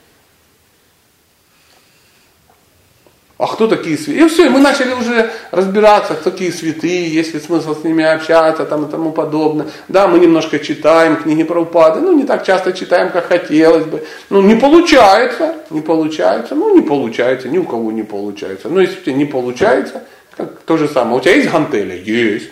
А 3.38 3.46
кто 3.46 3.66
такие 3.66 3.96
святые? 3.96 4.26
И 4.26 4.28
все, 4.28 4.50
мы 4.50 4.60
начали 4.60 4.92
уже 4.92 5.30
разбираться, 5.50 6.12
кто 6.12 6.30
такие 6.30 6.52
святые, 6.52 7.08
есть 7.08 7.32
ли 7.32 7.40
смысл 7.40 7.74
с 7.74 7.84
ними 7.84 8.04
общаться 8.04 8.66
там, 8.66 8.84
и 8.84 8.90
тому 8.90 9.12
подобное. 9.12 9.68
Да, 9.88 10.08
мы 10.08 10.18
немножко 10.18 10.58
читаем 10.58 11.16
книги 11.16 11.42
про 11.42 11.62
упады, 11.62 12.00
ну 12.00 12.12
не 12.12 12.24
так 12.24 12.44
часто 12.44 12.74
читаем, 12.74 13.08
как 13.12 13.28
хотелось 13.28 13.86
бы. 13.86 14.04
Ну 14.28 14.42
не 14.42 14.56
получается, 14.56 15.54
не 15.70 15.80
получается, 15.80 16.54
ну 16.54 16.76
не 16.76 16.82
получается, 16.82 17.48
ни 17.48 17.56
у 17.56 17.64
кого 17.64 17.92
не 17.92 18.02
получается. 18.02 18.68
Но 18.68 18.82
если 18.82 18.98
у 18.98 19.02
тебя 19.04 19.14
не 19.14 19.24
получается, 19.24 20.02
как 20.36 20.60
то 20.66 20.76
же 20.76 20.86
самое, 20.86 21.16
у 21.16 21.20
тебя 21.20 21.36
есть 21.36 21.50
гантеля? 21.50 21.96
Есть. 21.96 22.50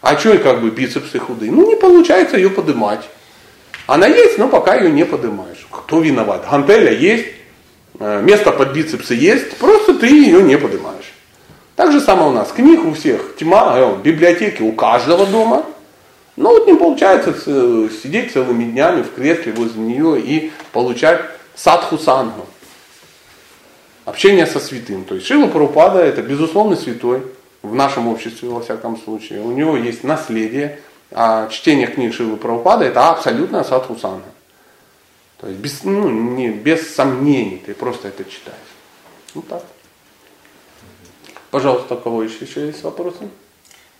А 0.00 0.16
что 0.16 0.38
как 0.38 0.62
бы 0.62 0.70
бицепсы 0.70 1.18
худые? 1.18 1.50
Ну 1.50 1.66
не 1.66 1.74
получается 1.74 2.36
ее 2.36 2.50
поднимать. 2.50 3.00
Она 3.88 4.06
есть, 4.06 4.36
но 4.36 4.48
пока 4.48 4.74
ее 4.74 4.90
не 4.90 5.06
поднимаешь. 5.06 5.66
Кто 5.70 6.00
виноват? 6.00 6.46
Гантеля 6.48 6.92
есть, 6.92 7.26
э, 7.98 8.20
место 8.20 8.52
под 8.52 8.74
бицепсы 8.74 9.14
есть, 9.14 9.56
просто 9.56 9.94
ты 9.94 10.08
ее 10.08 10.42
не 10.42 10.58
поднимаешь. 10.58 11.10
Так 11.74 11.90
же 11.90 11.98
самое 11.98 12.28
у 12.28 12.32
нас. 12.32 12.52
Книг 12.52 12.84
у 12.84 12.92
всех 12.92 13.36
тьма, 13.36 13.78
э, 13.78 13.96
библиотеки 14.02 14.60
у 14.60 14.72
каждого 14.72 15.24
дома. 15.24 15.64
Но 16.36 16.50
вот 16.50 16.66
не 16.66 16.74
получается 16.74 17.34
сидеть 18.02 18.34
целыми 18.34 18.64
днями 18.64 19.02
в 19.02 19.14
кресле 19.14 19.52
возле 19.52 19.80
нее 19.80 20.20
и 20.20 20.52
получать 20.72 21.22
садху 21.56 21.96
сангу. 21.96 22.44
Общение 24.04 24.46
со 24.46 24.60
святым. 24.60 25.04
То 25.04 25.14
есть 25.14 25.26
Шила 25.26 25.46
Парупада 25.46 26.00
это 26.00 26.20
безусловно 26.20 26.76
святой 26.76 27.22
в 27.62 27.74
нашем 27.74 28.06
обществе 28.08 28.50
во 28.50 28.60
всяком 28.60 28.98
случае. 28.98 29.40
У 29.40 29.50
него 29.52 29.78
есть 29.78 30.04
наследие, 30.04 30.78
а 31.10 31.48
чтение 31.48 31.86
книг 31.86 32.14
Шивы 32.14 32.36
Прабхупада 32.36 32.84
это 32.84 33.10
абсолютная 33.10 33.64
садхусана. 33.64 34.22
То 35.40 35.46
есть 35.46 35.60
без, 35.60 35.84
ну, 35.84 36.08
не, 36.08 36.50
без 36.50 36.94
сомнений 36.94 37.62
ты 37.64 37.74
просто 37.74 38.08
это 38.08 38.24
читаешь. 38.24 38.58
Ну 39.34 39.42
так. 39.42 39.62
Пожалуйста, 41.50 41.94
у 41.94 41.98
кого 41.98 42.22
еще, 42.22 42.44
еще 42.44 42.66
есть 42.66 42.82
вопросы? 42.82 43.28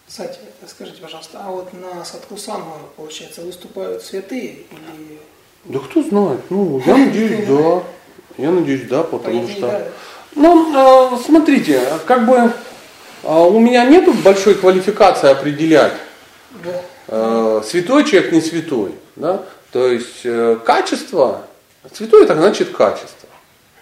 Кстати, 0.07 0.39
скажите, 0.67 1.01
пожалуйста, 1.01 1.41
а 1.45 1.51
вот 1.51 1.73
на 1.73 2.05
Садхусану, 2.05 2.73
получается, 2.97 3.43
выступают 3.43 4.03
святые 4.03 4.65
или... 4.71 5.19
Да 5.65 5.79
кто 5.81 6.03
знает. 6.03 6.41
Ну, 6.51 6.83
я 6.85 6.97
надеюсь, 6.97 7.47
да. 7.47 7.83
Я 8.39 8.51
надеюсь, 8.51 8.89
да, 8.89 9.03
потому 9.03 9.47
что... 9.49 9.93
Ну, 10.35 11.15
э, 11.15 11.19
смотрите, 11.25 11.83
как 12.07 12.27
бы 12.27 12.53
э, 13.23 13.35
у 13.35 13.59
меня 13.61 13.85
нету 13.85 14.13
большой 14.13 14.55
квалификации 14.55 15.29
определять. 15.29 15.95
Да. 16.65 16.81
Э, 17.09 17.63
святой 17.65 18.05
человек 18.05 18.33
не 18.33 18.41
святой. 18.41 18.93
Да? 19.17 19.43
То 19.73 19.87
есть 19.87 20.21
э, 20.25 20.59
качество, 20.65 21.47
святой 21.93 22.25
это 22.25 22.35
значит 22.35 22.71
качество. 22.71 23.29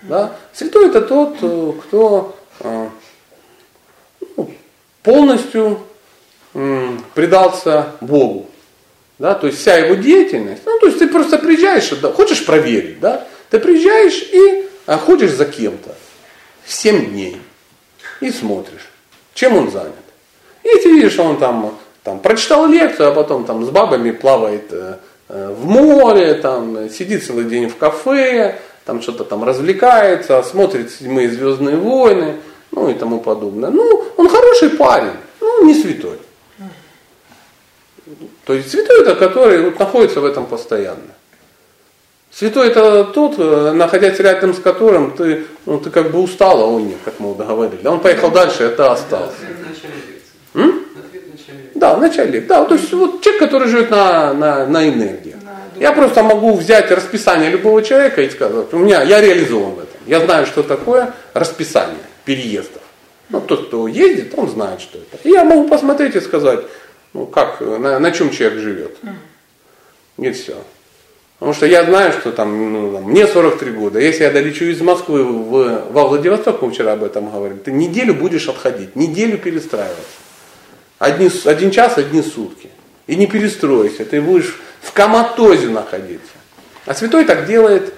Да? 0.03 0.37
Святой 0.53 0.89
это 0.89 1.01
тот, 1.01 1.37
э, 1.43 1.73
кто 1.83 2.37
ну, 2.61 4.55
полностью 5.03 5.81
предался 7.15 7.93
Богу. 8.01 8.49
Да? 9.19 9.35
То 9.35 9.49
есть 9.49 9.59
вся 9.59 9.77
его 9.77 9.97
деятельность, 9.97 10.63
ну 10.65 10.79
то 10.79 10.87
есть 10.87 11.01
ты 11.01 11.09
просто 11.09 11.39
приезжаешь, 11.39 11.91
хочешь 12.15 12.47
проверить, 12.47 13.01
да? 13.01 13.27
ты 13.51 13.59
приезжаешь 13.59 14.23
и 14.23 14.69
ходишь 15.05 15.33
за 15.33 15.45
кем-то 15.47 15.95
7 16.65 17.11
дней 17.11 17.41
и 18.21 18.31
смотришь, 18.31 18.89
чем 19.35 19.57
он 19.57 19.71
занят. 19.71 19.93
И 20.63 20.69
ты 20.79 20.93
видишь, 20.93 21.19
он 21.19 21.39
там 21.39 21.77
там, 22.07 22.21
прочитал 22.21 22.69
лекцию, 22.69 23.09
а 23.09 23.13
потом 23.13 23.45
там 23.45 23.65
с 23.67 23.71
бабами 23.71 24.13
плавает 24.13 24.69
э, 24.71 24.99
э, 25.29 25.55
в 25.59 25.67
море, 25.67 26.35
там, 26.35 26.89
сидит 26.89 27.25
целый 27.25 27.47
день 27.47 27.69
в 27.69 27.77
кафе, 27.77 28.61
там 28.85 29.03
что-то 29.03 29.25
там 29.25 29.43
развлекается, 29.43 30.41
смотрит 30.45 30.93
седьмые 30.93 31.29
звездные 31.29 31.77
войны, 31.77 32.37
ну 32.71 32.89
и 32.89 32.95
тому 32.95 33.19
подобное. 33.19 33.71
Ну, 33.71 34.05
он 34.17 34.29
хороший 34.29 34.71
парень, 34.71 35.17
ну 35.41 35.67
не 35.67 35.75
святой. 35.75 36.21
То 38.45 38.55
есть 38.55 38.71
святой 38.71 39.03
это 39.03 39.17
который 39.17 39.63
вот, 39.63 39.77
находится 39.81 40.21
в 40.21 40.27
этом 40.27 40.47
постоянно. 40.47 41.13
Святой 42.31 42.69
это 42.69 43.03
тот, 43.03 43.35
э, 43.39 43.73
находясь 43.73 44.21
рядом 44.21 44.55
с 44.55 44.61
которым 44.61 45.11
ты, 45.17 45.45
ну, 45.65 45.81
ты 45.81 45.91
как 45.91 46.13
бы 46.13 46.21
устал, 46.21 46.63
а 46.63 46.67
он 46.67 46.87
нет, 46.87 46.99
как 47.05 47.19
мы 47.19 47.35
договорили. 47.35 47.85
Он 47.85 47.99
поехал 47.99 48.31
дальше, 48.31 48.63
это 48.63 48.93
остался. 48.93 49.35
М? 50.55 50.86
Да, 51.75 51.95
в 51.95 52.01
начале. 52.01 52.41
Да, 52.41 52.65
то 52.65 52.75
есть 52.75 52.93
вот 52.93 53.23
человек, 53.23 53.41
который 53.41 53.69
живет 53.69 53.91
на, 53.91 54.33
на, 54.33 54.67
на 54.67 54.89
энергии. 54.89 55.37
Я 55.79 55.93
просто 55.93 56.23
могу 56.23 56.57
взять 56.57 56.91
расписание 56.91 57.51
любого 57.51 57.83
человека 57.83 58.23
и 58.23 58.31
сказать, 58.31 58.73
у 58.73 58.79
меня, 58.79 59.03
я 59.03 59.21
реализован 59.21 59.75
в 59.75 59.79
этом. 59.81 60.01
Я 60.07 60.21
знаю, 60.21 60.47
что 60.47 60.63
такое 60.63 61.13
расписание 61.35 61.99
переездов. 62.25 62.83
Ну, 63.29 63.41
тот, 63.41 63.67
кто 63.67 63.87
ездит, 63.89 64.33
он 64.37 64.49
знает, 64.49 64.81
что 64.81 64.99
это. 64.99 65.19
И 65.25 65.31
я 65.31 65.45
могу 65.45 65.69
посмотреть 65.69 66.15
и 66.15 66.21
сказать, 66.21 66.61
ну, 67.13 67.27
как, 67.27 67.61
на, 67.61 67.99
на 67.99 68.11
чем 68.11 68.31
человек 68.31 68.61
живет. 68.61 68.97
И 70.19 70.31
все. 70.31 70.57
Потому 71.39 71.53
что 71.53 71.67
я 71.67 71.85
знаю, 71.85 72.13
что 72.13 72.33
там, 72.33 72.73
ну, 72.73 72.93
там, 72.93 73.05
мне 73.05 73.27
43 73.27 73.71
года. 73.73 73.99
Если 73.99 74.23
я 74.25 74.31
долечу 74.31 74.65
из 74.65 74.81
Москвы 74.81 75.23
в, 75.23 75.93
во 75.93 76.09
Владивосток, 76.09 76.63
мы 76.63 76.71
вчера 76.71 76.95
об 76.95 77.05
этом 77.05 77.31
говорили, 77.31 77.59
ты 77.59 77.73
неделю 77.73 78.15
будешь 78.15 78.49
отходить, 78.49 78.97
неделю 78.97 79.37
перестраиваться. 79.37 80.26
Одни, 80.99 81.31
один 81.45 81.71
час, 81.71 81.99
одни 81.99 82.23
сутки. 82.23 82.71
И 83.07 83.17
не 83.17 83.27
перестройся, 83.27 84.05
ты 84.05 84.21
будешь 84.21 84.59
в 84.81 84.93
коматозе 84.93 85.69
находиться. 85.69 86.33
А 86.87 86.95
святой 86.95 87.25
так 87.25 87.47
делает 87.47 87.95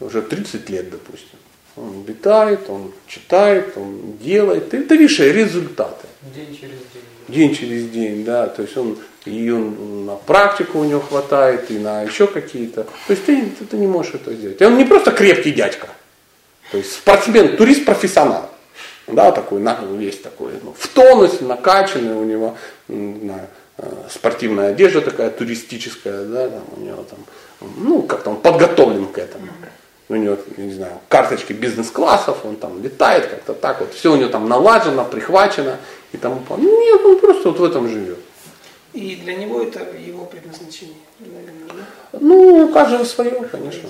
уже 0.00 0.22
30 0.22 0.68
лет, 0.70 0.90
допустим. 0.90 1.38
Он 1.76 2.00
обитает, 2.00 2.68
он 2.68 2.92
читает, 3.06 3.72
он 3.76 4.16
делает. 4.18 4.70
Ты, 4.70 4.82
ты 4.82 4.96
видишь 4.96 5.18
результаты. 5.18 6.06
День 6.34 6.56
через 6.58 6.70
день. 6.70 7.28
день 7.28 7.54
через 7.54 7.90
день, 7.90 8.24
да, 8.24 8.46
то 8.46 8.62
есть 8.62 8.76
он 8.76 8.98
и 9.26 9.50
он, 9.50 10.06
на 10.06 10.14
практику 10.14 10.78
у 10.78 10.84
него 10.84 11.00
хватает, 11.00 11.70
и 11.70 11.78
на 11.78 12.02
еще 12.02 12.26
какие-то. 12.26 12.84
То 12.84 13.10
есть 13.10 13.24
ты, 13.26 13.42
ты, 13.58 13.64
ты 13.64 13.76
не 13.76 13.86
можешь 13.86 14.14
это 14.14 14.32
сделать. 14.32 14.60
И 14.60 14.64
он 14.64 14.78
не 14.78 14.84
просто 14.84 15.10
крепкий 15.10 15.50
дядька, 15.50 15.88
то 16.70 16.78
есть 16.78 16.92
спортсмен, 16.92 17.56
турист-профессионал. 17.56 18.50
Да, 19.06 19.30
такой, 19.30 19.62
весь 19.96 20.18
такой, 20.18 20.54
ну, 20.62 20.74
в 20.76 20.88
тонусе, 20.88 21.44
накачанный 21.44 22.14
у 22.14 22.24
него, 22.24 22.56
не 22.88 23.20
знаю, 23.20 23.46
э, 23.78 23.86
спортивная 24.10 24.70
одежда 24.70 25.00
такая 25.00 25.30
туристическая, 25.30 26.24
да, 26.24 26.48
там 26.48 26.62
у 26.76 26.80
него 26.80 27.04
там, 27.04 27.18
ну, 27.76 28.02
как-то 28.02 28.30
он 28.30 28.36
подготовлен 28.36 29.06
к 29.06 29.18
этому. 29.18 29.46
У 30.08 30.14
него, 30.14 30.36
я 30.56 30.64
не 30.64 30.72
знаю, 30.72 30.92
карточки 31.08 31.52
бизнес-классов, 31.52 32.38
он 32.44 32.56
там 32.56 32.82
летает 32.82 33.26
как-то 33.26 33.54
так 33.54 33.80
вот, 33.80 33.92
все 33.92 34.12
у 34.12 34.16
него 34.16 34.28
там 34.28 34.48
налажено, 34.48 35.04
прихвачено 35.04 35.78
и 36.12 36.16
тому 36.16 36.40
подобное. 36.40 36.72
Нет, 36.72 37.00
он 37.04 37.18
просто 37.18 37.50
вот 37.50 37.58
в 37.58 37.64
этом 37.64 37.88
живет. 37.88 38.18
И 38.92 39.16
для 39.16 39.34
него 39.34 39.62
это 39.62 39.80
его 39.98 40.24
предназначение, 40.24 40.96
наверное, 41.18 41.68
да? 41.68 42.18
Ну, 42.20 42.66
у 42.66 42.72
каждого 42.72 43.04
свое, 43.04 43.32
конечно. 43.50 43.88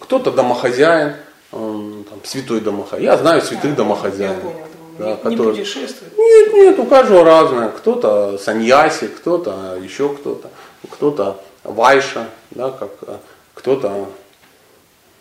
Кто-то 0.00 0.32
домохозяин, 0.32 1.14
там, 1.54 2.20
святой 2.24 2.60
домохозяин. 2.60 3.04
Я 3.04 3.16
знаю 3.16 3.40
святых 3.42 3.70
Я 3.70 3.76
домохозяинов. 3.76 4.42
понял. 4.42 4.56
Да, 4.98 5.04
не, 5.04 5.10
не 5.12 5.16
которые- 5.36 5.56
путешествует. 5.56 6.18
Нет, 6.18 6.52
нет, 6.54 6.78
у 6.78 6.84
каждого 6.86 7.24
разное. 7.24 7.68
Кто-то 7.68 8.38
саньяси, 8.38 9.08
кто-то 9.08 9.76
еще 9.82 10.08
кто-то, 10.14 10.50
кто-то 10.90 11.40
вайша, 11.64 12.28
да, 12.50 12.70
как 12.70 12.90
э, 13.06 13.16
кто-то, 13.54 14.08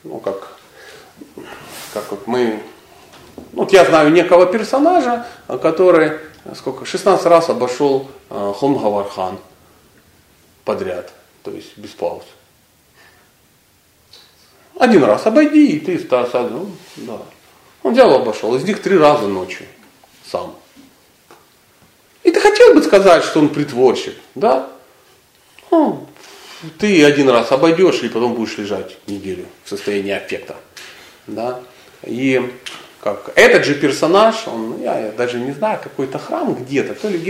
ну 0.03 0.19
как, 0.19 0.49
как 1.93 2.11
вот 2.11 2.27
мы, 2.27 2.59
ну, 3.53 3.63
вот 3.63 3.73
я 3.73 3.85
знаю 3.85 4.11
некого 4.11 4.45
персонажа, 4.45 5.25
который 5.61 6.13
сколько, 6.55 6.85
16 6.85 7.25
раз 7.25 7.49
обошел 7.49 8.07
э, 8.29 8.53
Хомгавархан 8.59 9.39
подряд, 10.65 11.11
то 11.43 11.51
есть 11.51 11.75
без 11.77 11.91
пауз. 11.91 12.23
Один 14.79 15.03
раз 15.03 15.25
обойди, 15.25 15.73
и 15.73 15.79
ты 15.79 15.99
ста- 15.99 16.25
са- 16.25 16.49
ну, 16.49 16.71
да. 16.97 17.19
Он 17.83 17.93
взял 17.93 18.13
обошел, 18.13 18.55
из 18.55 18.63
них 18.63 18.81
три 18.81 18.97
раза 18.97 19.27
ночью 19.27 19.65
сам. 20.29 20.55
И 22.23 22.31
ты 22.31 22.39
хотел 22.39 22.73
бы 22.73 22.81
сказать, 22.81 23.23
что 23.23 23.39
он 23.39 23.49
притворщик, 23.49 24.15
да? 24.35 24.69
Ну, 25.69 26.07
ты 26.79 27.03
один 27.03 27.29
раз 27.29 27.51
обойдешь 27.51 28.01
и 28.03 28.09
потом 28.09 28.33
будешь 28.35 28.57
лежать 28.57 28.97
неделю 29.07 29.45
в 29.65 29.69
состоянии 29.69 30.11
аффекта. 30.11 30.55
Да? 31.27 31.59
И 32.03 32.53
как 33.01 33.31
этот 33.35 33.65
же 33.65 33.75
персонаж, 33.75 34.47
он, 34.47 34.81
я, 34.81 34.97
я 35.07 35.11
даже 35.11 35.39
не 35.39 35.51
знаю, 35.51 35.79
какой-то 35.83 36.19
храм 36.19 36.55
где-то, 36.55 36.95
то 36.95 37.09
ли 37.09 37.17
в 37.17 37.23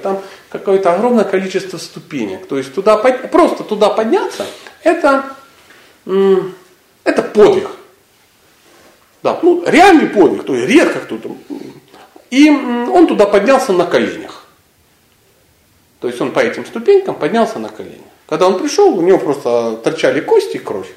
там 0.00 0.20
какое-то 0.50 0.92
огромное 0.92 1.24
количество 1.24 1.78
ступенек. 1.78 2.46
То 2.46 2.58
есть 2.58 2.74
туда, 2.74 2.98
просто 2.98 3.64
туда 3.64 3.88
подняться, 3.88 4.44
это 4.82 5.24
подвиг. 7.36 7.70
Да, 9.22 9.38
ну, 9.42 9.62
реальный 9.66 10.08
подвиг, 10.08 10.44
то 10.44 10.54
есть 10.54 10.68
редко 10.68 11.00
кто-то. 11.00 11.36
И 12.30 12.48
он 12.48 13.06
туда 13.06 13.26
поднялся 13.26 13.72
на 13.72 13.84
коленях. 13.84 14.46
То 16.00 16.08
есть 16.08 16.20
он 16.20 16.32
по 16.32 16.40
этим 16.40 16.66
ступенькам 16.66 17.14
поднялся 17.14 17.58
на 17.58 17.68
колени. 17.68 18.04
Когда 18.26 18.46
он 18.46 18.58
пришел, 18.58 18.96
у 18.98 19.02
него 19.02 19.18
просто 19.18 19.76
торчали 19.82 20.20
кости 20.20 20.56
и 20.56 20.58
кровь. 20.58 20.92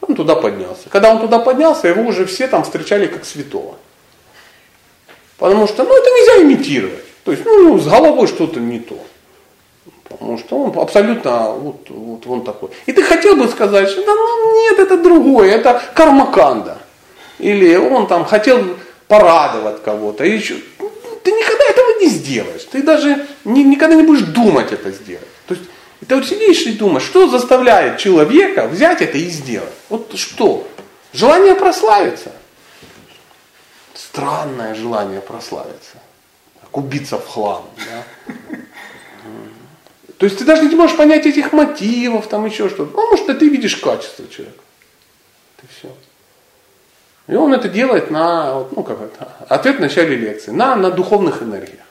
Он 0.00 0.14
туда 0.14 0.34
поднялся. 0.34 0.88
Когда 0.88 1.10
он 1.12 1.20
туда 1.20 1.38
поднялся, 1.38 1.88
его 1.88 2.02
уже 2.02 2.24
все 2.26 2.48
там 2.48 2.62
встречали 2.62 3.06
как 3.06 3.24
святого. 3.24 3.76
Потому 5.36 5.66
что, 5.66 5.84
ну, 5.84 5.96
это 5.96 6.08
нельзя 6.10 6.42
имитировать. 6.42 7.04
То 7.24 7.32
есть, 7.32 7.44
ну, 7.44 7.78
с 7.78 7.86
головой 7.86 8.26
что-то 8.26 8.60
не 8.60 8.80
то. 8.80 8.98
Потому 10.08 10.38
что 10.38 10.56
он 10.62 10.78
абсолютно 10.78 11.50
вот, 11.50 11.88
вот 11.90 12.26
он 12.26 12.44
такой. 12.44 12.70
И 12.86 12.92
ты 12.92 13.02
хотел 13.02 13.36
бы 13.36 13.48
сказать, 13.48 13.88
что 13.88 14.04
да 14.04 14.14
ну 14.14 14.62
нет, 14.62 14.78
это 14.78 14.96
другое, 14.96 15.50
это 15.50 15.82
кармаканда. 15.94 16.78
Или 17.38 17.76
он 17.76 18.06
там 18.06 18.24
хотел 18.24 18.76
порадовать 19.08 19.82
кого-то. 19.82 20.24
И 20.24 20.36
еще, 20.36 20.56
ну, 20.78 20.90
ты 21.22 21.32
никогда 21.32 21.64
этого 21.64 22.00
не 22.00 22.08
сделаешь. 22.08 22.64
Ты 22.64 22.82
даже 22.82 23.26
ни- 23.44 23.62
никогда 23.62 23.96
не 23.96 24.04
будешь 24.04 24.22
думать 24.22 24.72
это 24.72 24.90
сделать. 24.92 25.26
То 25.46 25.54
есть 25.54 25.68
ты 26.06 26.14
вот 26.14 26.26
сидишь 26.26 26.62
и 26.62 26.72
думаешь, 26.72 27.04
что 27.04 27.28
заставляет 27.28 27.98
человека 27.98 28.68
взять 28.68 29.02
это 29.02 29.18
и 29.18 29.28
сделать? 29.28 29.74
Вот 29.88 30.16
что? 30.16 30.66
Желание 31.12 31.54
прославиться. 31.54 32.32
Странное 33.94 34.74
желание 34.74 35.20
прославиться. 35.20 35.98
Как 36.60 36.76
убиться 36.76 37.18
в 37.18 37.26
хлам. 37.26 37.64
Да? 37.76 38.34
То 40.18 40.24
есть 40.24 40.38
ты 40.38 40.44
даже 40.44 40.62
не 40.64 40.74
можешь 40.74 40.96
понять 40.96 41.26
этих 41.26 41.52
мотивов, 41.52 42.26
там 42.28 42.46
еще 42.46 42.68
что-то. 42.68 42.92
Ну, 42.94 43.10
может, 43.10 43.26
ты 43.38 43.48
видишь 43.48 43.76
качество 43.76 44.26
человека. 44.28 44.62
Ты 45.56 45.66
все. 45.76 45.88
И 47.26 47.34
он 47.34 47.52
это 47.52 47.68
делает 47.68 48.10
на, 48.10 48.64
ну 48.70 48.82
как 48.82 49.00
это, 49.00 49.28
ответ 49.48 49.76
в 49.76 49.80
начале 49.80 50.16
лекции, 50.16 50.52
на, 50.52 50.76
на 50.76 50.90
духовных 50.90 51.42
энергиях. 51.42 51.84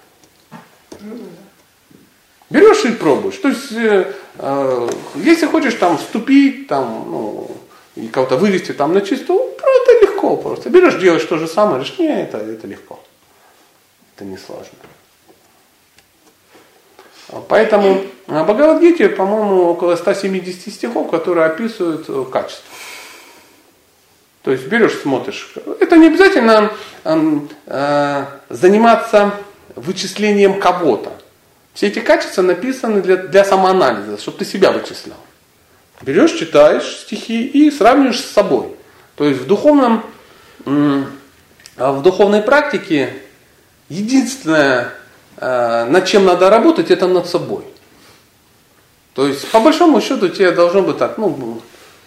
Берешь 2.49 2.85
и 2.85 2.91
пробуешь. 2.91 3.38
То 3.38 3.49
есть, 3.49 3.72
э, 3.72 4.14
э, 4.38 4.89
если 5.15 5.45
хочешь 5.45 5.73
там 5.76 5.97
вступить, 5.97 6.68
там, 6.68 7.06
ну, 7.10 7.52
и 7.95 8.07
кого-то 8.07 8.38
вывести 8.38 8.72
там 8.72 8.93
на 8.93 9.02
чистоту, 9.02 9.34
ну, 9.61 9.84
это 9.84 10.06
легко 10.06 10.38
просто. 10.38 10.69
Берешь, 10.69 10.95
делаешь 11.02 11.26
то 11.26 11.38
же 11.38 11.47
самое, 11.47 11.77
говоришь, 11.77 11.97
не, 11.99 12.23
это, 12.23 12.38
это 12.38 12.68
легко. 12.68 12.99
Это 14.15 14.26
не 14.26 14.38
сложно. 14.38 14.77
Поэтому 17.41 18.03
в 18.28 18.44
Бхагавадгите, 18.44 19.10
по-моему, 19.10 19.64
около 19.64 19.95
170 19.95 20.74
стихов, 20.74 21.10
которые 21.10 21.45
описывают 21.45 22.06
э, 22.07 22.26
качество. 22.32 22.66
То 24.44 24.52
есть 24.52 24.68
берешь, 24.68 24.99
смотришь. 25.02 25.53
Это 25.80 25.98
не 25.98 26.07
обязательно 26.07 26.72
э, 27.03 28.26
заниматься 28.49 29.34
вычислением 29.76 30.60
кого-то. 30.60 31.12
Все 31.74 31.88
эти 31.88 31.99
качества 31.99 32.41
написаны 32.41 33.02
для, 33.02 33.18
для 33.18 33.44
самоанализа, 33.44 34.18
чтобы 34.20 34.38
ты 34.38 34.45
себя 34.45 34.72
вычислял. 34.72 35.18
Берешь, 36.02 36.34
читаешь 36.34 36.86
стихи 36.86 37.45
и 37.45 37.72
сравниваешь 37.72 38.20
с 38.20 38.32
собой. 38.32 38.76
То 39.16 39.26
есть 39.26 39.41
в 39.41 39.48
духовном, 39.48 40.06
в 40.66 42.02
духовной 42.02 42.41
практике 42.41 43.14
единственное, 43.90 44.84
э, 44.84 45.05
над 45.38 46.06
чем 46.06 46.26
надо 46.26 46.49
работать, 46.49 46.91
это 46.91 47.07
над 47.07 47.28
собой. 47.28 47.64
То 49.14 49.28
есть, 49.28 49.49
по 49.52 49.60
большому 49.60 50.02
счету, 50.02 50.30
тебе 50.30 50.52
должно 50.52 50.82
быть 50.82 50.98
так, 50.98 51.18
ну, 51.18 51.62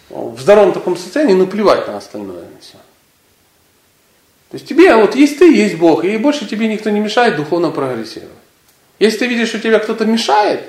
в 0.09 0.39
здоровом 0.39 0.73
таком 0.73 0.97
состоянии, 0.97 1.33
ну, 1.33 1.47
плевать 1.47 1.87
на 1.87 1.97
остальное. 1.97 2.43
На 2.43 2.59
все. 2.61 2.77
То 4.49 4.55
есть 4.55 4.67
тебе, 4.67 4.95
вот 4.95 5.15
есть 5.15 5.37
ты, 5.37 5.53
есть 5.53 5.75
Бог, 5.75 6.03
и 6.03 6.17
больше 6.17 6.47
тебе 6.47 6.67
никто 6.67 6.89
не 6.89 6.99
мешает 6.99 7.35
духовно 7.35 7.69
прогрессировать. 7.69 8.33
Если 8.97 9.19
ты 9.19 9.27
видишь, 9.27 9.49
что 9.49 9.59
тебе 9.59 9.77
кто-то 9.79 10.05
мешает, 10.05 10.63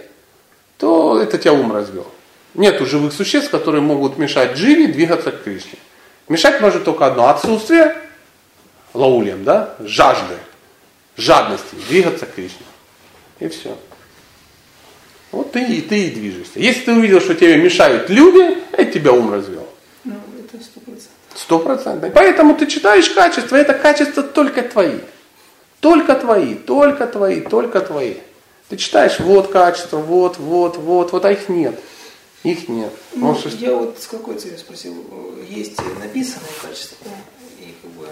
то 0.79 1.21
это 1.21 1.39
тебя 1.39 1.55
ум 1.55 1.73
развел. 1.73 2.07
Нету 2.55 2.85
живых 2.85 3.13
существ, 3.13 3.51
которые 3.51 3.81
могут 3.81 4.19
мешать 4.19 4.53
Дживе 4.53 4.89
двигаться 4.89 5.31
к 5.33 5.45
Кришне. 5.45 5.79
Мешать 6.29 6.61
может 6.61 6.85
только 6.85 7.07
одно. 7.07 7.29
Отсутствие 7.29 7.97
лаулем, 8.93 9.45
да, 9.45 9.75
жажды, 9.81 10.37
жадности, 11.21 11.75
двигаться 11.89 12.27
к 12.27 12.35
Кришне. 12.35 12.67
И 13.39 13.49
все. 13.49 13.77
Вот 15.33 15.53
ты 15.53 15.63
и 15.65 15.81
ты 15.81 16.07
и 16.07 16.11
движешься. 16.11 16.59
Если 16.59 16.83
ты 16.87 16.93
увидел, 16.93 17.21
что 17.21 17.35
тебе 17.35 17.57
мешают 17.57 18.11
люди, 18.11 18.59
это 18.73 18.93
тебя 18.93 19.13
ум 19.13 19.33
развел. 19.33 19.67
Ну, 20.05 20.15
это 20.39 20.63
сто 20.63 20.81
процентов. 20.81 21.13
Сто 21.35 21.59
процентов. 21.61 22.13
Поэтому 22.13 22.57
ты 22.57 22.67
читаешь 22.67 23.09
качества, 23.11 23.57
это 23.57 23.75
качества 23.75 24.23
только 24.23 24.63
твои. 24.63 24.99
Только 25.79 26.15
твои, 26.15 26.55
только 26.55 27.07
твои, 27.07 27.41
только 27.41 27.81
твои. 27.81 28.15
Ты 28.69 28.77
читаешь, 28.77 29.19
вот 29.21 29.51
качество, 29.51 29.99
вот, 29.99 30.39
вот, 30.39 30.77
вот, 30.77 31.13
вот, 31.13 31.25
а 31.25 31.33
их 31.33 31.49
нет. 31.49 31.79
Их 32.43 32.69
нет. 32.69 32.93
Ну, 33.15 33.35
что- 33.35 33.49
я 33.51 33.75
вот 33.75 33.99
с 34.01 34.07
какой 34.07 34.37
целью 34.37 34.59
спросил, 34.59 34.95
есть 35.49 35.79
написанные 36.01 36.53
качества, 36.63 37.07
и 37.61 37.75
как 37.83 37.91
бы 37.93 38.07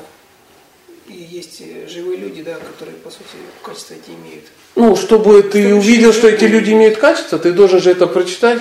и 1.09 1.15
есть 1.15 1.61
э, 1.61 1.89
живые 1.89 2.19
люди, 2.19 2.43
да, 2.43 2.55
которые 2.55 2.97
по 2.99 3.11
сути 3.11 3.25
качества 3.63 3.95
эти 3.95 4.11
имеют. 4.11 4.45
ну, 4.75 4.97
чтобы 4.97 5.43
ты 5.43 5.63
Чтобы 5.63 5.79
увидел, 5.79 6.13
что 6.13 6.29
эти 6.29 6.45
люди 6.45 6.73
имеют 6.73 6.99
качество, 6.99 7.39
ты 7.39 7.53
должен 7.53 7.81
же 7.81 7.91
это 7.91 8.07
прочитать. 8.07 8.61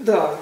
Да. 0.00 0.38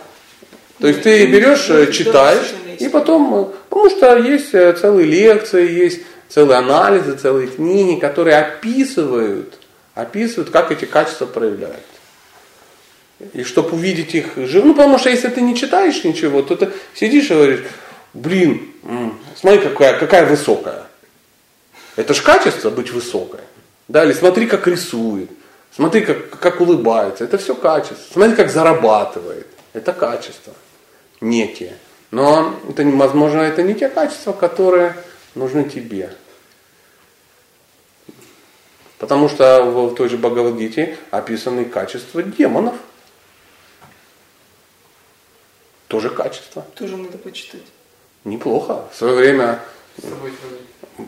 То 0.78 0.88
есть 0.88 1.02
ты 1.02 1.26
Ну, 1.26 1.32
берешь, 1.32 1.68
ну, 1.68 1.76
э, 1.76 1.92
читаешь, 1.92 2.52
и 2.78 2.88
потом, 2.88 3.34
э, 3.34 3.44
потому 3.68 3.90
что 3.90 4.16
есть 4.16 4.50
целые 4.50 5.06
лекции, 5.06 5.70
есть 5.70 6.00
целые 6.28 6.58
анализы, 6.58 7.16
целые 7.16 7.48
книги, 7.48 8.00
которые 8.00 8.38
описывают, 8.38 9.54
описывают, 9.94 10.50
как 10.50 10.72
эти 10.72 10.86
качества 10.86 11.26
проявляются. 11.26 11.80
И 13.32 13.44
чтобы 13.44 13.76
увидеть 13.76 14.16
их 14.16 14.32
живо, 14.36 14.66
ну 14.66 14.74
потому 14.74 14.98
что 14.98 15.10
если 15.10 15.28
ты 15.28 15.42
не 15.42 15.54
читаешь 15.54 16.02
ничего, 16.02 16.42
то 16.42 16.56
ты 16.56 16.70
сидишь 16.94 17.30
и 17.30 17.34
говоришь, 17.34 17.60
блин, 18.12 18.72
смотри, 19.36 19.60
какая, 19.60 19.96
какая 19.96 20.26
высокая. 20.26 20.86
Это 21.96 22.14
же 22.14 22.22
качество 22.22 22.70
быть 22.70 22.90
высокой. 22.90 23.40
Да, 23.88 24.04
или 24.04 24.12
смотри, 24.12 24.46
как 24.46 24.66
рисует. 24.66 25.30
Смотри, 25.74 26.02
как, 26.02 26.38
как 26.38 26.60
улыбается. 26.60 27.24
Это 27.24 27.38
все 27.38 27.54
качество. 27.54 28.12
Смотри, 28.12 28.34
как 28.34 28.50
зарабатывает. 28.50 29.46
Это 29.72 29.92
качество 29.92 30.52
некие. 31.20 31.76
Но 32.10 32.60
это, 32.68 32.84
возможно, 32.84 33.40
это 33.40 33.62
не 33.62 33.74
те 33.74 33.88
качества, 33.88 34.32
которые 34.32 34.96
нужны 35.34 35.64
тебе. 35.64 36.14
Потому 38.98 39.28
что 39.28 39.64
в 39.64 39.94
той 39.94 40.08
же 40.08 40.18
Бхагавадгите 40.18 40.98
описаны 41.10 41.64
качества 41.64 42.22
демонов. 42.22 42.76
Тоже 45.88 46.10
качество. 46.10 46.64
Тоже 46.74 46.96
надо 46.96 47.18
почитать. 47.18 47.62
Неплохо. 48.24 48.84
В 48.92 48.96
свое 48.96 49.14
время 49.14 49.60
С 49.98 50.02
собой. 50.02 50.32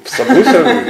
С 0.05 0.17
собой 0.17 0.45
сравнить. 0.45 0.87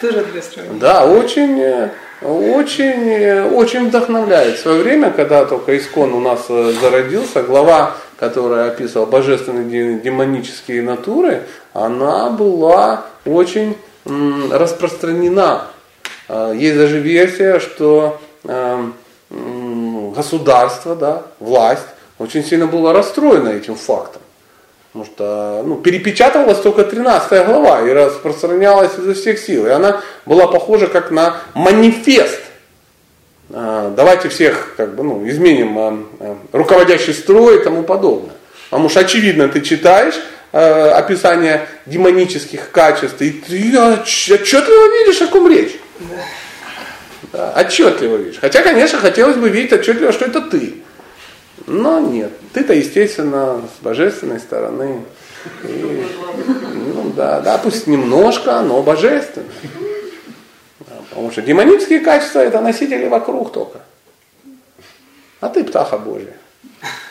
Тоже 0.00 0.24
для 0.32 0.42
сравнения. 0.42 0.78
Да, 0.80 1.06
очень, 1.06 1.60
э, 1.60 1.88
очень, 2.22 3.08
э, 3.08 3.44
очень 3.50 3.88
вдохновляет. 3.88 4.56
В 4.58 4.62
свое 4.62 4.82
время, 4.82 5.10
когда 5.10 5.44
только 5.44 5.76
Искон 5.76 6.12
у 6.14 6.20
нас 6.20 6.40
э, 6.48 6.72
зародился, 6.80 7.42
глава, 7.42 7.96
которая 8.18 8.68
описывала 8.70 9.06
божественные 9.06 9.64
де- 9.64 9.98
демонические 10.02 10.82
натуры, 10.82 11.42
она 11.72 12.30
была 12.30 13.04
очень 13.24 13.76
распространена. 14.50 15.62
А, 16.28 16.52
Есть 16.52 16.76
даже 16.78 16.98
версия, 17.00 17.58
что 17.60 18.20
м, 18.44 18.94
государство, 20.12 20.96
да, 20.96 21.22
власть 21.38 21.86
очень 22.18 22.44
сильно 22.44 22.66
было 22.66 22.92
расстроено 22.92 23.48
этим 23.50 23.74
фактом. 23.76 24.22
Потому 24.92 25.04
что 25.04 25.62
ну, 25.64 25.76
перепечатывалась 25.76 26.58
только 26.58 26.82
13 26.82 27.46
глава 27.46 27.82
и 27.82 27.92
распространялась 27.92 28.90
изо 28.98 29.14
всех 29.14 29.38
сил. 29.38 29.66
И 29.66 29.70
она 29.70 30.00
была 30.26 30.48
похожа 30.48 30.88
как 30.88 31.12
на 31.12 31.36
манифест. 31.54 32.40
А, 33.52 33.92
Давайте 33.94 34.28
всех 34.28 34.74
как 34.76 34.96
бы, 34.96 35.04
ну, 35.04 35.28
изменим 35.28 35.78
а, 35.78 36.04
а, 36.18 36.36
руководящий 36.52 37.14
строй 37.14 37.60
и 37.60 37.64
тому 37.64 37.84
подобное. 37.84 38.34
Потому 38.68 38.88
что 38.88 39.00
очевидно, 39.00 39.48
ты 39.48 39.60
читаешь 39.60 40.14
описание 40.52 41.68
демонических 41.86 42.72
качеств, 42.72 43.20
и 43.20 43.30
ты 43.30 43.72
отч- 43.72 44.34
отчетливо 44.34 44.98
видишь, 44.98 45.22
о 45.22 45.28
ком 45.28 45.48
речь. 45.48 45.78
Да, 47.32 47.52
отчетливо 47.56 48.16
видишь. 48.16 48.38
Хотя, 48.40 48.62
конечно, 48.62 48.98
хотелось 48.98 49.36
бы 49.36 49.48
видеть 49.48 49.72
отчетливо, 49.72 50.12
что 50.12 50.24
это 50.24 50.40
ты. 50.40 50.74
Но 51.66 52.00
нет. 52.00 52.32
Ты-то, 52.52 52.74
естественно, 52.74 53.62
с 53.78 53.82
божественной 53.82 54.40
стороны. 54.40 55.04
И, 55.64 56.06
ну 56.94 57.10
да, 57.10 57.40
да, 57.40 57.58
пусть 57.58 57.86
немножко, 57.86 58.60
но 58.62 58.82
божественно. 58.82 59.48
Да, 60.80 60.96
потому 61.08 61.30
что 61.30 61.42
демонические 61.42 62.00
качества 62.00 62.40
это 62.40 62.60
носители 62.60 63.08
вокруг 63.08 63.52
только. 63.52 63.80
А 65.40 65.48
ты 65.48 65.64
птаха 65.64 65.98
Божья. 65.98 66.34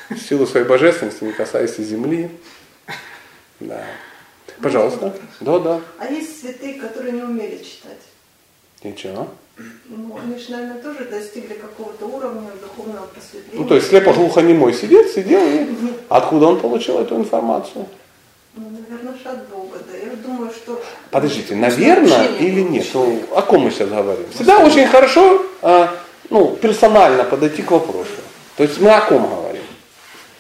В 0.09 0.17
силу 0.17 0.45
своей 0.45 0.65
божественности 0.65 1.23
не 1.23 1.31
касайся 1.31 1.84
земли. 1.84 2.30
Да. 3.59 3.84
Пожалуйста. 4.61 5.13
Да, 5.39 5.59
да. 5.59 5.81
А 5.97 6.05
есть 6.07 6.41
святые, 6.41 6.76
которые 6.76 7.13
не 7.13 7.23
умели 7.23 7.57
читать. 7.57 7.99
Ничего. 8.84 9.30
Ну, 9.86 10.18
они 10.23 10.40
же, 10.40 10.52
наверное, 10.52 10.81
тоже 10.81 11.06
достигли 11.06 11.53
какого-то 11.53 12.06
уровня 12.06 12.49
духовного 12.61 13.07
просветления. 13.07 13.60
Ну, 13.60 13.65
то 13.65 13.76
есть 13.76 13.88
слепо-глухонемой 13.88 14.73
сидит, 14.73 15.10
сидел, 15.10 15.41
и 15.41 15.68
откуда 16.10 16.48
он 16.48 16.60
получил 16.60 16.99
эту 16.99 17.15
информацию? 17.15 17.88
Ну, 18.56 18.65
наверное, 18.69 19.14
же 19.14 19.30
от 19.30 19.48
Бога, 19.49 19.77
да. 19.91 19.98
Я 19.98 20.15
думаю, 20.15 20.52
что... 20.52 20.81
Подождите, 21.11 21.56
наверное 21.56 22.27
или 22.40 22.61
нет? 22.61 22.88
Ну, 22.94 23.22
о 23.36 23.41
ком 23.41 23.61
мы 23.64 23.72
сейчас 23.72 23.90
говорим? 23.90 24.26
Всегда 24.34 24.60
очень 24.60 24.88
хорошо 24.88 25.45
а, 25.61 25.95
ну, 26.30 26.56
персонально 26.56 27.23
подойти 27.23 27.61
к 27.61 27.72
вопросу. 27.72 28.10
То 28.57 28.64
есть 28.64 28.80
мы 28.80 28.91
о 28.91 29.02
ком 29.02 29.27
говорим? 29.27 29.64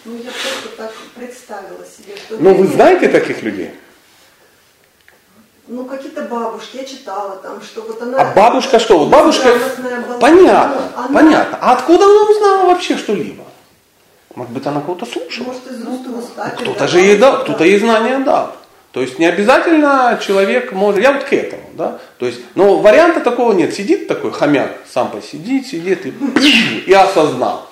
Ну, 0.05 0.15
я 0.15 0.31
просто 0.31 0.77
так 0.77 0.93
представила 1.15 1.85
себе, 1.85 2.15
что... 2.17 2.37
Ну, 2.39 2.53
вы 2.53 2.67
знаете 2.67 3.09
таких 3.09 3.41
людей? 3.43 3.71
Ну, 5.71 5.85
какие-то 5.85 6.23
бабушки, 6.23 6.77
я 6.77 6.83
читала 6.83 7.35
там, 7.35 7.61
что 7.61 7.81
вот 7.81 8.01
она... 8.01 8.17
А 8.19 8.33
бабушка 8.33 8.79
что? 8.79 8.97
Вот 8.97 9.09
бабушка... 9.09 9.49
Была. 9.77 10.17
Понятно, 10.17 10.81
Ну, 10.95 10.99
она- 11.03 11.13
понятно. 11.13 11.59
А 11.61 11.73
откуда 11.73 12.05
она 12.05 12.23
узнала 12.23 12.65
вообще 12.65 12.97
что-либо? 12.97 13.43
Может 14.33 14.51
быть, 14.51 14.65
она 14.65 14.81
кого-то 14.81 15.05
слушала? 15.05 15.45
Может, 15.45 15.67
из 15.67 15.85
уст 15.85 16.07
в 16.07 16.17
уста. 16.17 16.49
Кто-то 16.57 16.87
же 16.87 16.99
ей 16.99 17.17
дал, 17.17 17.43
кто-то 17.43 17.63
ей 17.63 17.77
знания 17.77 18.17
дал. 18.17 18.55
То 18.91 19.01
есть 19.01 19.19
не 19.19 19.27
обязательно 19.27 20.19
человек 20.25 20.71
может, 20.71 21.03
я 21.03 21.13
вот 21.13 21.23
к 21.23 21.31
этому, 21.33 21.61
да, 21.73 21.99
то 22.17 22.25
есть, 22.25 22.39
но 22.55 22.79
варианта 22.79 23.19
такого 23.19 23.53
нет, 23.53 23.71
сидит 23.71 24.07
такой 24.07 24.31
хомяк, 24.31 24.71
сам 24.91 25.11
посидит, 25.11 25.67
сидит 25.67 26.07
и, 26.07 26.09
и 26.87 26.93
осознал. 26.93 27.67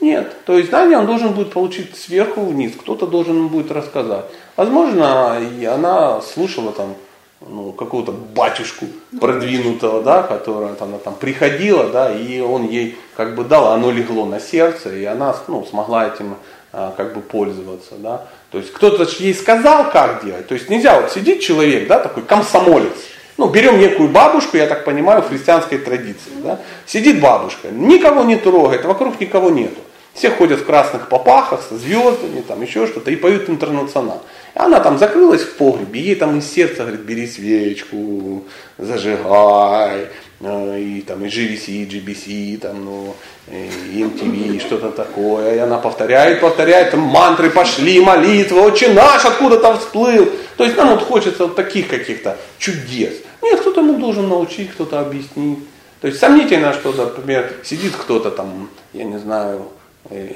Нет, 0.00 0.36
то 0.46 0.56
есть 0.56 0.70
знание 0.70 0.98
он 0.98 1.06
должен 1.06 1.32
будет 1.32 1.52
получить 1.52 1.96
сверху 1.96 2.42
вниз, 2.42 2.74
кто-то 2.80 3.08
должен 3.08 3.48
будет 3.48 3.72
рассказать. 3.72 4.26
Возможно, 4.54 5.38
и 5.40 5.64
она 5.64 6.20
слушала 6.20 6.70
там 6.70 6.94
ну, 7.40 7.72
какого-то 7.72 8.12
батюшку 8.12 8.86
продвинутого, 9.20 10.02
да, 10.02 10.22
которая 10.22 10.74
там, 10.74 10.88
она 10.88 10.98
там 10.98 11.14
приходила, 11.14 11.84
да, 11.84 12.12
и 12.12 12.40
он 12.40 12.68
ей 12.68 12.98
как 13.16 13.34
бы 13.34 13.44
дал, 13.44 13.72
оно 13.72 13.90
легло 13.90 14.26
на 14.26 14.40
сердце, 14.40 14.94
и 14.94 15.04
она 15.04 15.34
ну, 15.46 15.64
смогла 15.64 16.08
этим 16.08 16.36
а, 16.72 16.92
как 16.96 17.14
бы 17.14 17.20
пользоваться, 17.20 17.94
да. 17.98 18.26
То 18.50 18.58
есть 18.58 18.72
кто-то 18.72 19.06
ей 19.18 19.34
сказал, 19.34 19.90
как 19.90 20.24
делать. 20.24 20.48
То 20.48 20.54
есть 20.54 20.68
нельзя 20.68 21.00
вот 21.00 21.12
сидит 21.12 21.40
человек, 21.40 21.86
да, 21.86 22.00
такой 22.00 22.24
комсомолец. 22.24 22.96
Ну, 23.36 23.48
берем 23.48 23.78
некую 23.78 24.08
бабушку, 24.08 24.56
я 24.56 24.66
так 24.66 24.84
понимаю, 24.84 25.22
в 25.22 25.28
христианской 25.28 25.78
традиции, 25.78 26.32
да. 26.42 26.58
Сидит 26.86 27.20
бабушка, 27.20 27.68
никого 27.70 28.24
не 28.24 28.36
трогает, 28.36 28.84
вокруг 28.84 29.20
никого 29.20 29.50
нету. 29.50 29.80
Все 30.12 30.30
ходят 30.30 30.60
в 30.60 30.66
красных 30.66 31.08
попахах, 31.08 31.62
со 31.62 31.76
звездами, 31.76 32.40
там 32.40 32.60
еще 32.60 32.88
что-то, 32.88 33.12
и 33.12 33.16
поют 33.16 33.48
интернационал. 33.48 34.22
И 34.54 34.58
она 34.58 34.80
там 34.80 34.98
закрылась 34.98 35.42
в 35.42 35.54
погребе, 35.54 36.00
ей 36.00 36.14
там 36.14 36.38
из 36.38 36.50
сердца 36.50 36.82
говорит, 36.82 37.00
бери 37.00 37.26
свечку, 37.26 38.44
зажигай, 38.76 40.08
э, 40.40 40.80
и 40.80 41.02
там 41.02 41.24
и 41.24 41.28
GVC, 41.28 41.88
GBC, 41.88 42.58
там, 42.58 42.84
ну, 42.84 43.14
и 43.50 44.02
MTV, 44.02 44.60
что-то 44.60 44.90
такое. 44.90 45.56
И 45.56 45.58
она 45.58 45.78
повторяет, 45.78 46.40
повторяет, 46.40 46.90
там 46.90 47.00
мантры 47.00 47.50
пошли, 47.50 48.00
молитва, 48.00 48.60
отче 48.60 48.88
наш 48.88 49.24
откуда 49.24 49.58
там 49.58 49.78
всплыл. 49.78 50.30
То 50.56 50.64
есть 50.64 50.76
нам 50.76 50.90
вот 50.90 51.02
хочется 51.02 51.44
вот 51.44 51.56
таких 51.56 51.88
каких-то 51.88 52.36
чудес. 52.58 53.14
Нет, 53.42 53.60
кто-то 53.60 53.80
ему 53.80 53.98
должен 53.98 54.28
научить, 54.28 54.70
кто-то 54.72 55.00
объяснить. 55.00 55.60
То 56.00 56.06
есть 56.06 56.20
сомнительно, 56.20 56.72
что, 56.72 56.92
например, 56.92 57.52
сидит 57.64 57.94
кто-то 57.96 58.30
там, 58.30 58.68
я 58.92 59.04
не 59.04 59.18
знаю, 59.18 59.68
э, 60.10 60.34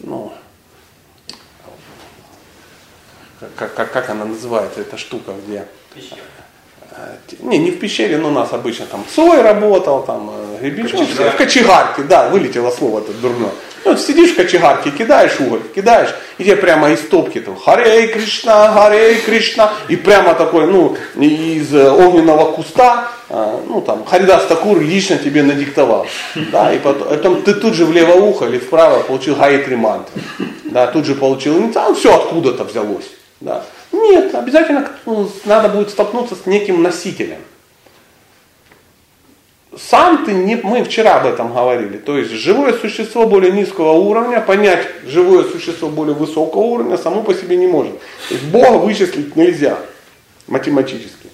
ну, 0.00 0.32
как, 3.56 3.74
как, 3.74 3.92
как 3.92 4.10
она 4.10 4.24
называется, 4.24 4.80
эта 4.80 4.96
штука, 4.96 5.32
где... 5.46 5.64
э, 6.92 7.16
Не, 7.40 7.58
не 7.58 7.70
в 7.70 7.78
пещере, 7.78 8.18
но 8.18 8.28
у 8.28 8.32
нас 8.32 8.52
обычно 8.52 8.86
там 8.86 9.04
Цой 9.14 9.42
работал, 9.42 10.02
там 10.04 10.30
э, 10.32 10.58
Гребенщик, 10.60 10.98
в 11.32 11.36
кочегарке, 11.36 12.02
да, 12.02 12.28
вылетело 12.28 12.70
слово 12.70 13.00
это 13.00 13.12
дурное. 13.12 13.50
Ну, 13.84 13.96
сидишь 13.98 14.30
в 14.32 14.36
кочегарке, 14.36 14.90
кидаешь 14.90 15.38
уголь, 15.40 15.60
кидаешь, 15.74 16.08
и 16.38 16.44
тебе 16.44 16.56
прямо 16.56 16.90
из 16.92 17.00
топки 17.00 17.38
там 17.40 17.54
Харей 17.54 18.06
Кришна, 18.08 18.72
Харей 18.72 19.16
Кришна, 19.16 19.74
и 19.88 19.96
прямо 19.96 20.34
такой, 20.34 20.66
ну, 20.66 20.96
из 21.16 21.74
э, 21.74 21.90
огненного 21.90 22.52
куста, 22.52 23.08
э, 23.28 23.60
ну, 23.68 23.82
там, 23.82 24.06
Харидас 24.06 24.46
Такур 24.46 24.80
лично 24.80 25.18
тебе 25.18 25.42
надиктовал, 25.42 26.06
да, 26.50 26.72
и 26.72 26.78
потом, 26.78 27.08
потом 27.08 27.42
ты 27.42 27.52
тут 27.52 27.74
же 27.74 27.84
в 27.84 27.92
левое 27.92 28.20
ухо 28.20 28.46
или 28.46 28.58
вправо 28.58 29.00
получил 29.02 29.36
Гаятри 29.36 29.74
мантру, 29.74 30.18
да, 30.64 30.86
тут 30.86 31.04
же 31.04 31.14
получил, 31.14 31.60
ну, 31.60 31.94
все 31.94 32.16
откуда-то 32.16 32.64
взялось, 32.64 33.10
да. 33.44 33.62
Нет, 33.92 34.34
обязательно 34.34 34.90
надо 35.44 35.68
будет 35.68 35.90
столкнуться 35.90 36.34
с 36.34 36.46
неким 36.46 36.82
носителем. 36.82 37.38
Сам 39.76 40.24
ты 40.24 40.32
не, 40.32 40.56
мы 40.56 40.82
вчера 40.84 41.16
об 41.20 41.26
этом 41.26 41.52
говорили, 41.52 41.98
то 41.98 42.16
есть 42.16 42.30
живое 42.30 42.72
существо 42.74 43.26
более 43.26 43.52
низкого 43.52 43.92
уровня, 43.92 44.40
понять 44.40 44.86
живое 45.04 45.44
существо 45.44 45.88
более 45.88 46.14
высокого 46.14 46.62
уровня 46.62 46.96
само 46.96 47.22
по 47.22 47.34
себе 47.34 47.56
не 47.56 47.66
может. 47.66 47.98
То 48.28 48.34
есть 48.34 48.46
Бога 48.46 48.78
вычислить 48.78 49.34
нельзя 49.36 49.78
математически. 50.46 51.28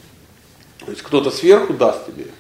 То 0.79 0.91
есть 0.91 1.03
кто-то 1.03 1.31
сверху 1.31 1.75
даст 1.75 2.07
тебе 2.07 2.25
это. 2.25 2.33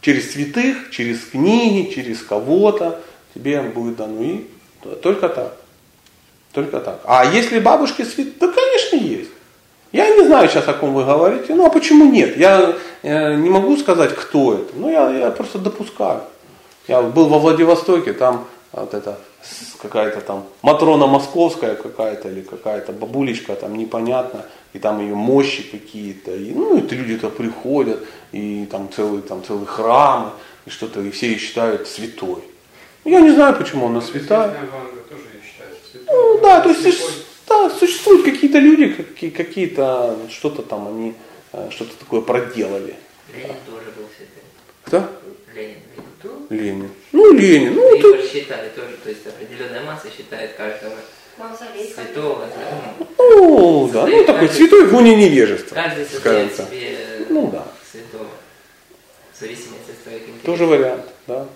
Через 0.00 0.32
святых, 0.32 0.90
через 0.90 1.24
книги, 1.24 1.92
через 1.92 2.20
кого-то 2.20 3.00
тебе 3.34 3.62
будет 3.62 3.96
дано. 3.96 4.20
И 4.20 4.46
только 5.00 5.28
так. 5.28 5.61
Только 6.52 6.80
так. 6.80 7.00
А 7.04 7.24
если 7.24 7.58
бабушки 7.58 8.02
святые, 8.02 8.34
да, 8.38 8.48
конечно, 8.48 8.96
есть. 8.96 9.30
Я 9.90 10.08
не 10.14 10.26
знаю 10.26 10.48
сейчас, 10.48 10.68
о 10.68 10.72
ком 10.72 10.94
вы 10.94 11.04
говорите, 11.04 11.54
ну 11.54 11.66
а 11.66 11.70
почему 11.70 12.10
нет? 12.10 12.36
Я 12.36 12.76
э, 13.02 13.34
не 13.36 13.50
могу 13.50 13.76
сказать, 13.76 14.14
кто 14.14 14.54
это, 14.54 14.72
но 14.74 14.90
я, 14.90 15.10
я 15.10 15.30
просто 15.30 15.58
допускаю. 15.58 16.22
Я 16.88 17.02
был 17.02 17.28
во 17.28 17.38
Владивостоке, 17.38 18.12
там 18.14 18.46
вот 18.72 18.94
это 18.94 19.18
какая-то 19.80 20.20
там 20.20 20.46
Матрона 20.62 21.06
Московская 21.06 21.74
какая-то 21.74 22.28
или 22.30 22.40
какая-то 22.40 22.92
бабулечка 22.92 23.54
там 23.54 23.76
непонятно, 23.76 24.46
и 24.72 24.78
там 24.78 25.00
ее 25.00 25.14
мощи 25.14 25.62
какие-то, 25.70 26.34
и, 26.34 26.52
ну, 26.54 26.78
это 26.78 26.94
люди-то 26.94 27.28
приходят, 27.28 28.00
и 28.32 28.66
там 28.70 28.88
целые, 28.94 29.20
там 29.20 29.44
целые 29.44 29.66
храмы, 29.66 30.30
и 30.64 30.70
что-то, 30.70 31.00
и 31.00 31.10
все 31.10 31.28
ее 31.28 31.38
считают 31.38 31.86
святой. 31.86 32.42
Я 33.04 33.20
не 33.20 33.30
знаю, 33.30 33.56
почему 33.56 33.88
она 33.88 34.00
святая. 34.00 34.56
Ну, 36.12 36.40
да, 36.42 36.60
то 36.60 36.70
есть 36.70 37.00
да, 37.48 37.70
существуют 37.70 38.24
какие-то 38.24 38.58
люди, 38.58 38.88
какие- 38.92 39.30
какие-то, 39.30 40.16
что-то 40.30 40.62
там 40.62 40.88
они, 40.88 41.14
э, 41.52 41.68
что-то 41.70 41.96
такое 41.98 42.20
проделали. 42.20 42.94
Ленин 43.34 43.56
тоже 43.66 43.86
был 43.96 44.06
святой. 44.16 44.42
Кто? 44.84 45.08
Ленин. 45.54 45.76
Ленин. 46.50 46.50
Ленин. 46.50 46.90
Ну, 47.12 47.32
Ленин. 47.32 47.74
Ну, 47.74 47.96
это, 47.96 48.06
Выбор 48.08 48.26
считали 48.26 48.68
тоже, 48.70 48.96
то 49.02 49.08
есть 49.08 49.26
определенная 49.26 49.82
масса 49.82 50.08
считает 50.16 50.52
каждого 50.54 50.94
Мавзолей. 51.38 51.92
святого. 51.92 52.46
да. 52.46 52.94
ну, 53.18 53.88
да, 53.92 54.06
ну, 54.06 54.24
такой 54.24 54.48
святой 54.48 54.86
в 54.86 54.94
луне 54.94 55.16
невежества. 55.16 55.74
Каждый 55.74 56.04
скажем 56.06 56.48
так. 56.50 56.68
себе 56.68 56.98
Ну, 57.30 57.50
да. 57.50 57.66
святого. 57.90 58.28
В 59.34 59.40
зависимости 59.40 59.90
от 59.90 60.02
своих 60.04 60.22
интересов. 60.22 60.44
Тоже 60.44 60.66
вариант, 60.66 61.04
да. 61.26 61.46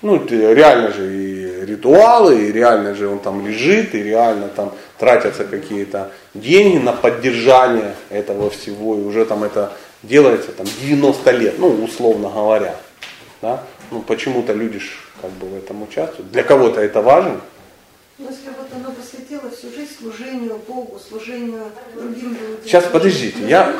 Ну, 0.00 0.24
реально 0.26 0.92
же 0.92 1.12
и 1.12 1.66
ритуалы, 1.66 2.46
и 2.46 2.52
реально 2.52 2.94
же 2.94 3.08
он 3.08 3.18
там 3.18 3.46
лежит, 3.46 3.94
и 3.94 4.02
реально 4.02 4.48
там 4.48 4.72
тратятся 4.98 5.44
какие-то 5.44 6.12
деньги 6.34 6.78
на 6.78 6.92
поддержание 6.92 7.94
этого 8.08 8.48
всего, 8.50 8.96
и 8.96 9.00
уже 9.00 9.24
там 9.24 9.42
это 9.42 9.72
делается 10.02 10.52
там 10.52 10.66
90 10.80 11.30
лет, 11.32 11.58
ну, 11.58 11.84
условно 11.84 12.30
говоря. 12.30 12.76
Да? 13.42 13.64
Ну, 13.90 14.00
почему-то 14.00 14.52
люди 14.52 14.78
ж 14.78 14.88
как 15.20 15.30
бы 15.32 15.48
в 15.48 15.56
этом 15.56 15.82
участвуют. 15.82 16.30
Для 16.30 16.44
кого-то 16.44 16.80
это 16.80 17.02
важно. 17.02 17.40
Но 18.18 18.30
если 18.30 18.48
вот 18.48 18.68
она 18.74 18.90
посвятила 18.90 19.50
всю 19.50 19.70
жизнь 19.70 19.92
служению 19.98 20.60
Богу, 20.66 20.98
служению 20.98 21.64
другим 21.94 22.30
людям. 22.30 22.58
Сейчас, 22.64 22.84
подождите, 22.84 23.38
я, 23.48 23.74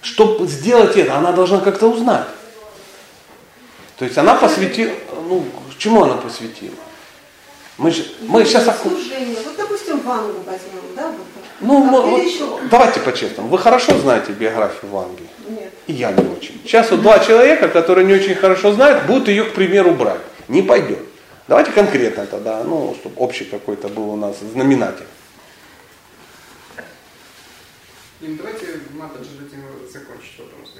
чтобы 0.00 0.46
сделать 0.46 0.96
это, 0.96 1.16
она 1.16 1.32
должна 1.32 1.60
как-то 1.60 1.88
узнать. 1.90 2.24
То 3.98 4.04
есть 4.04 4.18
она 4.18 4.34
посвятила, 4.34 4.92
ну, 5.28 5.44
чему 5.78 6.02
она 6.04 6.16
посвятила? 6.16 6.74
Мы, 7.78 7.90
же, 7.90 8.04
мы 8.22 8.44
сейчас... 8.44 8.66
оку- 8.68 8.88
Служение. 8.90 9.36
Вот, 9.44 9.56
допустим, 9.56 10.00
Вангу 10.00 10.38
возьмем, 10.46 10.82
да? 10.96 11.08
Вот, 11.08 11.26
Ну, 11.60 11.82
А, 11.82 11.90
мы- 11.90 12.02
вот 12.02 12.22
еще- 12.22 12.58
давайте 12.70 13.00
по-честному. 13.00 13.48
Вы 13.48 13.58
хорошо 13.58 13.98
знаете 13.98 14.32
биографию 14.32 14.90
Ванги? 14.90 15.26
Нет. 15.48 15.72
И 15.86 15.92
я 15.92 16.12
не 16.12 16.24
очень. 16.28 16.60
Сейчас 16.64 16.90
вот 16.90 17.02
два 17.02 17.18
человека, 17.18 17.68
которые 17.68 18.04
не 18.06 18.12
очень 18.14 18.34
хорошо 18.34 18.72
знают, 18.72 19.06
будут 19.06 19.28
ее, 19.28 19.44
к 19.44 19.54
примеру, 19.54 19.92
брать. 19.94 20.20
Не 20.48 20.62
пойдет. 20.62 21.00
Давайте 21.48 21.72
конкретно 21.72 22.26
тогда, 22.26 22.62
ну, 22.64 22.94
чтобы 23.00 23.16
общий 23.20 23.44
какой-то 23.44 23.88
был 23.88 24.10
у 24.10 24.16
нас 24.16 24.36
знаменатель. 24.40 25.06
Им 28.20 28.36
давайте 28.36 28.66
Матаджи 28.94 29.30
дадим 29.38 29.64
закончить 29.92 30.38
вопрос. 30.38 30.70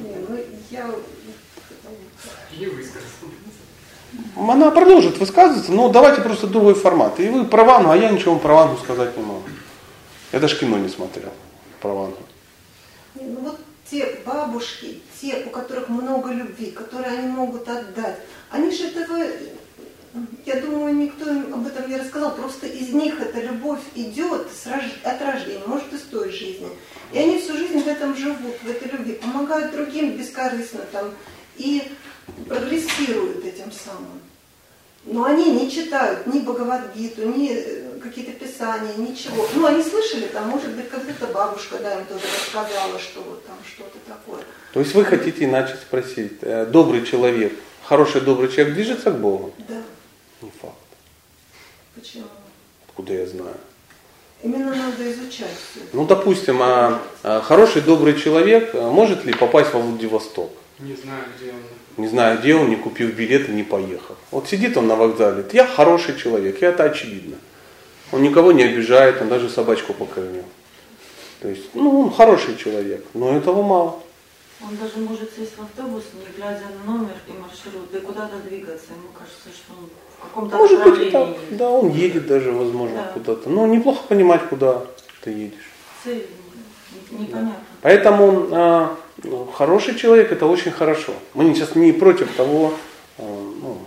Не, 0.00 0.16
ну 0.28 0.38
я... 0.70 0.90
Не. 2.58 2.68
Она 4.36 4.70
продолжит 4.70 5.18
высказываться, 5.18 5.72
но 5.72 5.88
давайте 5.88 6.20
просто 6.20 6.46
другой 6.46 6.74
формат. 6.74 7.18
И 7.20 7.28
вы 7.28 7.44
про 7.44 7.64
Вангу, 7.64 7.90
а 7.90 7.96
я 7.96 8.10
ничего 8.10 8.38
про 8.38 8.54
Вангу 8.54 8.78
сказать 8.82 9.16
не 9.16 9.22
могу. 9.22 9.42
Я 10.32 10.40
даже 10.40 10.58
кино 10.58 10.78
не 10.78 10.88
смотрел 10.88 11.32
про 11.80 11.94
Вангу. 11.94 12.18
Не, 13.14 13.24
Ну 13.24 13.40
вот 13.40 13.60
те 13.90 14.18
бабушки, 14.24 15.00
те, 15.20 15.44
у 15.46 15.50
которых 15.50 15.88
много 15.88 16.30
любви, 16.30 16.70
которые 16.70 17.18
они 17.18 17.28
могут 17.28 17.68
отдать, 17.68 18.20
они 18.50 18.70
же 18.70 18.88
этого, 18.88 19.18
я 20.46 20.60
думаю, 20.60 20.94
никто 20.94 21.30
об 21.30 21.66
этом 21.66 21.88
не 21.90 21.96
рассказал, 21.96 22.34
просто 22.34 22.66
из 22.66 22.92
них 22.92 23.20
эта 23.20 23.40
любовь 23.40 23.80
идет 23.94 24.46
от 25.04 25.22
рождения, 25.22 25.62
может 25.66 25.92
и 25.92 25.98
с 25.98 26.02
той 26.02 26.30
жизни. 26.30 26.68
И 27.12 27.18
они 27.18 27.38
всю 27.38 27.56
жизнь 27.56 27.82
в 27.82 27.86
этом 27.86 28.16
живут, 28.16 28.54
в 28.62 28.70
этой 28.70 28.90
любви, 28.90 29.14
помогают 29.14 29.72
другим 29.72 30.16
бескорыстно 30.16 30.80
там 30.90 31.10
и 31.56 31.82
прогрессируют 32.48 33.44
этим 33.44 33.72
самым. 33.72 34.20
Но 35.04 35.24
они 35.24 35.50
не 35.50 35.70
читают 35.70 36.26
ни 36.28 36.40
Бхагавадгиту, 36.40 37.26
ни 37.26 37.50
э, 37.50 37.98
какие-то 38.00 38.32
писания, 38.32 38.94
ничего. 38.96 39.48
Ну, 39.54 39.66
они 39.66 39.82
слышали, 39.82 40.26
там, 40.26 40.48
может 40.48 40.70
быть, 40.70 40.88
когда-то 40.88 41.26
бабушка, 41.26 41.78
да, 41.78 41.98
им 41.98 42.06
тоже 42.06 42.22
рассказала, 42.24 42.98
что 43.00 43.20
вот 43.22 43.44
там 43.44 43.56
что-то 43.66 43.98
такое. 44.06 44.42
То 44.72 44.80
есть 44.80 44.94
вы 44.94 45.04
хотите 45.04 45.44
иначе 45.44 45.74
спросить, 45.74 46.34
э, 46.42 46.66
добрый 46.66 47.04
человек, 47.04 47.52
хороший 47.82 48.20
добрый 48.20 48.48
человек 48.48 48.74
движется 48.74 49.10
к 49.10 49.18
Богу? 49.18 49.52
Да, 49.68 49.82
Не 50.40 50.50
факт. 50.60 50.76
почему? 51.96 52.24
Откуда 52.86 53.12
я 53.14 53.26
знаю? 53.26 53.56
Именно 54.42 54.74
надо 54.74 55.10
изучать. 55.12 55.56
Ну, 55.92 56.04
допустим, 56.06 56.60
а, 56.62 57.00
а, 57.22 57.40
хороший 57.40 57.80
добрый 57.82 58.18
человек 58.18 58.70
а, 58.74 58.90
может 58.90 59.24
ли 59.24 59.32
попасть 59.32 59.72
во 59.72 59.80
Владивосток? 59.80 60.50
Не 60.78 60.94
знаю, 60.96 61.24
где 61.36 61.50
он. 61.50 62.02
Не 62.02 62.08
знаю, 62.08 62.38
где 62.38 62.54
он, 62.54 62.68
не 62.70 62.76
купив 62.76 63.14
билет 63.14 63.48
и 63.48 63.52
не 63.52 63.62
поехал. 63.62 64.16
Вот 64.30 64.48
сидит 64.48 64.76
он 64.76 64.86
на 64.88 64.96
вокзале, 64.96 65.32
говорит, 65.32 65.54
я 65.54 65.66
хороший 65.66 66.16
человек, 66.16 66.60
и 66.62 66.66
это 66.66 66.84
очевидно. 66.84 67.36
Он 68.10 68.22
никого 68.22 68.52
не 68.52 68.64
обижает, 68.64 69.20
он 69.22 69.28
даже 69.28 69.48
собачку 69.48 69.94
покормил. 69.94 70.44
То 71.40 71.48
есть, 71.48 71.74
ну, 71.74 72.00
он 72.00 72.12
хороший 72.12 72.56
человек, 72.56 73.04
но 73.14 73.36
этого 73.36 73.62
мало. 73.62 74.00
Он 74.62 74.76
даже 74.76 74.98
может 74.98 75.34
сесть 75.34 75.56
в 75.56 75.62
автобус, 75.62 76.04
не 76.14 76.36
глядя 76.36 76.62
на 76.84 76.92
номер 76.92 77.14
и 77.28 77.32
маршрут, 77.32 77.92
и 77.92 77.98
куда-то 77.98 78.36
двигаться. 78.48 78.86
Ему 78.92 79.08
кажется, 79.12 79.48
что 79.52 79.72
он 79.72 79.88
в 80.18 80.22
каком-то 80.22 80.56
Может 80.56 80.84
быть, 80.84 81.10
так. 81.10 81.28
Да, 81.50 81.68
он 81.68 81.90
едет 81.90 82.26
даже, 82.26 82.52
возможно, 82.52 82.96
Да. 82.96 83.10
куда-то. 83.12 83.48
Но 83.50 83.66
неплохо 83.66 84.04
понимать, 84.08 84.48
куда 84.48 84.82
ты 85.22 85.30
едешь. 85.30 85.70
Цель 86.04 86.26
не- 87.10 87.18
непонятна. 87.26 87.54
Поэтому 87.80 88.48
а, 88.52 88.96
хороший 89.54 89.94
человек 89.94 90.32
это 90.32 90.46
очень 90.46 90.72
хорошо. 90.72 91.12
Мы 91.34 91.54
сейчас 91.54 91.74
не 91.74 91.92
против 91.92 92.32
того, 92.32 92.74
а, 93.18 93.22
ну, 93.22 93.78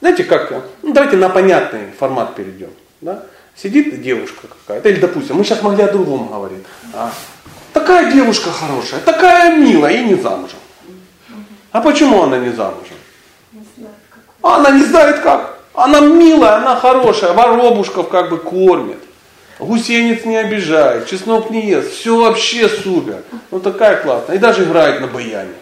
знаете 0.00 0.24
как, 0.24 0.52
а, 0.52 0.62
ну, 0.82 0.92
давайте 0.92 1.16
на 1.16 1.28
понятный 1.28 1.90
формат 1.98 2.34
перейдем. 2.34 2.70
Да? 3.00 3.24
Сидит 3.54 4.02
девушка 4.02 4.48
какая-то, 4.48 4.88
или 4.88 5.00
допустим, 5.00 5.36
мы 5.36 5.44
сейчас 5.44 5.62
могли 5.62 5.84
о 5.84 5.92
другом 5.92 6.28
говорить. 6.28 6.64
А, 6.94 7.12
такая 7.72 8.12
девушка 8.12 8.50
хорошая, 8.50 9.00
такая 9.00 9.56
милая 9.56 9.94
и 9.94 10.04
не 10.04 10.14
замужем. 10.14 10.58
А 11.70 11.80
почему 11.80 12.22
она 12.22 12.38
не 12.38 12.50
замужем? 12.50 12.96
Она 14.42 14.70
не 14.72 14.84
знает 14.84 15.20
как. 15.20 15.58
Она 15.74 16.00
милая, 16.00 16.56
она 16.56 16.76
хорошая, 16.76 17.32
воробушков 17.32 18.08
как 18.08 18.28
бы 18.28 18.38
кормит. 18.38 18.98
Гусениц 19.66 20.24
не 20.24 20.36
обижает, 20.36 21.08
чеснок 21.08 21.50
не 21.50 21.66
ест, 21.66 21.92
все 21.92 22.16
вообще 22.16 22.68
супер. 22.68 23.22
Ну 23.50 23.60
такая 23.60 24.02
классная. 24.02 24.36
И 24.36 24.38
даже 24.38 24.64
играет 24.64 25.00
на 25.00 25.06
баяне. 25.06 25.52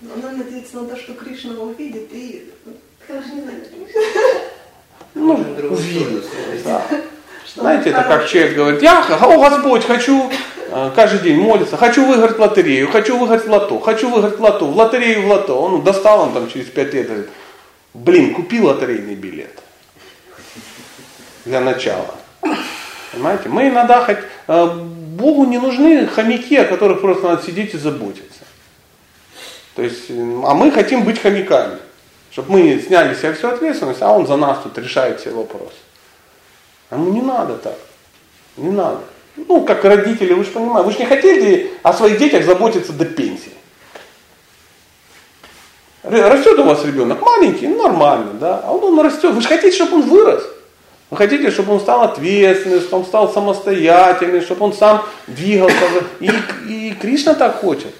Но 0.00 0.14
Она 0.14 0.32
надеется 0.32 0.76
на 0.76 0.88
то, 0.88 0.96
что 0.96 1.12
Кришна 1.14 1.60
увидит 1.60 2.08
и... 2.12 2.50
Ну, 5.14 5.34
увидит. 5.34 6.24
Да. 6.64 6.82
Знаете, 7.54 7.90
это 7.90 8.02
как 8.04 8.28
человек 8.28 8.54
говорит, 8.54 8.82
я, 8.82 9.02
о 9.02 9.50
Господь, 9.50 9.84
хочу 9.84 10.30
э, 10.70 10.90
каждый 10.94 11.20
день 11.20 11.40
молиться, 11.40 11.76
хочу 11.76 12.06
выиграть 12.06 12.38
лотерею, 12.38 12.88
хочу 12.88 13.18
выиграть 13.18 13.44
в 13.44 13.50
лото, 13.50 13.78
хочу 13.80 14.08
выиграть 14.08 14.38
в 14.38 14.40
лото, 14.40 14.66
в 14.66 14.76
лотерею 14.76 15.22
в 15.22 15.28
лото. 15.28 15.60
Он 15.60 15.82
достал, 15.82 16.20
он 16.20 16.32
там 16.32 16.48
через 16.48 16.66
пять 16.66 16.94
лет 16.94 17.08
говорит, 17.08 17.28
блин, 17.92 18.34
купи 18.34 18.60
лотерейный 18.60 19.16
билет. 19.16 19.58
Для 21.44 21.60
начала. 21.60 22.14
Понимаете? 23.12 23.48
Мы 23.48 23.68
иногда 23.68 24.04
хоть, 24.04 24.18
э, 24.46 24.66
Богу 24.66 25.44
не 25.44 25.58
нужны 25.58 26.06
хомяки, 26.06 26.56
о 26.56 26.64
которых 26.64 27.00
просто 27.00 27.28
надо 27.28 27.42
сидеть 27.42 27.74
и 27.74 27.78
заботиться. 27.78 28.44
То 29.74 29.82
есть, 29.82 30.10
э, 30.10 30.42
а 30.44 30.54
мы 30.54 30.70
хотим 30.70 31.04
быть 31.04 31.20
хомяками. 31.20 31.78
Чтобы 32.30 32.52
мы 32.52 32.80
сняли 32.80 33.14
с 33.14 33.18
себя 33.18 33.32
всю 33.32 33.48
ответственность, 33.48 34.02
а 34.02 34.12
он 34.12 34.26
за 34.26 34.36
нас 34.36 34.58
тут 34.62 34.78
решает 34.78 35.20
все 35.20 35.30
вопросы. 35.30 35.74
А 36.88 36.94
ему 36.94 37.12
не 37.12 37.22
надо 37.22 37.56
так. 37.56 37.76
Не 38.56 38.70
надо. 38.70 39.00
Ну, 39.36 39.62
как 39.62 39.84
родители, 39.84 40.32
вы 40.32 40.44
же 40.44 40.50
понимаете, 40.50 40.86
вы 40.86 40.92
же 40.92 40.98
не 40.98 41.06
хотели 41.06 41.72
о 41.82 41.92
своих 41.92 42.18
детях 42.18 42.44
заботиться 42.44 42.92
до 42.92 43.04
пенсии. 43.04 43.52
Растет 46.02 46.58
у 46.58 46.64
вас 46.64 46.84
ребенок 46.84 47.20
маленький, 47.20 47.68
нормально, 47.68 48.32
да, 48.34 48.60
а 48.64 48.72
он, 48.72 48.98
он 48.98 49.04
растет. 49.04 49.34
Вы 49.34 49.42
же 49.42 49.48
хотите, 49.48 49.74
чтобы 49.74 49.96
он 49.96 50.02
вырос. 50.02 50.44
Вы 51.10 51.16
хотите, 51.16 51.50
чтобы 51.50 51.74
он 51.74 51.80
стал 51.80 52.02
ответственным, 52.02 52.80
чтобы 52.80 53.02
он 53.02 53.04
стал 53.04 53.32
самостоятельным, 53.32 54.42
чтобы 54.42 54.66
он 54.66 54.72
сам 54.72 55.04
двигался. 55.26 55.76
И, 56.20 56.30
и 56.68 56.94
Кришна 57.00 57.34
так 57.34 57.56
хочет. 57.56 57.92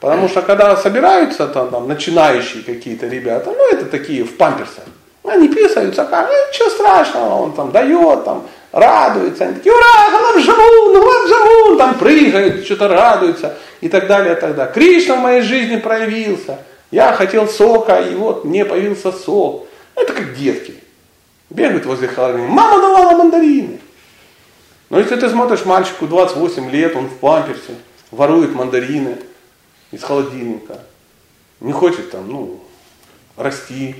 Потому 0.00 0.28
что 0.28 0.42
когда 0.42 0.76
собираются 0.76 1.48
там, 1.48 1.70
там 1.70 1.88
начинающие 1.88 2.62
какие-то 2.62 3.06
ребята, 3.08 3.50
ну 3.56 3.72
это 3.72 3.86
такие 3.86 4.24
в 4.24 4.36
памперсах, 4.36 4.84
они 5.24 5.48
писаются, 5.48 6.04
как, 6.04 6.30
«Э, 6.30 6.48
ничего 6.52 6.70
страшного, 6.70 7.34
он 7.42 7.52
там 7.52 7.72
дает, 7.72 8.24
там 8.24 8.46
радуется, 8.72 9.44
они 9.44 9.54
такие, 9.54 9.74
ура, 9.74 10.10
Галабжамун, 10.10 10.94
Галабжамун, 10.94 11.78
там 11.78 11.94
прыгают, 11.98 12.64
что-то 12.64 12.88
радуются 12.88 13.56
и 13.80 13.88
так 13.88 14.06
далее, 14.06 14.36
и 14.36 14.40
так 14.40 14.54
далее. 14.54 14.72
Кришна 14.72 15.16
в 15.16 15.20
моей 15.20 15.42
жизни 15.42 15.76
проявился, 15.76 16.58
я 16.90 17.12
хотел 17.12 17.48
сока, 17.48 18.00
и 18.00 18.14
вот 18.14 18.44
мне 18.44 18.64
появился 18.64 19.12
сок. 19.12 19.66
Это 19.96 20.12
как 20.12 20.34
детки. 20.34 20.77
Бегают 21.50 21.86
возле 21.86 22.08
холодильника. 22.08 22.52
Мама 22.52 22.80
давала 22.80 23.16
мандарины. 23.16 23.80
Но 24.90 24.98
если 24.98 25.16
ты 25.16 25.28
смотришь 25.28 25.64
мальчику 25.64 26.06
28 26.06 26.70
лет, 26.70 26.96
он 26.96 27.06
в 27.06 27.16
памперсе, 27.16 27.74
ворует 28.10 28.54
мандарины 28.54 29.18
из 29.90 30.02
холодильника, 30.02 30.80
не 31.60 31.72
хочет 31.72 32.10
там, 32.10 32.28
ну, 32.28 32.60
расти, 33.36 33.96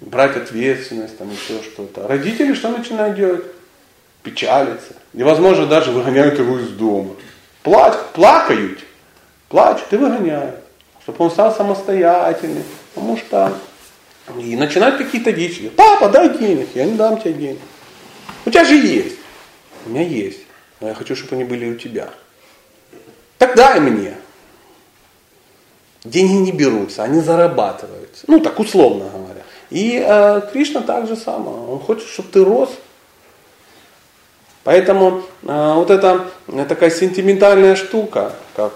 брать 0.00 0.36
ответственность, 0.36 1.18
там 1.18 1.30
еще 1.30 1.62
что-то. 1.62 2.06
Родители 2.06 2.54
что 2.54 2.70
начинают 2.70 3.16
делать? 3.16 3.44
Печалиться. 4.22 4.94
И, 5.12 5.22
возможно, 5.22 5.66
даже 5.66 5.92
выгоняют 5.92 6.38
его 6.38 6.58
из 6.58 6.70
дома. 6.70 7.14
Плач, 7.62 7.94
плакают, 8.12 8.80
плачут 9.48 9.92
и 9.92 9.96
выгоняют, 9.96 10.56
чтобы 11.02 11.24
он 11.24 11.30
стал 11.30 11.54
самостоятельным. 11.54 12.64
Потому 12.94 13.16
что 13.16 13.56
и 14.38 14.56
начинают 14.56 14.98
какие-то 14.98 15.32
дичи. 15.32 15.68
Папа, 15.68 16.08
дай 16.08 16.36
денег, 16.36 16.68
я 16.74 16.84
не 16.84 16.96
дам 16.96 17.20
тебе 17.20 17.32
денег. 17.32 17.60
У 18.44 18.50
тебя 18.50 18.64
же 18.64 18.74
есть. 18.74 19.16
У 19.84 19.90
меня 19.90 20.02
есть. 20.02 20.40
Но 20.80 20.88
я 20.88 20.94
хочу, 20.94 21.14
чтобы 21.14 21.36
они 21.36 21.44
были 21.44 21.70
у 21.70 21.76
тебя. 21.76 22.10
Так 23.38 23.54
дай 23.54 23.80
мне. 23.80 24.14
Деньги 26.04 26.34
не 26.34 26.52
берутся, 26.52 27.02
они 27.02 27.20
зарабатываются. 27.20 28.24
Ну, 28.28 28.40
так 28.40 28.58
условно 28.60 29.10
говоря. 29.12 29.42
И 29.70 30.02
э, 30.04 30.42
Кришна 30.52 30.80
так 30.80 31.08
же 31.08 31.16
самое. 31.16 31.56
Он 31.56 31.80
хочет, 31.80 32.08
чтобы 32.08 32.28
ты 32.30 32.44
рос. 32.44 32.70
Поэтому 34.62 35.22
э, 35.42 35.72
вот 35.74 35.90
эта 35.90 36.28
э, 36.48 36.64
такая 36.68 36.90
сентиментальная 36.90 37.74
штука, 37.74 38.32
как 38.54 38.72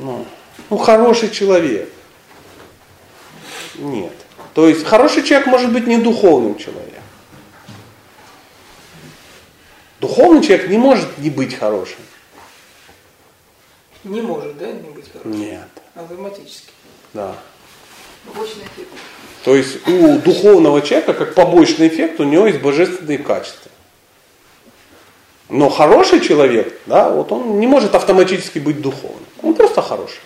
ну, 0.00 0.24
ну, 0.70 0.76
хороший 0.76 1.30
человек. 1.30 1.88
Нет. 3.76 4.12
То 4.54 4.68
есть 4.68 4.84
хороший 4.84 5.24
человек 5.24 5.48
может 5.48 5.72
быть 5.72 5.86
не 5.86 5.98
духовным 5.98 6.56
человеком. 6.56 7.02
Духовный 10.00 10.42
человек 10.42 10.68
не 10.68 10.78
может 10.78 11.18
не 11.18 11.30
быть 11.30 11.54
хорошим. 11.54 11.98
Не 14.04 14.20
может, 14.20 14.56
да, 14.58 14.66
не 14.66 14.90
быть 14.90 15.10
хорошим? 15.10 15.32
Нет. 15.32 15.68
Автоматически. 15.94 16.70
Да. 17.14 17.34
Побочный 18.26 18.64
эффект. 18.64 18.90
То 19.44 19.54
есть 19.56 19.86
у 19.88 20.18
духовного 20.18 20.82
человека, 20.82 21.14
как 21.14 21.34
побочный 21.34 21.88
эффект, 21.88 22.20
у 22.20 22.24
него 22.24 22.46
есть 22.46 22.60
божественные 22.60 23.18
качества. 23.18 23.70
Но 25.48 25.68
хороший 25.68 26.20
человек, 26.20 26.80
да, 26.86 27.10
вот 27.10 27.32
он 27.32 27.58
не 27.60 27.66
может 27.66 27.94
автоматически 27.94 28.58
быть 28.58 28.80
духовным. 28.80 29.24
Он 29.42 29.54
просто 29.54 29.82
хороший. 29.82 30.20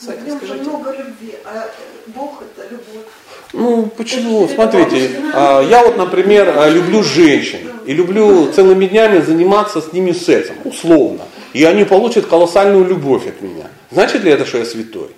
В 0.00 0.26
нем 0.26 0.40
же 0.46 0.54
много 0.54 0.92
любви, 0.92 1.34
а 1.44 1.68
Бог 2.06 2.42
это 2.42 2.68
любовь. 2.68 3.06
Ну, 3.52 3.86
почему? 3.96 4.46
Смотрите, 4.48 5.10
а, 5.34 5.60
я 5.62 5.84
вот, 5.84 5.96
например, 5.96 6.54
а, 6.56 6.68
люблю 6.68 7.02
женщин 7.02 7.60
и 7.86 7.92
люблю 7.92 8.52
целыми 8.52 8.86
днями 8.86 9.20
заниматься 9.20 9.80
с 9.80 9.92
ними 9.92 10.12
сексом, 10.12 10.56
условно. 10.64 11.24
И 11.52 11.64
они 11.64 11.84
получат 11.84 12.26
колоссальную 12.26 12.84
любовь 12.84 13.26
от 13.26 13.40
меня. 13.40 13.68
Значит 13.90 14.22
ли 14.22 14.30
это, 14.30 14.46
что 14.46 14.58
я 14.58 14.64
святой? 14.64 15.08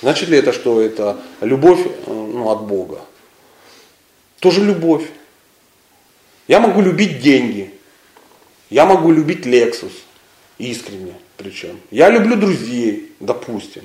Значит 0.00 0.28
ли 0.28 0.38
это, 0.38 0.52
что 0.52 0.80
это 0.80 1.18
любовь 1.40 1.80
э, 1.84 1.90
ну, 2.06 2.48
от 2.48 2.62
Бога? 2.62 3.00
Тоже 4.38 4.64
любовь. 4.64 5.04
Я 6.46 6.60
могу 6.60 6.80
любить 6.80 7.20
деньги. 7.20 7.72
Я 8.70 8.86
могу 8.86 9.10
любить 9.10 9.46
Lexus. 9.46 9.92
Искренне 10.58 11.14
причем. 11.36 11.80
Я 11.90 12.10
люблю 12.10 12.36
друзей, 12.36 13.12
допустим. 13.18 13.82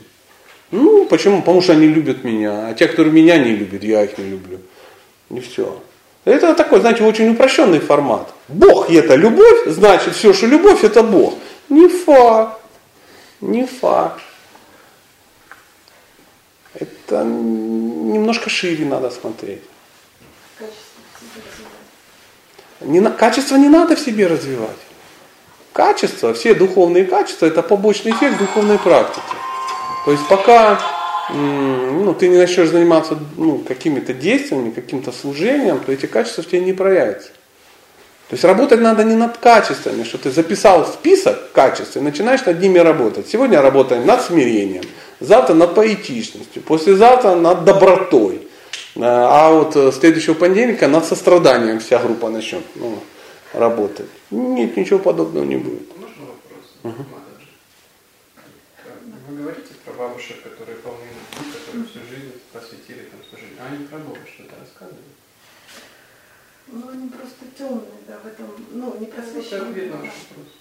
Ну, 0.72 1.06
почему? 1.06 1.40
Потому 1.40 1.62
что 1.62 1.74
они 1.74 1.88
любят 1.88 2.24
меня. 2.24 2.68
А 2.68 2.74
те, 2.74 2.88
которые 2.88 3.14
меня 3.14 3.38
не 3.38 3.52
любят, 3.52 3.84
я 3.84 4.04
их 4.04 4.18
не 4.18 4.30
люблю. 4.30 4.60
Не 5.30 5.40
все. 5.40 5.82
Это 6.26 6.56
такой, 6.56 6.82
знаете, 6.82 7.04
очень 7.04 7.30
упрощенный 7.30 7.80
формат. 7.80 8.34
Бог 8.48 8.90
это 8.90 9.16
любовь, 9.16 9.68
значит 9.68 10.16
все, 10.16 10.34
что 10.34 10.48
любовь 10.48 10.84
это 10.84 11.04
Бог. 11.04 11.36
Не 11.70 11.88
факт. 11.88 12.60
Не 13.42 13.66
факт. 13.66 14.22
Это 16.74 17.24
немножко 17.24 18.50
шире 18.50 18.86
надо 18.86 19.12
смотреть. 19.12 19.62
Не, 22.82 23.02
качество 23.12 23.56
не 23.56 23.70
надо 23.70 23.96
в 23.96 24.00
себе 24.00 24.28
развивать. 24.28 24.78
Качество, 25.74 26.34
все 26.34 26.54
духовные 26.54 27.06
качества, 27.06 27.46
это 27.46 27.62
побочный 27.62 28.12
эффект 28.12 28.40
духовной 28.40 28.80
практики. 28.80 29.45
То 30.06 30.12
есть 30.12 30.28
пока 30.28 30.80
ну, 31.34 32.14
ты 32.14 32.28
не 32.28 32.38
начнешь 32.38 32.70
заниматься 32.70 33.18
ну, 33.38 33.58
какими-то 33.58 34.14
действиями, 34.14 34.70
каким-то 34.70 35.12
служением, 35.12 35.80
то 35.80 35.92
эти 35.92 36.06
качества 36.06 36.44
в 36.44 36.48
тебе 36.48 36.62
не 36.62 36.74
проявятся. 36.74 37.30
То 38.30 38.34
есть 38.34 38.44
работать 38.44 38.82
надо 38.82 39.04
не 39.04 39.16
над 39.16 39.38
качествами, 39.38 40.04
что 40.04 40.18
ты 40.18 40.32
записал 40.32 40.86
список 40.86 41.52
качеств 41.52 41.98
и 41.98 42.00
начинаешь 42.00 42.46
над 42.46 42.60
ними 42.60 42.80
работать. 42.80 43.28
Сегодня 43.28 43.62
работаем 43.62 44.06
над 44.06 44.22
смирением, 44.22 44.84
завтра 45.20 45.54
над 45.54 45.76
поэтичностью, 45.76 46.62
послезавтра 46.64 47.36
над 47.36 47.66
добротой. 47.66 48.48
А 48.98 49.52
вот 49.52 49.76
э, 49.76 49.92
следующего 49.92 50.36
понедельника 50.36 50.88
над 50.88 51.06
состраданием 51.06 51.80
вся 51.80 52.00
группа 52.00 52.30
начнет 52.30 52.64
ну, 52.76 52.98
работать. 53.54 54.08
Нет, 54.32 54.78
ничего 54.78 55.00
подобного 55.00 55.44
не 55.44 55.58
будет. 55.58 55.90
Можно 55.98 56.26
вопрос? 56.26 56.96
Угу. 56.96 57.06
Бабушек, 60.06 60.44
которые 60.44 60.78
полны 60.78 61.02
любви, 61.02 61.52
которые 61.52 61.86
всю 61.86 62.00
жизнь 62.08 62.34
посвятили 62.54 63.10
там 63.10 63.20
служению. 63.28 63.58
А 63.60 63.74
они 63.74 63.88
про 63.88 63.98
Бога 63.98 64.20
что-то 64.32 64.54
рассказывают? 64.60 65.02
Ну, 66.68 66.90
они 66.90 67.10
просто 67.10 67.46
темные, 67.58 68.02
да, 68.08 68.20
в 68.20 68.28
этом, 68.28 68.54
ну, 68.72 69.00
не 69.00 69.08
просвещенные. 69.08 69.72
Это 69.72 69.80
видно 69.80 69.98
ваш 69.98 70.12
вопрос. 70.30 70.54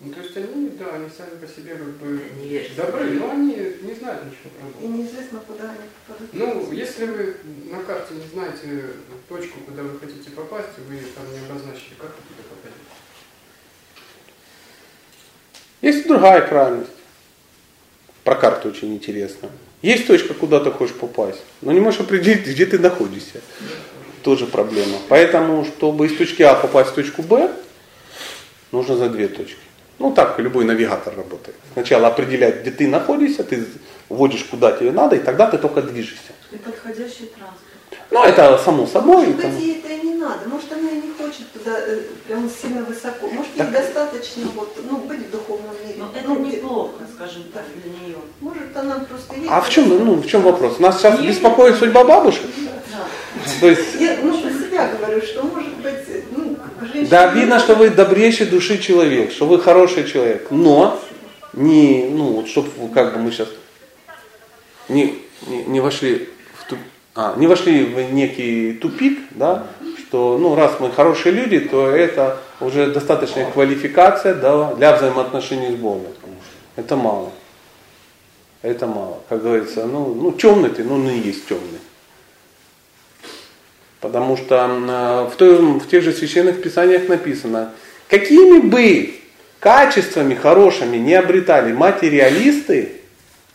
Ну, 0.00 0.12
то 0.12 0.20
есть 0.20 0.36
они, 0.36 0.68
да, 0.70 0.94
они 0.94 1.08
сами 1.08 1.38
по 1.38 1.46
себе 1.46 1.76
как 1.76 1.86
бы 1.98 2.68
добры, 2.76 3.10
но 3.10 3.30
они 3.30 3.54
не 3.82 3.94
знают 3.94 4.24
ничего 4.24 4.50
про 4.58 4.66
Бога. 4.66 4.84
И 4.84 4.88
неизвестно, 4.88 5.40
куда 5.46 5.70
они 5.70 5.88
попадут. 6.06 6.30
Ну, 6.32 6.72
если 6.72 7.04
вы 7.06 7.36
на 7.70 7.82
карте 7.84 8.14
не 8.14 8.26
знаете 8.26 8.90
точку, 9.28 9.60
куда 9.60 9.84
вы 9.84 10.00
хотите 10.00 10.30
попасть, 10.30 10.78
вы 10.88 11.00
там 11.14 11.30
не 11.30 11.38
обозначили, 11.46 11.94
как 11.96 12.10
вы 12.10 12.22
туда 12.26 12.42
попадете? 12.48 12.82
Есть 15.80 16.08
другая 16.08 16.48
крайность. 16.48 16.97
Про 18.28 18.34
карту 18.34 18.68
очень 18.68 18.92
интересно. 18.92 19.48
Есть 19.80 20.06
точка, 20.06 20.34
куда 20.34 20.60
ты 20.60 20.70
хочешь 20.70 20.94
попасть, 20.94 21.40
но 21.62 21.72
не 21.72 21.80
можешь 21.80 22.00
определить, 22.00 22.46
где 22.46 22.66
ты 22.66 22.78
находишься. 22.78 23.40
Тоже 24.22 24.44
проблема. 24.44 24.98
Поэтому, 25.08 25.64
чтобы 25.64 26.04
из 26.04 26.14
точки 26.14 26.42
А 26.42 26.54
попасть 26.54 26.90
в 26.90 26.94
точку 26.94 27.22
Б, 27.22 27.50
нужно 28.70 28.96
за 28.96 29.08
две 29.08 29.28
точки. 29.28 29.56
Ну 29.98 30.12
так 30.12 30.38
любой 30.40 30.66
навигатор 30.66 31.16
работает. 31.16 31.56
Сначала 31.72 32.08
определять, 32.08 32.60
где 32.60 32.70
ты 32.70 32.86
находишься, 32.86 33.44
ты 33.44 33.64
вводишь, 34.10 34.44
куда 34.44 34.72
тебе 34.72 34.92
надо, 34.92 35.16
и 35.16 35.20
тогда 35.20 35.46
ты 35.46 35.56
только 35.56 35.80
движешься. 35.80 36.32
И 36.52 36.58
подходящий 36.58 37.30
транспорт. 37.34 37.78
Ну, 38.10 38.24
это 38.24 38.58
само 38.62 38.86
собой. 38.86 39.28
Может 39.28 39.36
быть, 39.36 39.78
это 39.82 40.04
не 40.04 40.07
надо. 40.28 40.48
Может, 40.48 40.72
она 40.72 40.90
и 40.90 40.96
не 40.96 41.12
хочет 41.12 41.50
туда 41.52 41.78
э, 41.78 42.00
прям 42.26 42.48
сильно 42.50 42.82
высоко. 42.82 43.28
Может, 43.28 43.56
ей 43.56 43.66
достаточно 43.66 44.44
вот, 44.54 44.78
ну, 44.90 44.98
быть 44.98 45.26
в 45.26 45.30
духовном 45.30 45.74
мире. 45.84 45.96
Но 45.98 46.10
это 46.14 46.28
ну, 46.28 46.44
неплохо, 46.44 47.04
скажем 47.14 47.44
так, 47.52 47.64
для 47.82 47.90
нее. 47.90 48.18
Может, 48.40 48.76
она 48.76 49.00
просто... 49.08 49.34
ей 49.34 49.48
А 49.48 49.60
в 49.60 49.70
чем, 49.70 49.88
ну, 49.88 50.14
в 50.14 50.26
чем 50.26 50.42
вопрос? 50.42 50.78
Нас 50.78 50.98
сейчас 50.98 51.20
беспокоит 51.20 51.76
судьба 51.76 52.04
бабушек? 52.04 52.42
То 53.60 53.68
есть... 53.68 54.00
Я, 54.00 54.18
ну, 54.22 54.36
про 54.38 54.50
себя 54.50 54.90
говорю, 54.98 55.22
что 55.22 55.42
может 55.42 55.74
быть, 55.76 56.24
ну, 56.36 56.56
женщина... 56.80 57.08
Да, 57.08 57.26
видно, 57.28 57.58
что 57.58 57.74
вы 57.74 57.90
добрейший 57.90 58.46
души 58.46 58.78
человек, 58.78 59.32
что 59.32 59.46
вы 59.46 59.60
хороший 59.60 60.04
человек, 60.04 60.48
но 60.50 61.00
не, 61.54 62.08
ну, 62.10 62.32
вот 62.32 62.48
чтобы 62.48 62.70
как 62.92 63.14
бы 63.14 63.20
мы 63.20 63.32
сейчас 63.32 63.48
не, 64.88 65.18
не, 65.46 65.64
не 65.64 65.80
вошли 65.80 66.28
в 66.54 66.68
туп, 66.68 66.78
а, 67.14 67.34
не 67.36 67.46
вошли 67.46 67.84
в 67.84 68.12
некий 68.12 68.74
тупик, 68.74 69.18
да, 69.30 69.66
что, 70.08 70.38
ну, 70.38 70.54
раз 70.54 70.80
мы 70.80 70.90
хорошие 70.90 71.34
люди, 71.34 71.60
то 71.60 71.86
это 71.86 72.38
уже 72.60 72.86
достаточная 72.86 73.50
квалификация 73.50 74.34
да, 74.34 74.72
для 74.72 74.96
взаимоотношений 74.96 75.72
с 75.72 75.74
Богом. 75.74 76.06
Это 76.76 76.96
мало. 76.96 77.30
Это 78.62 78.86
мало. 78.86 79.20
Как 79.28 79.42
говорится, 79.42 79.84
ну, 79.84 80.14
ну 80.14 80.32
темный 80.32 80.70
ты, 80.70 80.82
ну, 80.82 80.96
ну 80.96 81.10
и 81.10 81.18
есть 81.18 81.46
темный. 81.46 81.78
Потому 84.00 84.38
что 84.38 85.28
в, 85.30 85.36
том, 85.36 85.78
в 85.78 85.86
тех 85.88 86.02
же 86.02 86.12
священных 86.12 86.62
писаниях 86.62 87.06
написано, 87.08 87.72
какими 88.08 88.60
бы 88.60 89.14
качествами 89.60 90.34
хорошими 90.34 90.96
не 90.96 91.14
обретали 91.14 91.72
материалисты, 91.72 92.92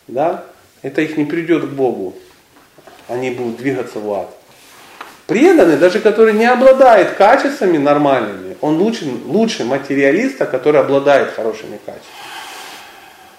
да, 0.06 0.44
это 0.82 1.02
их 1.02 1.16
не 1.16 1.24
придет 1.24 1.64
к 1.64 1.70
Богу. 1.70 2.14
Они 3.08 3.30
будут 3.30 3.56
двигаться 3.56 3.98
в 3.98 4.12
ад. 4.12 4.43
Преданный, 5.26 5.78
даже 5.78 6.00
который 6.00 6.34
не 6.34 6.44
обладает 6.44 7.12
качествами 7.12 7.78
нормальными, 7.78 8.56
он 8.60 8.76
лучше, 8.76 9.06
лучше 9.26 9.64
материалиста, 9.64 10.44
который 10.44 10.80
обладает 10.80 11.32
хорошими 11.32 11.78
качествами. 11.84 12.24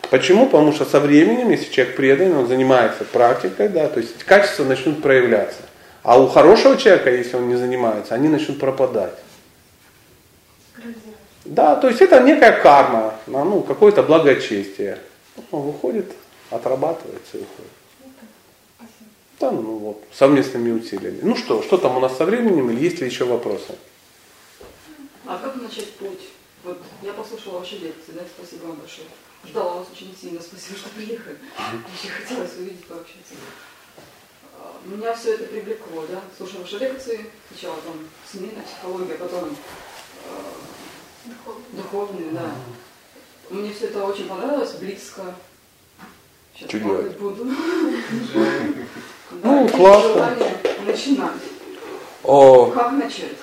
Почему? 0.10 0.46
Потому 0.48 0.72
что 0.74 0.86
со 0.86 1.00
временем, 1.00 1.52
если 1.52 1.72
человек 1.72 1.96
предан, 1.96 2.34
он 2.34 2.48
занимается 2.48 3.04
практикой, 3.04 3.70
да, 3.70 3.88
то 3.88 4.00
есть 4.00 4.24
качества 4.24 4.64
начнут 4.64 5.02
проявляться. 5.02 5.62
А 6.02 6.20
у 6.20 6.28
хорошего 6.28 6.78
человека, 6.78 7.12
если 7.12 7.36
он 7.38 7.50
не 7.50 7.56
занимается, 7.56 8.16
они 8.16 8.30
начнут 8.30 8.60
пропадать. 8.60 9.16
Да, 11.44 11.76
то 11.76 11.88
есть 11.88 12.02
это 12.02 12.20
некая 12.22 12.52
карма, 12.52 13.16
ну, 13.28 13.62
какое-то 13.62 14.02
благочестие. 14.02 14.98
Он 15.52 15.62
выходит, 15.62 16.12
отрабатывается 16.50 17.38
и 17.38 17.42
уходит. 17.42 17.72
Да, 19.40 19.52
ну 19.52 19.78
вот, 19.78 20.04
совместными 20.14 20.72
усилиями. 20.72 21.20
Ну 21.22 21.36
что, 21.36 21.62
что 21.62 21.78
там 21.78 21.98
у 21.98 22.00
нас 22.00 22.18
со 22.18 22.26
временем 22.26 22.70
или 22.72 22.82
есть 22.84 23.00
ли 23.00 23.08
еще 23.08 23.26
вопросы? 23.26 23.76
А 25.26 25.38
как 25.38 25.56
начать 25.62 25.92
путь? 25.94 26.30
Вот 26.64 26.82
я 27.02 27.14
послушала 27.14 27.60
ваши 27.60 27.76
лекции, 27.78 28.14
да, 28.14 28.22
спасибо 28.38 28.68
вам 28.68 28.78
большое. 28.78 29.08
Ждала 29.46 29.76
вас 29.76 29.88
очень 29.92 30.16
сильно, 30.20 30.42
спасибо, 30.42 30.78
что 30.78 30.90
приехали. 30.90 31.38
Очень 31.58 32.10
хотелось 32.12 32.58
увидеть, 32.58 32.86
пообщаться. 32.86 33.36
А, 34.58 34.74
меня 34.86 35.14
все 35.16 35.34
это 35.34 35.44
привлекло, 35.46 36.06
да, 36.10 36.22
слушала 36.38 36.62
ваши 36.62 36.78
лекции, 36.78 37.26
сначала 37.50 37.78
там 37.82 38.08
семейная 38.32 38.64
психология, 38.64 39.16
потом 39.16 39.56
э, 41.26 41.30
духовные, 41.74 42.32
да. 42.32 42.56
Мне 43.50 43.74
все 43.74 43.88
это 43.88 44.06
очень 44.06 44.28
понравилось, 44.28 44.74
близко. 44.76 45.36
Сейчас 46.58 46.82
делать? 46.82 47.18
буду. 47.18 47.46
Ну, 49.44 49.68
классно. 49.70 50.30
Начинать. 50.86 51.32
О, 52.24 52.66
Как 52.68 52.92
начать? 52.94 53.36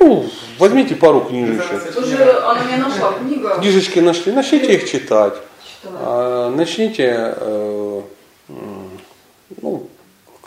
ну, 0.00 0.28
возьмите 0.58 0.94
пару 0.96 1.20
книжечек. 1.22 1.96
Уже 1.98 2.32
она 2.38 2.62
мне 2.64 2.76
нашла 2.76 3.12
книга. 3.12 3.56
Книжечки 3.58 3.98
нашли, 4.00 4.32
начните 4.32 4.74
их 4.74 4.90
читать. 4.90 5.34
Читала. 5.82 5.98
А, 6.00 6.50
Начните 6.50 7.34
э, 7.36 8.02
ну, 9.62 9.88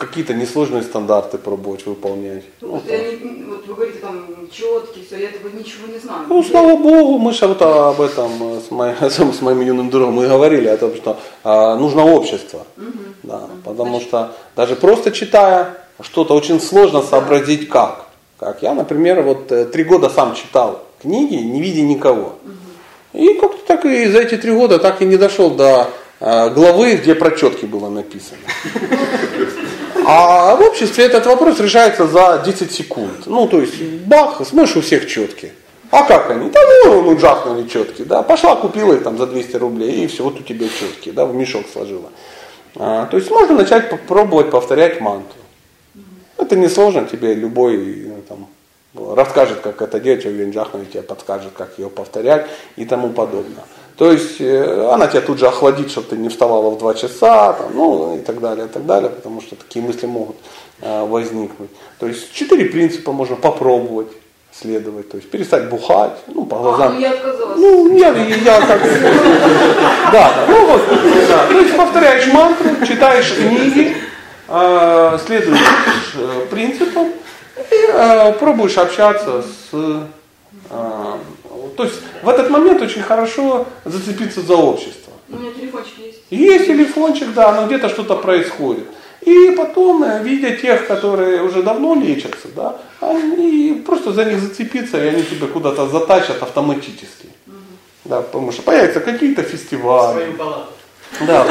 какие-то 0.00 0.32
несложные 0.32 0.82
стандарты 0.82 1.36
пробовать 1.36 1.84
выполнять. 1.84 2.44
Ну, 2.62 2.68
Вот, 2.68 2.82
я 2.88 2.98
не- 2.98 3.44
вот 3.44 3.66
вы 3.66 3.74
говорите 3.74 3.98
там 3.98 4.24
четкий, 4.50 5.04
все, 5.06 5.18
я 5.18 5.28
этого 5.28 5.48
ничего 5.48 5.86
не 5.92 5.98
знаю. 5.98 6.22
Ну, 6.26 6.42
слава 6.42 6.76
Богу, 6.76 7.18
мы 7.18 7.32
же 7.34 7.46
вот 7.46 7.60
об 7.60 8.00
этом 8.00 8.30
э, 8.56 8.60
с, 8.66 8.70
моим, 8.70 9.32
с 9.32 9.40
моим 9.42 9.60
юным 9.60 9.90
другом 9.90 10.14
мы 10.14 10.26
говорили 10.26 10.68
о 10.68 10.76
том, 10.78 10.94
что 10.96 11.18
а, 11.44 11.76
нужно 11.76 12.04
общество. 12.04 12.66
Да, 13.22 13.42
потому 13.64 14.00
что 14.00 14.34
даже 14.56 14.74
просто 14.74 15.10
читая 15.10 15.76
что-то 16.00 16.34
очень 16.34 16.60
сложно 16.60 17.02
сообразить 17.02 17.68
как. 17.68 18.06
Как 18.38 18.62
я, 18.62 18.72
например, 18.72 19.20
вот 19.20 19.52
э, 19.52 19.66
три 19.66 19.84
года 19.84 20.08
сам 20.08 20.34
читал 20.34 20.82
книги, 21.02 21.34
не 21.34 21.60
видя 21.60 21.82
никого. 21.82 22.36
И 23.12 23.34
как-то 23.34 23.58
так 23.66 23.84
и 23.84 24.06
за 24.06 24.20
эти 24.20 24.38
три 24.38 24.52
года 24.52 24.78
так 24.78 25.02
и 25.02 25.04
не 25.04 25.18
дошел 25.18 25.50
до 25.50 25.88
э, 26.20 26.50
главы, 26.50 26.94
где 26.94 27.14
про 27.14 27.32
четки 27.32 27.66
было 27.66 27.90
написано. 27.90 28.38
А 30.12 30.56
в 30.56 30.60
обществе 30.62 31.04
этот 31.04 31.24
вопрос 31.26 31.60
решается 31.60 32.08
за 32.08 32.42
10 32.44 32.72
секунд. 32.72 33.26
Ну, 33.26 33.46
то 33.46 33.60
есть, 33.60 33.80
бах, 34.06 34.44
смотришь, 34.44 34.74
у 34.74 34.80
всех 34.80 35.06
четки. 35.06 35.52
А 35.92 36.02
как 36.02 36.28
они? 36.32 36.50
Да 36.50 36.58
ну, 36.84 37.02
ну 37.02 37.16
жахнули 37.16 37.68
четки, 37.68 38.02
да. 38.02 38.24
Пошла, 38.24 38.56
купила 38.56 38.94
их 38.94 39.04
там 39.04 39.18
за 39.18 39.28
200 39.28 39.56
рублей, 39.58 40.02
и 40.02 40.06
все, 40.08 40.24
вот 40.24 40.40
у 40.40 40.42
тебя 40.42 40.66
четки, 40.68 41.10
да, 41.12 41.26
в 41.26 41.34
мешок 41.36 41.64
сложила. 41.72 42.10
А, 42.74 43.06
то 43.06 43.18
есть 43.18 43.30
можно 43.30 43.54
начать 43.54 43.88
попробовать 43.88 44.50
повторять 44.50 45.00
мантру. 45.00 45.38
Это 46.38 46.56
несложно, 46.56 47.04
тебе 47.04 47.34
любой 47.34 47.76
ну, 48.08 48.22
там, 48.28 49.14
расскажет, 49.14 49.60
как 49.60 49.80
это 49.80 50.00
делать, 50.00 50.26
уверен, 50.26 50.52
жахнет, 50.52 50.90
тебе 50.90 51.02
подскажет, 51.02 51.52
как 51.56 51.78
ее 51.78 51.88
повторять 51.88 52.48
и 52.74 52.84
тому 52.84 53.10
подобное. 53.10 53.64
То 54.00 54.10
есть 54.12 54.40
э, 54.40 54.90
она 54.90 55.08
тебя 55.08 55.20
тут 55.20 55.38
же 55.38 55.46
охладит, 55.46 55.90
чтобы 55.90 56.06
ты 56.06 56.16
не 56.16 56.30
вставала 56.30 56.70
в 56.70 56.78
2 56.78 56.94
часа, 56.94 57.52
там, 57.52 57.66
ну 57.74 58.16
и 58.16 58.20
так 58.20 58.40
далее, 58.40 58.64
и 58.64 58.68
так 58.70 58.86
далее, 58.86 59.10
потому 59.10 59.42
что 59.42 59.56
такие 59.56 59.84
мысли 59.84 60.06
могут 60.06 60.36
э, 60.80 61.04
возникнуть. 61.04 61.68
То 61.98 62.06
есть 62.06 62.32
четыре 62.32 62.64
принципа 62.64 63.12
можно 63.12 63.36
попробовать 63.36 64.08
следовать, 64.58 65.10
то 65.10 65.18
есть 65.18 65.30
перестать 65.30 65.68
бухать, 65.68 66.16
ну 66.28 66.46
по 66.46 66.56
А, 66.56 66.58
глазам. 66.60 66.94
ну 66.94 67.00
я 67.00 67.10
отказалась. 67.10 67.58
Ну, 67.58 67.98
я, 67.98 68.08
я 68.16 68.60
как... 68.62 68.80
Да, 70.12 70.46
ну 70.48 70.66
вот, 70.66 70.80
да. 71.28 71.46
То 71.48 71.58
есть 71.58 71.76
повторяешь 71.76 72.26
мантру, 72.32 72.86
читаешь 72.86 73.34
книги, 73.34 73.94
э, 74.48 75.18
следуешь 75.26 75.58
принципам 76.50 77.08
и 77.70 78.32
пробуешь 78.38 78.78
общаться 78.78 79.42
с... 79.70 80.04
то 81.80 81.84
есть 81.84 81.96
в 82.22 82.28
этот 82.28 82.50
момент 82.50 82.82
очень 82.82 83.00
хорошо 83.00 83.66
зацепиться 83.86 84.42
за 84.42 84.54
общество. 84.54 85.14
У 85.30 85.36
меня 85.36 85.50
телефончик 85.50 85.98
есть. 85.98 86.18
Есть 86.28 86.66
телефончик, 86.66 87.32
да, 87.32 87.58
но 87.58 87.66
где-то 87.66 87.88
что-то 87.88 88.16
происходит. 88.16 88.84
И 89.22 89.54
потом, 89.56 90.02
э, 90.02 90.22
видя 90.22 90.50
тех, 90.50 90.86
которые 90.86 91.42
уже 91.42 91.62
давно 91.62 91.94
лечатся, 91.94 92.48
да, 92.54 92.76
они 93.00 93.82
просто 93.86 94.12
за 94.12 94.26
них 94.26 94.40
зацепиться, 94.40 95.02
и 95.02 95.08
они 95.08 95.22
тебя 95.22 95.46
куда-то 95.46 95.88
затащат 95.88 96.42
автоматически. 96.42 97.30
Да, 98.04 98.20
потому 98.20 98.52
что 98.52 98.60
появятся 98.60 99.00
какие-то 99.00 99.42
фестивали. 99.42 100.32
Палату. 100.32 100.66
Да, 101.20 101.46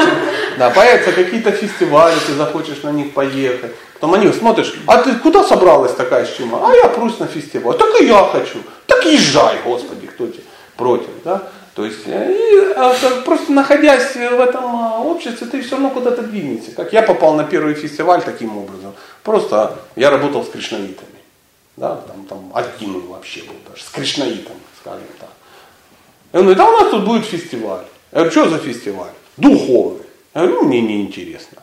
да, 0.58 0.70
появятся 0.70 1.10
какие-то 1.10 1.50
фестивали, 1.50 2.14
ты 2.24 2.34
захочешь 2.34 2.84
на 2.84 2.92
них 2.92 3.12
поехать. 3.14 3.72
Потом 3.94 4.14
они 4.14 4.32
смотришь, 4.32 4.74
а 4.86 5.02
ты 5.02 5.12
куда 5.16 5.42
собралась 5.42 5.92
такая 5.92 6.24
чем? 6.24 6.54
А 6.54 6.72
я 6.72 6.88
прусь 6.88 7.18
на 7.18 7.26
фестиваль. 7.26 7.76
Так 7.76 8.00
и 8.00 8.06
я 8.06 8.24
хочу. 8.24 8.58
Так 8.90 9.04
езжай, 9.04 9.56
Господи, 9.64 10.08
кто 10.08 10.26
тебе 10.26 10.42
против, 10.76 11.10
да? 11.24 11.48
То 11.76 11.84
есть, 11.84 12.00
э, 12.06 12.32
и, 12.32 12.74
так, 12.74 13.24
просто 13.24 13.52
находясь 13.52 14.16
в 14.16 14.40
этом 14.40 14.64
а, 14.64 15.00
обществе, 15.00 15.46
ты 15.46 15.62
все 15.62 15.72
равно 15.72 15.90
куда-то 15.90 16.22
двинешься. 16.22 16.72
Как 16.72 16.92
я 16.92 17.02
попал 17.02 17.34
на 17.34 17.44
первый 17.44 17.74
фестиваль 17.74 18.20
таким 18.24 18.58
образом. 18.58 18.92
Просто 19.22 19.78
я 19.94 20.10
работал 20.10 20.44
с 20.44 20.48
кришнаитами. 20.48 21.20
Да, 21.76 22.00
там, 22.08 22.26
там 22.26 22.50
один 22.52 23.06
вообще 23.06 23.42
был 23.42 23.54
даже, 23.68 23.84
с 23.84 23.90
кришнаитом, 23.90 24.56
скажем 24.80 25.06
так. 25.20 25.30
И 26.32 26.36
он 26.36 26.42
говорит, 26.42 26.60
а 26.60 26.68
у 26.68 26.72
нас 26.72 26.90
тут 26.90 27.06
будет 27.06 27.24
фестиваль. 27.24 27.84
Я 28.10 28.18
говорю, 28.18 28.30
что 28.32 28.48
за 28.48 28.58
фестиваль? 28.58 29.12
Духовный. 29.36 30.04
Я 30.34 30.40
говорю, 30.42 30.62
ну, 30.62 30.68
мне 30.68 30.80
не 30.80 31.02
интересно. 31.02 31.62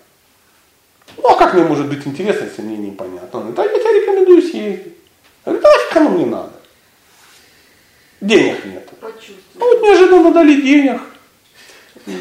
Ну, 1.18 1.28
а 1.28 1.36
как 1.36 1.56
мне 1.56 1.64
может 1.64 1.88
быть 1.88 2.08
интересно, 2.08 2.46
если 2.46 2.62
мне 2.62 2.78
непонятно? 2.78 3.40
Он 3.40 3.52
говорит, 3.52 3.60
а 3.60 3.64
я 3.64 3.84
тебе 3.84 4.00
рекомендую 4.00 4.42
съездить. 4.42 4.94
Я 5.46 5.52
говорю, 5.52 5.62
да 5.62 6.00
оно 6.00 6.10
мне 6.10 6.26
надо. 6.26 6.52
Денег 8.22 8.66
нет. 8.66 8.90
Ну, 9.56 9.74
вот 9.74 9.82
неожиданно 9.82 10.34
дали 10.34 10.62
денег. 10.62 11.02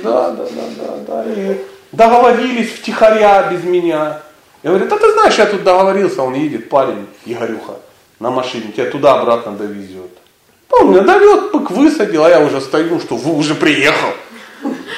Да, 0.03 0.31
да, 0.31 0.45
да, 0.45 0.63
да, 0.77 0.97
да. 1.07 1.33
И 1.33 1.59
договорились 1.93 2.73
втихаря 2.73 3.51
без 3.51 3.65
меня. 3.65 4.21
Я 4.63 4.71
говорю, 4.71 4.89
да 4.89 4.99
ты 4.99 5.13
знаешь, 5.13 5.39
я 5.39 5.47
тут 5.47 5.63
договорился, 5.63 6.23
он 6.23 6.35
едет, 6.35 6.69
парень, 6.69 7.07
Игорюха, 7.25 7.77
на 8.19 8.31
машине, 8.31 8.73
тебя 8.73 8.91
туда-обратно 8.91 9.53
довезет. 9.53 10.11
Он 10.71 10.91
меня 10.91 11.03
довет, 11.03 11.53
пык 11.53 11.71
высадил, 11.71 12.25
а 12.25 12.29
я 12.29 12.41
уже 12.41 12.61
стою, 12.61 12.99
что, 13.01 13.17
вы 13.17 13.37
уже 13.37 13.55
приехал. 13.55 14.11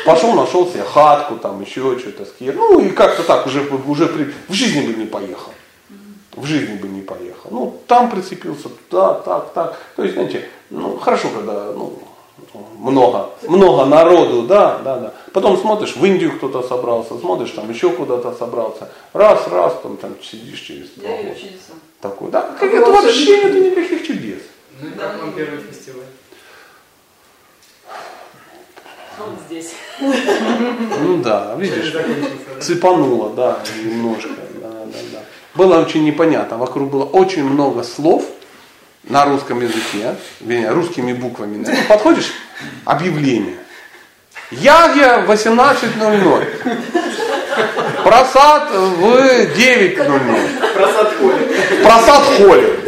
Пошел, 0.07 0.33
нашел 0.33 0.67
себе 0.67 0.83
хатку, 0.83 1.37
там 1.37 1.61
еще 1.61 1.99
что-то 1.99 2.25
скир. 2.25 2.55
Ну 2.55 2.81
и 2.81 2.89
как-то 2.91 3.23
так, 3.23 3.47
уже, 3.47 3.61
уже 3.61 4.07
при... 4.07 4.33
в 4.49 4.53
жизни 4.53 4.87
бы 4.87 4.95
не 4.95 5.07
поехал. 5.07 5.53
В 6.33 6.47
жизни 6.47 6.77
бы 6.77 6.89
не 6.89 7.03
поехал. 7.03 7.51
Ну, 7.51 7.81
там 7.87 8.11
прицепился, 8.11 8.69
туда, 8.89 9.15
так, 9.15 9.53
так. 9.53 9.79
То 9.97 10.03
есть, 10.03 10.15
знаете, 10.15 10.49
ну, 10.71 10.99
хорошо, 10.99 11.29
когда 11.35 11.73
ну, 11.73 11.99
много, 12.79 13.31
много 13.47 13.85
народу, 13.85 14.43
да, 14.43 14.79
да, 14.79 14.97
да. 14.99 15.15
Потом 15.33 15.57
смотришь, 15.57 15.97
в 15.97 16.05
Индию 16.05 16.37
кто-то 16.37 16.63
собрался, 16.63 17.19
смотришь, 17.19 17.51
там 17.51 17.71
еще 17.71 17.91
куда-то 17.91 18.33
собрался. 18.35 18.89
Раз, 19.13 19.47
раз, 19.49 19.75
там, 19.83 19.97
там 19.97 20.15
сидишь 20.23 20.61
через 20.61 20.91
два 20.91 21.09
года. 21.09 21.35
Такой, 22.01 22.31
да, 22.31 22.43
Как 22.59 22.73
это 22.73 22.91
волшебник. 22.91 23.43
вообще 23.43 23.45
нету 23.45 23.71
никаких 23.71 24.07
чудес. 24.07 24.43
Ну 24.81 24.89
и 24.89 24.93
как 24.93 25.21
вам 25.21 25.33
первый 25.33 25.61
фестиваль? 25.61 26.05
Он 29.21 29.37
здесь. 29.49 29.73
Ну 30.01 31.23
да, 31.23 31.57
видишь, 31.57 31.93
цепануло, 32.61 33.31
да, 33.31 33.59
немножко, 33.85 34.31
да, 34.61 34.69
да, 34.69 34.99
да. 35.13 35.19
Было 35.55 35.81
очень 35.81 36.05
непонятно, 36.05 36.57
вокруг 36.57 36.91
было 36.91 37.05
очень 37.05 37.43
много 37.43 37.83
слов 37.83 38.25
на 39.09 39.25
русском 39.25 39.61
языке, 39.61 40.15
вернее, 40.41 40.71
русскими 40.71 41.13
буквами. 41.13 41.65
Ну, 41.67 41.73
Подходишь, 41.89 42.33
объявление. 42.85 43.57
Ягья 44.51 45.25
18.00. 45.27 46.47
Просад 48.05 48.71
в 48.71 49.05
9.00. 49.05 50.75
Просад 50.75 51.15
холли. 51.19 51.83
Просад 51.83 52.23
холли. 52.37 52.79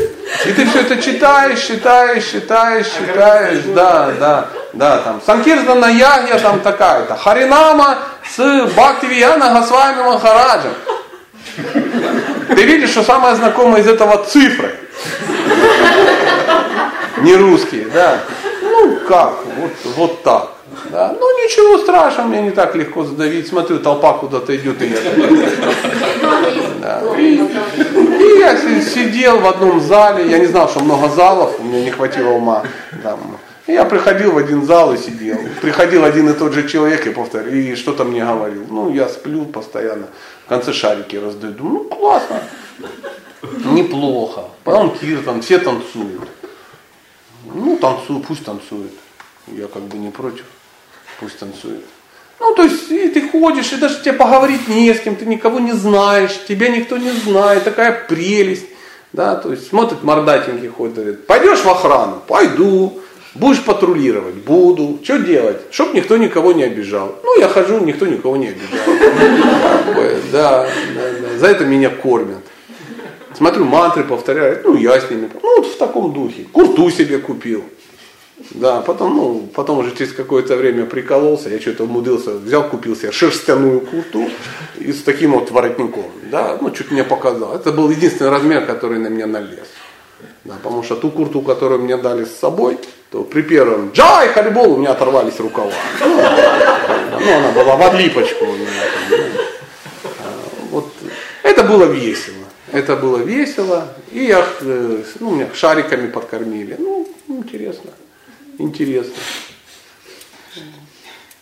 И 0.46 0.52
ты 0.52 0.66
все 0.66 0.80
это 0.80 1.02
читаешь, 1.02 1.60
читаешь, 1.60 2.24
читаешь, 2.24 2.86
читаешь, 2.86 3.64
да, 3.74 4.12
да, 4.18 4.48
да, 4.72 4.98
там, 4.98 5.20
Санкиртана 5.24 5.86
Ягья 5.86 6.38
там 6.38 6.60
такая-то, 6.60 7.16
Харинама 7.16 7.98
с 8.34 8.66
Бхактивияна 8.66 9.52
Госвами 9.52 10.02
Махараджем. 10.02 10.72
Ты 12.54 12.64
видишь, 12.64 12.90
что 12.90 13.02
самое 13.02 13.34
знакомое 13.36 13.80
из 13.80 13.86
этого 13.86 14.24
цифры. 14.24 14.74
Не 17.22 17.36
русские, 17.36 17.86
да. 17.92 18.20
Ну, 18.62 18.98
как? 19.06 19.34
Вот, 19.56 19.72
вот 19.96 20.22
так. 20.22 20.54
Да? 20.90 21.14
Ну 21.18 21.44
ничего 21.44 21.78
страшного, 21.78 22.28
меня 22.28 22.42
не 22.42 22.50
так 22.50 22.74
легко 22.74 23.04
задавить. 23.04 23.48
Смотрю, 23.48 23.78
толпа 23.78 24.14
куда-то 24.14 24.56
идет, 24.56 24.80
и 24.82 24.86
я. 24.86 24.98
Да. 26.80 27.02
И, 27.18 28.38
я 28.38 28.56
сидел 28.56 29.40
в 29.40 29.46
одном 29.46 29.80
зале, 29.80 30.30
я 30.30 30.38
не 30.38 30.46
знал, 30.46 30.68
что 30.68 30.80
много 30.80 31.08
залов, 31.08 31.60
у 31.60 31.64
меня 31.64 31.84
не 31.84 31.90
хватило 31.90 32.30
ума. 32.30 32.62
Там. 33.02 33.18
Я 33.66 33.84
приходил 33.84 34.32
в 34.32 34.38
один 34.38 34.64
зал 34.64 34.92
и 34.94 34.96
сидел. 34.96 35.38
Приходил 35.60 36.04
один 36.04 36.28
и 36.28 36.32
тот 36.32 36.52
же 36.52 36.68
человек 36.68 37.06
и 37.06 37.10
повторял, 37.10 37.52
и 37.52 37.74
что-то 37.76 38.04
мне 38.04 38.24
говорил. 38.24 38.64
Ну, 38.68 38.92
я 38.92 39.08
сплю 39.08 39.44
постоянно, 39.44 40.06
конце 40.50 40.72
шарики 40.72 41.16
раздаю. 41.16 41.54
Думаю, 41.54 41.84
ну 41.84 41.84
классно, 41.84 42.42
неплохо. 43.64 44.44
Потом 44.64 44.98
Киртон, 44.98 45.42
все 45.42 45.58
танцуют. 45.58 46.28
Ну, 47.44 47.78
танцую, 47.78 48.20
пусть 48.20 48.44
танцует. 48.44 48.92
Я 49.46 49.68
как 49.68 49.82
бы 49.82 49.96
не 49.96 50.10
против. 50.10 50.44
Пусть 51.20 51.38
танцует. 51.38 51.84
Ну, 52.40 52.54
то 52.54 52.62
есть, 52.64 52.90
и 52.90 53.08
ты 53.10 53.28
ходишь, 53.28 53.72
и 53.72 53.76
даже 53.76 54.00
тебе 54.00 54.14
поговорить 54.14 54.66
не 54.68 54.92
с 54.92 55.00
кем, 55.00 55.14
ты 55.14 55.24
никого 55.24 55.60
не 55.60 55.72
знаешь, 55.72 56.32
тебя 56.48 56.68
никто 56.68 56.96
не 56.96 57.10
знает, 57.10 57.64
такая 57.64 58.06
прелесть. 58.08 58.66
Да, 59.12 59.36
то 59.36 59.52
есть 59.52 59.68
смотрит 59.68 60.02
мордатенький 60.02 60.68
ходит, 60.68 60.94
говорит, 60.94 61.26
пойдешь 61.26 61.60
в 61.60 61.68
охрану? 61.68 62.22
Пойду. 62.26 63.00
Будешь 63.34 63.62
патрулировать? 63.62 64.34
Буду. 64.34 64.98
Что 65.02 65.18
делать? 65.18 65.60
Чтоб 65.70 65.94
никто 65.94 66.16
никого 66.16 66.52
не 66.52 66.64
обижал. 66.64 67.16
Ну, 67.22 67.38
я 67.38 67.48
хожу, 67.48 67.78
никто 67.80 68.06
никого 68.06 68.36
не 68.36 68.48
обижал. 68.48 68.78
Да. 70.32 70.68
За 71.38 71.46
это 71.46 71.64
меня 71.64 71.90
кормят. 71.90 72.44
Смотрю, 73.36 73.64
мантры 73.64 74.04
повторяют, 74.04 74.64
ну, 74.64 74.76
я 74.76 75.00
с 75.00 75.08
ними. 75.08 75.30
Ну, 75.42 75.56
вот 75.56 75.66
в 75.66 75.78
таком 75.78 76.12
духе. 76.12 76.44
Курту 76.52 76.90
себе 76.90 77.18
купил. 77.18 77.64
Да, 78.50 78.80
потом, 78.80 79.16
ну, 79.16 79.48
потом 79.54 79.78
уже 79.78 79.94
через 79.94 80.12
какое-то 80.12 80.56
время 80.56 80.86
прикололся, 80.86 81.50
я 81.50 81.60
что-то 81.60 81.84
умудрился, 81.84 82.32
взял, 82.32 82.68
купил 82.68 82.96
себе 82.96 83.12
шерстяную 83.12 83.80
курту 83.80 84.24
и 84.78 84.92
с 84.92 85.02
таким 85.02 85.32
вот 85.32 85.50
воротником. 85.50 86.06
Да, 86.30 86.58
ну, 86.60 86.70
чуть 86.70 86.90
мне 86.90 87.04
показал. 87.04 87.54
Это 87.54 87.70
был 87.70 87.90
единственный 87.90 88.30
размер, 88.30 88.64
который 88.66 88.98
на 88.98 89.08
меня 89.08 89.26
налез. 89.26 89.68
Да, 90.44 90.54
потому 90.62 90.82
что 90.82 90.96
ту 90.96 91.10
курту, 91.10 91.42
которую 91.42 91.82
мне 91.82 91.96
дали 91.96 92.24
с 92.24 92.34
собой, 92.34 92.78
то 93.10 93.24
при 93.24 93.42
первом 93.42 93.90
джай 93.92 94.28
харибол 94.28 94.72
у 94.72 94.76
меня 94.78 94.92
оторвались 94.92 95.38
рукава. 95.38 95.72
Ну, 96.00 96.16
ну 97.20 97.36
она 97.36 97.50
была 97.52 97.76
в 97.76 97.82
отлипочку 97.82 98.46
ну, 98.46 98.66
вот. 100.70 100.86
Это 101.42 101.64
было 101.64 101.84
весело. 101.84 102.36
Это 102.72 102.96
было 102.96 103.18
весело. 103.18 103.88
И 104.12 104.24
я, 104.24 104.46
э, 104.60 105.02
ну, 105.18 105.30
меня 105.34 105.48
шариками 105.54 106.08
подкормили. 106.08 106.76
Ну, 106.78 107.08
интересно. 107.28 107.90
Интересно. 108.58 109.14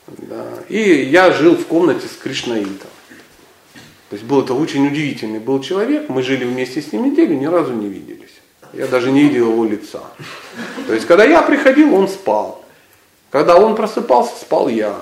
Да. 0.06 0.44
И 0.68 1.04
я 1.04 1.32
жил 1.32 1.56
в 1.56 1.66
комнате 1.66 2.06
с 2.06 2.16
Кришнаитом. 2.16 2.88
То 4.08 4.16
есть 4.16 4.24
был 4.24 4.42
это 4.42 4.54
очень 4.54 4.86
удивительный 4.86 5.38
был 5.38 5.60
человек. 5.60 6.08
Мы 6.08 6.22
жили 6.22 6.44
вместе 6.44 6.80
с 6.80 6.92
ним 6.92 7.10
неделю, 7.10 7.34
ни 7.34 7.46
разу 7.46 7.74
не 7.74 7.88
виделись. 7.88 8.17
Я 8.72 8.86
даже 8.86 9.10
не 9.10 9.22
видел 9.22 9.50
его 9.50 9.64
лица. 9.64 10.02
То 10.86 10.94
есть, 10.94 11.06
когда 11.06 11.24
я 11.24 11.42
приходил, 11.42 11.94
он 11.94 12.08
спал. 12.08 12.64
Когда 13.30 13.56
он 13.56 13.76
просыпался, 13.76 14.32
спал 14.40 14.68
я. 14.68 14.94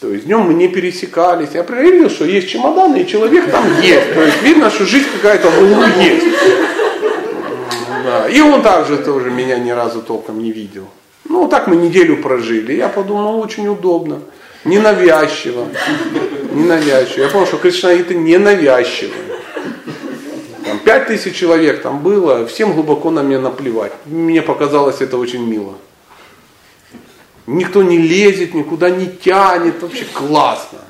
То 0.00 0.08
есть 0.10 0.26
днем 0.26 0.40
мы 0.40 0.54
не 0.54 0.68
пересекались. 0.68 1.50
Я 1.54 1.64
проверил, 1.64 2.10
что 2.10 2.24
есть 2.24 2.48
чемоданы, 2.48 3.02
и 3.02 3.06
человек 3.06 3.50
там 3.50 3.64
есть. 3.80 4.14
То 4.14 4.22
есть 4.22 4.42
видно, 4.42 4.70
что 4.70 4.84
жизнь 4.84 5.06
какая-то 5.14 5.48
в 5.48 5.62
углу 5.62 5.84
есть. 5.98 6.26
Да. 8.04 8.28
И 8.28 8.40
он 8.40 8.62
также 8.62 8.98
тоже 8.98 9.30
меня 9.30 9.58
ни 9.58 9.70
разу 9.70 10.02
толком 10.02 10.42
не 10.42 10.52
видел. 10.52 10.88
Ну, 11.26 11.48
так 11.48 11.68
мы 11.68 11.76
неделю 11.76 12.18
прожили. 12.18 12.74
Я 12.74 12.88
подумал, 12.88 13.40
очень 13.40 13.66
удобно. 13.66 14.20
Ненавязчиво. 14.64 15.68
Ненавязчиво. 16.52 17.22
Я 17.22 17.28
понял, 17.30 17.46
что 17.46 17.56
Кришнаиты 17.56 18.14
ненавязчивые. 18.14 19.14
Пять 20.84 21.06
тысяч 21.06 21.34
человек 21.34 21.82
там 21.82 22.02
было, 22.02 22.46
всем 22.46 22.74
глубоко 22.74 23.10
на 23.10 23.22
меня 23.22 23.40
наплевать. 23.40 23.92
Мне 24.04 24.42
показалось 24.42 25.00
это 25.00 25.16
очень 25.16 25.46
мило. 25.46 25.78
Никто 27.46 27.82
не 27.82 27.98
лезет, 27.98 28.54
никуда 28.54 28.90
не 28.90 29.06
тянет, 29.06 29.82
вообще 29.82 30.04
классно. 30.04 30.80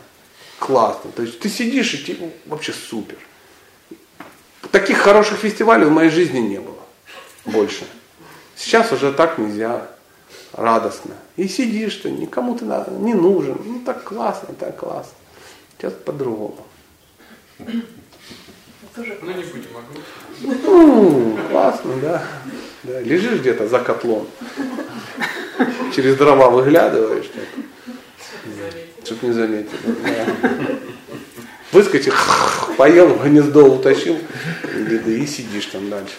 Классно. 0.59 1.11
То 1.13 1.23
есть 1.23 1.39
ты 1.41 1.49
сидишь 1.49 1.95
и 1.95 2.05
тебе 2.05 2.31
вообще 2.47 2.73
супер. 2.73 3.17
Таких 4.73 4.99
хороших 4.99 5.39
фестивалей 5.39 5.85
в 5.85 5.91
моей 5.91 6.11
жизни 6.11 6.39
не 6.39 6.59
было. 6.59 6.79
Больше. 7.45 7.85
Сейчас 8.57 8.91
уже 8.93 9.13
так 9.13 9.39
нельзя. 9.39 9.89
Радостно. 10.53 11.15
И 11.37 11.49
сидишь 11.49 11.97
ты, 11.97 12.11
никому 12.11 12.57
ты 12.57 12.65
не 12.65 13.15
нужен. 13.15 13.61
Ну 13.65 13.81
так 13.85 14.05
классно, 14.05 14.55
так 14.55 14.77
классно. 14.77 15.15
Сейчас 15.77 15.93
по-другому. 15.93 16.65
Тоже 18.95 19.19
ну 19.23 19.33
не 19.33 19.43
будем 19.43 20.63
Ну, 20.63 21.39
классно, 21.51 21.97
да. 22.01 22.23
да. 22.85 23.01
Лежишь 23.01 23.41
где-то 23.41 23.67
за 23.67 23.81
котлом. 23.81 24.29
Через 25.95 26.17
дрова 26.17 26.49
выглядываешь. 26.51 27.29
Чтоб 29.05 29.23
не 29.23 29.33
заметили. 29.33 29.79
Да. 30.05 30.77
Выскочил, 31.73 32.13
поел, 32.77 33.09
в 33.09 33.25
гнездо 33.25 33.65
утащил 33.65 34.17
и 34.77 35.27
сидишь 35.27 35.67
там 35.67 35.91
дальше. 35.91 36.15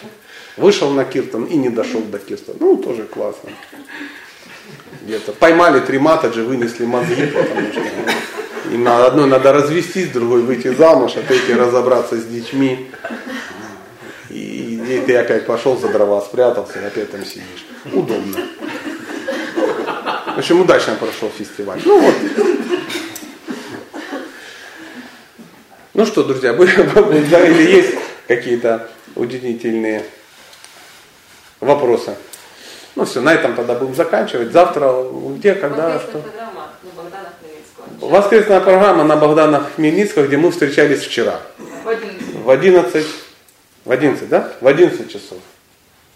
Вышел 0.58 0.90
на 0.90 1.04
Киртон 1.06 1.44
и 1.44 1.56
не 1.56 1.70
дошел 1.70 2.02
до 2.02 2.18
Киртона. 2.18 2.58
Ну, 2.60 2.76
тоже 2.76 3.04
классно. 3.04 3.50
Где-то 5.06 5.34
поймали 5.34 5.78
три 5.78 6.00
матаджи, 6.00 6.42
вынесли 6.42 6.84
мозги, 6.84 7.26
потому 7.26 7.70
что 7.70 7.80
им 8.72 8.82
на 8.82 9.06
одной 9.06 9.28
надо 9.28 9.52
развестись, 9.52 10.08
другой 10.08 10.42
выйти 10.42 10.74
замуж, 10.74 11.12
а 11.14 11.22
третий 11.22 11.54
разобраться 11.54 12.16
с 12.16 12.24
детьми. 12.24 12.90
И, 14.30 14.80
и 14.84 15.02
ты 15.06 15.16
опять 15.16 15.46
пошел 15.46 15.78
за 15.78 15.90
дрова, 15.90 16.20
спрятался, 16.22 16.80
и 16.80 16.84
опять 16.86 17.12
там 17.12 17.24
сидишь. 17.24 17.66
Удобно. 17.92 18.48
В 20.34 20.38
общем, 20.38 20.60
удачно 20.60 20.96
прошел 20.96 21.30
фестиваль. 21.30 21.80
Ну 21.84 22.00
вот. 22.00 22.14
Ну 25.94 26.04
что, 26.04 26.24
друзья, 26.24 26.50
или 26.52 27.76
есть 27.76 27.94
какие-то 28.26 28.90
удивительные 29.14 30.04
вопросы? 31.60 32.16
Ну 32.96 33.04
все, 33.04 33.20
на 33.20 33.34
этом 33.34 33.54
тогда 33.54 33.74
будем 33.74 33.94
заканчивать. 33.94 34.52
Завтра 34.52 34.90
где, 35.36 35.54
когда, 35.54 36.00
что? 36.00 36.22
Воскресная 38.00 38.60
программа 38.60 39.04
на 39.04 39.16
Богдана 39.16 39.64
Хмельницкого, 39.76 40.26
где 40.26 40.38
мы 40.38 40.50
встречались 40.50 41.02
вчера. 41.02 41.40
В 42.44 42.50
11. 42.50 43.06
В 43.84 43.90
11, 43.90 44.28
да? 44.28 44.52
В 44.60 44.66
11 44.66 45.12
часов. 45.12 45.38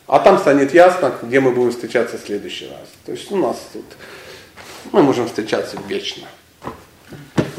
А 0.06 0.18
там 0.20 0.38
станет 0.38 0.72
ясно, 0.72 1.12
где 1.22 1.38
мы 1.38 1.52
будем 1.52 1.70
встречаться 1.70 2.16
в 2.16 2.22
следующий 2.22 2.66
раз. 2.66 2.88
То 3.04 3.12
есть 3.12 3.30
у 3.30 3.36
нас 3.36 3.56
тут 3.72 3.84
мы 4.90 5.02
можем 5.02 5.26
встречаться 5.26 5.76
вечно. 5.86 6.26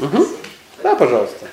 Угу. 0.00 0.26
Да, 0.82 0.96
пожалуйста. 0.96 1.46